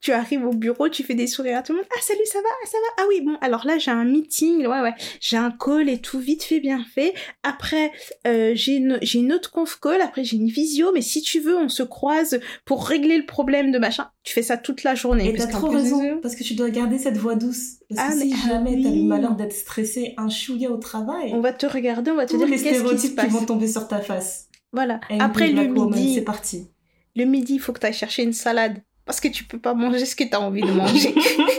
Tu 0.00 0.12
arrives 0.12 0.46
au 0.46 0.52
bureau, 0.52 0.88
tu 0.88 1.02
fais 1.02 1.16
des 1.16 1.26
sourires 1.26 1.58
à 1.58 1.62
tout 1.62 1.72
le 1.72 1.78
monde. 1.78 1.88
Ah 1.92 2.00
salut, 2.00 2.20
ça 2.24 2.38
va, 2.38 2.48
ça 2.70 2.78
va? 2.78 3.02
Ah 3.02 3.06
oui, 3.08 3.20
bon, 3.20 3.36
alors 3.40 3.66
là 3.66 3.78
j'ai 3.78 3.90
un 3.90 4.04
meeting, 4.04 4.64
ouais 4.64 4.80
ouais, 4.80 4.94
j'ai 5.20 5.36
un 5.36 5.50
call 5.50 5.88
et 5.88 5.98
tout 6.00 6.20
vite 6.20 6.44
fait, 6.44 6.60
bien 6.60 6.84
fait. 6.94 7.14
Après 7.42 7.90
euh, 8.24 8.52
j'ai 8.54 8.76
une 8.76 8.98
j'ai 9.02 9.18
une 9.18 9.32
autre 9.32 9.50
conf 9.50 9.76
call, 9.80 10.00
après 10.00 10.22
j'ai 10.22 10.36
une 10.36 10.46
visio, 10.48 10.92
mais 10.94 11.02
si 11.02 11.20
tu 11.20 11.40
veux, 11.40 11.56
on 11.56 11.68
se 11.68 11.82
croise 11.82 12.38
pour 12.64 12.86
régler 12.86 13.18
le 13.18 13.26
problème 13.26 13.72
de 13.72 13.78
machin. 13.78 14.08
Tu 14.22 14.32
fais 14.34 14.42
ça 14.42 14.56
toute 14.56 14.84
la 14.84 14.94
journée. 14.94 15.28
Et 15.30 15.34
t'as 15.34 15.48
trop 15.48 15.68
de 15.68 15.76
raison, 15.76 16.20
parce 16.22 16.36
que 16.36 16.44
tu 16.44 16.54
dois 16.54 16.70
garder 16.70 16.98
cette 16.98 17.16
voix 17.16 17.34
douce. 17.34 17.78
Parce 17.88 18.00
Ah, 18.00 18.12
que 18.14 18.20
si 18.22 18.34
ah 18.44 18.48
jamais 18.48 18.80
t'as 18.80 18.88
oui. 18.90 19.02
le 19.02 19.08
malheur 19.08 19.34
d'être 19.34 19.52
stressé, 19.52 20.14
un 20.16 20.28
chouïa 20.28 20.70
au 20.70 20.76
travail, 20.76 21.32
On 21.34 21.40
va 21.40 21.52
te 21.52 21.66
regarder, 21.66 22.12
on 22.12 22.16
va 22.16 22.26
te 22.26 22.36
dire 22.36 22.46
les 22.46 22.62
qu'est-ce 22.62 22.84
qui 22.84 22.98
se 22.98 23.06
qui, 23.08 23.26
vont 23.26 23.44
tomber 23.44 23.66
sur 23.66 23.88
ta 23.88 24.00
face. 24.00 24.48
Voilà. 24.72 25.00
Après 25.18 25.48
le 25.50 25.66
midi, 25.66 26.14
c'est 26.14 26.22
parti. 26.22 26.68
le 27.16 27.24
midi, 27.24 27.54
il 27.54 27.58
faut 27.58 27.72
que 27.72 27.80
tu 27.80 27.86
ailles 27.86 27.92
chercher 27.92 28.22
une 28.22 28.32
salade 28.32 28.80
parce 29.08 29.20
que 29.20 29.28
tu 29.28 29.44
peux 29.44 29.58
pas 29.58 29.72
manger 29.72 30.04
ce 30.04 30.14
que 30.14 30.24
tu 30.24 30.34
as 30.34 30.40
envie 30.40 30.60
de 30.60 30.70
manger. 30.70 31.14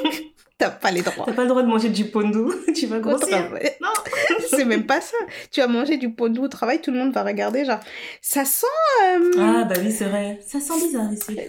T'as 0.59 0.69
pas 0.69 0.91
les 0.91 1.01
droits. 1.01 1.25
T'as 1.25 1.33
pas 1.33 1.41
le 1.41 1.47
droit 1.47 1.63
de 1.63 1.67
manger 1.67 1.89
du 1.89 2.05
pondou, 2.05 2.53
tu 2.75 2.85
vas 2.85 2.99
grossir. 2.99 3.49
Non. 3.81 3.89
c'est 4.51 4.65
même 4.65 4.85
pas 4.85 5.01
ça. 5.01 5.17
Tu 5.51 5.59
vas 5.59 5.65
manger 5.65 5.97
du 5.97 6.13
pondou 6.13 6.43
au 6.43 6.47
travail, 6.47 6.79
tout 6.79 6.91
le 6.91 6.99
monde 6.99 7.11
va 7.11 7.23
regarder, 7.23 7.65
genre, 7.65 7.79
ça 8.21 8.45
sent, 8.45 8.67
euh, 9.03 9.31
Ah 9.39 9.63
bah 9.63 9.73
oui, 9.81 9.91
c'est 9.91 10.05
vrai. 10.05 10.39
Ça 10.45 10.59
sent 10.59 10.79
bizarre 10.79 11.11
ici. 11.11 11.39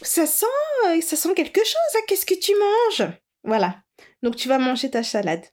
ça 0.00 0.24
sent, 0.24 0.46
euh, 0.86 1.00
ça 1.02 1.16
sent 1.16 1.34
quelque 1.34 1.60
chose, 1.60 1.94
hein, 1.94 2.00
qu'est-ce 2.08 2.24
que 2.24 2.40
tu 2.40 2.52
manges? 2.58 3.10
Voilà. 3.42 3.76
Donc 4.22 4.36
tu 4.36 4.48
vas 4.48 4.58
manger 4.58 4.88
ta 4.88 5.02
salade. 5.02 5.44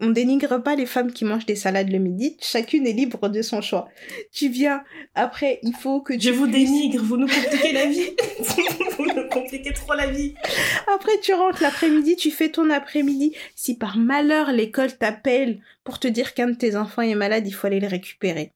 On 0.00 0.10
dénigre 0.10 0.60
pas 0.62 0.74
les 0.74 0.86
femmes 0.86 1.12
qui 1.12 1.24
mangent 1.24 1.46
des 1.46 1.54
salades 1.54 1.90
le 1.90 1.98
midi, 1.98 2.36
chacune 2.40 2.84
est 2.86 2.92
libre 2.92 3.28
de 3.28 3.42
son 3.42 3.60
choix. 3.60 3.88
Tu 4.32 4.48
viens, 4.48 4.82
après, 5.14 5.60
il 5.62 5.72
faut 5.72 6.00
que 6.00 6.12
tu 6.14 6.20
Je 6.20 6.30
vous 6.32 6.46
puisses- 6.48 6.68
dénigre, 6.68 7.02
vous 7.04 7.16
nous 7.16 7.28
compliquez 7.28 7.72
la 7.72 7.86
vie. 7.86 8.10
vous 8.98 9.06
nous 9.06 9.28
compliquez 9.28 9.72
trop 9.72 9.94
la 9.94 10.08
vie. 10.10 10.34
Après, 10.92 11.18
tu 11.22 11.32
rentres 11.32 11.62
l'après-midi, 11.62 12.16
tu 12.16 12.32
fais 12.32 12.48
ton 12.50 12.70
après-midi. 12.70 13.36
Si 13.54 13.76
par 13.76 13.96
malheur 13.96 14.50
l'école 14.52 14.96
t'appelle 14.96 15.60
pour 15.84 16.00
te 16.00 16.08
dire 16.08 16.34
qu'un 16.34 16.48
de 16.48 16.56
tes 16.56 16.74
enfants 16.74 17.02
est 17.02 17.14
malade, 17.14 17.46
il 17.46 17.52
faut 17.52 17.68
aller 17.68 17.80
le 17.80 17.88
récupérer. 17.88 18.50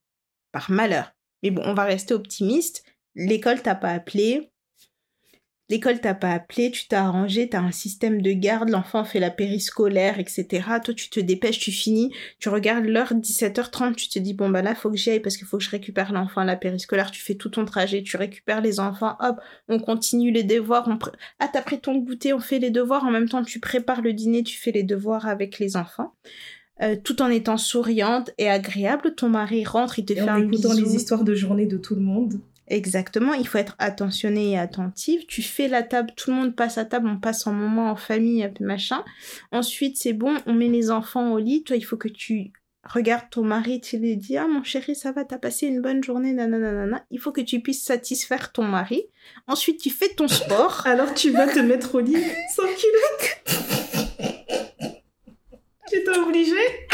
Par 0.51 0.69
malheur. 0.69 1.13
Mais 1.41 1.51
bon, 1.51 1.61
on 1.63 1.73
va 1.73 1.85
rester 1.85 2.13
optimiste. 2.13 2.83
L'école 3.15 3.61
t'a 3.61 3.75
pas 3.75 3.91
appelé. 3.91 4.48
L'école 5.69 6.01
t'a 6.01 6.15
pas 6.15 6.31
appelé, 6.31 6.71
tu 6.71 6.87
t'as 6.87 7.03
arrangé, 7.03 7.47
t'as 7.47 7.59
un 7.61 7.71
système 7.71 8.21
de 8.23 8.31
garde, 8.31 8.69
l'enfant 8.69 9.03
fait 9.03 9.19
la 9.19 9.29
périscolaire, 9.29 10.17
etc. 10.19 10.47
Toi, 10.83 10.93
tu 10.95 11.09
te 11.11 11.19
dépêches, 11.19 11.59
tu 11.59 11.71
finis, 11.71 12.11
tu 12.39 12.49
regardes 12.49 12.85
l'heure 12.85 13.13
17h30, 13.13 13.93
tu 13.95 14.09
te 14.09 14.17
dis, 14.17 14.33
bon, 14.33 14.49
bah 14.49 14.61
là, 14.63 14.73
faut 14.73 14.89
que 14.89 14.97
j'y 14.97 15.11
aille 15.11 15.19
parce 15.19 15.37
qu'il 15.37 15.45
faut 15.45 15.57
que 15.59 15.63
je 15.63 15.69
récupère 15.69 16.11
l'enfant 16.11 16.41
à 16.41 16.45
la 16.45 16.55
périscolaire, 16.55 17.11
tu 17.11 17.21
fais 17.21 17.35
tout 17.35 17.49
ton 17.49 17.65
trajet, 17.65 18.01
tu 18.01 18.17
récupères 18.17 18.61
les 18.61 18.79
enfants, 18.79 19.15
hop, 19.19 19.37
on 19.67 19.79
continue 19.79 20.31
les 20.31 20.43
devoirs, 20.43 20.87
on 20.87 20.97
pré- 20.97 21.11
ah, 21.39 21.47
t'as 21.51 21.61
pris 21.61 21.79
ton 21.79 21.95
goûter, 21.97 22.33
on 22.33 22.39
fait 22.39 22.59
les 22.59 22.71
devoirs, 22.71 23.03
en 23.03 23.11
même 23.11 23.29
temps, 23.29 23.43
tu 23.43 23.59
prépares 23.59 24.01
le 24.01 24.13
dîner, 24.13 24.43
tu 24.43 24.57
fais 24.57 24.71
les 24.71 24.83
devoirs 24.83 25.27
avec 25.27 25.59
les 25.59 25.77
enfants. 25.77 26.13
Euh, 26.81 26.95
tout 26.95 27.21
en 27.21 27.27
étant 27.29 27.57
souriante 27.57 28.31
et 28.37 28.49
agréable, 28.49 29.13
ton 29.13 29.27
mari 29.27 29.65
rentre, 29.65 29.99
il 29.99 30.05
te 30.05 30.13
Et 30.13 30.15
fait 30.15 30.21
en 30.23 30.35
un 30.35 30.43
écoutant 30.47 30.69
bisou. 30.69 30.85
les 30.85 30.95
histoires 30.95 31.25
de 31.25 31.35
journée 31.35 31.65
de 31.65 31.77
tout 31.77 31.93
le 31.93 31.99
monde. 32.01 32.39
Exactement, 32.69 33.33
il 33.33 33.47
faut 33.47 33.57
être 33.57 33.75
attentionné 33.79 34.51
et 34.51 34.57
attentif. 34.57 35.25
Tu 35.25 35.41
fais 35.41 35.67
la 35.67 35.81
table, 35.81 36.11
tout 36.15 36.29
le 36.29 36.35
monde 36.35 36.55
passe 36.55 36.77
à 36.77 36.85
table, 36.85 37.07
on 37.07 37.19
passe 37.19 37.47
un 37.47 37.51
moment 37.51 37.89
en 37.89 37.95
famille, 37.95 38.47
peu 38.55 38.63
machin. 38.63 39.03
Ensuite, 39.51 39.97
c'est 39.97 40.13
bon, 40.13 40.37
on 40.45 40.53
met 40.53 40.67
les 40.67 40.91
enfants 40.91 41.31
au 41.31 41.39
lit. 41.39 41.63
Toi, 41.63 41.77
il 41.77 41.81
faut 41.81 41.97
que 41.97 42.07
tu 42.07 42.53
regardes 42.83 43.29
ton 43.31 43.43
mari, 43.43 43.81
tu 43.81 43.97
lui 43.97 44.15
dis 44.17 44.37
Ah, 44.37 44.47
mon 44.47 44.63
chéri, 44.63 44.95
ça 44.95 45.11
va, 45.11 45.25
t'as 45.25 45.39
passé 45.39 45.65
une 45.65 45.81
bonne 45.81 46.03
journée, 46.03 46.31
nanana. 46.31 47.03
Il 47.09 47.19
faut 47.19 47.31
que 47.31 47.41
tu 47.41 47.59
puisses 47.59 47.83
satisfaire 47.83 48.51
ton 48.51 48.63
mari. 48.63 49.03
Ensuite, 49.47 49.81
tu 49.81 49.89
fais 49.89 50.09
ton 50.09 50.27
sport. 50.27 50.83
Alors 50.85 51.15
tu 51.15 51.31
vas 51.31 51.47
te 51.47 51.59
mettre 51.59 51.95
au 51.95 51.99
lit 52.01 52.23
sans 52.55 52.63
culotte. 52.63 53.43
J'étais 55.91 56.17
obligée. 56.19 56.87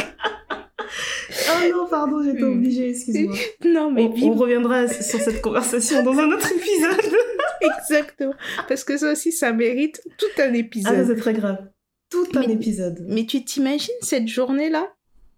Oh 1.50 1.70
non, 1.72 1.88
pardon, 1.90 2.24
j'étais 2.24 2.42
Hmm. 2.42 2.54
obligée, 2.58 2.90
excuse-moi. 2.90 3.36
non, 3.66 3.92
mais 3.92 4.04
On, 4.04 4.10
vive 4.10 4.26
on 4.26 4.34
reviendra 4.36 4.88
sur 4.88 5.20
cette 5.20 5.42
conversation 5.42 6.04
dans 6.04 6.18
un 6.18 6.32
autre 6.32 6.52
épisode. 6.52 7.14
Exactement. 7.80 8.34
Parce 8.68 8.84
que 8.84 8.98
ça 8.98 9.12
aussi, 9.12 9.32
ça 9.32 9.52
mérite 9.52 10.02
tout 10.18 10.26
un 10.42 10.54
Ah, 10.54 10.58
épisode. 10.58 11.06
c'est 11.08 11.16
très 11.16 11.34
grave. 11.34 11.68
Tout 12.10 12.28
un 12.36 12.42
épisode. 12.44 13.04
Mais 13.08 13.26
tu 13.26 13.44
t'imagines 13.44 13.94
cette 14.02 14.28
journée-là? 14.28 14.94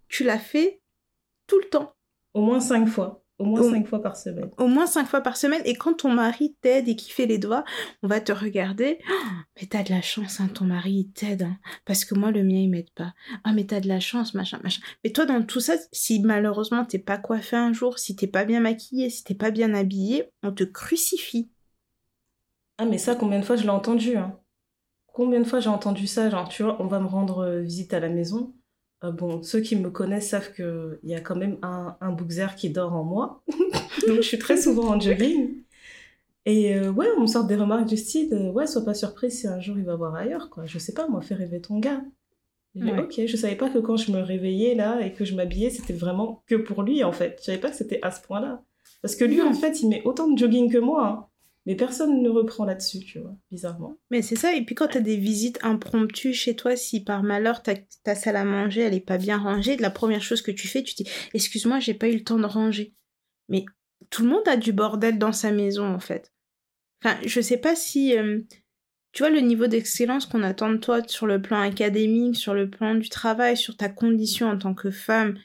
Tu 0.08 0.24
l'as 0.24 0.38
fait 0.38 0.80
tout 1.46 1.58
le 1.58 1.64
temps. 1.68 1.92
Au 2.34 2.42
moins 2.42 2.60
cinq 2.60 2.86
fois. 2.86 3.22
Au 3.38 3.44
moins 3.44 3.60
Au- 3.60 3.70
cinq 3.70 3.86
fois 3.86 4.02
par 4.02 4.16
semaine. 4.16 4.50
Au 4.58 4.66
moins 4.66 4.86
cinq 4.88 5.06
fois 5.06 5.20
par 5.20 5.36
semaine. 5.36 5.62
Et 5.64 5.74
quand 5.74 5.94
ton 5.94 6.12
mari 6.12 6.56
t'aide 6.60 6.88
et 6.88 6.96
qu'il 6.96 7.12
fait 7.12 7.26
les 7.26 7.38
doigts, 7.38 7.64
on 8.02 8.08
va 8.08 8.20
te 8.20 8.32
regarder. 8.32 8.98
Oh, 9.08 9.12
mais 9.60 9.66
t'as 9.68 9.84
de 9.84 9.90
la 9.90 10.02
chance, 10.02 10.40
hein, 10.40 10.48
ton 10.52 10.64
mari, 10.64 10.92
il 10.92 11.12
t'aide. 11.12 11.42
hein. 11.42 11.56
parce 11.84 12.04
que 12.04 12.14
moi, 12.16 12.30
le 12.32 12.42
mien, 12.42 12.58
il 12.58 12.68
m'aide 12.70 12.90
pas. 12.90 13.14
Ah, 13.44 13.52
mais 13.52 13.64
t'as 13.64 13.78
de 13.80 13.86
la 13.88 14.00
chance, 14.00 14.34
machin, 14.34 14.58
machin. 14.64 14.82
Mais 15.04 15.10
toi, 15.12 15.24
dans 15.26 15.42
tout 15.44 15.60
ça, 15.60 15.74
si 15.92 16.20
malheureusement 16.20 16.84
t'es 16.84 16.98
pas 16.98 17.18
coiffé 17.18 17.54
un 17.56 17.72
jour, 17.72 17.98
si 17.98 18.16
t'es 18.16 18.26
pas 18.26 18.44
bien 18.44 18.60
maquillé, 18.60 19.08
si 19.10 19.22
t'es 19.22 19.34
pas 19.34 19.50
bien 19.52 19.72
habillé, 19.74 20.30
on 20.42 20.50
te 20.52 20.64
crucifie. 20.64 21.50
Ah, 22.78 22.86
mais 22.86 22.98
ça, 22.98 23.14
combien 23.14 23.38
de 23.40 23.44
fois 23.44 23.56
je 23.56 23.62
l'ai 23.62 23.70
entendu, 23.70 24.16
hein 24.16 24.38
Combien 25.12 25.40
de 25.40 25.44
fois 25.44 25.58
j'ai 25.60 25.68
entendu 25.70 26.06
ça 26.06 26.30
Genre, 26.30 26.48
tu 26.48 26.62
vois, 26.62 26.80
on 26.80 26.86
va 26.86 27.00
me 27.00 27.06
rendre 27.06 27.38
euh, 27.44 27.60
visite 27.60 27.92
à 27.92 28.00
la 28.00 28.08
maison. 28.08 28.54
Euh, 29.04 29.12
bon, 29.12 29.42
ceux 29.42 29.60
qui 29.60 29.76
me 29.76 29.90
connaissent 29.90 30.30
savent 30.30 30.52
qu'il 30.52 30.98
y 31.04 31.14
a 31.14 31.20
quand 31.20 31.36
même 31.36 31.58
un, 31.62 31.96
un 32.00 32.12
bookzer 32.12 32.54
qui 32.56 32.70
dort 32.70 32.94
en 32.94 33.04
moi. 33.04 33.42
Donc, 34.06 34.16
je 34.16 34.22
suis 34.22 34.38
très 34.38 34.60
souvent 34.60 34.88
en 34.94 35.00
jogging. 35.00 35.62
Et 36.46 36.74
euh, 36.76 36.90
ouais, 36.90 37.08
on 37.16 37.22
me 37.22 37.26
sort 37.26 37.44
des 37.46 37.56
remarques 37.56 37.86
du 37.88 37.96
style 37.96 38.32
euh, 38.34 38.50
Ouais, 38.52 38.66
sois 38.66 38.84
pas 38.84 38.94
surprise 38.94 39.40
si 39.40 39.46
un 39.48 39.60
jour 39.60 39.78
il 39.78 39.84
va 39.84 39.96
voir 39.96 40.14
ailleurs, 40.14 40.50
quoi. 40.50 40.66
Je 40.66 40.78
sais 40.78 40.94
pas, 40.94 41.08
moi, 41.08 41.20
fais 41.20 41.34
rêver 41.34 41.60
ton 41.60 41.78
gars. 41.78 42.02
Ouais. 42.76 42.98
Ok, 43.00 43.20
je 43.26 43.36
savais 43.36 43.56
pas 43.56 43.70
que 43.70 43.78
quand 43.78 43.96
je 43.96 44.12
me 44.12 44.20
réveillais 44.20 44.74
là 44.74 45.00
et 45.00 45.12
que 45.12 45.24
je 45.24 45.34
m'habillais, 45.34 45.70
c'était 45.70 45.94
vraiment 45.94 46.42
que 46.46 46.54
pour 46.54 46.82
lui, 46.82 47.04
en 47.04 47.12
fait. 47.12 47.36
Je 47.40 47.44
savais 47.46 47.58
pas 47.58 47.70
que 47.70 47.76
c'était 47.76 48.00
à 48.02 48.10
ce 48.12 48.22
point-là. 48.22 48.62
Parce 49.02 49.16
que 49.16 49.24
lui, 49.24 49.42
en 49.42 49.52
fait, 49.54 49.82
il 49.82 49.88
met 49.90 50.02
autant 50.04 50.28
de 50.30 50.38
jogging 50.38 50.70
que 50.72 50.78
moi. 50.78 51.06
hein. 51.08 51.27
Mais 51.68 51.76
personne 51.76 52.22
ne 52.22 52.30
reprend 52.30 52.64
là-dessus, 52.64 53.00
tu 53.00 53.18
vois, 53.18 53.36
bizarrement. 53.50 53.98
Mais 54.10 54.22
c'est 54.22 54.36
ça, 54.36 54.56
et 54.56 54.64
puis 54.64 54.74
quand 54.74 54.88
t'as 54.88 55.00
des 55.00 55.18
visites 55.18 55.58
impromptues 55.62 56.32
chez 56.32 56.56
toi, 56.56 56.76
si 56.76 57.04
par 57.04 57.22
malheur 57.22 57.62
ta, 57.62 57.74
ta 58.04 58.14
salle 58.14 58.36
à 58.36 58.44
manger 58.44 58.80
elle 58.80 58.94
est 58.94 59.00
pas 59.00 59.18
bien 59.18 59.36
rangée, 59.36 59.76
la 59.76 59.90
première 59.90 60.22
chose 60.22 60.40
que 60.40 60.50
tu 60.50 60.66
fais, 60.66 60.82
tu 60.82 60.94
dis 60.94 61.06
excuse-moi, 61.34 61.78
j'ai 61.78 61.92
pas 61.92 62.08
eu 62.08 62.14
le 62.14 62.24
temps 62.24 62.38
de 62.38 62.46
ranger. 62.46 62.94
Mais 63.50 63.66
tout 64.08 64.22
le 64.22 64.30
monde 64.30 64.48
a 64.48 64.56
du 64.56 64.72
bordel 64.72 65.18
dans 65.18 65.32
sa 65.32 65.52
maison 65.52 65.84
en 65.84 66.00
fait. 66.00 66.32
Enfin, 67.04 67.18
je 67.26 67.38
sais 67.38 67.58
pas 67.58 67.76
si 67.76 68.16
euh, 68.16 68.40
tu 69.12 69.22
vois 69.22 69.30
le 69.30 69.40
niveau 69.40 69.66
d'excellence 69.66 70.24
qu'on 70.24 70.42
attend 70.42 70.70
de 70.70 70.78
toi 70.78 71.02
sur 71.06 71.26
le 71.26 71.42
plan 71.42 71.60
académique, 71.60 72.36
sur 72.36 72.54
le 72.54 72.70
plan 72.70 72.94
du 72.94 73.10
travail, 73.10 73.58
sur 73.58 73.76
ta 73.76 73.90
condition 73.90 74.48
en 74.48 74.56
tant 74.56 74.72
que 74.72 74.90
femme, 74.90 75.38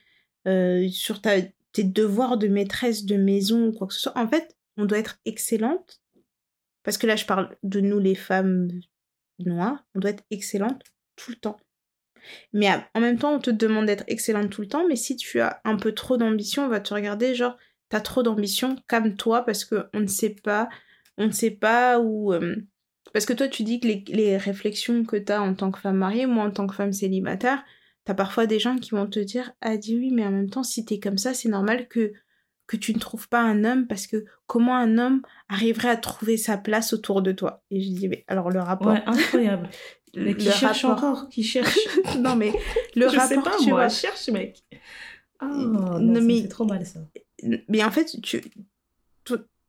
euh, 0.48 0.88
sur 0.88 1.20
ta, 1.20 1.42
tes 1.74 1.84
devoirs 1.84 2.38
de 2.38 2.48
maîtresse 2.48 3.04
de 3.04 3.18
maison 3.18 3.68
ou 3.68 3.74
quoi 3.74 3.88
que 3.88 3.94
ce 3.94 4.00
soit. 4.00 4.18
En 4.18 4.30
fait, 4.30 4.56
on 4.78 4.86
doit 4.86 5.00
être 5.00 5.20
excellente 5.26 6.00
parce 6.84 6.98
que 6.98 7.08
là, 7.08 7.16
je 7.16 7.26
parle 7.26 7.56
de 7.64 7.80
nous, 7.82 8.00
les 8.00 8.16
femmes 8.16 8.70
noires, 9.40 9.84
on 9.96 10.00
doit 10.00 10.12
être 10.12 10.24
excellente 10.32 10.82
tout 11.16 11.32
le 11.32 11.38
temps. 11.38 11.58
Mais 12.54 12.70
en 12.94 13.02
même 13.02 13.18
temps, 13.18 13.34
on 13.34 13.40
te 13.40 13.50
demande 13.52 13.86
d'être 13.88 14.06
excellente 14.08 14.50
tout 14.50 14.62
le 14.62 14.68
temps, 14.68 14.88
mais 14.88 14.96
si 14.96 15.16
tu 15.18 15.40
as 15.42 15.62
un 15.66 15.76
peu 15.76 15.92
trop 15.94 16.18
d'ambition, 16.18 16.66
on 16.66 16.70
va 16.70 16.80
te 16.80 16.94
regarder 16.94 17.36
genre, 17.36 17.58
t'as 17.90 18.00
trop 18.00 18.24
d'ambition, 18.24 18.76
calme-toi, 18.88 19.44
parce 19.46 19.66
que 19.66 19.88
on 19.94 20.00
ne 20.00 20.08
sait 20.08 20.36
pas, 20.44 20.70
on 21.18 21.28
ne 21.28 21.32
sait 21.32 21.52
pas 21.52 22.00
où... 22.00 22.34
euh, 22.34 22.56
Parce 23.14 23.26
que 23.26 23.34
toi, 23.34 23.48
tu 23.48 23.64
dis 23.64 23.80
que 23.80 23.88
les, 23.88 24.04
les 24.08 24.38
réflexions 24.38 25.04
que 25.04 25.18
t'as 25.18 25.42
en 25.42 25.54
tant 25.54 25.72
que 25.72 25.80
femme 25.80 25.98
mariée, 25.98 26.26
moi 26.26 26.46
en 26.46 26.52
tant 26.52 26.66
que 26.66 26.76
femme 26.76 26.94
célibataire, 26.94 27.64
t'as 28.06 28.14
parfois 28.14 28.46
des 28.48 28.60
gens 28.60 28.78
qui 28.78 28.92
vont 28.92 29.08
te 29.08 29.20
dire, 29.20 29.52
ah 29.62 29.78
dis 29.78 29.98
oui, 29.98 30.12
mais 30.12 30.26
en 30.26 30.32
même 30.32 30.50
temps, 30.50 30.64
si 30.64 30.86
t'es 30.86 31.00
comme 31.00 31.18
ça, 31.18 31.34
c'est 31.34 31.50
normal 31.50 31.88
que 31.88 32.14
que 32.74 32.78
tu 32.86 32.94
ne 32.94 33.00
trouves 33.00 33.30
pas 33.30 33.42
un 33.42 33.64
homme 33.64 33.88
parce 33.88 34.08
que 34.08 34.26
comment 34.48 34.76
un 34.76 34.98
homme 34.98 35.22
arriverait 35.50 35.90
à 35.90 35.98
trouver 35.98 36.38
sa 36.38 36.58
place 36.58 36.92
autour 36.94 37.22
de 37.22 37.32
toi? 37.32 37.64
Et 37.72 37.82
je 37.82 37.90
dis, 37.90 38.08
mais 38.08 38.24
alors 38.28 38.50
le 38.50 38.60
rapport. 38.60 38.94
Ouais, 38.94 39.04
incroyable. 39.06 39.70
Mais 40.16 40.36
qui 40.36 40.46
le 40.46 40.52
cherche 40.52 40.86
rapport. 40.86 41.04
encore? 41.04 41.30
Qui 41.30 41.42
cherche? 41.44 41.76
Non, 42.20 42.36
mais 42.36 42.52
le 42.96 43.08
Je 43.10 43.16
rapport, 43.18 43.28
sais 43.30 43.42
pas, 43.42 43.58
tu 43.60 43.70
moi, 43.70 43.80
vois. 43.80 43.90
cherche, 43.90 44.30
mec. 44.30 44.64
Ah, 45.40 45.48
Non, 45.48 46.22
mais- 46.22 46.42
fait 46.44 46.48
trop 46.50 46.66
mal, 46.66 46.86
ça. 46.86 47.00
Mais 47.68 47.84
en 47.84 47.90
fait, 47.90 48.16
tu... 48.22 48.40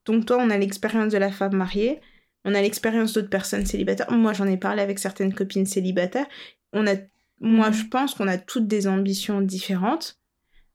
donc 0.04 0.26
toi, 0.26 0.36
on 0.40 0.50
a 0.50 0.58
l'expérience 0.58 1.12
de 1.12 1.16
la 1.18 1.30
femme 1.30 1.56
mariée, 1.56 2.00
on 2.44 2.54
a 2.54 2.60
l'expérience 2.60 3.14
d'autres 3.14 3.30
personnes 3.30 3.64
célibataires. 3.64 4.10
Moi, 4.12 4.34
j'en 4.34 4.46
ai 4.46 4.58
parlé 4.58 4.82
avec 4.82 4.98
certaines 4.98 5.32
copines 5.34 5.64
célibataires. 5.64 6.26
On 6.74 6.86
a, 6.86 6.92
moi, 7.40 7.68
Mhm. 7.70 7.74
je 7.74 7.84
pense 7.86 8.14
qu'on 8.14 8.28
a 8.28 8.36
toutes 8.36 8.66
des 8.66 8.86
ambitions 8.86 9.40
différentes. 9.40 10.18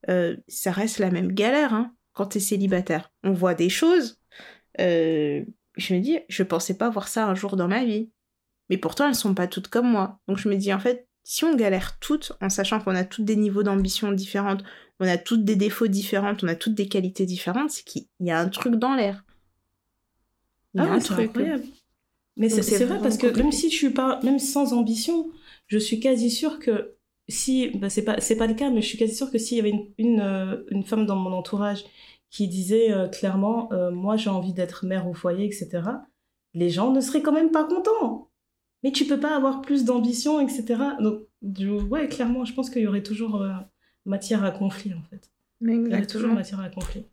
Euh, 0.09 0.35
ça 0.47 0.71
reste 0.71 0.97
la 0.97 1.11
même 1.11 1.31
galère 1.31 1.73
hein, 1.75 1.93
quand 2.13 2.27
t'es 2.27 2.39
célibataire. 2.39 3.11
On 3.23 3.31
voit 3.33 3.53
des 3.55 3.69
choses. 3.69 4.19
euh, 4.79 5.43
je 5.77 5.93
me 5.93 5.99
dis, 5.99 6.19
je 6.27 6.43
pensais 6.43 6.77
pas 6.77 6.89
voir 6.89 7.07
ça 7.07 7.25
un 7.27 7.35
jour 7.35 7.55
dans 7.55 7.67
ma 7.67 7.85
vie. 7.85 8.11
Mais 8.69 8.77
pourtant, 8.77 9.07
elles 9.07 9.15
sont 9.15 9.33
pas 9.33 9.47
toutes 9.47 9.67
comme 9.69 9.89
moi. 9.89 10.19
Donc 10.27 10.37
je 10.37 10.49
me 10.49 10.55
dis, 10.55 10.73
en 10.73 10.79
fait, 10.79 11.07
si 11.23 11.43
on 11.45 11.55
galère 11.55 11.99
toutes, 11.99 12.33
en 12.41 12.49
sachant 12.49 12.79
qu'on 12.79 12.95
a 12.95 13.03
toutes 13.03 13.25
des 13.25 13.35
niveaux 13.35 13.63
d'ambition 13.63 14.11
différentes, 14.11 14.63
on 14.99 15.07
a 15.07 15.17
toutes 15.17 15.43
des 15.45 15.55
défauts 15.55 15.87
différents, 15.87 16.35
on 16.43 16.47
a 16.47 16.55
toutes 16.55 16.73
des 16.75 16.87
qualités 16.89 17.25
différentes, 17.25 17.69
c'est 17.71 17.83
qu'il 17.83 18.07
y 18.19 18.31
a 18.31 18.39
un 18.39 18.49
truc 18.49 18.75
dans 18.75 18.95
l'air. 18.95 19.23
Il 20.73 20.81
y 20.81 20.85
a 20.85 20.91
Ah, 20.91 20.95
un 20.95 20.99
truc. 20.99 21.29
incroyable. 21.29 21.63
Mais 22.35 22.49
c'est 22.49 22.85
vrai 22.85 22.99
parce 23.01 23.17
que 23.17 23.27
même 23.27 23.51
si 23.51 23.69
je 23.69 23.75
suis 23.75 23.89
pas, 23.89 24.19
même 24.23 24.39
sans 24.39 24.73
ambition, 24.73 25.29
je 25.67 25.77
suis 25.77 25.99
quasi 25.99 26.29
sûre 26.31 26.59
que 26.59 26.95
si, 27.29 27.69
bah, 27.77 27.89
c'est 27.89 28.03
pas, 28.03 28.19
c'est 28.19 28.35
pas 28.35 28.47
le 28.47 28.53
cas, 28.53 28.69
mais 28.69 28.81
je 28.81 28.87
suis 28.87 28.97
quasi 28.97 29.15
sûre 29.15 29.31
que 29.31 29.37
s'il 29.37 29.57
y 29.57 29.59
avait 29.59 29.69
une, 29.69 29.87
une, 29.97 30.19
euh, 30.19 30.63
une 30.69 30.83
femme 30.83 31.05
dans 31.05 31.15
mon 31.15 31.31
entourage 31.31 31.85
qui 32.29 32.47
disait 32.47 32.91
euh, 32.91 33.07
clairement, 33.07 33.71
euh, 33.71 33.91
moi 33.91 34.17
j'ai 34.17 34.29
envie 34.29 34.53
d'être 34.53 34.85
mère 34.85 35.07
au 35.07 35.13
foyer, 35.13 35.45
etc., 35.45 35.81
les 36.53 36.69
gens 36.69 36.91
ne 36.91 37.01
seraient 37.01 37.21
quand 37.21 37.31
même 37.31 37.51
pas 37.51 37.63
contents. 37.63 38.29
Mais 38.83 38.91
tu 38.91 39.05
peux 39.05 39.19
pas 39.19 39.35
avoir 39.35 39.61
plus 39.61 39.83
d'ambition, 39.83 40.39
etc. 40.39 40.81
Donc, 40.99 41.27
ouais, 41.89 42.07
clairement, 42.07 42.45
je 42.45 42.53
pense 42.53 42.69
qu'il 42.69 42.81
y 42.81 42.87
aurait 42.87 43.03
toujours 43.03 43.41
euh, 43.41 43.51
matière 44.05 44.43
à 44.43 44.51
conflit, 44.51 44.93
en 44.93 45.03
fait. 45.09 45.29
Il 45.61 45.87
y 45.87 45.93
aurait 45.93 46.07
toujours 46.07 46.33
matière 46.33 46.61
à 46.61 46.69
conflit. 46.69 47.05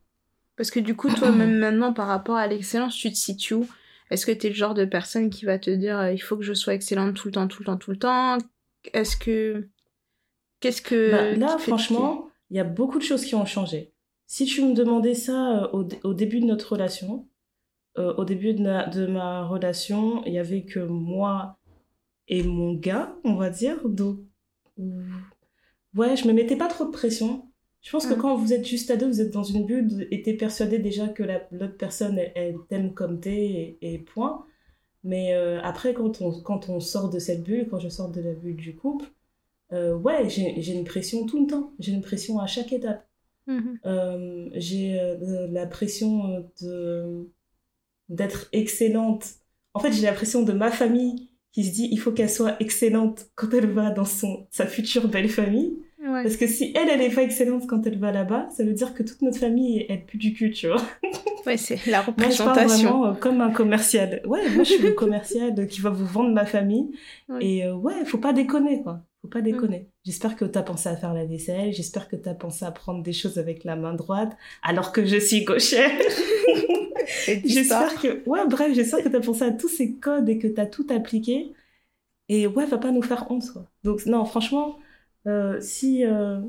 Parce 0.56 0.70
que 0.70 0.78
du 0.78 0.94
coup, 0.94 1.08
toi, 1.10 1.30
même 1.32 1.58
maintenant, 1.58 1.92
par 1.92 2.06
rapport 2.06 2.36
à 2.36 2.46
l'excellence, 2.46 2.94
tu 2.96 3.10
te 3.10 3.16
situes 3.16 3.54
où? 3.54 3.68
Est-ce 4.10 4.24
que 4.24 4.30
t'es 4.30 4.48
le 4.48 4.54
genre 4.54 4.74
de 4.74 4.84
personne 4.84 5.30
qui 5.30 5.44
va 5.44 5.58
te 5.58 5.70
dire 5.70 6.10
il 6.10 6.18
faut 6.18 6.36
que 6.36 6.44
je 6.44 6.54
sois 6.54 6.74
excellente 6.74 7.14
tout 7.14 7.26
le 7.26 7.32
temps, 7.32 7.48
tout 7.48 7.62
le 7.62 7.66
temps, 7.66 7.76
tout 7.76 7.90
le 7.90 7.98
temps? 7.98 8.38
Est-ce 8.92 9.16
que. 9.16 9.68
Qu'est-ce 10.60 10.82
que. 10.82 11.10
Bah, 11.10 11.32
là, 11.32 11.58
franchement, 11.58 12.28
il 12.50 12.56
y 12.56 12.60
a 12.60 12.64
beaucoup 12.64 12.98
de 12.98 13.04
choses 13.04 13.24
qui 13.24 13.34
ont 13.34 13.46
changé. 13.46 13.92
Si 14.26 14.44
tu 14.46 14.64
me 14.64 14.74
demandais 14.74 15.14
ça 15.14 15.64
euh, 15.64 15.68
au, 15.72 15.84
dé- 15.84 16.00
au 16.04 16.14
début 16.14 16.40
de 16.40 16.46
notre 16.46 16.72
relation, 16.72 17.28
euh, 17.98 18.14
au 18.16 18.24
début 18.24 18.54
de, 18.54 18.62
na- 18.62 18.86
de 18.88 19.06
ma 19.06 19.46
relation, 19.46 20.24
il 20.26 20.32
y 20.32 20.38
avait 20.38 20.64
que 20.64 20.80
moi 20.80 21.58
et 22.28 22.42
mon 22.42 22.74
gars, 22.74 23.16
on 23.24 23.34
va 23.34 23.50
dire. 23.50 23.88
Donc, 23.88 24.18
ouais, 25.94 26.16
je 26.16 26.26
me 26.28 26.32
mettais 26.32 26.56
pas 26.56 26.68
trop 26.68 26.84
de 26.84 26.90
pression. 26.90 27.48
Je 27.82 27.90
pense 27.92 28.06
que 28.06 28.14
Mhm. 28.14 28.20
quand 28.20 28.36
vous 28.36 28.52
êtes 28.52 28.66
juste 28.66 28.90
à 28.90 28.96
deux, 28.96 29.06
vous 29.06 29.20
êtes 29.20 29.32
dans 29.32 29.44
une 29.44 29.64
bulle 29.64 30.08
et 30.10 30.22
t'es 30.22 30.34
persuadé 30.34 30.78
déjà 30.78 31.08
que 31.08 31.22
la- 31.22 31.46
l'autre 31.52 31.76
personne, 31.76 32.18
elle, 32.18 32.32
elle 32.34 32.56
t'aime 32.68 32.94
comme 32.94 33.20
t'es 33.20 33.36
et, 33.80 33.94
et 33.94 33.98
point. 33.98 34.44
Mais 35.04 35.34
euh, 35.34 35.60
après, 35.62 35.94
quand 35.94 36.20
on, 36.20 36.32
quand 36.42 36.68
on 36.68 36.80
sort 36.80 37.10
de 37.10 37.18
cette 37.20 37.44
bulle, 37.44 37.68
quand 37.70 37.78
je 37.78 37.88
sors 37.88 38.10
de 38.10 38.20
la 38.20 38.32
bulle 38.34 38.56
du 38.56 38.74
couple, 38.74 39.06
euh, 39.72 39.96
ouais, 39.96 40.28
j'ai 40.28 40.72
une 40.72 40.84
pression 40.84 41.26
tout 41.26 41.42
le 41.42 41.46
temps. 41.46 41.72
J'ai 41.78 41.92
une 41.92 42.02
pression 42.02 42.38
à 42.38 42.46
chaque 42.46 42.72
étape. 42.72 43.06
Mhm. 43.46 43.78
Euh, 43.86 44.48
j'ai 44.54 44.98
euh, 44.98 45.46
la 45.50 45.66
pression 45.66 46.48
de 46.60 47.28
d'être 48.08 48.48
excellente. 48.52 49.26
En 49.74 49.80
fait, 49.80 49.92
j'ai 49.92 50.02
la 50.02 50.12
pression 50.12 50.42
de 50.42 50.52
ma 50.52 50.70
famille 50.70 51.30
qui 51.52 51.64
se 51.64 51.72
dit 51.72 51.88
il 51.90 51.98
faut 51.98 52.12
qu'elle 52.12 52.30
soit 52.30 52.60
excellente 52.60 53.26
quand 53.34 53.52
elle 53.52 53.70
va 53.70 53.90
dans 53.90 54.04
son 54.04 54.46
sa 54.50 54.66
future 54.66 55.08
belle 55.08 55.28
famille. 55.28 55.76
Ouais. 56.06 56.22
Parce 56.22 56.36
que 56.36 56.46
si 56.46 56.72
elle, 56.76 56.88
elle 56.88 57.02
est 57.02 57.14
pas 57.14 57.22
excellente 57.22 57.66
quand 57.66 57.84
elle 57.86 57.98
va 57.98 58.12
là-bas, 58.12 58.48
ça 58.56 58.62
veut 58.64 58.72
dire 58.72 58.94
que 58.94 59.02
toute 59.02 59.22
notre 59.22 59.38
famille, 59.38 59.84
elle 59.88 60.04
pue 60.04 60.18
du 60.18 60.32
cul, 60.32 60.52
tu 60.52 60.68
vois. 60.68 60.82
Ouais, 61.44 61.56
c'est 61.56 61.84
la 61.86 62.02
Moi, 62.18 62.30
je 62.30 62.38
parle 62.38 62.50
représentation. 62.50 62.90
vraiment 62.90 63.06
euh, 63.06 63.12
comme 63.14 63.40
un 63.40 63.50
commercial. 63.50 64.20
Ouais, 64.24 64.48
moi, 64.50 64.62
je 64.62 64.74
suis 64.74 64.82
le 64.82 64.92
commercial 64.92 65.66
qui 65.66 65.80
va 65.80 65.90
vous 65.90 66.06
vendre 66.06 66.30
ma 66.30 66.46
famille. 66.46 66.90
Oui. 67.28 67.38
Et 67.40 67.64
euh, 67.64 67.74
ouais, 67.74 68.04
faut 68.04 68.18
pas 68.18 68.32
déconner, 68.32 68.82
quoi. 68.82 69.02
Faut 69.22 69.28
pas 69.28 69.40
déconner. 69.40 69.88
J'espère 70.04 70.36
que 70.36 70.44
t'as 70.44 70.62
pensé 70.62 70.88
à 70.88 70.96
faire 70.96 71.12
la 71.12 71.24
vaisselle. 71.24 71.72
J'espère 71.72 72.08
que 72.08 72.14
t'as 72.14 72.34
pensé 72.34 72.64
à 72.64 72.70
prendre 72.70 73.02
des 73.02 73.12
choses 73.12 73.38
avec 73.38 73.64
la 73.64 73.74
main 73.74 73.94
droite, 73.94 74.36
alors 74.62 74.92
que 74.92 75.04
je 75.04 75.16
suis 75.18 75.42
gauchère. 75.44 75.90
J'espère 77.44 78.00
que... 78.00 78.28
Ouais, 78.28 78.46
bref, 78.48 78.72
j'espère 78.74 79.02
que 79.02 79.08
t'as 79.08 79.20
pensé 79.20 79.42
à 79.44 79.50
tous 79.50 79.68
ces 79.68 79.94
codes 79.96 80.28
et 80.28 80.38
que 80.38 80.46
t'as 80.46 80.66
tout 80.66 80.86
appliqué. 80.90 81.52
Et 82.28 82.46
ouais, 82.46 82.66
va 82.66 82.78
pas 82.78 82.90
nous 82.90 83.02
faire 83.02 83.30
honte, 83.30 83.50
quoi. 83.52 83.66
Donc, 83.84 84.06
non, 84.06 84.24
franchement, 84.24 84.78
euh, 85.26 85.60
si... 85.60 86.04
euh, 86.04 86.40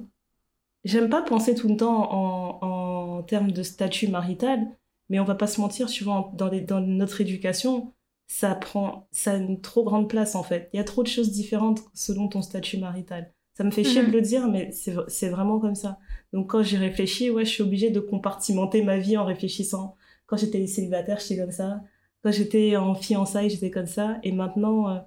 J'aime 0.84 1.10
pas 1.10 1.22
penser 1.22 1.54
tout 1.56 1.68
le 1.68 1.76
temps 1.78 2.12
en, 2.14 3.18
en 3.20 3.24
termes 3.24 3.52
de 3.52 3.64
statut 3.64 4.08
marital, 4.08 4.68
mais 5.10 5.20
on 5.20 5.26
va 5.26 5.36
pas 5.36 5.48
se 5.48 5.60
mentir, 5.60 5.90
souvent 5.90 6.32
dans, 6.36 6.48
les, 6.50 6.62
dans 6.62 6.80
notre 6.80 7.20
éducation, 7.22 7.94
ça 8.28 8.56
prend 8.56 9.08
ça 9.12 9.34
a 9.34 9.38
une 9.38 9.60
trop 9.62 9.84
grande 9.84 10.10
place 10.10 10.36
en 10.36 10.44
fait. 10.44 10.70
Il 10.74 10.78
y 10.78 10.80
a 10.80 10.84
trop 10.86 11.04
de 11.04 11.08
choses 11.08 11.32
différentes 11.32 11.82
selon 11.94 12.28
ton 12.30 12.42
statut 12.42 12.78
marital. 12.78 13.34
Ça 13.58 13.64
me 13.64 13.72
fait 13.72 13.84
chier 13.84 14.02
Mhm. 14.04 14.08
de 14.08 14.12
le 14.14 14.22
dire, 14.22 14.48
mais 14.48 14.72
c'est 14.72 15.30
vraiment 15.30 15.60
comme 15.60 15.76
ça. 15.76 15.98
Donc 16.34 16.50
quand 16.52 16.62
j'y 16.64 16.78
réfléchis, 16.78 17.32
ouais, 17.32 17.44
je 17.46 17.50
suis 17.52 17.64
obligée 17.64 17.90
de 17.90 18.00
compartimenter 18.00 18.84
ma 18.84 18.98
vie 18.98 19.18
en 19.18 19.26
réfléchissant. 19.26 19.96
Quand 20.28 20.38
j'étais 20.38 20.66
célibataire, 20.68 21.20
j'étais 21.20 21.38
comme 21.42 21.52
ça. 21.52 21.82
Quand 22.24 22.32
j'étais 22.32 22.76
en 22.78 22.94
fiançailles, 22.96 23.50
j'étais 23.50 23.72
comme 23.72 23.88
ça. 23.88 24.20
Et 24.24 24.32
maintenant, 24.32 24.90
euh, 24.90 25.00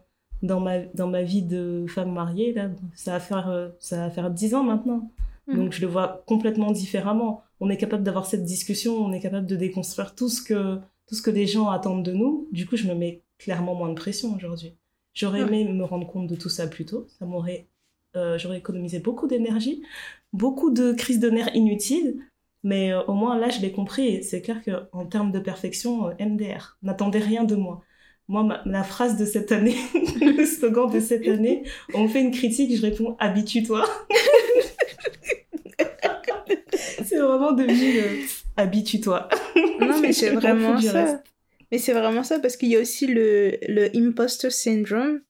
dans, 0.42 0.60
ma, 0.60 0.78
dans 0.94 1.06
ma 1.08 1.22
vie 1.22 1.42
de 1.42 1.84
femme 1.88 2.12
mariée, 2.12 2.52
là, 2.52 2.70
ça 2.94 3.12
va 3.12 3.20
faire, 3.20 3.48
euh, 3.48 3.68
ça 3.78 3.96
va 3.98 4.10
faire 4.10 4.30
10 4.30 4.54
ans 4.54 4.62
maintenant. 4.64 5.10
Mhm. 5.46 5.56
Donc 5.56 5.72
je 5.72 5.80
le 5.80 5.86
vois 5.86 6.22
complètement 6.26 6.70
différemment. 6.72 7.42
On 7.60 7.68
est 7.70 7.76
capable 7.76 8.02
d'avoir 8.04 8.26
cette 8.26 8.44
discussion, 8.44 8.94
on 8.96 9.12
est 9.12 9.20
capable 9.20 9.46
de 9.46 9.56
déconstruire 9.56 10.14
tout 10.14 10.28
ce 10.28 10.42
que, 10.42 10.76
tout 11.06 11.14
ce 11.14 11.22
que 11.22 11.30
les 11.30 11.46
gens 11.46 11.68
attendent 11.68 12.04
de 12.04 12.12
nous. 12.12 12.48
Du 12.52 12.66
coup, 12.66 12.76
je 12.76 12.86
me 12.88 12.94
mets 12.94 13.22
clairement 13.38 13.74
moins 13.74 13.88
de 13.88 13.94
pression 13.94 14.34
aujourd'hui. 14.34 14.74
J'aurais 15.14 15.42
Ouais. 15.42 15.60
aimé 15.60 15.72
me 15.72 15.84
rendre 15.84 16.06
compte 16.06 16.26
de 16.28 16.36
tout 16.36 16.48
ça 16.48 16.66
plus 16.68 16.84
tôt. 16.84 17.06
Ça 17.18 17.26
m'aurait, 17.26 17.66
euh, 18.16 18.38
j'aurais 18.38 18.58
économisé 18.58 19.00
beaucoup 19.00 19.26
d'énergie, 19.26 19.82
beaucoup 20.32 20.70
de 20.70 20.92
crises 20.92 21.20
de 21.20 21.30
nerfs 21.30 21.54
inutiles. 21.54 22.16
Mais 22.62 22.92
euh, 22.92 23.02
au 23.04 23.14
moins 23.14 23.36
là, 23.38 23.48
je 23.48 23.60
l'ai 23.60 23.72
compris. 23.72 24.22
C'est 24.22 24.42
clair 24.42 24.62
que 24.62 24.70
en 24.92 25.06
termes 25.06 25.32
de 25.32 25.38
perfection, 25.40 26.08
euh, 26.08 26.12
MDR, 26.20 26.76
n'attendez 26.82 27.18
rien 27.18 27.44
de 27.44 27.56
moi. 27.56 27.82
Moi, 28.30 28.44
ma- 28.44 28.62
la 28.64 28.84
phrase 28.84 29.18
de 29.18 29.24
cette 29.24 29.50
année, 29.50 29.74
le 30.20 30.46
slogan 30.46 30.88
de 30.88 31.00
cette 31.00 31.26
année, 31.26 31.64
on 31.94 32.06
fait 32.08 32.20
une 32.20 32.30
critique, 32.30 32.74
je 32.76 32.82
réponds 32.82 33.16
habitue-toi. 33.18 33.84
c'est 37.04 37.18
vraiment 37.18 37.50
devenu 37.52 37.92
le 37.94 38.02
habitue-toi. 38.56 39.28
Non, 39.80 39.98
mais 40.00 40.12
c'est 40.12 40.30
m'en 40.32 40.38
vraiment 40.40 40.80
ça. 40.80 41.04
reste. 41.04 41.24
Mais 41.72 41.78
c'est 41.78 41.92
vraiment 41.92 42.22
ça 42.22 42.38
parce 42.38 42.56
qu'il 42.56 42.68
y 42.68 42.76
a 42.76 42.80
aussi 42.80 43.06
le, 43.08 43.56
le 43.68 43.90
imposter 43.96 44.50
syndrome 44.50 45.20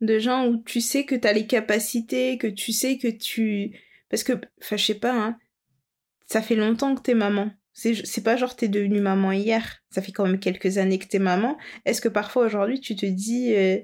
de 0.00 0.18
gens 0.18 0.48
où 0.48 0.56
tu 0.64 0.80
sais 0.80 1.04
que 1.04 1.14
tu 1.14 1.28
as 1.28 1.32
les 1.32 1.46
capacités, 1.46 2.38
que 2.38 2.48
tu 2.48 2.72
sais 2.72 2.98
que 2.98 3.06
tu. 3.08 3.70
Parce 4.08 4.24
que, 4.24 4.32
enfin, 4.60 4.76
je 4.76 4.84
sais 4.84 4.98
pas, 4.98 5.12
hein, 5.14 5.38
ça 6.26 6.42
fait 6.42 6.56
longtemps 6.56 6.94
que 6.96 7.02
t'es 7.02 7.14
maman. 7.14 7.50
C'est 7.74 8.22
pas 8.22 8.36
genre 8.36 8.54
t'es 8.54 8.68
devenue 8.68 9.00
maman 9.00 9.32
hier. 9.32 9.78
Ça 9.90 10.02
fait 10.02 10.12
quand 10.12 10.26
même 10.26 10.38
quelques 10.38 10.78
années 10.78 10.98
que 10.98 11.06
t'es 11.06 11.18
maman. 11.18 11.56
Est-ce 11.86 12.00
que 12.00 12.08
parfois 12.08 12.44
aujourd'hui 12.46 12.80
tu 12.80 12.94
te 12.96 13.06
dis 13.06 13.54
euh, 13.54 13.78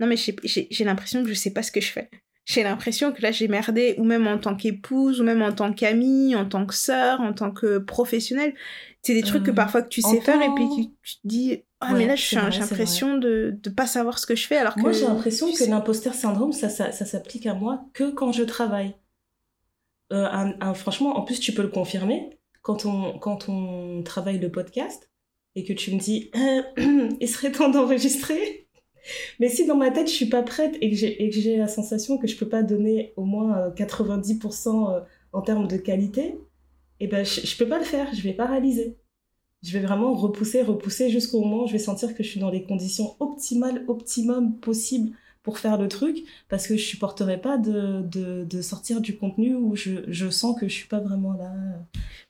non 0.00 0.06
mais 0.06 0.16
j'ai- 0.16 0.84
l'impression 0.84 1.22
que 1.22 1.28
je 1.28 1.34
sais 1.34 1.52
pas 1.52 1.62
ce 1.62 1.70
que 1.72 1.80
je 1.80 1.90
fais. 1.92 2.10
J'ai 2.44 2.62
l'impression 2.62 3.12
que 3.12 3.20
là 3.22 3.30
j'ai 3.30 3.46
merdé 3.46 3.94
ou 3.98 4.04
même 4.04 4.26
en 4.26 4.38
tant 4.38 4.56
qu'épouse 4.56 5.20
ou 5.20 5.24
même 5.24 5.42
en 5.42 5.52
tant 5.52 5.72
qu'amie, 5.72 6.34
en 6.34 6.46
tant 6.48 6.64
que 6.66 6.74
sœur, 6.74 7.20
en 7.20 7.32
tant 7.34 7.52
que 7.52 7.78
professionnelle. 7.78 8.54
C'est 9.02 9.14
des 9.14 9.22
trucs 9.22 9.44
que 9.44 9.50
Euh, 9.50 9.54
parfois 9.54 9.82
que 9.82 9.88
tu 9.88 10.02
sais 10.02 10.20
faire 10.20 10.40
et 10.42 10.48
puis 10.54 10.64
tu 11.02 11.14
te 11.16 11.20
dis 11.24 11.62
ah 11.80 11.92
Ouais, 11.92 11.98
mais 11.98 12.06
là 12.06 12.16
j'ai 12.16 12.36
l'impression 12.36 13.18
de 13.18 13.56
de 13.62 13.70
pas 13.70 13.86
savoir 13.86 14.18
ce 14.18 14.26
que 14.26 14.34
je 14.34 14.46
fais 14.46 14.56
alors 14.56 14.74
que 14.74 14.80
Moi, 14.80 14.92
j'ai 14.92 15.04
l'impression 15.06 15.46
que 15.52 15.58
sais. 15.58 15.68
l'imposteur 15.68 16.14
syndrome, 16.14 16.52
ça, 16.52 16.68
ça, 16.70 16.90
ça 16.90 17.04
s'applique 17.04 17.46
à 17.46 17.54
moi 17.54 17.84
que 17.92 18.10
quand 18.10 18.32
je 18.32 18.42
travaille. 18.42 18.94
Euh, 20.12 20.24
un- 20.24 20.54
un- 20.60 20.74
franchement, 20.74 21.18
en 21.18 21.22
plus, 21.22 21.38
tu 21.38 21.52
peux 21.52 21.62
le 21.62 21.68
confirmer. 21.68 22.37
Quand 22.68 22.84
on, 22.84 23.18
quand 23.18 23.48
on 23.48 24.02
travaille 24.02 24.38
le 24.38 24.52
podcast 24.52 25.10
et 25.54 25.64
que 25.64 25.72
tu 25.72 25.90
me 25.90 25.98
dis, 25.98 26.30
Euh, 26.36 27.08
il 27.18 27.26
serait 27.26 27.50
temps 27.50 27.70
d'enregistrer. 27.70 28.68
Mais 29.40 29.48
si 29.48 29.64
dans 29.64 29.74
ma 29.74 29.90
tête, 29.90 30.06
je 30.06 30.12
suis 30.12 30.28
pas 30.28 30.42
prête 30.42 30.76
et 30.82 30.90
que 30.90 30.94
j'ai 30.94 31.54
et 31.54 31.56
la 31.56 31.66
sensation 31.66 32.18
que 32.18 32.26
je 32.26 32.36
peux 32.36 32.48
pas 32.48 32.62
donner 32.62 33.14
au 33.16 33.24
moins 33.24 33.56
euh, 33.56 33.70
90% 33.70 34.68
euh, 34.68 35.00
en 35.32 35.40
termes 35.40 35.66
de 35.66 35.78
qualité, 35.78 36.38
eh 37.00 37.06
ben, 37.06 37.24
je, 37.24 37.40
je 37.40 37.56
peux 37.56 37.66
pas 37.66 37.78
le 37.78 37.86
faire. 37.86 38.12
Je 38.12 38.20
vais 38.20 38.34
pas 38.34 38.44
réaliser. 38.44 38.98
Je 39.62 39.72
vais 39.72 39.86
vraiment 39.86 40.12
repousser, 40.12 40.60
repousser 40.60 41.08
jusqu'au 41.08 41.40
moment 41.40 41.64
où 41.64 41.66
je 41.68 41.72
vais 41.72 41.78
sentir 41.78 42.14
que 42.14 42.22
je 42.22 42.28
suis 42.28 42.40
dans 42.40 42.50
les 42.50 42.64
conditions 42.64 43.16
optimales, 43.18 43.82
optimum 43.88 44.60
possibles 44.60 45.16
pour 45.42 45.58
faire 45.58 45.78
le 45.78 45.88
truc, 45.88 46.18
parce 46.48 46.66
que 46.66 46.76
je 46.76 46.84
supporterai 46.84 47.40
pas 47.40 47.58
de, 47.58 48.02
de, 48.02 48.44
de 48.44 48.62
sortir 48.62 49.00
du 49.00 49.16
contenu 49.16 49.54
où 49.54 49.76
je, 49.76 50.00
je 50.08 50.28
sens 50.28 50.58
que 50.58 50.68
je 50.68 50.74
suis 50.74 50.88
pas 50.88 51.00
vraiment 51.00 51.32
là. 51.32 51.52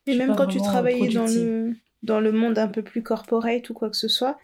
Mais 0.07 0.13
suis 0.15 0.19
même 0.19 0.37
quand 0.37 0.47
tu 0.47 0.59
vraiment 0.59 0.71
travaillais 0.71 1.09
dans 1.09 1.27
le, 1.27 1.75
dans 2.03 2.21
le 2.21 2.33
monde 2.33 2.59
un 2.59 2.69
peu 2.69 2.83
plus 2.83 3.03
corporate 3.03 3.69
ou 3.71 3.75
quoi 3.75 3.91
que 3.91 3.97
ce 3.97 4.09
soit, 4.09 4.39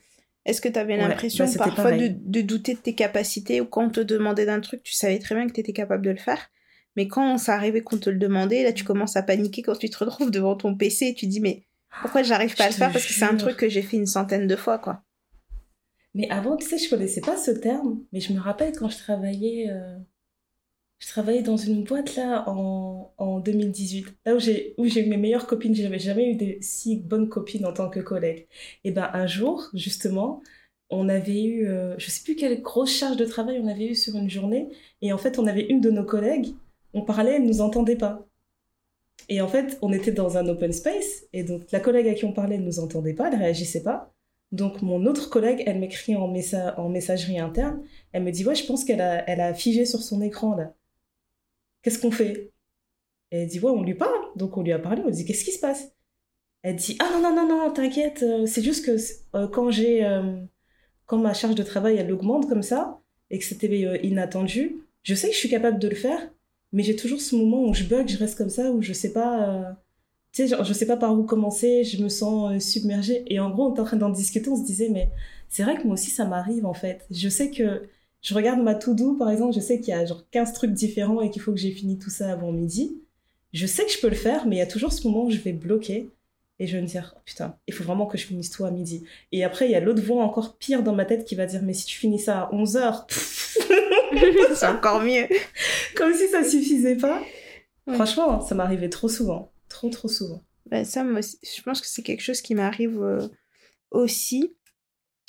est-ce 0.44 0.60
que 0.60 0.68
tu 0.68 0.78
avais 0.78 0.96
Ouais, 0.96 1.08
l'impression 1.08 1.44
bah, 1.46 1.64
parfois 1.64 1.92
de, 1.92 2.08
de 2.08 2.40
douter 2.40 2.74
de 2.74 2.80
tes 2.80 2.94
capacités 2.94 3.60
ou 3.60 3.66
quand 3.66 3.84
on 3.86 3.90
te 3.90 4.00
demandait 4.00 4.46
d'un 4.46 4.60
truc, 4.60 4.82
tu 4.82 4.92
savais 4.92 5.18
très 5.18 5.34
bien 5.34 5.46
que 5.46 5.52
tu 5.52 5.60
étais 5.60 5.72
capable 5.72 6.04
de 6.04 6.10
le 6.10 6.16
faire 6.16 6.50
mais 6.96 7.08
quand 7.08 7.38
ça 7.38 7.54
arrivait 7.54 7.82
qu'on 7.82 7.98
te 7.98 8.10
le 8.10 8.18
demandait, 8.18 8.62
là 8.62 8.72
tu 8.72 8.84
commences 8.84 9.16
à 9.16 9.22
paniquer 9.22 9.62
quand 9.62 9.76
tu 9.76 9.90
te 9.90 9.98
retrouves 9.98 10.30
devant 10.30 10.54
ton 10.54 10.76
PC 10.76 11.06
et 11.06 11.14
tu 11.14 11.26
dis 11.26 11.40
mais 11.40 11.64
pourquoi 12.02 12.22
j'arrive 12.22 12.54
pas 12.56 12.64
à 12.64 12.68
le 12.68 12.74
faire 12.74 12.92
parce 12.92 13.06
que 13.06 13.12
c'est 13.12 13.24
un 13.24 13.36
truc 13.36 13.56
que 13.56 13.68
j'ai 13.68 13.82
fait 13.82 13.96
une 13.96 14.06
centaine 14.06 14.46
de 14.46 14.56
fois 14.56 14.78
quoi. 14.78 15.02
Mais 16.14 16.28
avant, 16.30 16.56
tu 16.56 16.66
sais, 16.66 16.78
je 16.78 16.88
connaissais 16.88 17.20
pas 17.20 17.36
ce 17.36 17.50
terme, 17.50 18.04
mais 18.12 18.20
je 18.20 18.32
me 18.32 18.40
rappelle 18.40 18.72
quand 18.76 18.88
je 18.88 18.98
travaillais, 18.98 19.68
euh, 19.70 19.98
je 21.00 21.08
travaillais 21.08 21.42
dans 21.42 21.56
une 21.56 21.84
boîte 21.84 22.16
là 22.16 22.48
en, 22.48 23.12
en 23.18 23.40
2018, 23.40 24.06
là 24.24 24.36
où 24.36 24.38
j'ai 24.38 24.74
où 24.78 24.86
j'ai 24.86 25.04
eu 25.04 25.08
mes 25.08 25.16
meilleures 25.16 25.46
copines, 25.46 25.74
j'avais 25.74 25.98
jamais 25.98 26.32
eu 26.32 26.36
de 26.36 26.56
si 26.60 26.96
bonnes 26.98 27.28
copines 27.28 27.66
en 27.66 27.72
tant 27.72 27.90
que 27.90 28.00
collègue. 28.00 28.46
Et 28.84 28.92
ben 28.92 29.10
un 29.12 29.26
jour, 29.26 29.70
justement, 29.74 30.42
on 30.90 31.08
avait 31.08 31.42
eu, 31.44 31.68
euh, 31.68 31.96
je 31.98 32.10
sais 32.10 32.22
plus 32.24 32.36
quelle 32.36 32.62
grosse 32.62 32.92
charge 32.96 33.16
de 33.16 33.24
travail 33.24 33.58
on 33.62 33.66
avait 33.68 33.86
eu 33.88 33.94
sur 33.94 34.16
une 34.16 34.30
journée, 34.30 34.68
et 35.02 35.12
en 35.12 35.18
fait, 35.18 35.38
on 35.38 35.46
avait 35.46 35.66
une 35.66 35.80
de 35.80 35.90
nos 35.90 36.04
collègues, 36.04 36.54
on 36.94 37.02
parlait, 37.02 37.36
elle 37.36 37.46
nous 37.46 37.60
entendait 37.60 37.96
pas. 37.96 38.26
Et 39.28 39.40
en 39.40 39.48
fait, 39.48 39.78
on 39.82 39.92
était 39.92 40.12
dans 40.12 40.36
un 40.38 40.46
open 40.48 40.72
space, 40.72 41.24
et 41.32 41.44
donc 41.44 41.70
la 41.72 41.80
collègue 41.80 42.08
à 42.08 42.14
qui 42.14 42.24
on 42.24 42.32
parlait 42.32 42.58
ne 42.58 42.64
nous 42.64 42.78
entendait 42.78 43.14
pas, 43.14 43.30
elle 43.30 43.38
réagissait 43.38 43.82
pas. 43.82 44.13
Donc 44.54 44.82
mon 44.82 45.04
autre 45.06 45.30
collègue, 45.30 45.64
elle 45.66 45.80
m'écrit 45.80 46.14
en, 46.14 46.28
messa- 46.28 46.78
en 46.78 46.88
messagerie 46.88 47.40
interne, 47.40 47.82
elle 48.12 48.22
me 48.22 48.30
dit 48.30 48.46
ouais 48.46 48.54
je 48.54 48.64
pense 48.64 48.84
qu'elle 48.84 49.00
a, 49.00 49.52
figé 49.54 49.84
sur 49.84 50.00
son 50.00 50.22
écran 50.22 50.54
là. 50.54 50.74
Qu'est-ce 51.82 51.98
qu'on 51.98 52.12
fait? 52.12 52.52
Elle 53.30 53.48
dit 53.48 53.58
ouais 53.58 53.70
on 53.70 53.82
lui 53.82 53.94
parle. 53.94 54.20
Donc 54.36 54.56
on 54.56 54.62
lui 54.62 54.72
a 54.72 54.78
parlé, 54.78 55.02
on 55.02 55.08
lui 55.08 55.12
dit 55.12 55.24
qu'est-ce 55.24 55.44
qui 55.44 55.50
se 55.50 55.58
passe? 55.58 55.92
Elle 56.62 56.76
dit 56.76 56.96
ah 57.00 57.10
non 57.14 57.20
non 57.20 57.34
non 57.34 57.66
non 57.66 57.72
t'inquiète, 57.72 58.22
euh, 58.22 58.46
c'est 58.46 58.62
juste 58.62 58.86
que 58.86 58.96
euh, 59.36 59.48
quand 59.48 59.72
j'ai 59.72 60.04
euh, 60.04 60.40
quand 61.06 61.18
ma 61.18 61.34
charge 61.34 61.56
de 61.56 61.64
travail 61.64 61.96
elle 61.96 62.12
augmente 62.12 62.48
comme 62.48 62.62
ça 62.62 63.00
et 63.30 63.40
que 63.40 63.44
c'était 63.44 63.68
inattendu, 64.06 64.76
je 65.02 65.14
sais 65.16 65.28
que 65.28 65.34
je 65.34 65.38
suis 65.40 65.50
capable 65.50 65.80
de 65.80 65.88
le 65.88 65.96
faire, 65.96 66.30
mais 66.72 66.84
j'ai 66.84 66.94
toujours 66.94 67.20
ce 67.20 67.34
moment 67.34 67.64
où 67.64 67.74
je 67.74 67.84
bug, 67.84 68.08
je 68.08 68.18
reste 68.18 68.38
comme 68.38 68.50
ça 68.50 68.70
où 68.70 68.82
je 68.82 68.92
sais 68.92 69.12
pas 69.12 69.76
tu 70.34 70.48
sais, 70.48 70.56
je 70.64 70.72
sais 70.72 70.86
pas 70.86 70.96
par 70.96 71.16
où 71.16 71.22
commencer, 71.22 71.84
je 71.84 72.02
me 72.02 72.08
sens 72.08 72.52
euh, 72.52 72.58
submergée. 72.58 73.22
Et 73.28 73.38
en 73.38 73.50
gros, 73.50 73.68
on 73.68 73.70
était 73.70 73.80
en 73.80 73.84
train 73.84 73.96
d'en 73.96 74.10
discuter, 74.10 74.48
on 74.50 74.56
se 74.56 74.64
disait, 74.64 74.88
mais 74.88 75.10
c'est 75.48 75.62
vrai 75.62 75.76
que 75.76 75.84
moi 75.84 75.94
aussi, 75.94 76.10
ça 76.10 76.24
m'arrive, 76.24 76.66
en 76.66 76.74
fait. 76.74 77.06
Je 77.10 77.28
sais 77.28 77.50
que, 77.50 77.88
je 78.20 78.34
regarde 78.34 78.60
ma 78.60 78.74
to-do, 78.74 79.14
par 79.14 79.30
exemple, 79.30 79.54
je 79.54 79.60
sais 79.60 79.78
qu'il 79.78 79.94
y 79.94 79.96
a 79.96 80.04
genre 80.04 80.24
15 80.32 80.52
trucs 80.52 80.72
différents 80.72 81.20
et 81.20 81.30
qu'il 81.30 81.40
faut 81.40 81.52
que 81.52 81.58
j'ai 81.58 81.70
fini 81.70 81.98
tout 81.98 82.10
ça 82.10 82.32
avant 82.32 82.50
midi. 82.50 83.00
Je 83.52 83.66
sais 83.66 83.84
que 83.84 83.92
je 83.92 84.00
peux 84.00 84.08
le 84.08 84.16
faire, 84.16 84.46
mais 84.46 84.56
il 84.56 84.58
y 84.58 84.62
a 84.62 84.66
toujours 84.66 84.92
ce 84.92 85.06
moment 85.06 85.26
où 85.26 85.30
je 85.30 85.38
vais 85.38 85.52
bloquer 85.52 86.10
et 86.58 86.66
je 86.66 86.76
vais 86.76 86.82
me 86.82 86.86
dire, 86.88 87.14
oh, 87.16 87.20
putain, 87.24 87.56
il 87.68 87.74
faut 87.74 87.84
vraiment 87.84 88.06
que 88.06 88.18
je 88.18 88.26
finisse 88.26 88.50
tout 88.50 88.64
à 88.64 88.72
midi. 88.72 89.04
Et 89.30 89.44
après, 89.44 89.66
il 89.66 89.70
y 89.70 89.76
a 89.76 89.80
l'autre 89.80 90.02
voix 90.02 90.24
encore 90.24 90.56
pire 90.56 90.82
dans 90.82 90.94
ma 90.94 91.04
tête 91.04 91.24
qui 91.24 91.36
va 91.36 91.46
dire, 91.46 91.62
mais 91.62 91.74
si 91.74 91.86
tu 91.86 91.96
finis 91.96 92.18
ça 92.18 92.40
à 92.42 92.54
11 92.54 92.76
heures, 92.76 93.06
c'est 94.54 94.66
encore 94.66 95.00
mieux. 95.00 95.28
comme 95.96 96.12
si 96.12 96.28
ça 96.28 96.42
suffisait 96.42 96.96
pas. 96.96 97.20
Ouais. 97.86 97.94
Franchement, 97.94 98.40
ça 98.40 98.56
m'arrivait 98.56 98.88
trop 98.88 99.08
souvent. 99.08 99.52
Trop, 99.90 100.08
souvent. 100.08 100.42
Ben, 100.66 100.84
ça, 100.84 101.04
moi, 101.04 101.20
je 101.22 101.62
pense 101.62 101.80
que 101.80 101.86
c'est 101.86 102.02
quelque 102.02 102.22
chose 102.22 102.40
qui 102.40 102.54
m'arrive 102.54 103.02
euh, 103.02 103.28
aussi. 103.90 104.56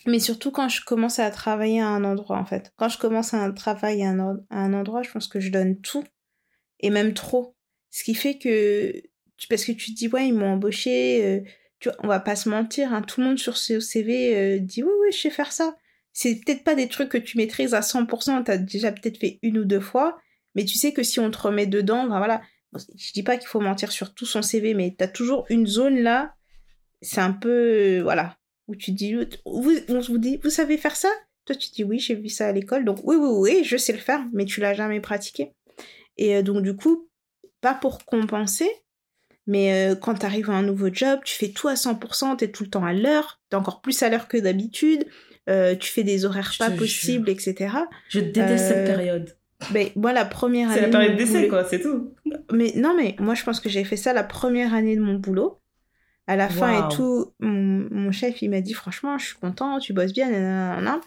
Mais 0.08 0.20
surtout 0.20 0.52
quand 0.52 0.70
je 0.70 0.84
commence 0.86 1.20
à 1.20 1.30
travailler 1.32 1.82
à 1.82 1.88
un 1.88 2.04
endroit, 2.04 2.38
en 2.38 2.46
fait. 2.46 2.72
Quand 2.78 2.90
je 2.90 3.00
commence 3.00 3.34
un 3.34 3.52
travail 3.52 4.04
à 4.04 4.10
un, 4.12 4.38
à 4.50 4.60
un 4.60 4.74
endroit, 4.74 5.02
je 5.02 5.12
pense 5.12 5.28
que 5.28 5.40
je 5.40 5.50
donne 5.52 5.82
tout. 5.82 6.04
Et 6.80 6.90
même 6.90 7.14
trop. 7.14 7.56
Ce 7.90 8.04
qui 8.04 8.14
fait 8.14 8.38
que... 8.38 8.94
Parce 9.50 9.66
que 9.66 9.72
tu 9.72 9.92
te 9.94 9.98
dis, 9.98 10.08
ouais, 10.08 10.28
ils 10.28 10.34
m'ont 10.34 10.54
embauché. 10.54 11.26
euh, 11.26 11.40
tu 11.80 11.90
vois, 11.90 11.98
on 12.04 12.08
va 12.08 12.20
pas 12.20 12.36
se 12.36 12.50
mentir. 12.50 12.94
hein, 12.94 13.02
tout 13.02 13.20
le 13.22 13.28
monde 13.28 13.40
sur 13.40 13.58
ce 13.58 13.80
CV 13.80 14.36
euh, 14.36 14.60
dit, 14.60 14.84
oui, 14.84 14.92
oui, 15.02 15.12
je 15.12 15.18
sais 15.18 15.30
faire 15.30 15.52
ça. 15.52 15.76
C'est 16.14 16.36
peut-être 16.36 16.64
pas 16.64 16.76
des 16.76 16.88
trucs 16.88 17.10
que 17.10 17.18
tu 17.18 17.38
maîtrises 17.38 17.74
à 17.74 17.82
100%. 17.82 18.44
T'as 18.44 18.58
déjà 18.58 18.92
peut-être 18.92 19.18
fait 19.18 19.40
une 19.42 19.58
ou 19.58 19.66
deux 19.66 19.82
fois. 19.82 20.18
Mais 20.54 20.64
tu 20.64 20.78
sais 20.78 20.94
que 20.94 21.04
si 21.04 21.20
on 21.20 21.30
te 21.32 21.38
remet 21.38 21.68
dedans, 21.68 22.08
ben 22.08 22.18
voilà, 22.18 22.42
je 22.74 23.14
dis 23.14 23.24
pas 23.24 23.38
qu'il 23.38 23.48
faut 23.48 23.62
mentir 23.62 23.92
sur 23.92 24.14
tout 24.14 24.26
son 24.26 24.42
CV, 24.42 24.74
mais 24.74 24.96
t'as 24.98 25.08
toujours 25.08 25.46
une 25.50 25.68
zone 25.68 26.00
là, 26.00 26.34
c'est 27.02 27.22
un 27.22 27.32
peu, 27.32 28.02
voilà, 28.02 28.38
où 28.68 28.76
tu 28.76 28.92
dis, 28.92 29.14
vous, 29.46 29.76
on 29.90 30.00
vous 30.00 30.18
dit, 30.18 30.38
vous 30.44 30.50
savez 30.50 30.78
faire 30.78 30.96
ça? 30.96 31.10
Toi, 31.46 31.56
tu 31.56 31.70
dis 31.72 31.84
oui, 31.84 32.00
j'ai 32.00 32.16
vu 32.16 32.30
ça 32.30 32.48
à 32.48 32.52
l'école, 32.52 32.86
donc 32.86 33.00
oui, 33.04 33.16
oui, 33.16 33.30
oui, 33.32 33.64
je 33.64 33.78
sais 33.78 33.94
le 33.94 34.00
faire, 34.00 34.26
mais 34.34 34.46
tu 34.46 34.60
l'as 34.62 34.74
jamais 34.74 35.00
pratiqué. 35.00 35.54
Et 36.18 36.36
euh, 36.36 36.42
donc, 36.42 36.64
du 36.64 36.76
coup, 36.76 37.08
pas 37.62 37.76
pour 37.76 38.04
compenser, 38.06 38.70
mais 39.48 39.92
euh, 39.92 39.96
quand 39.96 40.16
t'arrives 40.16 40.50
à 40.50 40.54
un 40.54 40.64
nouveau 40.64 40.90
job, 40.92 41.20
tu 41.24 41.36
fais 41.36 41.50
tout 41.50 41.68
à 41.68 41.76
100%, 41.76 42.38
t'es 42.38 42.50
tout 42.50 42.64
le 42.64 42.70
temps 42.70 42.84
à 42.84 42.94
l'heure, 42.94 43.40
t'es 43.50 43.56
encore 43.56 43.82
plus 43.82 44.02
à 44.02 44.10
l'heure 44.10 44.28
que 44.28 44.38
d'habitude, 44.38 45.06
euh, 45.48 45.76
tu 45.76 45.92
fais 45.92 46.04
des 46.04 46.26
horaires 46.26 46.52
Je 46.52 46.58
pas 46.58 46.72
possibles, 46.72 47.30
etc. 47.30 47.76
Je 48.10 48.20
déteste 48.20 48.66
Euh, 48.66 48.68
cette 48.70 48.86
période. 48.88 49.38
Mais 49.74 49.92
moi, 49.96 50.14
la 50.14 50.26
première 50.26 50.70
année. 50.70 50.76
C'est 50.76 50.82
la 50.82 50.88
de 50.88 50.92
période 50.92 51.16
d'essai, 51.18 51.34
boulot- 51.42 51.50
quoi, 51.50 51.64
c'est 51.64 51.80
tout. 51.82 52.12
mais 52.52 52.74
non, 52.76 52.96
mais 52.96 53.16
moi, 53.20 53.36
je 53.36 53.44
pense 53.44 53.60
que 53.60 53.70
j'ai 53.70 53.84
fait 53.84 53.98
ça 53.98 54.14
la 54.14 54.24
première 54.24 54.74
année 54.74 54.96
de 54.96 55.02
mon 55.02 55.16
boulot. 55.16 55.60
À 56.28 56.36
la 56.36 56.50
fin 56.50 56.72
et 56.72 56.96
tout, 56.96 57.34
mon, 57.40 57.88
mon 57.92 58.12
chef, 58.12 58.42
il 58.42 58.50
m'a 58.50 58.62
dit 58.62 58.74
franchement, 58.74 59.18
je 59.20 59.28
suis 59.28 59.36
content, 59.38 59.78
tu 59.80 59.94
bosses 59.94 60.12
bien, 60.14 60.30
nanana. 60.32 61.00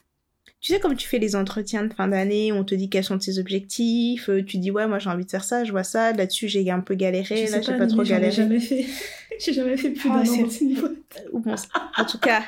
Tu 0.60 0.72
sais, 0.72 0.80
comme 0.80 0.97
tu 0.97 1.09
fais 1.09 1.18
les 1.18 1.35
entretiens 1.36 1.85
de 1.85 1.93
fin 1.93 2.06
d'année, 2.09 2.52
on 2.52 2.64
te 2.64 2.74
dit 2.74 2.89
quels 2.89 3.05
sont 3.05 3.18
tes 3.18 3.39
objectifs, 3.39 4.28
euh, 4.28 4.44
tu 4.44 4.59
dis 4.59 4.70
ouais, 4.70 4.86
moi 4.89 4.98
j'ai 4.98 5.10
envie 5.10 5.24
de 5.24 5.30
faire 5.30 5.44
ça, 5.44 5.64
je 5.64 5.70
vois 5.72 5.85
ça, 5.85 6.12
là-dessus 6.12 6.48
j'ai 6.48 6.68
un 6.70 6.80
peu 6.80 6.94
galéré, 6.94 7.47
Je 7.47 7.52
là 7.52 7.60
j'ai 7.60 7.72
pas, 7.72 7.78
pas 7.78 7.86
trop 7.89 8.02
galéré. 8.02 8.30
jamais 8.32 8.60
fait. 8.60 8.86
J'ai 9.40 9.52
jamais 9.52 9.76
fait 9.76 9.90
plus 9.90 10.09
Oh, 10.09 10.14
d'un 10.14 10.20
an 10.22 10.24
c'est- 10.24 10.43
dans 10.43 10.48
une 10.51 10.74
boîte. 10.74 10.93
Ou 11.32 11.39
bon, 11.40 11.55
en 11.97 12.05
tout 12.05 12.18
cas, 12.18 12.43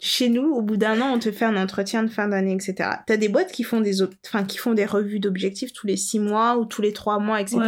chez 0.00 0.28
nous, 0.28 0.52
au 0.52 0.60
bout 0.60 0.76
d'un 0.76 1.00
an, 1.00 1.14
on 1.14 1.18
te 1.18 1.30
fait 1.30 1.44
un 1.44 1.56
entretien 1.56 2.02
de 2.02 2.08
fin 2.08 2.28
d'année, 2.28 2.52
etc. 2.52 2.90
T'as 3.06 3.16
des 3.16 3.28
boîtes 3.28 3.52
qui 3.52 3.62
font 3.62 3.80
des, 3.80 4.02
enfin, 4.26 4.44
qui 4.44 4.58
font 4.58 4.74
des 4.74 4.84
revues 4.84 5.20
d'objectifs 5.20 5.72
tous 5.72 5.86
les 5.86 5.96
six 5.96 6.18
mois 6.18 6.56
ou 6.58 6.64
tous 6.64 6.82
les 6.82 6.92
trois 6.92 7.18
mois, 7.18 7.40
etc. 7.40 7.60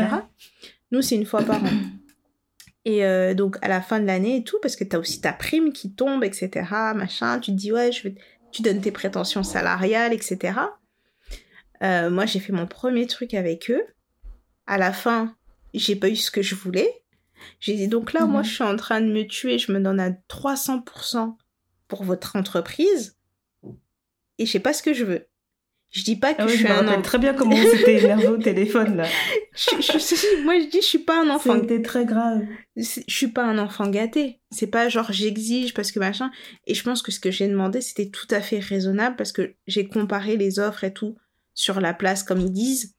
Nous, 0.91 1.03
c'est 1.03 1.15
une 1.15 1.27
fois 1.27 1.43
par 1.43 1.63
an. 1.63 1.69
Et 2.85 3.05
euh, 3.05 3.35
donc, 3.35 3.57
à 3.63 3.69
la 3.69 3.81
fin 3.81 3.99
de 3.99 4.07
l'année 4.07 4.37
et 4.37 4.45
tout, 4.45 4.59
parce 4.63 4.77
que 4.77 4.85
t'as 4.85 4.99
aussi 4.99 5.21
ta 5.21 5.33
prime 5.33 5.73
qui 5.73 5.93
tombe, 5.93 6.23
etc., 6.23 6.69
machin, 6.95 7.41
tu 7.41 7.51
te 7.51 7.57
dis, 7.57 7.73
ouais, 7.73 7.91
je 7.91 8.09
tu 8.53 8.63
donnes 8.63 8.81
tes 8.81 8.93
prétentions 8.93 9.43
salariales, 9.43 10.13
etc. 10.13 10.61
Euh, 11.83 12.11
moi, 12.11 12.27
j'ai 12.27 12.39
fait 12.39 12.53
mon 12.53 12.67
premier 12.67 13.07
truc 13.07 13.35
avec 13.35 13.71
eux. 13.71 13.83
À 14.69 14.79
la 14.79 14.93
fin, 14.93 15.35
j'ai 15.75 15.97
pas 15.97 16.09
eu 16.09 16.17
ce 16.17 16.31
que 16.31 16.43
je 16.43 16.55
voulais. 16.55 17.03
J'ai 17.61 17.75
dit, 17.75 17.89
donc 17.89 18.13
là, 18.13 18.25
moi, 18.25 18.41
mhm. 18.41 18.47
je 18.47 18.55
suis 18.55 18.65
en 18.65 18.77
train 18.77 19.01
de 19.01 19.13
me 19.13 19.27
tuer, 19.27 19.59
je 19.59 19.73
me 19.73 19.81
donne 19.81 20.01
à 20.01 20.11
300% 20.11 21.37
pour 21.89 22.05
votre 22.05 22.37
entreprise 22.37 23.17
et 24.39 24.47
je 24.47 24.53
sais 24.53 24.61
pas 24.61 24.73
ce 24.73 24.83
que 24.83 24.93
je 24.93 25.05
veux. 25.05 25.27
Je 25.91 26.03
dis 26.03 26.17
pas 26.17 26.35
que 26.35 26.43
ah 26.43 26.49
je 26.49 26.57
suis 26.57 26.67
un 26.67 26.87
enfant. 26.89 27.01
très 27.01 27.19
bien 27.19 27.33
comment 27.33 27.57
c'était 27.57 28.03
énervé 28.03 28.27
au 28.27 28.37
téléphone 28.37 28.97
là. 28.97 29.05
moi 30.45 30.59
je 30.59 30.69
dis 30.69 30.81
je 30.81 30.87
suis 30.87 30.99
pas 30.99 31.23
un 31.23 31.31
enfant. 31.31 31.59
C'était 31.61 31.81
très 31.81 32.05
grave. 32.05 32.43
Je 32.75 33.01
suis 33.07 33.29
pas 33.29 33.45
un 33.45 33.57
enfant 33.57 33.89
gâté. 33.89 34.41
C'est 34.51 34.67
pas 34.67 34.89
genre 34.89 35.13
j'exige 35.13 35.75
parce 35.75 35.93
que 35.93 36.01
machin. 36.01 36.31
Et 36.67 36.75
je 36.75 36.83
pense 36.83 37.03
que 37.03 37.13
ce 37.13 37.21
que 37.21 37.31
j'ai 37.31 37.49
demandé 37.49 37.81
c'était 37.81 38.11
tout 38.11 38.27
à 38.31 38.41
fait 38.41 38.59
raisonnable 38.59 39.17
parce 39.17 39.33
que 39.33 39.55
j'ai 39.67 39.87
comparé 39.87 40.37
les 40.37 40.59
offres 40.59 40.85
et 40.85 40.93
tout 40.93 41.17
sur 41.55 41.81
la 41.81 41.95
place 41.95 42.23
comme 42.23 42.41
ils 42.41 42.53
disent. 42.53 42.95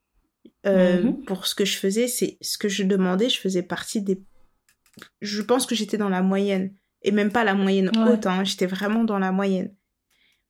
Euh, 0.66 1.04
mhm. 1.04 1.24
Pour 1.26 1.46
ce 1.46 1.56
que 1.56 1.66
je 1.66 1.78
faisais, 1.78 2.08
c'est 2.08 2.38
ce 2.42 2.58
que 2.58 2.68
je 2.68 2.84
demandais, 2.84 3.30
je 3.30 3.40
faisais 3.40 3.64
partie 3.64 4.02
des. 4.02 4.24
Je 5.22 5.42
pense 5.42 5.66
que 5.66 5.76
j'étais 5.76 5.98
dans 5.98 6.10
la 6.10 6.24
moyenne 6.24 6.74
et 7.02 7.12
même 7.12 7.32
pas 7.32 7.44
la 7.44 7.54
moyenne 7.54 7.92
haute, 7.98 8.26
hein, 8.26 8.44
j'étais 8.44 8.66
vraiment 8.66 9.04
dans 9.04 9.20
la 9.20 9.32
moyenne. 9.32 9.74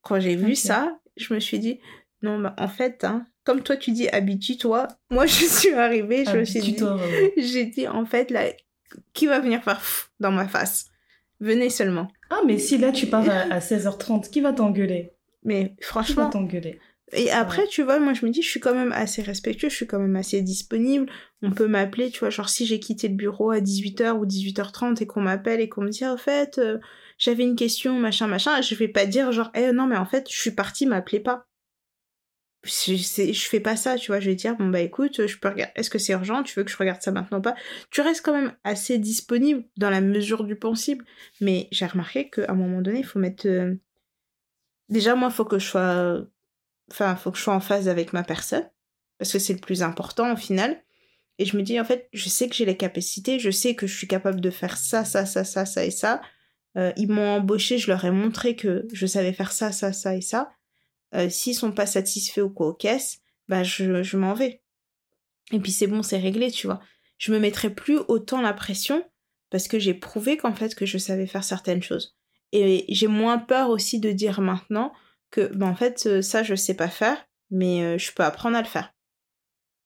Quand 0.01 0.19
j'ai 0.19 0.35
vu 0.35 0.55
ça, 0.55 0.99
je 1.15 1.33
me 1.33 1.39
suis 1.39 1.59
dit, 1.59 1.79
non, 2.21 2.39
bah, 2.39 2.55
en 2.57 2.67
fait, 2.67 3.03
hein, 3.03 3.25
comme 3.43 3.61
toi 3.61 3.77
tu 3.77 3.91
dis, 3.91 4.07
habitue-toi, 4.09 4.87
moi 5.11 5.25
je 5.25 5.45
suis 5.45 5.73
arrivée, 5.73 6.25
je 6.25 6.37
me 6.37 6.45
suis 6.45 6.61
dit, 6.61 6.77
j'ai 7.37 7.65
dit, 7.65 7.87
en 7.87 8.05
fait, 8.05 8.31
là, 8.31 8.45
qui 9.13 9.27
va 9.27 9.39
venir 9.39 9.63
faire 9.63 9.81
dans 10.19 10.31
ma 10.31 10.47
face? 10.47 10.89
Venez 11.39 11.69
seulement. 11.69 12.07
Ah, 12.29 12.41
mais 12.45 12.57
si 12.57 12.77
là 12.77 12.91
tu 12.91 13.07
pars 13.07 13.29
à, 13.51 13.59
16h30, 13.59 14.29
qui 14.29 14.41
va 14.41 14.53
t'engueuler? 14.53 15.13
Mais 15.43 15.75
franchement. 15.81 16.29
Qui 16.29 16.37
va 16.37 16.41
t'engueuler? 16.41 16.79
Et 17.13 17.31
après, 17.31 17.65
tu 17.67 17.83
vois, 17.83 17.99
moi 17.99 18.13
je 18.13 18.25
me 18.25 18.31
dis, 18.31 18.41
je 18.41 18.49
suis 18.49 18.59
quand 18.59 18.73
même 18.73 18.91
assez 18.91 19.21
respectueux, 19.21 19.69
je 19.69 19.75
suis 19.75 19.87
quand 19.87 19.99
même 19.99 20.17
assez 20.17 20.41
disponible. 20.41 21.09
On 21.41 21.51
peut 21.51 21.67
m'appeler, 21.67 22.11
tu 22.11 22.19
vois, 22.19 22.29
genre 22.29 22.49
si 22.49 22.65
j'ai 22.65 22.79
quitté 22.81 23.07
le 23.07 23.15
bureau 23.15 23.51
à 23.51 23.59
18h 23.59 24.17
ou 24.17 24.25
18h30 24.25 25.01
et 25.01 25.07
qu'on 25.07 25.21
m'appelle 25.21 25.61
et 25.61 25.69
qu'on 25.69 25.83
me 25.83 25.89
dit, 25.89 26.05
en 26.05 26.17
fait, 26.17 26.57
euh, 26.57 26.79
j'avais 27.17 27.43
une 27.43 27.55
question, 27.55 27.97
machin, 27.97 28.27
machin, 28.27 28.61
je 28.61 28.75
vais 28.75 28.89
pas 28.89 29.05
dire 29.05 29.31
genre, 29.31 29.51
eh 29.55 29.71
non, 29.71 29.87
mais 29.87 29.95
en 29.95 30.05
fait, 30.05 30.29
je 30.29 30.37
suis 30.37 30.51
partie, 30.51 30.85
m'appelez 30.85 31.21
pas. 31.21 31.47
Je, 32.63 32.95
je 32.95 33.47
fais 33.47 33.61
pas 33.61 33.77
ça, 33.77 33.95
tu 33.95 34.11
vois, 34.11 34.19
je 34.19 34.29
vais 34.29 34.35
dire, 34.35 34.57
bon 34.57 34.67
bah 34.67 34.81
écoute, 34.81 35.25
je 35.25 35.37
peux 35.37 35.47
regarder, 35.47 35.71
est-ce 35.75 35.89
que 35.89 35.99
c'est 35.99 36.11
urgent, 36.11 36.43
tu 36.43 36.59
veux 36.59 36.65
que 36.65 36.71
je 36.71 36.75
regarde 36.77 37.01
ça 37.01 37.11
maintenant 37.11 37.37
ou 37.37 37.41
pas? 37.41 37.55
Tu 37.91 38.01
restes 38.01 38.25
quand 38.25 38.33
même 38.33 38.53
assez 38.65 38.97
disponible 38.97 39.63
dans 39.77 39.89
la 39.89 40.01
mesure 40.01 40.43
du 40.43 40.57
possible, 40.57 41.05
mais 41.39 41.69
j'ai 41.71 41.85
remarqué 41.85 42.29
qu'à 42.29 42.51
un 42.51 42.55
moment 42.55 42.81
donné, 42.81 42.99
il 42.99 43.05
faut 43.05 43.19
mettre... 43.19 43.47
Euh, 43.47 43.75
déjà, 44.89 45.15
moi, 45.15 45.29
il 45.31 45.33
faut 45.33 45.45
que 45.45 45.59
je 45.59 45.65
sois 45.65 46.27
enfin, 46.91 47.15
faut 47.15 47.31
que 47.31 47.37
je 47.37 47.43
sois 47.43 47.55
en 47.55 47.59
phase 47.59 47.87
avec 47.89 48.13
ma 48.13 48.23
personne, 48.23 48.69
parce 49.17 49.31
que 49.31 49.39
c'est 49.39 49.53
le 49.53 49.59
plus 49.59 49.83
important 49.83 50.33
au 50.33 50.37
final. 50.37 50.81
Et 51.39 51.45
je 51.45 51.55
me 51.55 51.61
dis, 51.61 51.79
en 51.79 51.85
fait, 51.85 52.09
je 52.13 52.29
sais 52.29 52.49
que 52.49 52.55
j'ai 52.55 52.65
les 52.65 52.77
capacités, 52.77 53.39
je 53.39 53.51
sais 53.51 53.75
que 53.75 53.85
je 53.85 53.95
suis 53.95 54.07
capable 54.07 54.41
de 54.41 54.49
faire 54.49 54.77
ça, 54.77 55.05
ça, 55.05 55.25
ça, 55.25 55.43
ça, 55.43 55.65
ça 55.65 55.85
et 55.85 55.91
ça. 55.91 56.21
Euh, 56.77 56.91
ils 56.97 57.09
m'ont 57.09 57.37
embauché, 57.37 57.77
je 57.77 57.87
leur 57.87 58.03
ai 58.05 58.11
montré 58.11 58.55
que 58.55 58.87
je 58.91 59.05
savais 59.05 59.33
faire 59.33 59.51
ça, 59.51 59.71
ça, 59.71 59.93
ça 59.93 60.15
et 60.15 60.21
ça. 60.21 60.51
Euh, 61.15 61.29
S'ils 61.29 61.55
sont 61.55 61.71
pas 61.71 61.85
satisfaits 61.85 62.41
ou 62.41 62.49
quoi 62.49 62.67
aux 62.67 62.73
caisses, 62.73 63.19
bah 63.47 63.63
je, 63.63 64.03
je 64.03 64.17
m'en 64.17 64.33
vais. 64.33 64.61
Et 65.51 65.59
puis 65.59 65.71
c'est 65.71 65.87
bon, 65.87 66.03
c'est 66.03 66.17
réglé, 66.17 66.51
tu 66.51 66.67
vois. 66.67 66.81
Je 67.17 67.31
me 67.31 67.39
mettrai 67.39 67.69
plus 67.69 67.97
autant 68.07 68.41
la 68.41 68.53
pression 68.53 69.03
parce 69.49 69.67
que 69.67 69.79
j'ai 69.79 69.93
prouvé 69.93 70.37
qu'en 70.37 70.53
fait 70.53 70.75
que 70.75 70.85
je 70.85 70.97
savais 70.97 71.27
faire 71.27 71.43
certaines 71.43 71.81
choses. 71.81 72.15
Et 72.51 72.85
j'ai 72.89 73.07
moins 73.07 73.37
peur 73.37 73.69
aussi 73.69 73.99
de 73.99 74.11
dire 74.11 74.41
maintenant, 74.41 74.93
que, 75.31 75.53
ben, 75.53 75.67
en 75.67 75.75
fait, 75.75 76.21
ça, 76.21 76.43
je 76.43 76.55
sais 76.55 76.73
pas 76.73 76.87
faire, 76.87 77.17
mais 77.51 77.97
je 77.97 78.13
peux 78.13 78.23
apprendre 78.23 78.57
à 78.57 78.61
le 78.61 78.67
faire. 78.67 78.93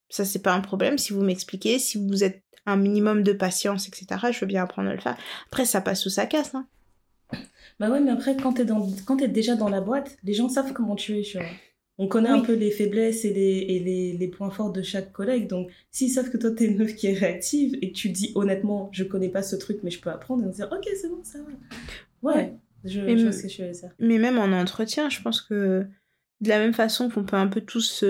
Ça, 0.10 0.26
c'est 0.26 0.42
pas 0.42 0.54
un 0.54 0.62
problème. 0.62 0.98
Si 0.98 1.14
vous 1.14 1.22
m'expliquez, 1.22 1.80
si 1.80 1.98
vous 1.98 2.24
êtes 2.24 2.44
un 2.66 2.76
minimum 2.76 3.24
de 3.24 3.34
patience, 3.34 3.88
etc., 3.88 4.28
je 4.32 4.40
veux 4.42 4.48
bien 4.48 4.64
apprendre 4.64 4.90
à 4.90 4.94
le 4.94 5.00
faire. 5.00 5.18
Après, 5.48 5.66
ça 5.66 5.82
passe 5.82 6.06
ou 6.06 6.10
ça 6.10 6.26
casse, 6.26 6.54
hein. 6.54 6.68
Bah 7.80 7.90
ouais, 7.90 8.02
mais 8.02 8.12
après, 8.12 8.36
quand 8.36 8.54
t'es, 8.54 8.66
dans... 8.66 8.88
quand 9.06 9.16
déjà 9.16 9.56
dans 9.56 9.70
la 9.70 9.82
boîte, 9.82 10.18
les 10.24 10.34
gens 10.34 10.50
savent 10.50 10.74
comment 10.74 10.96
tu 10.96 11.18
es, 11.18 11.22
tu 11.24 11.38
vois. 11.38 11.48
On 11.98 12.08
connaît 12.08 12.30
un 12.30 12.42
peu 12.42 12.54
les 12.54 12.72
faiblesses 12.72 13.26
et, 13.26 13.34
les, 13.34 13.66
et 13.70 13.80
les, 13.80 14.14
les, 14.14 14.28
points 14.28 14.50
forts 14.50 14.72
de 14.72 14.82
chaque 14.82 15.12
collègue. 15.12 15.48
Donc, 15.48 15.70
s'ils 15.92 16.10
savent 16.10 16.30
que 16.30 16.38
toi, 16.38 16.52
t'es 16.52 16.66
une 16.66 16.78
meuf 16.78 16.96
qui 16.96 17.08
est 17.08 17.14
réactive 17.14 17.78
et 17.82 17.92
tu 17.92 18.10
dis 18.10 18.32
honnêtement, 18.36 18.90
je 18.92 19.04
connais 19.04 19.30
pas 19.30 19.44
ce 19.44 19.56
truc, 19.56 19.80
mais 19.84 19.92
je 19.92 20.00
peux 20.00 20.10
apprendre, 20.10 20.42
ils 20.42 20.46
vont 20.46 20.52
dire, 20.52 20.70
ok, 20.72 20.88
c'est 21.00 21.10
bon, 21.10 21.20
ça 21.24 21.40
va. 21.40 22.32
ouais. 22.32 22.54
Je, 22.84 23.02
mais, 24.00 24.18
même 24.18 24.40
en 24.40 24.52
entretien, 24.52 25.10
je 25.10 25.22
pense 25.22 25.42
que 25.42 25.86
de 26.40 26.50
la 26.50 26.60
même 26.60 26.74
façon 26.74 27.10
qu'on 27.10 27.24
peut 27.24 27.36
un 27.36 27.48
peu 27.48 27.62
tous 27.62 28.04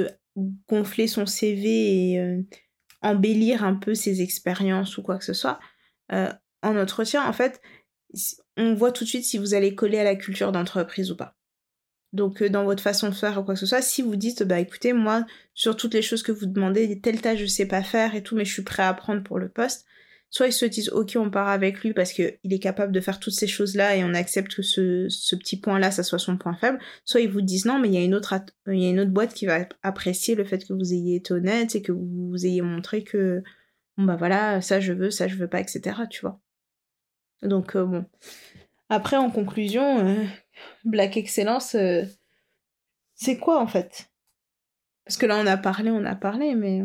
gonfler 0.69 1.07
son 1.07 1.25
CV 1.25 2.11
et 2.11 2.19
euh, 2.19 2.41
embellir 3.01 3.63
un 3.63 3.75
peu 3.75 3.95
ses 3.95 4.21
expériences 4.21 4.97
ou 4.97 5.03
quoi 5.03 5.17
que 5.17 5.25
ce 5.25 5.33
soit, 5.33 5.59
euh, 6.11 6.31
en 6.61 6.77
entretien, 6.77 7.27
en 7.27 7.33
fait, 7.33 7.61
on 8.57 8.73
voit 8.75 8.91
tout 8.91 9.03
de 9.03 9.09
suite 9.09 9.25
si 9.25 9.37
vous 9.37 9.53
allez 9.53 9.75
coller 9.75 9.99
à 9.99 10.03
la 10.03 10.15
culture 10.15 10.51
d'entreprise 10.51 11.11
ou 11.11 11.17
pas. 11.17 11.35
Donc, 12.13 12.41
euh, 12.41 12.49
dans 12.49 12.65
votre 12.65 12.83
façon 12.83 13.09
de 13.09 13.15
faire 13.15 13.39
ou 13.39 13.43
quoi 13.43 13.53
que 13.53 13.59
ce 13.59 13.65
soit, 13.65 13.81
si 13.81 14.01
vous 14.01 14.15
dites, 14.15 14.43
bah 14.43 14.59
écoutez, 14.59 14.93
moi, 14.93 15.25
sur 15.53 15.75
toutes 15.75 15.93
les 15.93 16.01
choses 16.01 16.23
que 16.23 16.31
vous 16.31 16.45
demandez, 16.45 16.99
telle 16.99 17.21
tâche 17.21 17.39
je 17.39 17.45
sais 17.45 17.67
pas 17.67 17.83
faire 17.83 18.15
et 18.15 18.23
tout, 18.23 18.35
mais 18.35 18.45
je 18.45 18.53
suis 18.53 18.63
prêt 18.63 18.83
à 18.83 18.89
apprendre 18.89 19.23
pour 19.23 19.39
le 19.39 19.49
poste, 19.49 19.85
soit 20.31 20.47
ils 20.47 20.53
se 20.53 20.65
disent 20.65 20.89
ok 20.89 21.17
on 21.17 21.29
part 21.29 21.49
avec 21.49 21.83
lui 21.83 21.93
parce 21.93 22.13
qu'il 22.13 22.39
est 22.49 22.59
capable 22.59 22.93
de 22.93 23.01
faire 23.01 23.19
toutes 23.19 23.33
ces 23.33 23.47
choses 23.47 23.75
là 23.75 23.95
et 23.95 24.03
on 24.03 24.13
accepte 24.13 24.55
que 24.55 24.63
ce, 24.63 25.35
petit 25.35 25.59
point 25.59 25.77
là 25.77 25.91
ça 25.91 26.03
soit 26.03 26.19
son 26.19 26.37
point 26.37 26.55
faible 26.55 26.79
soit 27.05 27.19
ils 27.19 27.29
vous 27.29 27.41
disent 27.41 27.65
non 27.65 27.77
mais 27.77 27.89
il 27.89 27.93
y 27.93 27.97
a 27.97 28.03
une 28.03 28.15
autre 28.15 28.33
il 28.67 28.81
y 28.81 28.87
a 28.87 28.89
une 28.89 29.01
autre 29.01 29.11
boîte 29.11 29.33
qui 29.33 29.45
va 29.45 29.67
apprécier 29.83 30.35
le 30.35 30.45
fait 30.45 30.65
que 30.65 30.73
vous 30.73 30.93
ayez 30.93 31.17
été 31.17 31.33
honnête 31.33 31.75
et 31.75 31.81
que 31.81 31.91
vous 31.91 32.45
ayez 32.45 32.61
montré 32.61 33.03
que 33.03 33.43
bon 33.97 34.05
bah 34.05 34.15
voilà 34.15 34.61
ça 34.61 34.79
je 34.79 34.93
veux 34.93 35.11
ça 35.11 35.27
je 35.27 35.35
veux 35.35 35.49
pas 35.49 35.59
etc 35.59 35.97
tu 36.09 36.21
vois. 36.21 36.39
Donc 37.43 37.75
euh, 37.75 37.85
bon. 37.85 38.05
Après 38.87 39.17
en 39.17 39.29
conclusion 39.31 39.99
euh, 39.99 40.25
Black 40.85 41.17
Excellence 41.17 41.75
euh, 41.75 42.03
c'est 43.15 43.37
quoi 43.37 43.61
en 43.61 43.67
fait? 43.67 44.09
Parce 45.05 45.17
que 45.17 45.25
là 45.25 45.37
on 45.37 45.45
a 45.45 45.57
parlé 45.57 45.91
on 45.91 46.05
a 46.05 46.15
parlé 46.15 46.55
mais 46.55 46.83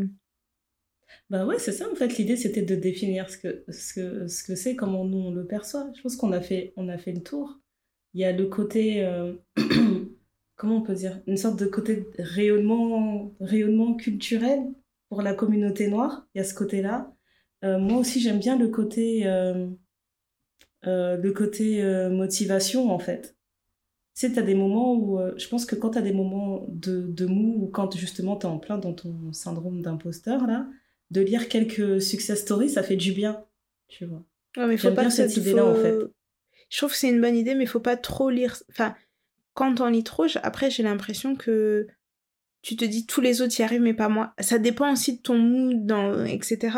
bah 1.31 1.45
ouais, 1.47 1.59
c'est 1.59 1.73
ça 1.73 1.91
en 1.91 1.95
fait. 1.95 2.19
L'idée 2.19 2.37
c'était 2.37 2.63
de 2.63 2.75
définir 2.75 3.29
ce 3.31 3.39
que 3.39 3.65
ce 3.69 3.95
que 3.95 4.29
ce 4.29 4.45
que 4.45 4.55
c'est, 4.55 4.77
comment 4.77 5.05
nous 5.05 5.19
on 5.19 5.31
le 5.33 5.47
perçoit. 5.47 5.91
Je 5.97 6.03
pense 6.03 6.17
qu'on 6.17 6.33
a 6.33 6.41
fait 6.41 6.73
on 6.77 6.89
a 6.89 6.99
fait 6.99 7.13
le 7.13 7.23
tour. 7.23 7.61
Il 8.15 8.21
y 8.21 8.25
a 8.25 8.33
le 8.33 8.47
côté 8.47 9.05
euh, 9.05 9.35
comment 10.57 10.77
on 10.77 10.83
peut 10.83 10.95
dire 10.95 11.21
une 11.27 11.37
sorte 11.37 11.59
de 11.59 11.67
côté 11.67 12.07
rayonnement 12.19 13.35
rayonnement 13.41 13.95
culturel 13.95 14.61
pour 15.09 15.23
la 15.23 15.35
communauté 15.35 15.89
noire. 15.89 16.27
Il 16.35 16.39
y 16.39 16.41
a 16.41 16.45
ce 16.45 16.55
côté-là. 16.55 17.13
Euh, 17.65 17.79
moi 17.79 17.99
aussi 17.99 18.21
j'aime 18.21 18.39
bien 18.39 18.59
le 18.59 18.69
côté 18.69 19.27
euh, 19.27 19.69
le 20.85 21.31
côté 21.33 21.83
motivation 22.11 22.91
en 22.91 22.99
fait. 23.01 23.37
Tu 24.15 24.29
sais, 24.29 24.33
t'as 24.33 24.43
des 24.43 24.55
moments 24.55 24.95
où 24.95 25.19
je 25.37 25.49
pense 25.49 25.67
que 25.67 25.75
quand 25.77 25.91
t'as 25.91 26.01
des 26.01 26.13
moments 26.13 26.65
de, 26.69 27.03
de 27.03 27.27
mou 27.27 27.65
ou 27.65 27.67
quand 27.67 27.97
justement 27.97 28.37
t'es 28.37 28.47
en 28.47 28.59
plein 28.59 28.79
dans 28.79 28.95
ton 28.95 29.33
syndrome 29.33 29.83
d'imposteur 29.83 30.47
là 30.47 30.69
de 31.11 31.21
lire 31.21 31.49
quelques 31.49 32.01
success 32.03 32.41
stories, 32.41 32.71
ça 32.71 32.83
fait 32.83 32.97
du 32.97 33.13
bien, 33.13 33.45
tu 33.89 34.07
vois. 34.07 34.25
Ouais, 34.57 34.67
mais 34.67 34.77
faut 34.77 34.93
pas 34.93 35.03
bien 35.03 35.11
cette 35.11 35.37
idée-là, 35.37 35.65
en 35.65 35.75
fait. 35.75 35.95
Je 36.69 36.79
trouve 36.79 36.91
que 36.91 36.97
c'est 36.97 37.09
une 37.09 37.21
bonne 37.21 37.37
idée, 37.37 37.55
mais 37.55 37.65
il 37.65 37.69
faut 37.69 37.81
pas 37.81 37.97
trop 37.97 38.31
lire. 38.31 38.57
Enfin, 38.71 38.95
quand 39.55 39.81
on 39.81 39.87
lit 39.87 40.05
trop, 40.05 40.27
après, 40.43 40.71
j'ai 40.71 40.83
l'impression 40.83 41.37
que 41.37 41.87
tu 42.63 42.75
te 42.77 42.85
dis 42.85 43.07
tous 43.07 43.21
les 43.21 43.43
autres 43.43 43.59
y 43.61 43.63
arrivent, 43.63 43.83
mais 43.83 43.95
pas 43.95 44.09
moi. 44.09 44.35
Ça 44.41 44.59
dépend 44.59 44.93
aussi 44.93 45.19
de 45.19 45.23
ton 45.23 45.39
mood, 45.39 45.87
dans, 45.87 46.25
etc. 46.25 46.77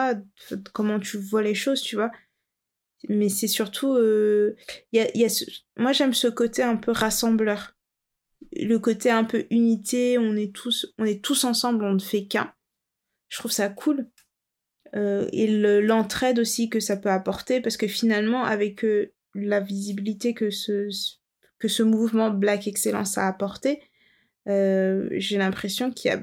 Comment 0.75 1.01
tu 1.01 1.17
vois 1.17 1.43
les 1.43 1.55
choses, 1.55 1.81
tu 1.81 1.97
vois. 1.97 2.11
Mais 3.09 3.29
c'est 3.29 3.49
surtout. 3.49 3.95
Euh, 3.95 4.57
y 4.93 4.99
a, 4.99 5.17
y 5.17 5.25
a 5.25 5.45
Moi, 5.77 5.93
j'aime 5.93 6.15
ce 6.15 6.29
côté 6.29 6.63
un 6.63 6.77
peu 6.77 6.93
rassembleur. 6.93 7.75
Le 8.53 8.79
côté 8.79 9.11
un 9.11 9.25
peu 9.25 9.47
unité, 9.51 10.19
on 10.19 10.37
est 10.37 10.55
tous, 10.55 10.93
on 10.99 11.05
est 11.05 11.25
tous 11.25 11.45
ensemble, 11.45 11.85
on 11.85 11.95
ne 11.95 11.99
fait 11.99 12.27
qu'un. 12.27 12.53
Je 13.29 13.39
trouve 13.39 13.53
ça 13.53 13.69
cool. 13.69 14.09
Euh, 14.97 15.29
et 15.33 15.47
l'entraide 15.83 16.39
aussi 16.39 16.71
que 16.71 16.81
ça 16.81 16.97
peut 16.97 17.11
apporter 17.11 17.61
parce 17.61 17.77
que 17.77 17.87
finalement 17.87 18.45
avec 18.45 18.85
euh, 18.85 19.13
la 19.35 19.61
visibilité 19.61 20.33
que 20.35 20.51
ce, 20.51 20.89
que 21.59 21.69
ce 21.69 21.83
mouvement 21.83 22.31
Black 22.31 22.67
Excellence 22.67 23.19
a 23.19 23.27
apporté, 23.27 23.83
euh, 24.49 25.09
j'ai 25.13 25.37
l'impression 25.37 25.91
qu'il 25.91 26.11
y 26.11 26.15
a 26.15 26.23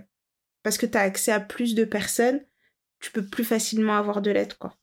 parce 0.64 0.80
que 0.80 0.88
tu 0.88 0.98
as 0.98 1.02
accès 1.02 1.32
à 1.32 1.40
plus 1.40 1.76
de 1.76 1.86
personnes, 1.86 2.42
tu 3.00 3.12
peux 3.12 3.24
plus 3.24 3.44
facilement 3.44 3.98
avoir 3.98 4.22
de 4.22 4.32
l'aide 4.32 4.56
quoi. 4.56 4.76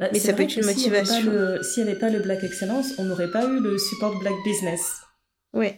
Bah, 0.00 0.08
Mais 0.12 0.18
ça 0.18 0.32
peut 0.32 0.42
être 0.42 0.56
une 0.56 0.64
s'il 0.64 0.92
avait 0.92 1.02
motivation. 1.02 1.62
S'il 1.62 1.84
n'y 1.84 1.90
avait 1.90 1.98
pas 2.00 2.10
le 2.10 2.18
Black 2.18 2.42
Excellence, 2.42 2.98
on 2.98 3.04
n'aurait 3.04 3.30
pas 3.30 3.46
eu 3.46 3.60
le 3.60 3.78
support 3.78 4.18
Black 4.18 4.34
Business. 4.44 4.96
Oui, 5.52 5.68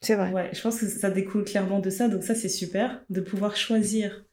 c'est 0.00 0.16
vrai. 0.16 0.32
Ouais, 0.32 0.50
je 0.52 0.60
pense 0.60 0.80
que 0.80 0.88
ça 0.88 1.10
découle 1.10 1.44
clairement 1.44 1.78
de 1.78 1.90
ça, 1.90 2.08
donc 2.08 2.24
ça 2.24 2.34
c'est 2.34 2.48
super. 2.48 3.04
De 3.08 3.20
pouvoir 3.20 3.56
choisir 3.56 4.24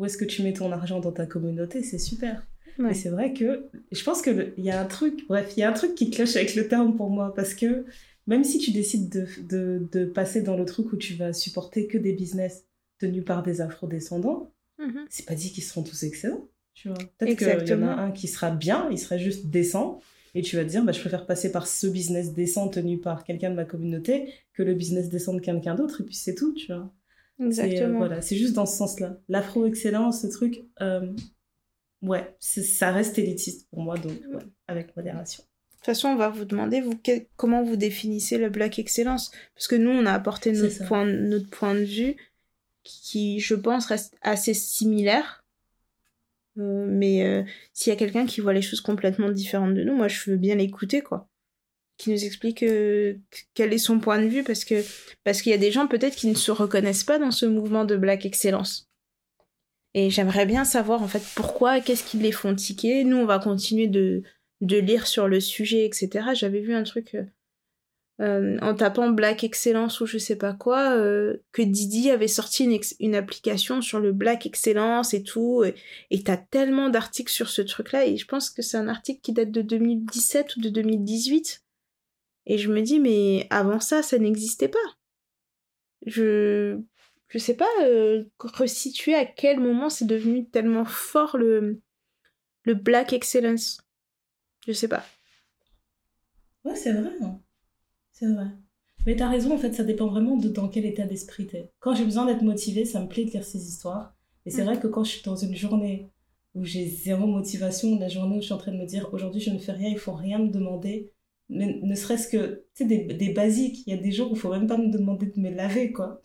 où 0.00 0.04
est-ce 0.06 0.18
que 0.18 0.24
tu 0.24 0.42
mets 0.42 0.52
ton 0.52 0.72
argent 0.72 0.98
dans 0.98 1.12
ta 1.12 1.26
communauté, 1.26 1.82
c'est 1.84 1.98
super. 2.00 2.44
Ouais. 2.78 2.86
Mais 2.88 2.94
c'est 2.94 3.10
vrai 3.10 3.32
que 3.34 3.68
je 3.92 4.02
pense 4.02 4.22
que 4.22 4.30
le- 4.30 4.54
il 4.56 4.64
y 4.64 4.70
a 4.70 4.80
un 4.80 4.86
truc, 4.86 5.26
bref, 5.28 5.52
il 5.56 5.60
y 5.60 5.62
a 5.62 5.68
un 5.70 5.72
truc 5.74 5.94
qui 5.94 6.10
cloche 6.10 6.34
avec 6.36 6.54
le 6.56 6.66
terme 6.66 6.96
pour 6.96 7.10
moi, 7.10 7.32
parce 7.34 7.54
que 7.54 7.84
même 8.26 8.42
si 8.44 8.58
tu 8.58 8.70
décides 8.72 9.08
de, 9.10 9.26
de, 9.48 9.86
de 9.92 10.04
passer 10.06 10.42
dans 10.42 10.56
le 10.56 10.64
truc 10.64 10.92
où 10.92 10.96
tu 10.96 11.14
vas 11.14 11.32
supporter 11.32 11.86
que 11.86 11.98
des 11.98 12.12
business 12.12 12.64
tenus 12.98 13.24
par 13.24 13.42
des 13.42 13.60
afro-descendants, 13.60 14.52
Mhm. 14.78 15.04
c'est 15.10 15.26
pas 15.26 15.34
dit 15.34 15.52
qu'ils 15.52 15.62
seront 15.64 15.82
tous 15.82 16.02
excellents. 16.04 16.48
Tu 16.72 16.88
vois. 16.88 16.96
Peut-être 17.18 17.36
qu'il 17.36 17.68
y 17.68 17.74
en 17.74 17.82
a 17.82 17.90
un 17.92 18.10
qui 18.12 18.28
sera 18.28 18.50
bien, 18.50 18.88
il 18.90 18.98
sera 18.98 19.18
juste 19.18 19.46
décent, 19.48 20.00
et 20.34 20.40
tu 20.40 20.56
vas 20.56 20.64
te 20.64 20.70
dire, 20.70 20.82
bah, 20.84 20.92
je 20.92 21.00
préfère 21.00 21.26
passer 21.26 21.52
par 21.52 21.66
ce 21.66 21.86
business 21.86 22.32
décent 22.32 22.68
tenu 22.68 22.98
par 22.98 23.24
quelqu'un 23.24 23.50
de 23.50 23.56
ma 23.56 23.64
communauté 23.66 24.32
que 24.54 24.62
le 24.62 24.72
business 24.74 25.10
décent 25.10 25.34
de 25.34 25.40
quelqu'un 25.40 25.74
d'autre, 25.74 26.00
et 26.00 26.04
puis 26.04 26.14
c'est 26.14 26.34
tout, 26.34 26.54
tu 26.54 26.68
vois. 26.72 26.90
C'est, 27.40 27.62
euh, 27.62 27.66
Exactement. 27.66 27.98
voilà, 27.98 28.20
c'est 28.20 28.36
juste 28.36 28.54
dans 28.54 28.66
ce 28.66 28.76
sens-là. 28.76 29.16
L'afro-excellence, 29.28 30.22
ce 30.22 30.26
truc, 30.26 30.62
euh, 30.82 31.10
ouais, 32.02 32.36
ça 32.38 32.92
reste 32.92 33.18
élitiste 33.18 33.68
pour 33.70 33.80
moi, 33.80 33.96
donc 33.96 34.12
ouais, 34.12 34.44
avec 34.68 34.94
modération. 34.94 35.42
De 35.42 35.76
toute 35.76 35.86
façon, 35.86 36.08
on 36.08 36.16
va 36.16 36.28
vous 36.28 36.44
demander 36.44 36.82
vous, 36.82 37.00
comment 37.36 37.62
vous 37.62 37.76
définissez 37.76 38.36
le 38.36 38.50
Black 38.50 38.78
Excellence? 38.78 39.30
Parce 39.54 39.66
que 39.66 39.76
nous, 39.76 39.90
on 39.90 40.04
a 40.04 40.12
apporté 40.12 40.52
notre 40.52 40.86
point, 40.86 41.06
notre 41.06 41.48
point 41.48 41.74
de 41.74 41.84
vue 41.84 42.16
qui, 42.82 43.40
je 43.40 43.54
pense, 43.54 43.86
reste 43.86 44.14
assez 44.20 44.52
similaire. 44.52 45.42
Euh, 46.58 46.84
mais 46.86 47.24
euh, 47.24 47.42
s'il 47.72 47.90
y 47.90 47.96
a 47.96 47.98
quelqu'un 47.98 48.26
qui 48.26 48.42
voit 48.42 48.52
les 48.52 48.60
choses 48.60 48.82
complètement 48.82 49.30
différentes 49.30 49.74
de 49.74 49.82
nous, 49.82 49.96
moi, 49.96 50.08
je 50.08 50.30
veux 50.30 50.36
bien 50.36 50.56
l'écouter, 50.56 51.00
quoi. 51.00 51.29
Qui 52.00 52.08
nous 52.08 52.24
explique 52.24 52.62
euh, 52.62 53.18
quel 53.52 53.74
est 53.74 53.78
son 53.78 54.00
point 54.00 54.22
de 54.22 54.26
vue, 54.26 54.42
parce 54.42 54.64
que 54.64 54.82
parce 55.22 55.42
qu'il 55.42 55.52
y 55.52 55.54
a 55.54 55.58
des 55.58 55.70
gens 55.70 55.86
peut-être 55.86 56.16
qui 56.16 56.28
ne 56.28 56.34
se 56.34 56.50
reconnaissent 56.50 57.04
pas 57.04 57.18
dans 57.18 57.30
ce 57.30 57.44
mouvement 57.44 57.84
de 57.84 57.94
Black 57.94 58.24
Excellence. 58.24 58.88
Et 59.92 60.08
j'aimerais 60.08 60.46
bien 60.46 60.64
savoir, 60.64 61.02
en 61.02 61.08
fait, 61.08 61.22
pourquoi, 61.34 61.82
qu'est-ce 61.82 62.02
qui 62.02 62.16
les 62.16 62.32
font 62.32 62.54
tiquer. 62.54 63.04
Nous, 63.04 63.18
on 63.18 63.26
va 63.26 63.38
continuer 63.38 63.86
de, 63.86 64.22
de 64.62 64.78
lire 64.78 65.06
sur 65.06 65.28
le 65.28 65.40
sujet, 65.40 65.84
etc. 65.84 66.28
J'avais 66.32 66.60
vu 66.60 66.72
un 66.72 66.84
truc 66.84 67.14
euh, 67.14 67.24
euh, 68.22 68.56
en 68.62 68.74
tapant 68.74 69.10
Black 69.10 69.44
Excellence 69.44 70.00
ou 70.00 70.06
je 70.06 70.16
sais 70.16 70.36
pas 70.36 70.54
quoi, 70.54 70.96
que 71.52 71.60
Didi 71.60 72.10
avait 72.10 72.28
sorti 72.28 72.64
une, 72.64 72.80
une 72.98 73.14
application 73.14 73.82
sur 73.82 74.00
le 74.00 74.12
Black 74.12 74.46
Excellence 74.46 75.12
et 75.12 75.22
tout. 75.22 75.64
Et 76.10 76.22
t'as 76.22 76.38
tellement 76.38 76.88
d'articles 76.88 77.30
sur 77.30 77.50
ce 77.50 77.60
truc-là. 77.60 78.06
Et 78.06 78.16
je 78.16 78.24
pense 78.24 78.48
que 78.48 78.62
c'est 78.62 78.78
un 78.78 78.88
article 78.88 79.20
qui 79.20 79.34
date 79.34 79.50
de 79.50 79.60
2017 79.60 80.56
ou 80.56 80.60
de 80.62 80.70
2018. 80.70 81.62
Et 82.46 82.58
je 82.58 82.70
me 82.70 82.82
dis, 82.82 82.98
mais 83.00 83.46
avant 83.50 83.80
ça, 83.80 84.02
ça 84.02 84.18
n'existait 84.18 84.68
pas. 84.68 84.78
Je. 86.06 86.80
Je 87.28 87.38
sais 87.38 87.54
pas 87.54 87.68
euh, 87.84 88.24
resituer 88.40 89.14
à 89.14 89.24
quel 89.24 89.60
moment 89.60 89.88
c'est 89.88 90.04
devenu 90.04 90.48
tellement 90.48 90.84
fort 90.84 91.36
le, 91.36 91.80
le 92.64 92.74
Black 92.74 93.12
Excellence. 93.12 93.80
Je 94.66 94.72
sais 94.72 94.88
pas. 94.88 95.04
Ouais, 96.64 96.74
c'est 96.74 96.92
vrai. 96.92 97.12
hein. 97.22 97.40
C'est 98.12 98.26
vrai. 98.32 98.46
Mais 99.06 99.14
t'as 99.16 99.28
raison, 99.28 99.54
en 99.54 99.58
fait, 99.58 99.72
ça 99.72 99.84
dépend 99.84 100.08
vraiment 100.08 100.36
de 100.36 100.48
dans 100.48 100.68
quel 100.68 100.84
état 100.86 101.04
d'esprit 101.06 101.46
t'es. 101.46 101.70
Quand 101.78 101.94
j'ai 101.94 102.04
besoin 102.04 102.26
d'être 102.26 102.42
motivée, 102.42 102.84
ça 102.84 103.00
me 103.00 103.08
plaît 103.08 103.24
de 103.24 103.30
lire 103.30 103.44
ces 103.44 103.64
histoires. 103.68 104.16
Et 104.44 104.50
c'est 104.50 104.62
Mhm. 104.62 104.66
vrai 104.66 104.80
que 104.80 104.88
quand 104.88 105.04
je 105.04 105.10
suis 105.12 105.22
dans 105.22 105.36
une 105.36 105.54
journée 105.54 106.10
où 106.54 106.64
j'ai 106.64 106.86
zéro 106.86 107.28
motivation, 107.28 107.96
la 107.98 108.08
journée 108.08 108.38
où 108.38 108.40
je 108.40 108.46
suis 108.46 108.54
en 108.54 108.58
train 108.58 108.72
de 108.72 108.76
me 108.78 108.86
dire 108.86 109.08
aujourd'hui 109.14 109.40
je 109.40 109.50
ne 109.50 109.58
fais 109.60 109.72
rien, 109.72 109.88
il 109.90 109.98
faut 109.98 110.14
rien 110.14 110.38
me 110.40 110.48
demander, 110.50 111.12
mais 111.50 111.78
ne 111.82 111.94
serait-ce 111.94 112.28
que, 112.28 112.64
des, 112.80 113.04
des 113.04 113.30
basiques. 113.32 113.82
Il 113.86 113.94
y 113.94 113.98
a 113.98 114.00
des 114.00 114.12
jours 114.12 114.30
où 114.32 114.34
il 114.34 114.38
faut 114.38 114.50
même 114.50 114.66
pas 114.66 114.78
me 114.78 114.90
demander 114.90 115.26
de 115.26 115.40
me 115.40 115.50
laver, 115.50 115.92
quoi. 115.92 116.22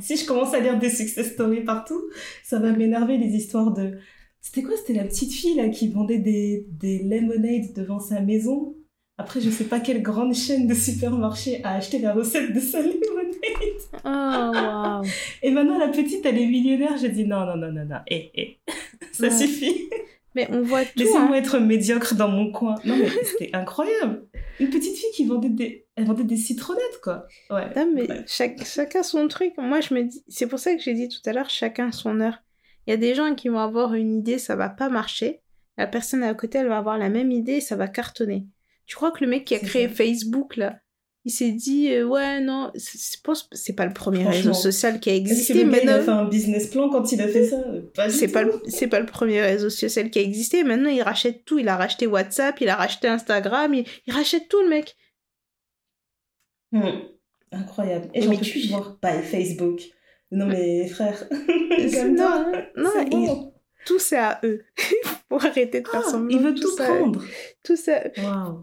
Si 0.00 0.16
je 0.16 0.26
commence 0.26 0.54
à 0.54 0.60
lire 0.60 0.78
des 0.78 0.90
success 0.90 1.34
stories 1.34 1.62
partout, 1.62 2.00
ça 2.42 2.58
va 2.58 2.72
m'énerver 2.72 3.16
les 3.16 3.28
histoires 3.36 3.72
de. 3.72 3.98
C'était 4.40 4.62
quoi? 4.62 4.74
C'était 4.76 4.98
la 4.98 5.04
petite 5.04 5.32
fille 5.32 5.54
là 5.54 5.68
qui 5.68 5.88
vendait 5.88 6.18
des, 6.18 6.66
des 6.70 6.98
lemonades 7.04 7.72
devant 7.76 8.00
sa 8.00 8.20
maison. 8.20 8.74
Après, 9.18 9.40
je 9.40 9.50
sais 9.50 9.64
pas 9.64 9.78
quelle 9.80 10.02
grande 10.02 10.34
chaîne 10.34 10.66
de 10.66 10.74
supermarché 10.74 11.60
a 11.64 11.74
acheté 11.74 11.98
la 12.00 12.12
recette 12.12 12.52
de 12.54 12.60
sa 12.60 12.80
lemonade. 12.82 13.04
Oh. 14.04 15.02
Et 15.42 15.50
maintenant, 15.50 15.78
la 15.78 15.88
petite, 15.88 16.24
elle 16.24 16.38
est 16.38 16.46
millionnaire. 16.46 16.96
J'ai 17.00 17.08
dit 17.10 17.24
non, 17.26 17.44
non, 17.46 17.56
non, 17.56 17.72
non, 17.72 17.84
non. 17.84 17.98
Eh, 18.08 18.30
eh. 18.34 18.56
Ça 19.12 19.24
Ouais. 19.24 19.30
suffit. 19.30 19.88
Mais 20.34 20.46
on 20.50 20.62
voit 20.62 20.84
tout. 20.84 20.90
Laissez-moi 20.96 21.30
hein. 21.30 21.34
être 21.34 21.58
médiocre 21.58 22.14
dans 22.14 22.28
mon 22.28 22.50
coin. 22.52 22.76
Non, 22.84 22.96
mais 22.96 23.08
c'était 23.24 23.50
incroyable. 23.54 24.26
Une 24.60 24.70
petite 24.70 24.96
fille 24.96 25.10
qui 25.14 25.24
vendait 25.24 25.48
des, 25.48 25.86
elle 25.94 26.06
vendait 26.06 26.24
des 26.24 26.36
citronnettes, 26.36 27.00
quoi. 27.02 27.26
Ouais. 27.50 27.72
Non, 27.76 27.90
mais 27.94 28.06
chaque, 28.26 28.64
chacun 28.64 29.02
son 29.02 29.28
truc. 29.28 29.52
Moi, 29.58 29.80
je 29.80 29.94
me 29.94 30.02
dis, 30.02 30.22
c'est 30.28 30.46
pour 30.46 30.58
ça 30.58 30.74
que 30.74 30.80
j'ai 30.80 30.94
dit 30.94 31.08
tout 31.08 31.20
à 31.26 31.32
l'heure, 31.32 31.50
chacun 31.50 31.92
son 31.92 32.20
heure. 32.20 32.42
Il 32.86 32.90
y 32.90 32.94
a 32.94 32.96
des 32.96 33.14
gens 33.14 33.34
qui 33.34 33.48
vont 33.48 33.58
avoir 33.58 33.94
une 33.94 34.18
idée, 34.18 34.38
ça 34.38 34.56
va 34.56 34.68
pas 34.68 34.88
marcher. 34.88 35.42
La 35.76 35.86
personne 35.86 36.22
à 36.22 36.34
côté, 36.34 36.58
elle 36.58 36.68
va 36.68 36.78
avoir 36.78 36.98
la 36.98 37.08
même 37.08 37.30
idée 37.30 37.60
ça 37.60 37.76
va 37.76 37.86
cartonner. 37.86 38.46
Tu 38.86 38.96
crois 38.96 39.12
que 39.12 39.22
le 39.24 39.30
mec 39.30 39.44
qui 39.44 39.54
a 39.54 39.58
créé 39.58 39.88
ça. 39.88 39.94
Facebook, 39.94 40.56
là, 40.56 40.80
il 41.28 41.30
s'est 41.30 41.52
dit, 41.52 41.92
euh, 41.92 42.06
ouais, 42.06 42.40
non, 42.40 42.70
c'est- 42.74 43.16
je 43.16 43.20
pense 43.22 43.42
que 43.42 43.54
c'est 43.54 43.74
pas 43.74 43.84
le 43.84 43.92
premier 43.92 44.26
réseau 44.26 44.54
social 44.54 44.98
qui 44.98 45.10
a 45.10 45.14
existé, 45.14 45.60
il 45.60 45.88
a 45.88 45.98
non, 45.98 46.02
fait 46.02 46.10
un 46.10 46.24
business 46.24 46.68
plan 46.68 46.88
quand 46.88 47.12
il 47.12 47.20
a 47.20 47.28
fait 47.28 47.44
ça? 47.44 47.62
Pas 47.94 48.08
c'est 48.08 48.28
pas, 48.28 48.44
c'est 48.66 48.86
pas 48.88 48.98
le 48.98 49.04
premier 49.06 49.42
réseau 49.42 49.68
social 49.68 50.08
qui 50.10 50.18
a 50.18 50.22
existé. 50.22 50.64
Maintenant, 50.64 50.88
il 50.88 51.02
rachète 51.02 51.44
tout. 51.44 51.58
Il 51.58 51.68
a 51.68 51.76
racheté 51.76 52.06
WhatsApp, 52.06 52.58
il 52.62 52.70
a 52.70 52.76
racheté 52.76 53.08
Instagram, 53.08 53.74
il, 53.74 53.84
il 54.06 54.12
rachète 54.14 54.48
tout, 54.48 54.62
le 54.62 54.70
mec. 54.70 54.96
Hmm. 56.72 57.00
Incroyable. 57.52 58.08
Et 58.14 58.20
Mais 58.20 58.26
j'en 58.26 58.32
peux 58.40 58.46
plus 58.46 58.68
voir 58.68 58.98
by 59.02 59.22
Facebook. 59.22 59.82
Non 60.30 60.46
mais 60.46 60.86
frère, 60.88 61.28
comme 61.30 62.16
toi, 62.16 62.52
non, 62.76 62.90
non, 62.94 63.04
bon. 63.08 63.54
Tout 63.88 63.98
c'est 63.98 64.18
à 64.18 64.38
eux. 64.44 64.62
Faut 65.28 65.36
arrêter 65.36 65.80
de 65.80 65.88
faire 65.88 66.02
Ah, 66.06 66.10
semblant. 66.10 66.28
il 66.38 66.42
veut 66.42 66.54
tout 66.54 66.74
prendre. 66.76 67.22
Tout 67.64 67.76
ça. 67.76 68.02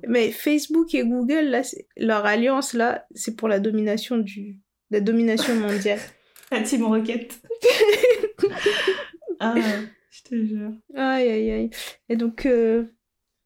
Mais 0.07 0.31
Facebook 0.31 0.93
et 0.93 1.03
Google, 1.03 1.45
là, 1.45 1.61
leur 1.97 2.25
alliance, 2.25 2.73
là, 2.73 3.05
c'est 3.15 3.35
pour 3.35 3.47
la 3.47 3.59
domination 3.59 4.17
du, 4.17 4.59
la 4.91 4.99
domination 5.01 5.55
mondiale. 5.55 5.99
La 6.51 6.61
Team 6.61 6.83
Rocket. 6.85 7.41
ah, 9.39 9.55
je 10.11 10.21
te 10.23 10.35
jure. 10.45 10.71
aïe, 10.95 11.27
aïe, 11.29 11.51
aïe. 11.51 11.69
Et 12.07 12.15
donc, 12.15 12.45
euh, 12.45 12.83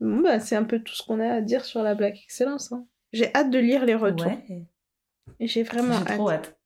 bon, 0.02 0.20
bah, 0.20 0.40
c'est 0.42 0.58
un 0.58 0.66
peu 0.66 0.80
tout 0.80 0.94
ce 0.94 1.04
qu'on 1.04 1.20
a 1.22 1.30
à 1.36 1.42
dire 1.42 1.64
sur 1.66 1.82
la 1.82 1.96
Black 1.96 2.20
Excellence. 2.26 2.72
hein. 2.74 2.86
J'ai 3.14 3.34
hâte 3.34 3.50
de 3.52 3.58
lire 3.60 3.86
les 3.86 3.96
retours. 3.96 4.28
Ouais. 4.28 4.66
J'ai 5.40 5.64
vraiment 5.64 5.94
J'ai 6.06 6.12
hâte. 6.12 6.18
trop 6.18 6.30
hâte. 6.30 6.59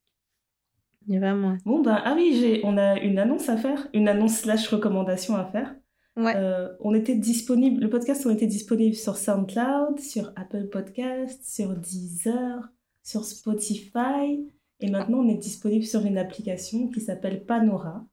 Vraiment. 1.08 1.58
Bon 1.66 1.82
ben 1.82 2.02
ah 2.04 2.14
oui, 2.16 2.38
j'ai 2.40 2.62
on 2.64 2.78
a 2.78 3.00
une 3.00 3.20
annonce 3.20 3.50
à 3.50 3.58
faire, 3.58 3.88
une 3.94 4.08
annonce 4.08 4.38
slash 4.38 4.68
recommandation 4.68 5.36
à 5.36 5.46
faire. 5.46 5.76
Ouais. 6.16 6.34
Euh, 6.36 6.70
on 6.80 6.94
était 6.94 7.16
disponible, 7.16 7.82
le 7.82 7.90
podcast 7.90 8.26
on 8.26 8.30
était 8.30 8.48
disponible 8.48 8.96
sur 8.96 9.18
SoundCloud, 9.18 10.00
sur 10.00 10.32
Apple 10.36 10.68
Podcast, 10.70 11.42
sur 11.44 11.70
Deezer, 11.76 12.70
sur 13.04 13.26
Spotify, 13.26 14.48
et 14.80 14.90
maintenant 14.92 15.20
on 15.20 15.30
est 15.30 15.38
disponible 15.38 15.86
sur 15.86 16.06
une 16.06 16.18
application 16.18 16.88
qui 16.90 17.02
s'appelle 17.02 17.46
Panora. 17.46 18.06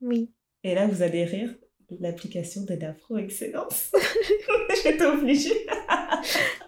Oui. 0.00 0.32
Et 0.64 0.74
là 0.74 0.86
vous 0.86 1.02
allez 1.02 1.24
rire, 1.24 1.54
l'application 2.00 2.62
de 2.64 2.74
l'Afro 2.74 3.18
Excellence. 3.18 3.92
J'étais 4.82 5.06
obligée. 5.06 5.66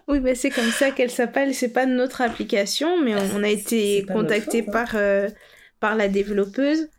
Oui, 0.07 0.19
bah, 0.19 0.35
c'est 0.35 0.49
comme 0.51 0.71
ça 0.71 0.91
qu'elle 0.91 1.09
s'appelle. 1.09 1.53
C'est 1.53 1.73
pas 1.73 1.85
notre 1.85 2.21
application, 2.21 3.01
mais 3.03 3.13
Ah, 3.13 3.21
on, 3.33 3.39
on 3.39 3.43
a 3.43 3.49
été 3.49 4.05
contacté 4.05 4.59
faute, 4.59 4.69
hein. 4.69 4.71
par, 4.71 4.95
euh, 4.95 5.27
par 5.79 5.95
la 5.95 6.07
développeuse 6.07 6.89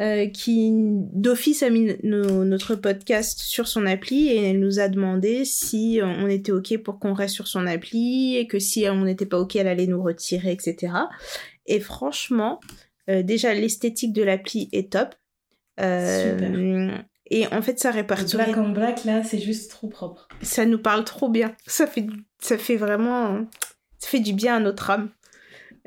euh, 0.00 0.26
qui, 0.28 0.70
d'office, 0.72 1.62
a 1.62 1.70
mis 1.70 1.94
no- 2.02 2.44
notre 2.44 2.74
podcast 2.74 3.40
sur 3.40 3.66
son 3.66 3.86
appli 3.86 4.28
et 4.28 4.50
elle 4.50 4.60
nous 4.60 4.78
a 4.78 4.88
demandé 4.88 5.44
si 5.46 6.00
on 6.02 6.28
était 6.28 6.52
OK 6.52 6.76
pour 6.82 6.98
qu'on 6.98 7.14
reste 7.14 7.34
sur 7.34 7.48
son 7.48 7.66
appli 7.66 8.36
et 8.36 8.46
que 8.46 8.58
si 8.58 8.86
on 8.90 9.04
n'était 9.04 9.24
pas 9.26 9.38
OK, 9.38 9.56
elle 9.56 9.68
allait 9.68 9.86
nous 9.86 10.02
retirer, 10.02 10.52
etc. 10.52 10.92
Et 11.66 11.80
franchement, 11.80 12.60
euh, 13.08 13.22
déjà, 13.22 13.54
l'esthétique 13.54 14.12
de 14.12 14.22
l'appli 14.22 14.68
est 14.72 14.92
top. 14.92 15.14
Euh, 15.80 16.90
et 17.30 17.46
en 17.48 17.62
fait, 17.62 17.78
ça 17.78 17.90
Le 17.90 17.96
répertorie 17.96 18.44
black 18.52 18.56
on 18.58 18.70
black 18.70 19.04
là, 19.04 19.22
c'est 19.22 19.38
juste 19.38 19.70
trop 19.70 19.88
propre. 19.88 20.28
ça 20.42 20.64
nous 20.66 20.78
parle 20.78 21.04
trop 21.04 21.28
bien. 21.28 21.54
Ça 21.66 21.86
fait, 21.86 22.06
ça 22.38 22.56
fait 22.58 22.76
vraiment, 22.76 23.46
ça 23.98 24.08
fait 24.08 24.20
du 24.20 24.32
bien 24.32 24.56
à 24.56 24.60
notre 24.60 24.90
âme. 24.90 25.10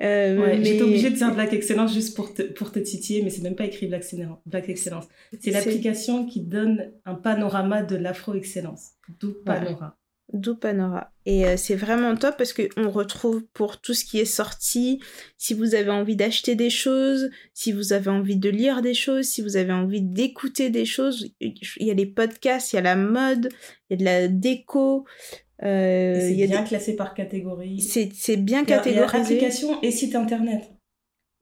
Euh, 0.01 0.38
Ouais, 0.39 0.57
mais- 0.57 0.63
J'étais 0.65 0.84
obligée 0.84 1.09
de 1.09 1.15
dire 1.15 1.34
Black 1.34 1.51
Excellence 1.53 1.93
juste 1.93 2.15
pour 2.15 2.34
te, 2.34 2.41
pour 2.43 2.71
te 2.71 2.80
titiller, 2.80 3.21
mais 3.21 3.30
c'est 3.30 3.41
même 3.41 3.55
pas 3.55 3.65
écrit 3.65 3.88
Black, 3.88 4.01
Excellence- 4.01 4.39
Black 4.45 4.69
Excellence. 4.69 5.05
C'est 5.39 5.51
l'application 5.51 6.26
qui 6.26 6.41
donne 6.41 6.91
un 7.05 7.15
panorama 7.15 7.84
de 7.84 7.95
l'Afro 7.97 8.34
Excellence. 8.34 8.91
D'où 9.19 9.34
Panora. 9.45 9.97
D'où 10.31 10.55
Panora. 10.55 11.11
Et 11.26 11.45
euh, 11.47 11.57
c'est 11.57 11.76
vraiment 11.76 12.15
top 12.15 12.38
parce 12.38 12.53
qu'on 12.53 12.89
retrouve 12.91 13.43
pour 13.51 13.81
tout 13.81 13.95
ce 13.95 14.05
qui 14.05 14.19
est 14.19 14.26
sorti, 14.26 15.01
si 15.39 15.53
vous 15.55 15.73
avez 15.73 15.89
envie 15.89 16.15
d'acheter 16.15 16.53
des 16.55 16.69
choses, 16.69 17.30
si 17.55 17.71
vous 17.71 17.93
avez 17.93 18.09
envie 18.11 18.38
de 18.38 18.49
lire 18.49 18.81
des 18.84 18.93
choses, 18.93 19.26
si 19.26 19.41
vous 19.41 19.57
avez 19.57 19.73
envie 19.73 20.01
d'écouter 20.03 20.69
des 20.69 20.85
choses, 20.85 21.27
il 21.41 21.55
y 21.80 21.89
a 21.91 21.95
les 21.95 22.05
podcasts, 22.05 22.71
il 22.71 22.76
y 22.76 22.80
a 22.80 22.84
la 22.84 22.95
mode, 22.95 23.49
il 23.89 23.93
y 23.93 23.93
a 23.95 23.97
de 23.97 24.03
la 24.05 24.27
déco. 24.27 25.05
Euh, 25.64 26.15
c'est 26.19 26.34
bien 26.48 26.61
des- 26.61 26.68
classé 26.68 26.95
par 26.95 27.14
catégorie. 27.14 27.81
C'est 27.81 28.38
bien 28.38 28.60
a- 28.61 28.64
il 28.64 28.69
y 28.69 28.73
a 28.73 28.77
catégorisé. 28.77 29.19
application 29.36 29.81
et 29.81 29.91
site 29.91 30.15
internet. 30.15 30.72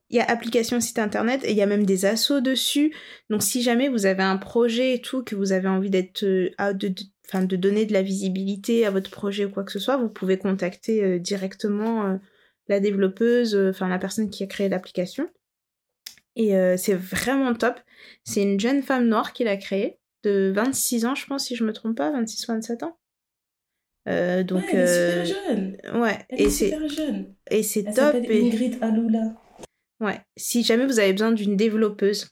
Il 0.09 0.15
y 0.15 0.19
a 0.21 0.25
application 0.25 0.79
site 0.79 0.99
internet 0.99 1.41
et 1.43 1.51
il 1.51 1.57
y 1.57 1.61
a 1.61 1.65
même 1.65 1.85
des 1.85 2.05
assos 2.05 2.39
dessus. 2.41 2.95
Donc 3.29 3.43
si 3.43 3.61
jamais 3.61 3.89
vous 3.89 4.05
avez 4.05 4.23
un 4.23 4.37
projet 4.37 4.93
et 4.95 5.01
tout, 5.01 5.21
que 5.23 5.35
vous 5.35 5.51
avez 5.51 5.67
envie 5.67 5.89
d'être, 5.89 6.23
euh, 6.23 6.49
de, 6.73 6.87
de, 6.87 7.01
enfin, 7.27 7.43
de 7.43 7.55
donner 7.57 7.85
de 7.85 7.91
la 7.93 8.01
visibilité 8.01 8.85
à 8.85 8.91
votre 8.91 9.11
projet 9.11 9.43
ou 9.45 9.49
quoi 9.49 9.63
que 9.65 9.71
ce 9.71 9.79
soit, 9.79 9.97
vous 9.97 10.07
pouvez 10.09 10.37
contacter 10.37 11.03
euh, 11.03 11.19
directement 11.19 12.05
euh, 12.05 12.17
la 12.69 12.79
développeuse, 12.79 13.53
euh, 13.53 13.69
enfin 13.71 13.89
la 13.89 13.99
personne 13.99 14.29
qui 14.29 14.43
a 14.43 14.47
créé 14.47 14.69
l'application. 14.69 15.29
Et 16.39 16.53
c'est 16.77 16.93
vraiment 16.93 17.55
top. 17.55 17.79
C'est 18.23 18.43
une 18.43 18.59
jeune 18.59 18.83
femme 18.83 19.07
noire 19.07 19.33
qui 19.33 19.43
l'a 19.43 19.57
créée, 19.57 19.97
de 20.21 20.51
26 20.53 21.05
ans, 21.07 21.15
je 21.15 21.25
pense, 21.25 21.45
si 21.45 21.55
je 21.55 21.63
me 21.63 21.73
trompe 21.73 21.97
pas, 21.97 22.11
26-27 22.11 22.83
ans. 22.83 22.95
Euh, 24.07 24.43
donc, 24.43 24.63
ouais, 24.63 24.69
elle 24.71 24.79
euh, 24.79 25.23
est 25.23 25.25
super 25.25 25.45
jeune. 25.47 25.77
ouais, 26.01 26.17
Elle 26.29 26.41
et 26.41 26.43
est 26.45 26.49
super 26.49 26.87
jeune. 26.89 27.35
et 27.51 27.63
c'est 27.63 27.79
Elle 27.81 27.85
top. 27.93 27.95
s'appelle 28.13 28.31
et- 28.31 28.41
Ingrid 28.47 28.77
Aloula. 28.81 29.35
Ouais, 29.99 30.19
si 30.37 30.63
jamais 30.63 30.85
vous 30.85 30.99
avez 30.99 31.11
besoin 31.11 31.31
d'une 31.31 31.57
développeuse 31.57 32.29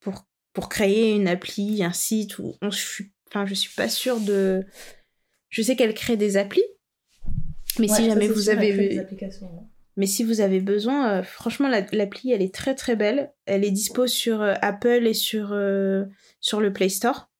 pour, 0.00 0.26
pour 0.52 0.68
créer 0.68 1.12
une 1.14 1.28
appli, 1.28 1.82
un 1.84 1.92
site, 1.92 2.38
ou 2.38 2.54
on, 2.60 2.70
je, 2.70 3.04
enfin, 3.28 3.46
je 3.46 3.54
suis 3.54 3.72
pas 3.74 3.88
sûre 3.88 4.20
de. 4.20 4.64
Je 5.48 5.62
sais 5.62 5.76
qu'elle 5.76 5.94
crée 5.94 6.16
des 6.16 6.36
applis, 6.36 6.64
mais 7.78 7.90
Ouais, 7.90 7.96
si 7.96 8.06
jamais 8.06 8.28
vous 8.28 8.40
sûr, 8.42 8.52
elle 8.52 8.58
avez. 8.58 8.88
des 8.88 8.98
applications. 8.98 9.46
ouais. 9.46 9.62
Mais 9.96 10.06
si 10.06 10.24
vous 10.24 10.40
avez 10.40 10.60
besoin, 10.60 11.18
euh, 11.18 11.22
franchement, 11.22 11.68
la- 11.68 11.86
l'appli, 11.92 12.32
elle 12.32 12.40
est 12.42 12.54
très 12.54 12.74
très 12.74 12.96
belle. 12.96 13.32
Elle 13.44 13.62
est 13.64 13.70
dispo 13.70 14.06
sur 14.06 14.40
euh, 14.40 14.54
Apple 14.62 15.06
et 15.06 15.12
sur, 15.14 15.50
euh, 15.52 16.04
sur 16.40 16.60
le 16.60 16.72
Play 16.72 16.88
Store. 16.88 17.30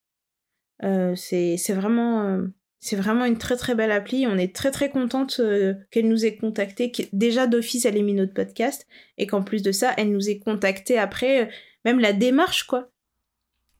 Euh, 0.85 1.15
c'est 1.17 1.57
c'est 1.57 1.73
vraiment, 1.73 2.27
euh, 2.29 2.47
c'est 2.83 2.97
vraiment 2.97 3.25
une 3.27 3.39
très 3.39 3.57
très 3.57 3.77
belle 3.77 3.93
appli. 3.93 4.27
On 4.27 4.37
est 4.37 4.53
très 4.53 4.73
très 4.73 4.91
contente 4.91 5.37
euh, 5.39 5.75
qu'elle 5.93 6.09
nous 6.09 6.27
ait 6.27 6.35
contacté. 6.35 6.91
Déjà 7.13 7.47
d'office, 7.47 7.85
elle 7.85 7.97
ait 7.97 8.03
mis 8.03 8.13
notre 8.13 8.35
podcast. 8.35 8.89
Et 9.19 9.29
qu'en 9.29 9.45
plus 9.45 9.63
de 9.63 9.71
ça, 9.71 9.95
elle 9.97 10.11
nous 10.11 10.29
ait 10.29 10.41
contacté 10.41 10.99
après. 10.99 11.43
euh, 11.43 11.47
même 11.85 12.01
la 12.01 12.13
démarche, 12.13 12.65
quoi. 12.65 12.91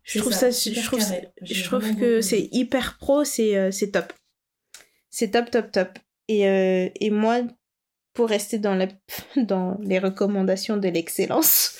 Je 0.05 0.21
trouve 0.21 0.33
ça, 0.33 0.39
ça, 0.39 0.53
super 0.53 0.83
je 0.83 0.87
trouve, 0.87 0.99
carré. 1.01 1.29
J'ai 1.43 1.55
je 1.57 1.65
trouve 1.65 1.81
vraiment 1.81 1.99
que 1.99 2.21
c'est 2.21 2.49
hyper 2.53 2.97
pro, 2.97 3.25
c'est 3.25 3.57
euh, 3.57 3.73
c'est 3.73 3.91
top. 3.91 4.13
C'est 5.11 5.33
top, 5.33 5.51
top, 5.51 5.73
top. 5.73 5.99
Et, 6.29 6.43
et 7.01 7.11
moi, 7.11 7.41
pour 8.15 8.29
rester 8.29 8.59
dans, 8.59 8.77
la, 8.77 8.87
dans 9.37 9.79
les 9.83 9.99
recommandations 9.99 10.77
de 10.77 10.89
l'excellence, 10.89 11.77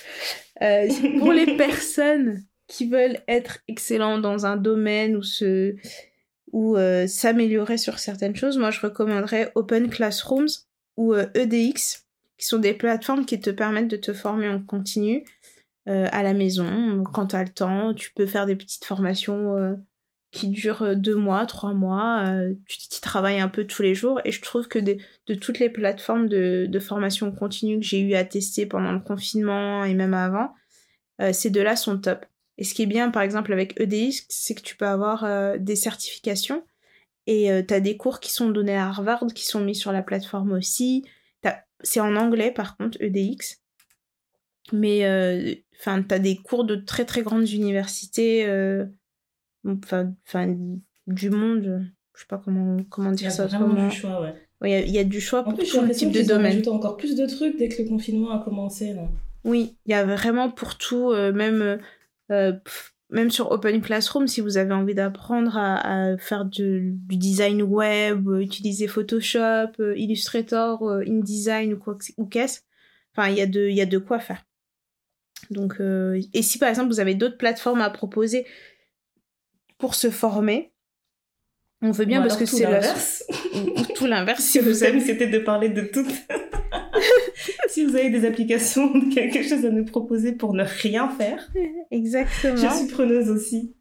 pour 0.59 1.33
les 1.33 1.47
personnes 1.57 2.45
qui 2.67 2.89
veulent 2.89 3.21
être 3.29 3.61
excellents 3.69 4.19
dans 4.19 4.45
un 4.45 4.57
domaine 4.57 5.17
ou 5.17 5.23
se 5.23 5.77
ou 6.53 6.77
euh, 6.77 7.07
s'améliorer 7.07 7.79
sur 7.79 7.99
certaines 7.99 8.37
choses, 8.37 8.59
moi 8.59 8.71
je 8.71 8.81
recommanderais 8.81 9.51
Open 9.55 9.89
Classrooms 9.89 10.49
ou 10.97 11.15
euh, 11.15 11.27
EDX, 11.35 12.05
qui 12.39 12.47
sont 12.47 12.59
des 12.59 12.75
plateformes 12.75 13.25
qui 13.25 13.41
te 13.41 13.51
permettent 13.51 13.89
de 13.89 13.97
te 13.97 14.13
former 14.13 14.49
en 14.49 14.61
continu 14.63 15.25
euh, 15.89 16.07
à 16.13 16.23
la 16.23 16.35
maison. 16.35 17.03
Quand 17.13 17.29
tu 17.29 17.37
as 17.37 17.43
le 17.45 17.49
temps, 17.49 17.95
tu 17.95 18.13
peux 18.15 18.27
faire 18.27 18.47
des 18.47 18.57
petites 18.57 18.85
formations 18.85 19.57
euh, 19.57 19.75
qui 20.31 20.49
durent 20.49 20.83
euh, 20.83 20.95
deux 20.95 21.17
mois, 21.17 21.47
trois 21.47 21.73
mois. 21.73 22.25
tu 22.69 23.01
travailles 23.01 23.41
un 23.41 23.49
peu 23.49 23.67
tous 23.67 23.83
les 23.83 23.95
jours. 23.95 24.21
Et 24.25 24.33
je 24.33 24.43
trouve 24.43 24.69
que 24.69 24.79
des- 24.79 24.99
de 25.27 25.35
toutes 25.35 25.59
les 25.59 25.71
plateformes 25.71 26.29
de, 26.29 26.67
de 26.69 26.79
formation 26.79 27.33
continue 27.33 27.81
que 27.81 27.87
j'ai 27.87 28.01
eu 28.01 28.15
à 28.15 28.25
tester 28.25 28.67
pendant 28.67 28.93
le 28.93 29.01
confinement 29.01 29.85
et 29.85 29.95
même 29.95 30.15
avant, 30.15 30.53
ces 31.33 31.51
deux-là 31.51 31.77
sont 31.77 31.99
top. 31.99 32.27
Et 32.59 32.65
ce 32.65 32.75
qui 32.75 32.83
est 32.83 32.87
bien, 32.87 33.11
par 33.11 33.23
exemple, 33.23 33.53
avec 33.53 33.79
EDX, 33.81 34.27
c'est 34.29 34.55
que 34.55 34.63
tu 34.63 34.77
peux 34.77 34.87
avoir 34.87 35.25
euh, 35.25 35.57
des 35.59 35.77
certifications 35.77 36.65
et 37.27 37.49
tu 37.67 37.73
as 37.75 37.81
des 37.81 37.97
cours 37.97 38.19
qui 38.21 38.33
sont 38.33 38.51
donnés 38.51 38.77
à 38.77 38.89
Harvard, 38.89 39.27
qui 39.35 39.47
sont 39.47 39.61
mis 39.61 39.75
sur 39.77 39.93
la 39.93 40.03
plateforme 40.03 40.53
aussi. 40.53 41.05
C'est 41.85 42.01
en 42.01 42.15
anglais, 42.17 42.53
par 42.53 42.77
contre, 42.77 42.97
EDX. 43.01 43.61
Mais 44.73 45.05
euh, 45.05 45.55
tu 45.83 45.89
as 45.89 46.19
des 46.19 46.37
cours 46.37 46.65
de 46.65 46.77
très 46.77 47.05
très 47.05 47.23
grandes 47.23 47.49
universités, 47.51 48.47
euh, 48.47 48.85
enfin, 49.67 50.13
du 51.07 51.31
monde. 51.31 51.87
Je 52.15 52.21
sais 52.21 52.27
pas 52.29 52.39
comment, 52.39 52.77
comment 52.89 53.11
Il 53.11 53.15
y 53.15 53.17
dire 53.17 53.29
a 53.29 53.31
ça 53.31 53.47
vraiment 53.47 53.89
du 53.89 53.91
choix, 53.95 54.21
ouais. 54.21 54.35
Ouais, 54.61 54.71
Il 54.71 54.73
y, 54.73 54.77
a- 54.77 54.81
il 54.87 54.93
y 54.93 54.99
a 54.99 55.05
du 55.05 55.21
choix 55.21 55.41
En 55.41 55.45
pour 55.45 55.55
plus, 55.55 55.71
tout 55.71 55.77
l'impression 55.79 56.07
type 56.11 56.17
de 56.17 56.23
domaine. 56.29 56.63
encore 56.69 56.97
plus 56.97 57.17
de 57.17 57.27
trucs 57.27 57.57
dès 57.57 57.69
que 57.69 57.83
le 57.83 57.89
confinement 57.89 58.31
a 58.31 58.45
commencé. 58.45 58.93
là. 58.93 59.09
Oui, 59.45 59.77
il 59.87 59.91
y 59.91 59.95
a 59.95 60.05
vraiment 60.05 60.51
pour 60.51 60.79
tout, 60.79 61.11
euh, 61.11 61.33
même, 61.33 61.81
euh, 62.31 62.53
pff, 62.53 62.95
même 63.11 63.31
sur 63.31 63.51
Open 63.51 63.83
Classroom, 63.83 64.27
si 64.27 64.41
vous 64.41 64.57
avez 64.57 64.73
envie 64.73 64.95
d'apprendre 64.95 65.57
à, 65.59 66.13
à 66.13 66.17
faire 66.17 66.45
du, 66.47 66.93
du 67.09 67.17
design 67.17 67.61
web, 67.63 68.27
euh, 68.29 68.41
utiliser 68.41 68.87
Photoshop, 68.89 69.73
euh, 69.81 69.95
Illustrator, 69.97 70.83
InDesign 71.07 71.75
ou 71.75 71.79
quoi 71.79 71.97
que- 71.97 72.13
ou 72.17 72.25
qu'est-ce, 72.27 72.61
enfin, 73.15 73.29
il 73.29 73.37
y, 73.37 73.43
a 73.43 73.47
de- 73.47 73.69
il 73.69 73.77
y 73.77 73.83
a 73.83 73.87
de 73.87 73.99
quoi 73.99 74.19
faire. 74.19 74.43
Donc, 75.51 75.75
euh, 75.81 76.19
et 76.33 76.41
si 76.43 76.59
par 76.59 76.69
exemple 76.71 76.89
vous 76.89 77.01
avez 77.01 77.15
d'autres 77.15 77.37
plateformes 77.37 77.81
à 77.83 77.91
proposer 77.91 78.47
pour 79.77 79.95
se 79.95 80.09
former, 80.11 80.73
on 81.83 81.91
veut 81.91 82.05
bien 82.05 82.21
Ou 82.21 82.23
parce 82.23 82.37
que 82.39 82.47
c'est 82.47 82.63
l'inverse. 82.63 83.25
ou, 83.55 83.81
ou 83.81 83.85
tout 83.95 84.07
l'inverse. 84.07 84.43
Si 84.45 84.59
vous 84.61 84.85
avez 84.85 85.01
c'était 85.01 85.27
de 85.27 85.41
parler 85.41 85.69
de 85.69 85.83
toutes. 85.83 86.15
si 87.69 87.85
vous 87.85 87.97
avez 87.97 88.11
des 88.11 88.27
applications, 88.27 88.93
quelque 89.11 89.43
chose 89.43 89.65
à 89.65 89.71
nous 89.71 89.85
proposer 89.85 90.33
pour 90.33 90.55
ne 90.55 90.65
rien 90.65 91.09
faire, 91.09 91.51
exactement. 91.91 92.57
je 92.57 92.69
suis 92.69 92.87
preneuse 92.87 93.31
aussi. 93.31 93.75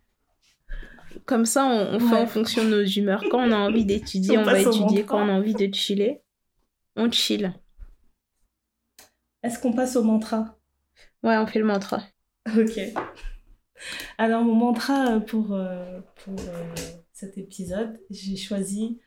Comme 1.26 1.46
ça, 1.46 1.66
on, 1.66 1.96
on 1.96 2.00
fait 2.00 2.18
en 2.18 2.28
fonction 2.28 2.64
de 2.64 2.70
nos 2.70 2.84
humeurs. 2.84 3.24
Quand 3.30 3.40
on 3.40 3.52
a 3.52 3.58
envie 3.58 3.86
d'étudier, 3.86 4.38
On 4.38 4.42
on, 4.42 4.46
va 4.46 4.60
étudier. 4.60 5.04
Quand 5.04 5.24
on 5.24 5.30
a 5.30 5.34
envie 5.34 5.54
de 5.54 5.74
chiller, 5.74 6.22
on 6.96 7.12
chill. 7.12 7.54
Est-ce 9.44 9.60
qu'on 9.60 9.74
passe 9.74 9.96
au 9.96 10.04
mantra? 10.04 10.58
Ouais, 11.24 11.38
on 11.38 11.46
fait 11.46 11.60
le 11.60 11.66
mantra. 11.66 12.04
Ok. 12.58 12.80
Alors, 14.18 14.44
mon 14.44 14.56
mantra 14.56 15.16
euh, 15.16 15.20
pour, 15.20 15.54
euh, 15.54 16.00
pour 16.24 16.36
euh, 16.40 16.76
cet 17.14 17.38
épisode, 17.38 18.00
j'ai 18.10 18.36
choisi 18.36 19.00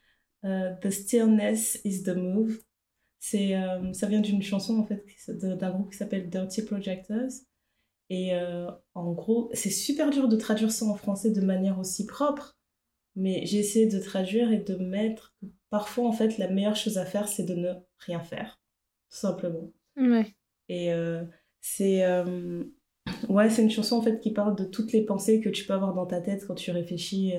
euh, 0.45 0.73
The 0.83 0.91
Stillness 0.91 1.81
is 1.85 2.03
the 2.03 2.17
Move. 2.17 2.61
C'est, 3.27 3.57
euh, 3.57 3.91
ça 3.95 4.07
vient 4.07 4.21
d'une 4.21 4.43
chanson 4.43 4.79
en 4.79 4.85
fait 4.85 5.03
d'un 5.31 5.71
groupe 5.71 5.91
qui 5.91 5.97
s'appelle 5.97 6.29
Dirty 6.29 6.61
Projectors. 6.61 7.31
Et 8.11 8.35
euh, 8.35 8.71
en 8.93 9.13
gros, 9.13 9.49
c'est 9.55 9.71
super 9.71 10.11
dur 10.11 10.29
de 10.29 10.37
traduire 10.37 10.71
ça 10.71 10.85
en 10.85 10.95
français 10.95 11.31
de 11.31 11.41
manière 11.41 11.79
aussi 11.79 12.05
propre, 12.05 12.59
mais 13.17 13.47
j'ai 13.47 13.61
essayé 13.61 13.87
de 13.87 13.99
traduire 13.99 14.53
et 14.53 14.59
de 14.59 14.75
mettre 14.75 15.35
que 15.41 15.47
parfois 15.71 16.07
en 16.07 16.13
fait 16.13 16.37
la 16.37 16.51
meilleure 16.51 16.77
chose 16.77 16.99
à 16.99 17.07
faire 17.07 17.27
c'est 17.27 17.45
de 17.45 17.55
ne 17.55 17.73
rien 17.97 18.21
faire, 18.21 18.61
tout 19.09 19.17
simplement. 19.17 19.73
Ouais. 19.97 20.27
Et 20.69 20.93
euh, 20.93 21.25
c'est 21.63 22.07
ouais, 23.31 23.49
c'est 23.49 23.63
une 23.63 23.71
chanson 23.71 23.97
en 23.97 24.03
fait 24.03 24.21
qui 24.21 24.35
parle 24.35 24.55
de 24.55 24.65
toutes 24.65 24.93
les 24.93 25.03
pensées 25.03 25.41
que 25.41 25.49
tu 25.49 25.65
peux 25.65 25.73
avoir 25.73 25.95
dans 25.95 26.05
ta 26.05 26.21
tête 26.21 26.47
quand 26.47 26.57
tu 26.57 26.73
réfléchis 26.73 27.33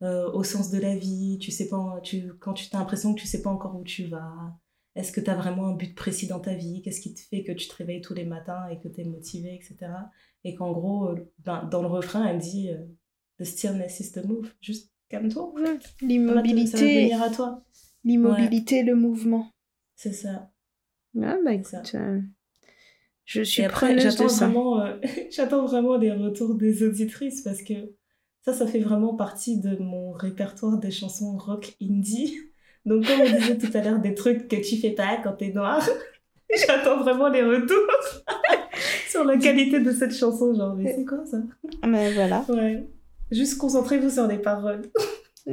au 0.00 0.42
sens 0.42 0.72
de 0.72 0.78
la 0.80 0.96
vie. 0.96 1.38
Tu 1.40 1.52
sais 1.52 1.68
pas, 1.68 2.00
tu, 2.02 2.32
quand 2.40 2.54
tu 2.54 2.68
as 2.72 2.78
l'impression 2.80 3.14
que 3.14 3.20
tu 3.20 3.28
sais 3.28 3.42
pas 3.42 3.50
encore 3.50 3.76
où 3.76 3.84
tu 3.84 4.06
vas. 4.06 4.58
Est-ce 4.96 5.12
que 5.12 5.20
tu 5.20 5.30
as 5.30 5.36
vraiment 5.36 5.68
un 5.68 5.74
but 5.76 5.94
précis 5.94 6.26
dans 6.26 6.40
ta 6.40 6.54
vie? 6.54 6.82
Qu'est-ce 6.82 7.00
qui 7.00 7.14
te 7.14 7.20
fait 7.20 7.44
que 7.44 7.52
tu 7.52 7.68
te 7.68 7.76
réveilles 7.76 8.00
tous 8.00 8.14
les 8.14 8.24
matins 8.24 8.66
et 8.68 8.78
que 8.80 8.88
tu 8.88 9.00
es 9.00 9.04
motivé, 9.04 9.54
etc. 9.54 9.92
Et 10.44 10.54
qu'en 10.54 10.72
gros, 10.72 11.10
euh, 11.10 11.32
ben, 11.38 11.64
dans 11.70 11.80
le 11.82 11.88
refrain, 11.88 12.26
elle 12.26 12.38
dit 12.38 12.70
euh, 12.70 12.78
The 13.38 13.44
stillness 13.44 14.00
is 14.00 14.12
the 14.12 14.24
move. 14.24 14.52
Juste 14.60 14.92
calme-toi. 15.08 15.52
Va 15.56 15.70
L'immobilité, 16.02 17.02
venir 17.04 17.22
à 17.22 17.30
toi. 17.30 17.64
l'immobilité, 18.04 18.82
le 18.82 18.94
mouvement. 18.96 19.50
C'est 19.94 20.12
ça. 20.12 20.50
Ouais, 21.14 21.36
bah 21.44 21.52
écoute, 21.54 21.94
euh, 21.94 22.20
je 23.24 23.42
suis 23.42 23.62
Et 23.62 23.64
après, 23.66 23.94
preneuse 23.94 24.16
de 24.16 24.28
ça. 24.28 24.48
euh, 24.50 25.00
j'attends 25.30 25.66
vraiment 25.66 25.96
les 25.96 26.12
retours 26.12 26.54
des 26.54 26.82
auditrices 26.82 27.42
parce 27.42 27.62
que 27.62 27.74
ça, 28.42 28.52
ça 28.52 28.66
fait 28.66 28.80
vraiment 28.80 29.14
partie 29.16 29.60
de 29.60 29.76
mon 29.76 30.12
répertoire 30.12 30.78
des 30.78 30.90
chansons 30.90 31.36
rock 31.36 31.76
indie. 31.82 32.34
Donc, 32.86 33.06
comme 33.06 33.20
on 33.20 33.38
disait 33.38 33.58
tout 33.58 33.70
à 33.76 33.82
l'heure, 33.82 33.98
des 33.98 34.14
trucs 34.14 34.48
que 34.48 34.56
tu 34.56 34.76
fais 34.76 34.90
pas 34.90 35.18
quand 35.22 35.32
t'es 35.32 35.50
noir, 35.52 35.86
j'attends 36.66 36.98
vraiment 37.02 37.28
les 37.28 37.42
retours 37.42 37.76
sur 39.08 39.24
la 39.24 39.36
qualité 39.36 39.80
de 39.80 39.92
cette 39.92 40.14
chanson. 40.14 40.54
Genre, 40.54 40.74
mais 40.76 40.94
c'est 40.96 41.04
quoi 41.04 41.24
ça? 41.30 41.38
Mais 41.86 42.12
voilà. 42.12 42.44
Ouais. 42.48 42.86
Juste 43.30 43.58
concentrez-vous 43.58 44.10
sur 44.10 44.26
les 44.26 44.38
paroles. 44.38 44.82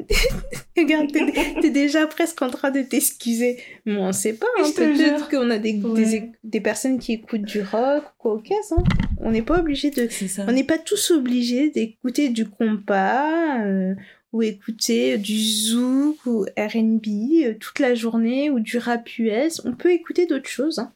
Regarde, 0.77 1.11
t'es, 1.11 1.21
t'es 1.61 1.69
déjà 1.69 2.05
presque 2.07 2.41
en 2.41 2.49
train 2.49 2.71
de 2.71 2.81
t'excuser. 2.81 3.57
Mais 3.85 3.97
on 3.97 4.11
sait 4.11 4.33
pas, 4.33 4.45
hein, 4.59 4.63
Je 4.65 4.73
peut-être 4.73 5.29
qu'on 5.29 5.49
a 5.49 5.57
des, 5.57 5.81
Ouais. 5.81 6.03
des, 6.05 6.31
des 6.43 6.61
personnes 6.61 6.99
qui 6.99 7.13
écoutent 7.13 7.41
du 7.43 7.61
rock 7.61 8.03
ou 8.03 8.09
quoi 8.17 8.33
au 8.33 8.39
caisse. 8.39 8.71
Hein. 8.77 8.83
On 9.21 9.31
n'est 9.31 9.41
pas 9.41 9.59
obligé 9.59 9.89
de 9.89 10.07
C'est 10.09 10.27
ça. 10.27 10.43
On 10.47 10.51
n'est 10.51 10.63
pas 10.65 10.77
tous 10.77 11.11
obligés 11.11 11.69
d'écouter 11.71 12.29
du 12.29 12.47
compas 12.47 13.63
euh, 13.65 13.95
ou 14.33 14.41
écouter 14.41 15.17
du 15.17 15.37
zouk 15.37 16.25
ou 16.25 16.45
R&B 16.57 17.07
euh, 17.45 17.53
toute 17.59 17.79
la 17.79 17.95
journée 17.95 18.49
ou 18.49 18.59
du 18.59 18.77
rap 18.77 19.07
US. 19.17 19.61
On 19.65 19.73
peut 19.73 19.91
écouter 19.91 20.25
d'autres 20.25 20.49
choses. 20.49 20.79
Hein. 20.79 20.93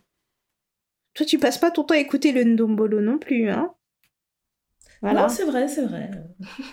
Toi, 1.14 1.26
tu 1.26 1.40
passes 1.40 1.58
pas 1.58 1.72
ton 1.72 1.84
temps 1.84 1.96
à 1.96 2.00
écouter 2.00 2.32
le 2.32 2.44
ndombolo 2.44 3.02
non 3.02 3.18
plus, 3.18 3.50
hein 3.50 3.74
Voilà. 5.02 5.24
Non, 5.24 5.30
c'est 5.30 5.46
vrai, 5.46 5.68
c'est 5.68 5.86
vrai. 5.86 6.12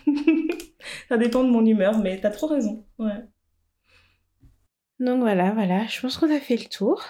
Ça 1.09 1.17
dépend 1.17 1.45
de 1.45 1.51
mon 1.51 1.65
humeur, 1.65 1.99
mais 1.99 2.21
t'as 2.21 2.31
trop 2.31 2.47
raison. 2.47 2.87
Ouais. 2.99 3.25
Donc 5.01 5.21
voilà, 5.21 5.53
voilà. 5.53 5.87
Je 5.87 6.01
pense 6.01 6.17
qu'on 6.17 6.35
a 6.35 6.41
fait 6.41 6.57
le 6.57 6.69
tour. 6.69 7.05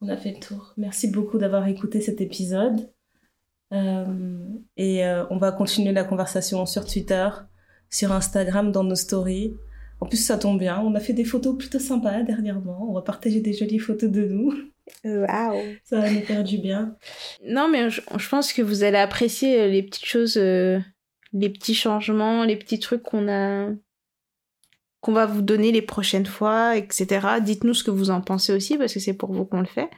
On 0.00 0.08
a 0.08 0.16
fait 0.16 0.32
le 0.32 0.40
tour. 0.40 0.74
Merci 0.76 1.10
beaucoup 1.10 1.38
d'avoir 1.38 1.66
écouté 1.66 2.00
cet 2.00 2.20
épisode. 2.20 2.92
Euh, 3.72 4.38
et 4.76 5.04
euh, 5.04 5.24
on 5.30 5.38
va 5.38 5.52
continuer 5.52 5.92
la 5.92 6.04
conversation 6.04 6.64
sur 6.66 6.86
Twitter, 6.86 7.28
sur 7.94 8.10
Instagram, 8.10 8.72
dans 8.72 8.82
nos 8.82 8.96
stories. 8.96 9.56
En 10.00 10.06
plus, 10.06 10.16
ça 10.16 10.36
tombe 10.36 10.58
bien. 10.58 10.80
On 10.80 10.96
a 10.96 11.00
fait 11.00 11.12
des 11.12 11.24
photos 11.24 11.56
plutôt 11.56 11.78
sympas 11.78 12.22
dernièrement. 12.22 12.88
On 12.90 12.92
va 12.92 13.02
partager 13.02 13.40
des 13.40 13.52
jolies 13.52 13.78
photos 13.78 14.10
de 14.10 14.24
nous. 14.24 14.52
Waouh 15.04 15.76
Ça 15.84 16.00
va 16.00 16.10
nous 16.10 16.22
faire 16.22 16.42
du 16.42 16.58
bien. 16.58 16.96
Non, 17.46 17.68
mais 17.68 17.90
je, 17.90 18.28
pense 18.28 18.52
que 18.52 18.62
vous 18.62 18.82
allez 18.82 18.98
apprécier 18.98 19.60
euh, 19.60 19.68
les 19.68 19.84
petites 19.84 20.06
choses, 20.06 20.36
euh, 20.36 20.80
les 21.32 21.48
petits 21.48 21.74
changements, 21.74 22.44
les 22.44 22.56
petits 22.56 22.80
trucs 22.80 23.02
qu'on 23.02 23.28
a 23.28 23.68
qu'on 25.00 25.12
va 25.12 25.26
vous 25.26 25.42
donner 25.42 25.70
les 25.70 25.82
prochaines 25.82 26.24
fois, 26.24 26.78
etc. 26.78 27.26
Dites-nous 27.42 27.74
ce 27.74 27.84
que 27.84 27.90
vous 27.90 28.08
en 28.08 28.22
pensez 28.22 28.54
aussi, 28.54 28.78
parce 28.78 28.94
que 28.94 29.00
c'est 29.00 29.12
pour 29.12 29.32
vous 29.32 29.44
qu'on 29.44 29.60
le 29.60 29.66
fait. 29.66 29.90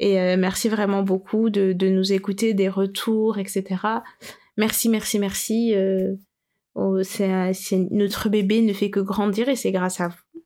Et 0.00 0.20
euh, 0.20 0.36
merci 0.36 0.68
vraiment 0.68 1.04
beaucoup 1.04 1.48
de, 1.48 1.72
de, 1.72 1.88
nous 1.88 2.12
écouter, 2.12 2.52
des 2.52 2.68
retours, 2.68 3.38
etc. 3.38 3.64
Merci, 4.56 4.88
merci, 4.88 5.20
merci. 5.20 5.74
Oh, 6.74 7.02
c'est 7.02 7.28
notre 7.90 8.28
bébé 8.28 8.62
ne 8.62 8.72
fait 8.72 8.90
que 8.90 9.00
grandir 9.00 9.48
et 9.48 9.56
c'est 9.56 9.72
grâce 9.72 10.00
à 10.00 10.08
vous. 10.08 10.42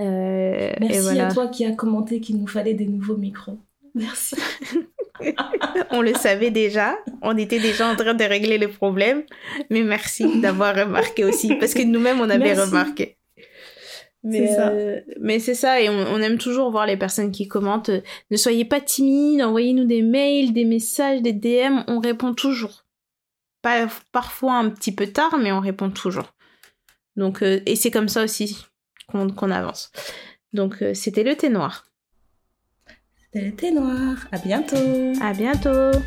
Euh, 0.00 0.72
Merci 0.80 1.20
à 1.20 1.32
toi 1.32 1.48
qui 1.48 1.64
a 1.64 1.72
commenté 1.72 2.20
qu'il 2.20 2.38
nous 2.38 2.46
fallait 2.46 2.74
des 2.74 2.86
nouveaux 2.86 3.16
micros. 3.16 3.58
Merci. 3.94 4.36
on 5.90 6.00
le 6.00 6.14
savait 6.14 6.50
déjà, 6.50 6.96
on 7.22 7.36
était 7.36 7.58
déjà 7.58 7.90
en 7.90 7.96
train 7.96 8.14
de 8.14 8.24
régler 8.24 8.56
le 8.56 8.68
problème, 8.68 9.24
mais 9.68 9.82
merci 9.82 10.40
d'avoir 10.40 10.74
remarqué 10.74 11.24
aussi, 11.24 11.54
parce 11.56 11.74
que 11.74 11.82
nous-mêmes 11.82 12.20
on 12.20 12.30
avait 12.30 12.54
remarqué. 12.54 13.16
Mais 14.22 14.46
c'est 14.46 14.54
ça. 14.54 14.68
Euh, 14.68 15.00
mais 15.18 15.38
c'est 15.38 15.54
ça, 15.54 15.80
et 15.80 15.88
on, 15.88 16.20
aime 16.20 16.38
toujours 16.38 16.70
voir 16.70 16.86
les 16.86 16.96
personnes 16.96 17.30
qui 17.30 17.48
commentent. 17.48 17.90
Ne 18.30 18.36
soyez 18.36 18.64
pas 18.64 18.80
timides, 18.80 19.42
envoyez-nous 19.42 19.84
des 19.84 20.02
mails, 20.02 20.52
des 20.52 20.64
messages, 20.64 21.22
des 21.22 21.32
DM, 21.32 21.80
on 21.88 22.00
répond 22.00 22.34
toujours. 22.34 22.84
Pas, 23.62 23.88
parfois 24.12 24.54
un 24.54 24.70
petit 24.70 24.92
peu 24.92 25.06
tard, 25.06 25.38
mais 25.38 25.52
on 25.52 25.60
répond 25.60 25.90
toujours. 25.90 26.34
Donc, 27.16 27.42
euh, 27.42 27.60
et 27.66 27.76
c'est 27.76 27.90
comme 27.90 28.08
ça 28.08 28.24
aussi 28.24 28.66
qu'on 29.08 29.50
avance. 29.50 29.92
Donc 30.52 30.82
euh, 30.82 30.94
c'était 30.94 31.22
le 31.22 31.36
thé 31.36 31.48
noir. 31.48 31.86
C'était 33.16 33.44
le 33.46 33.54
thé 33.54 33.70
noir. 33.72 34.16
À 34.32 34.38
bientôt. 34.38 34.76
À 35.20 35.32
bientôt. 35.32 35.98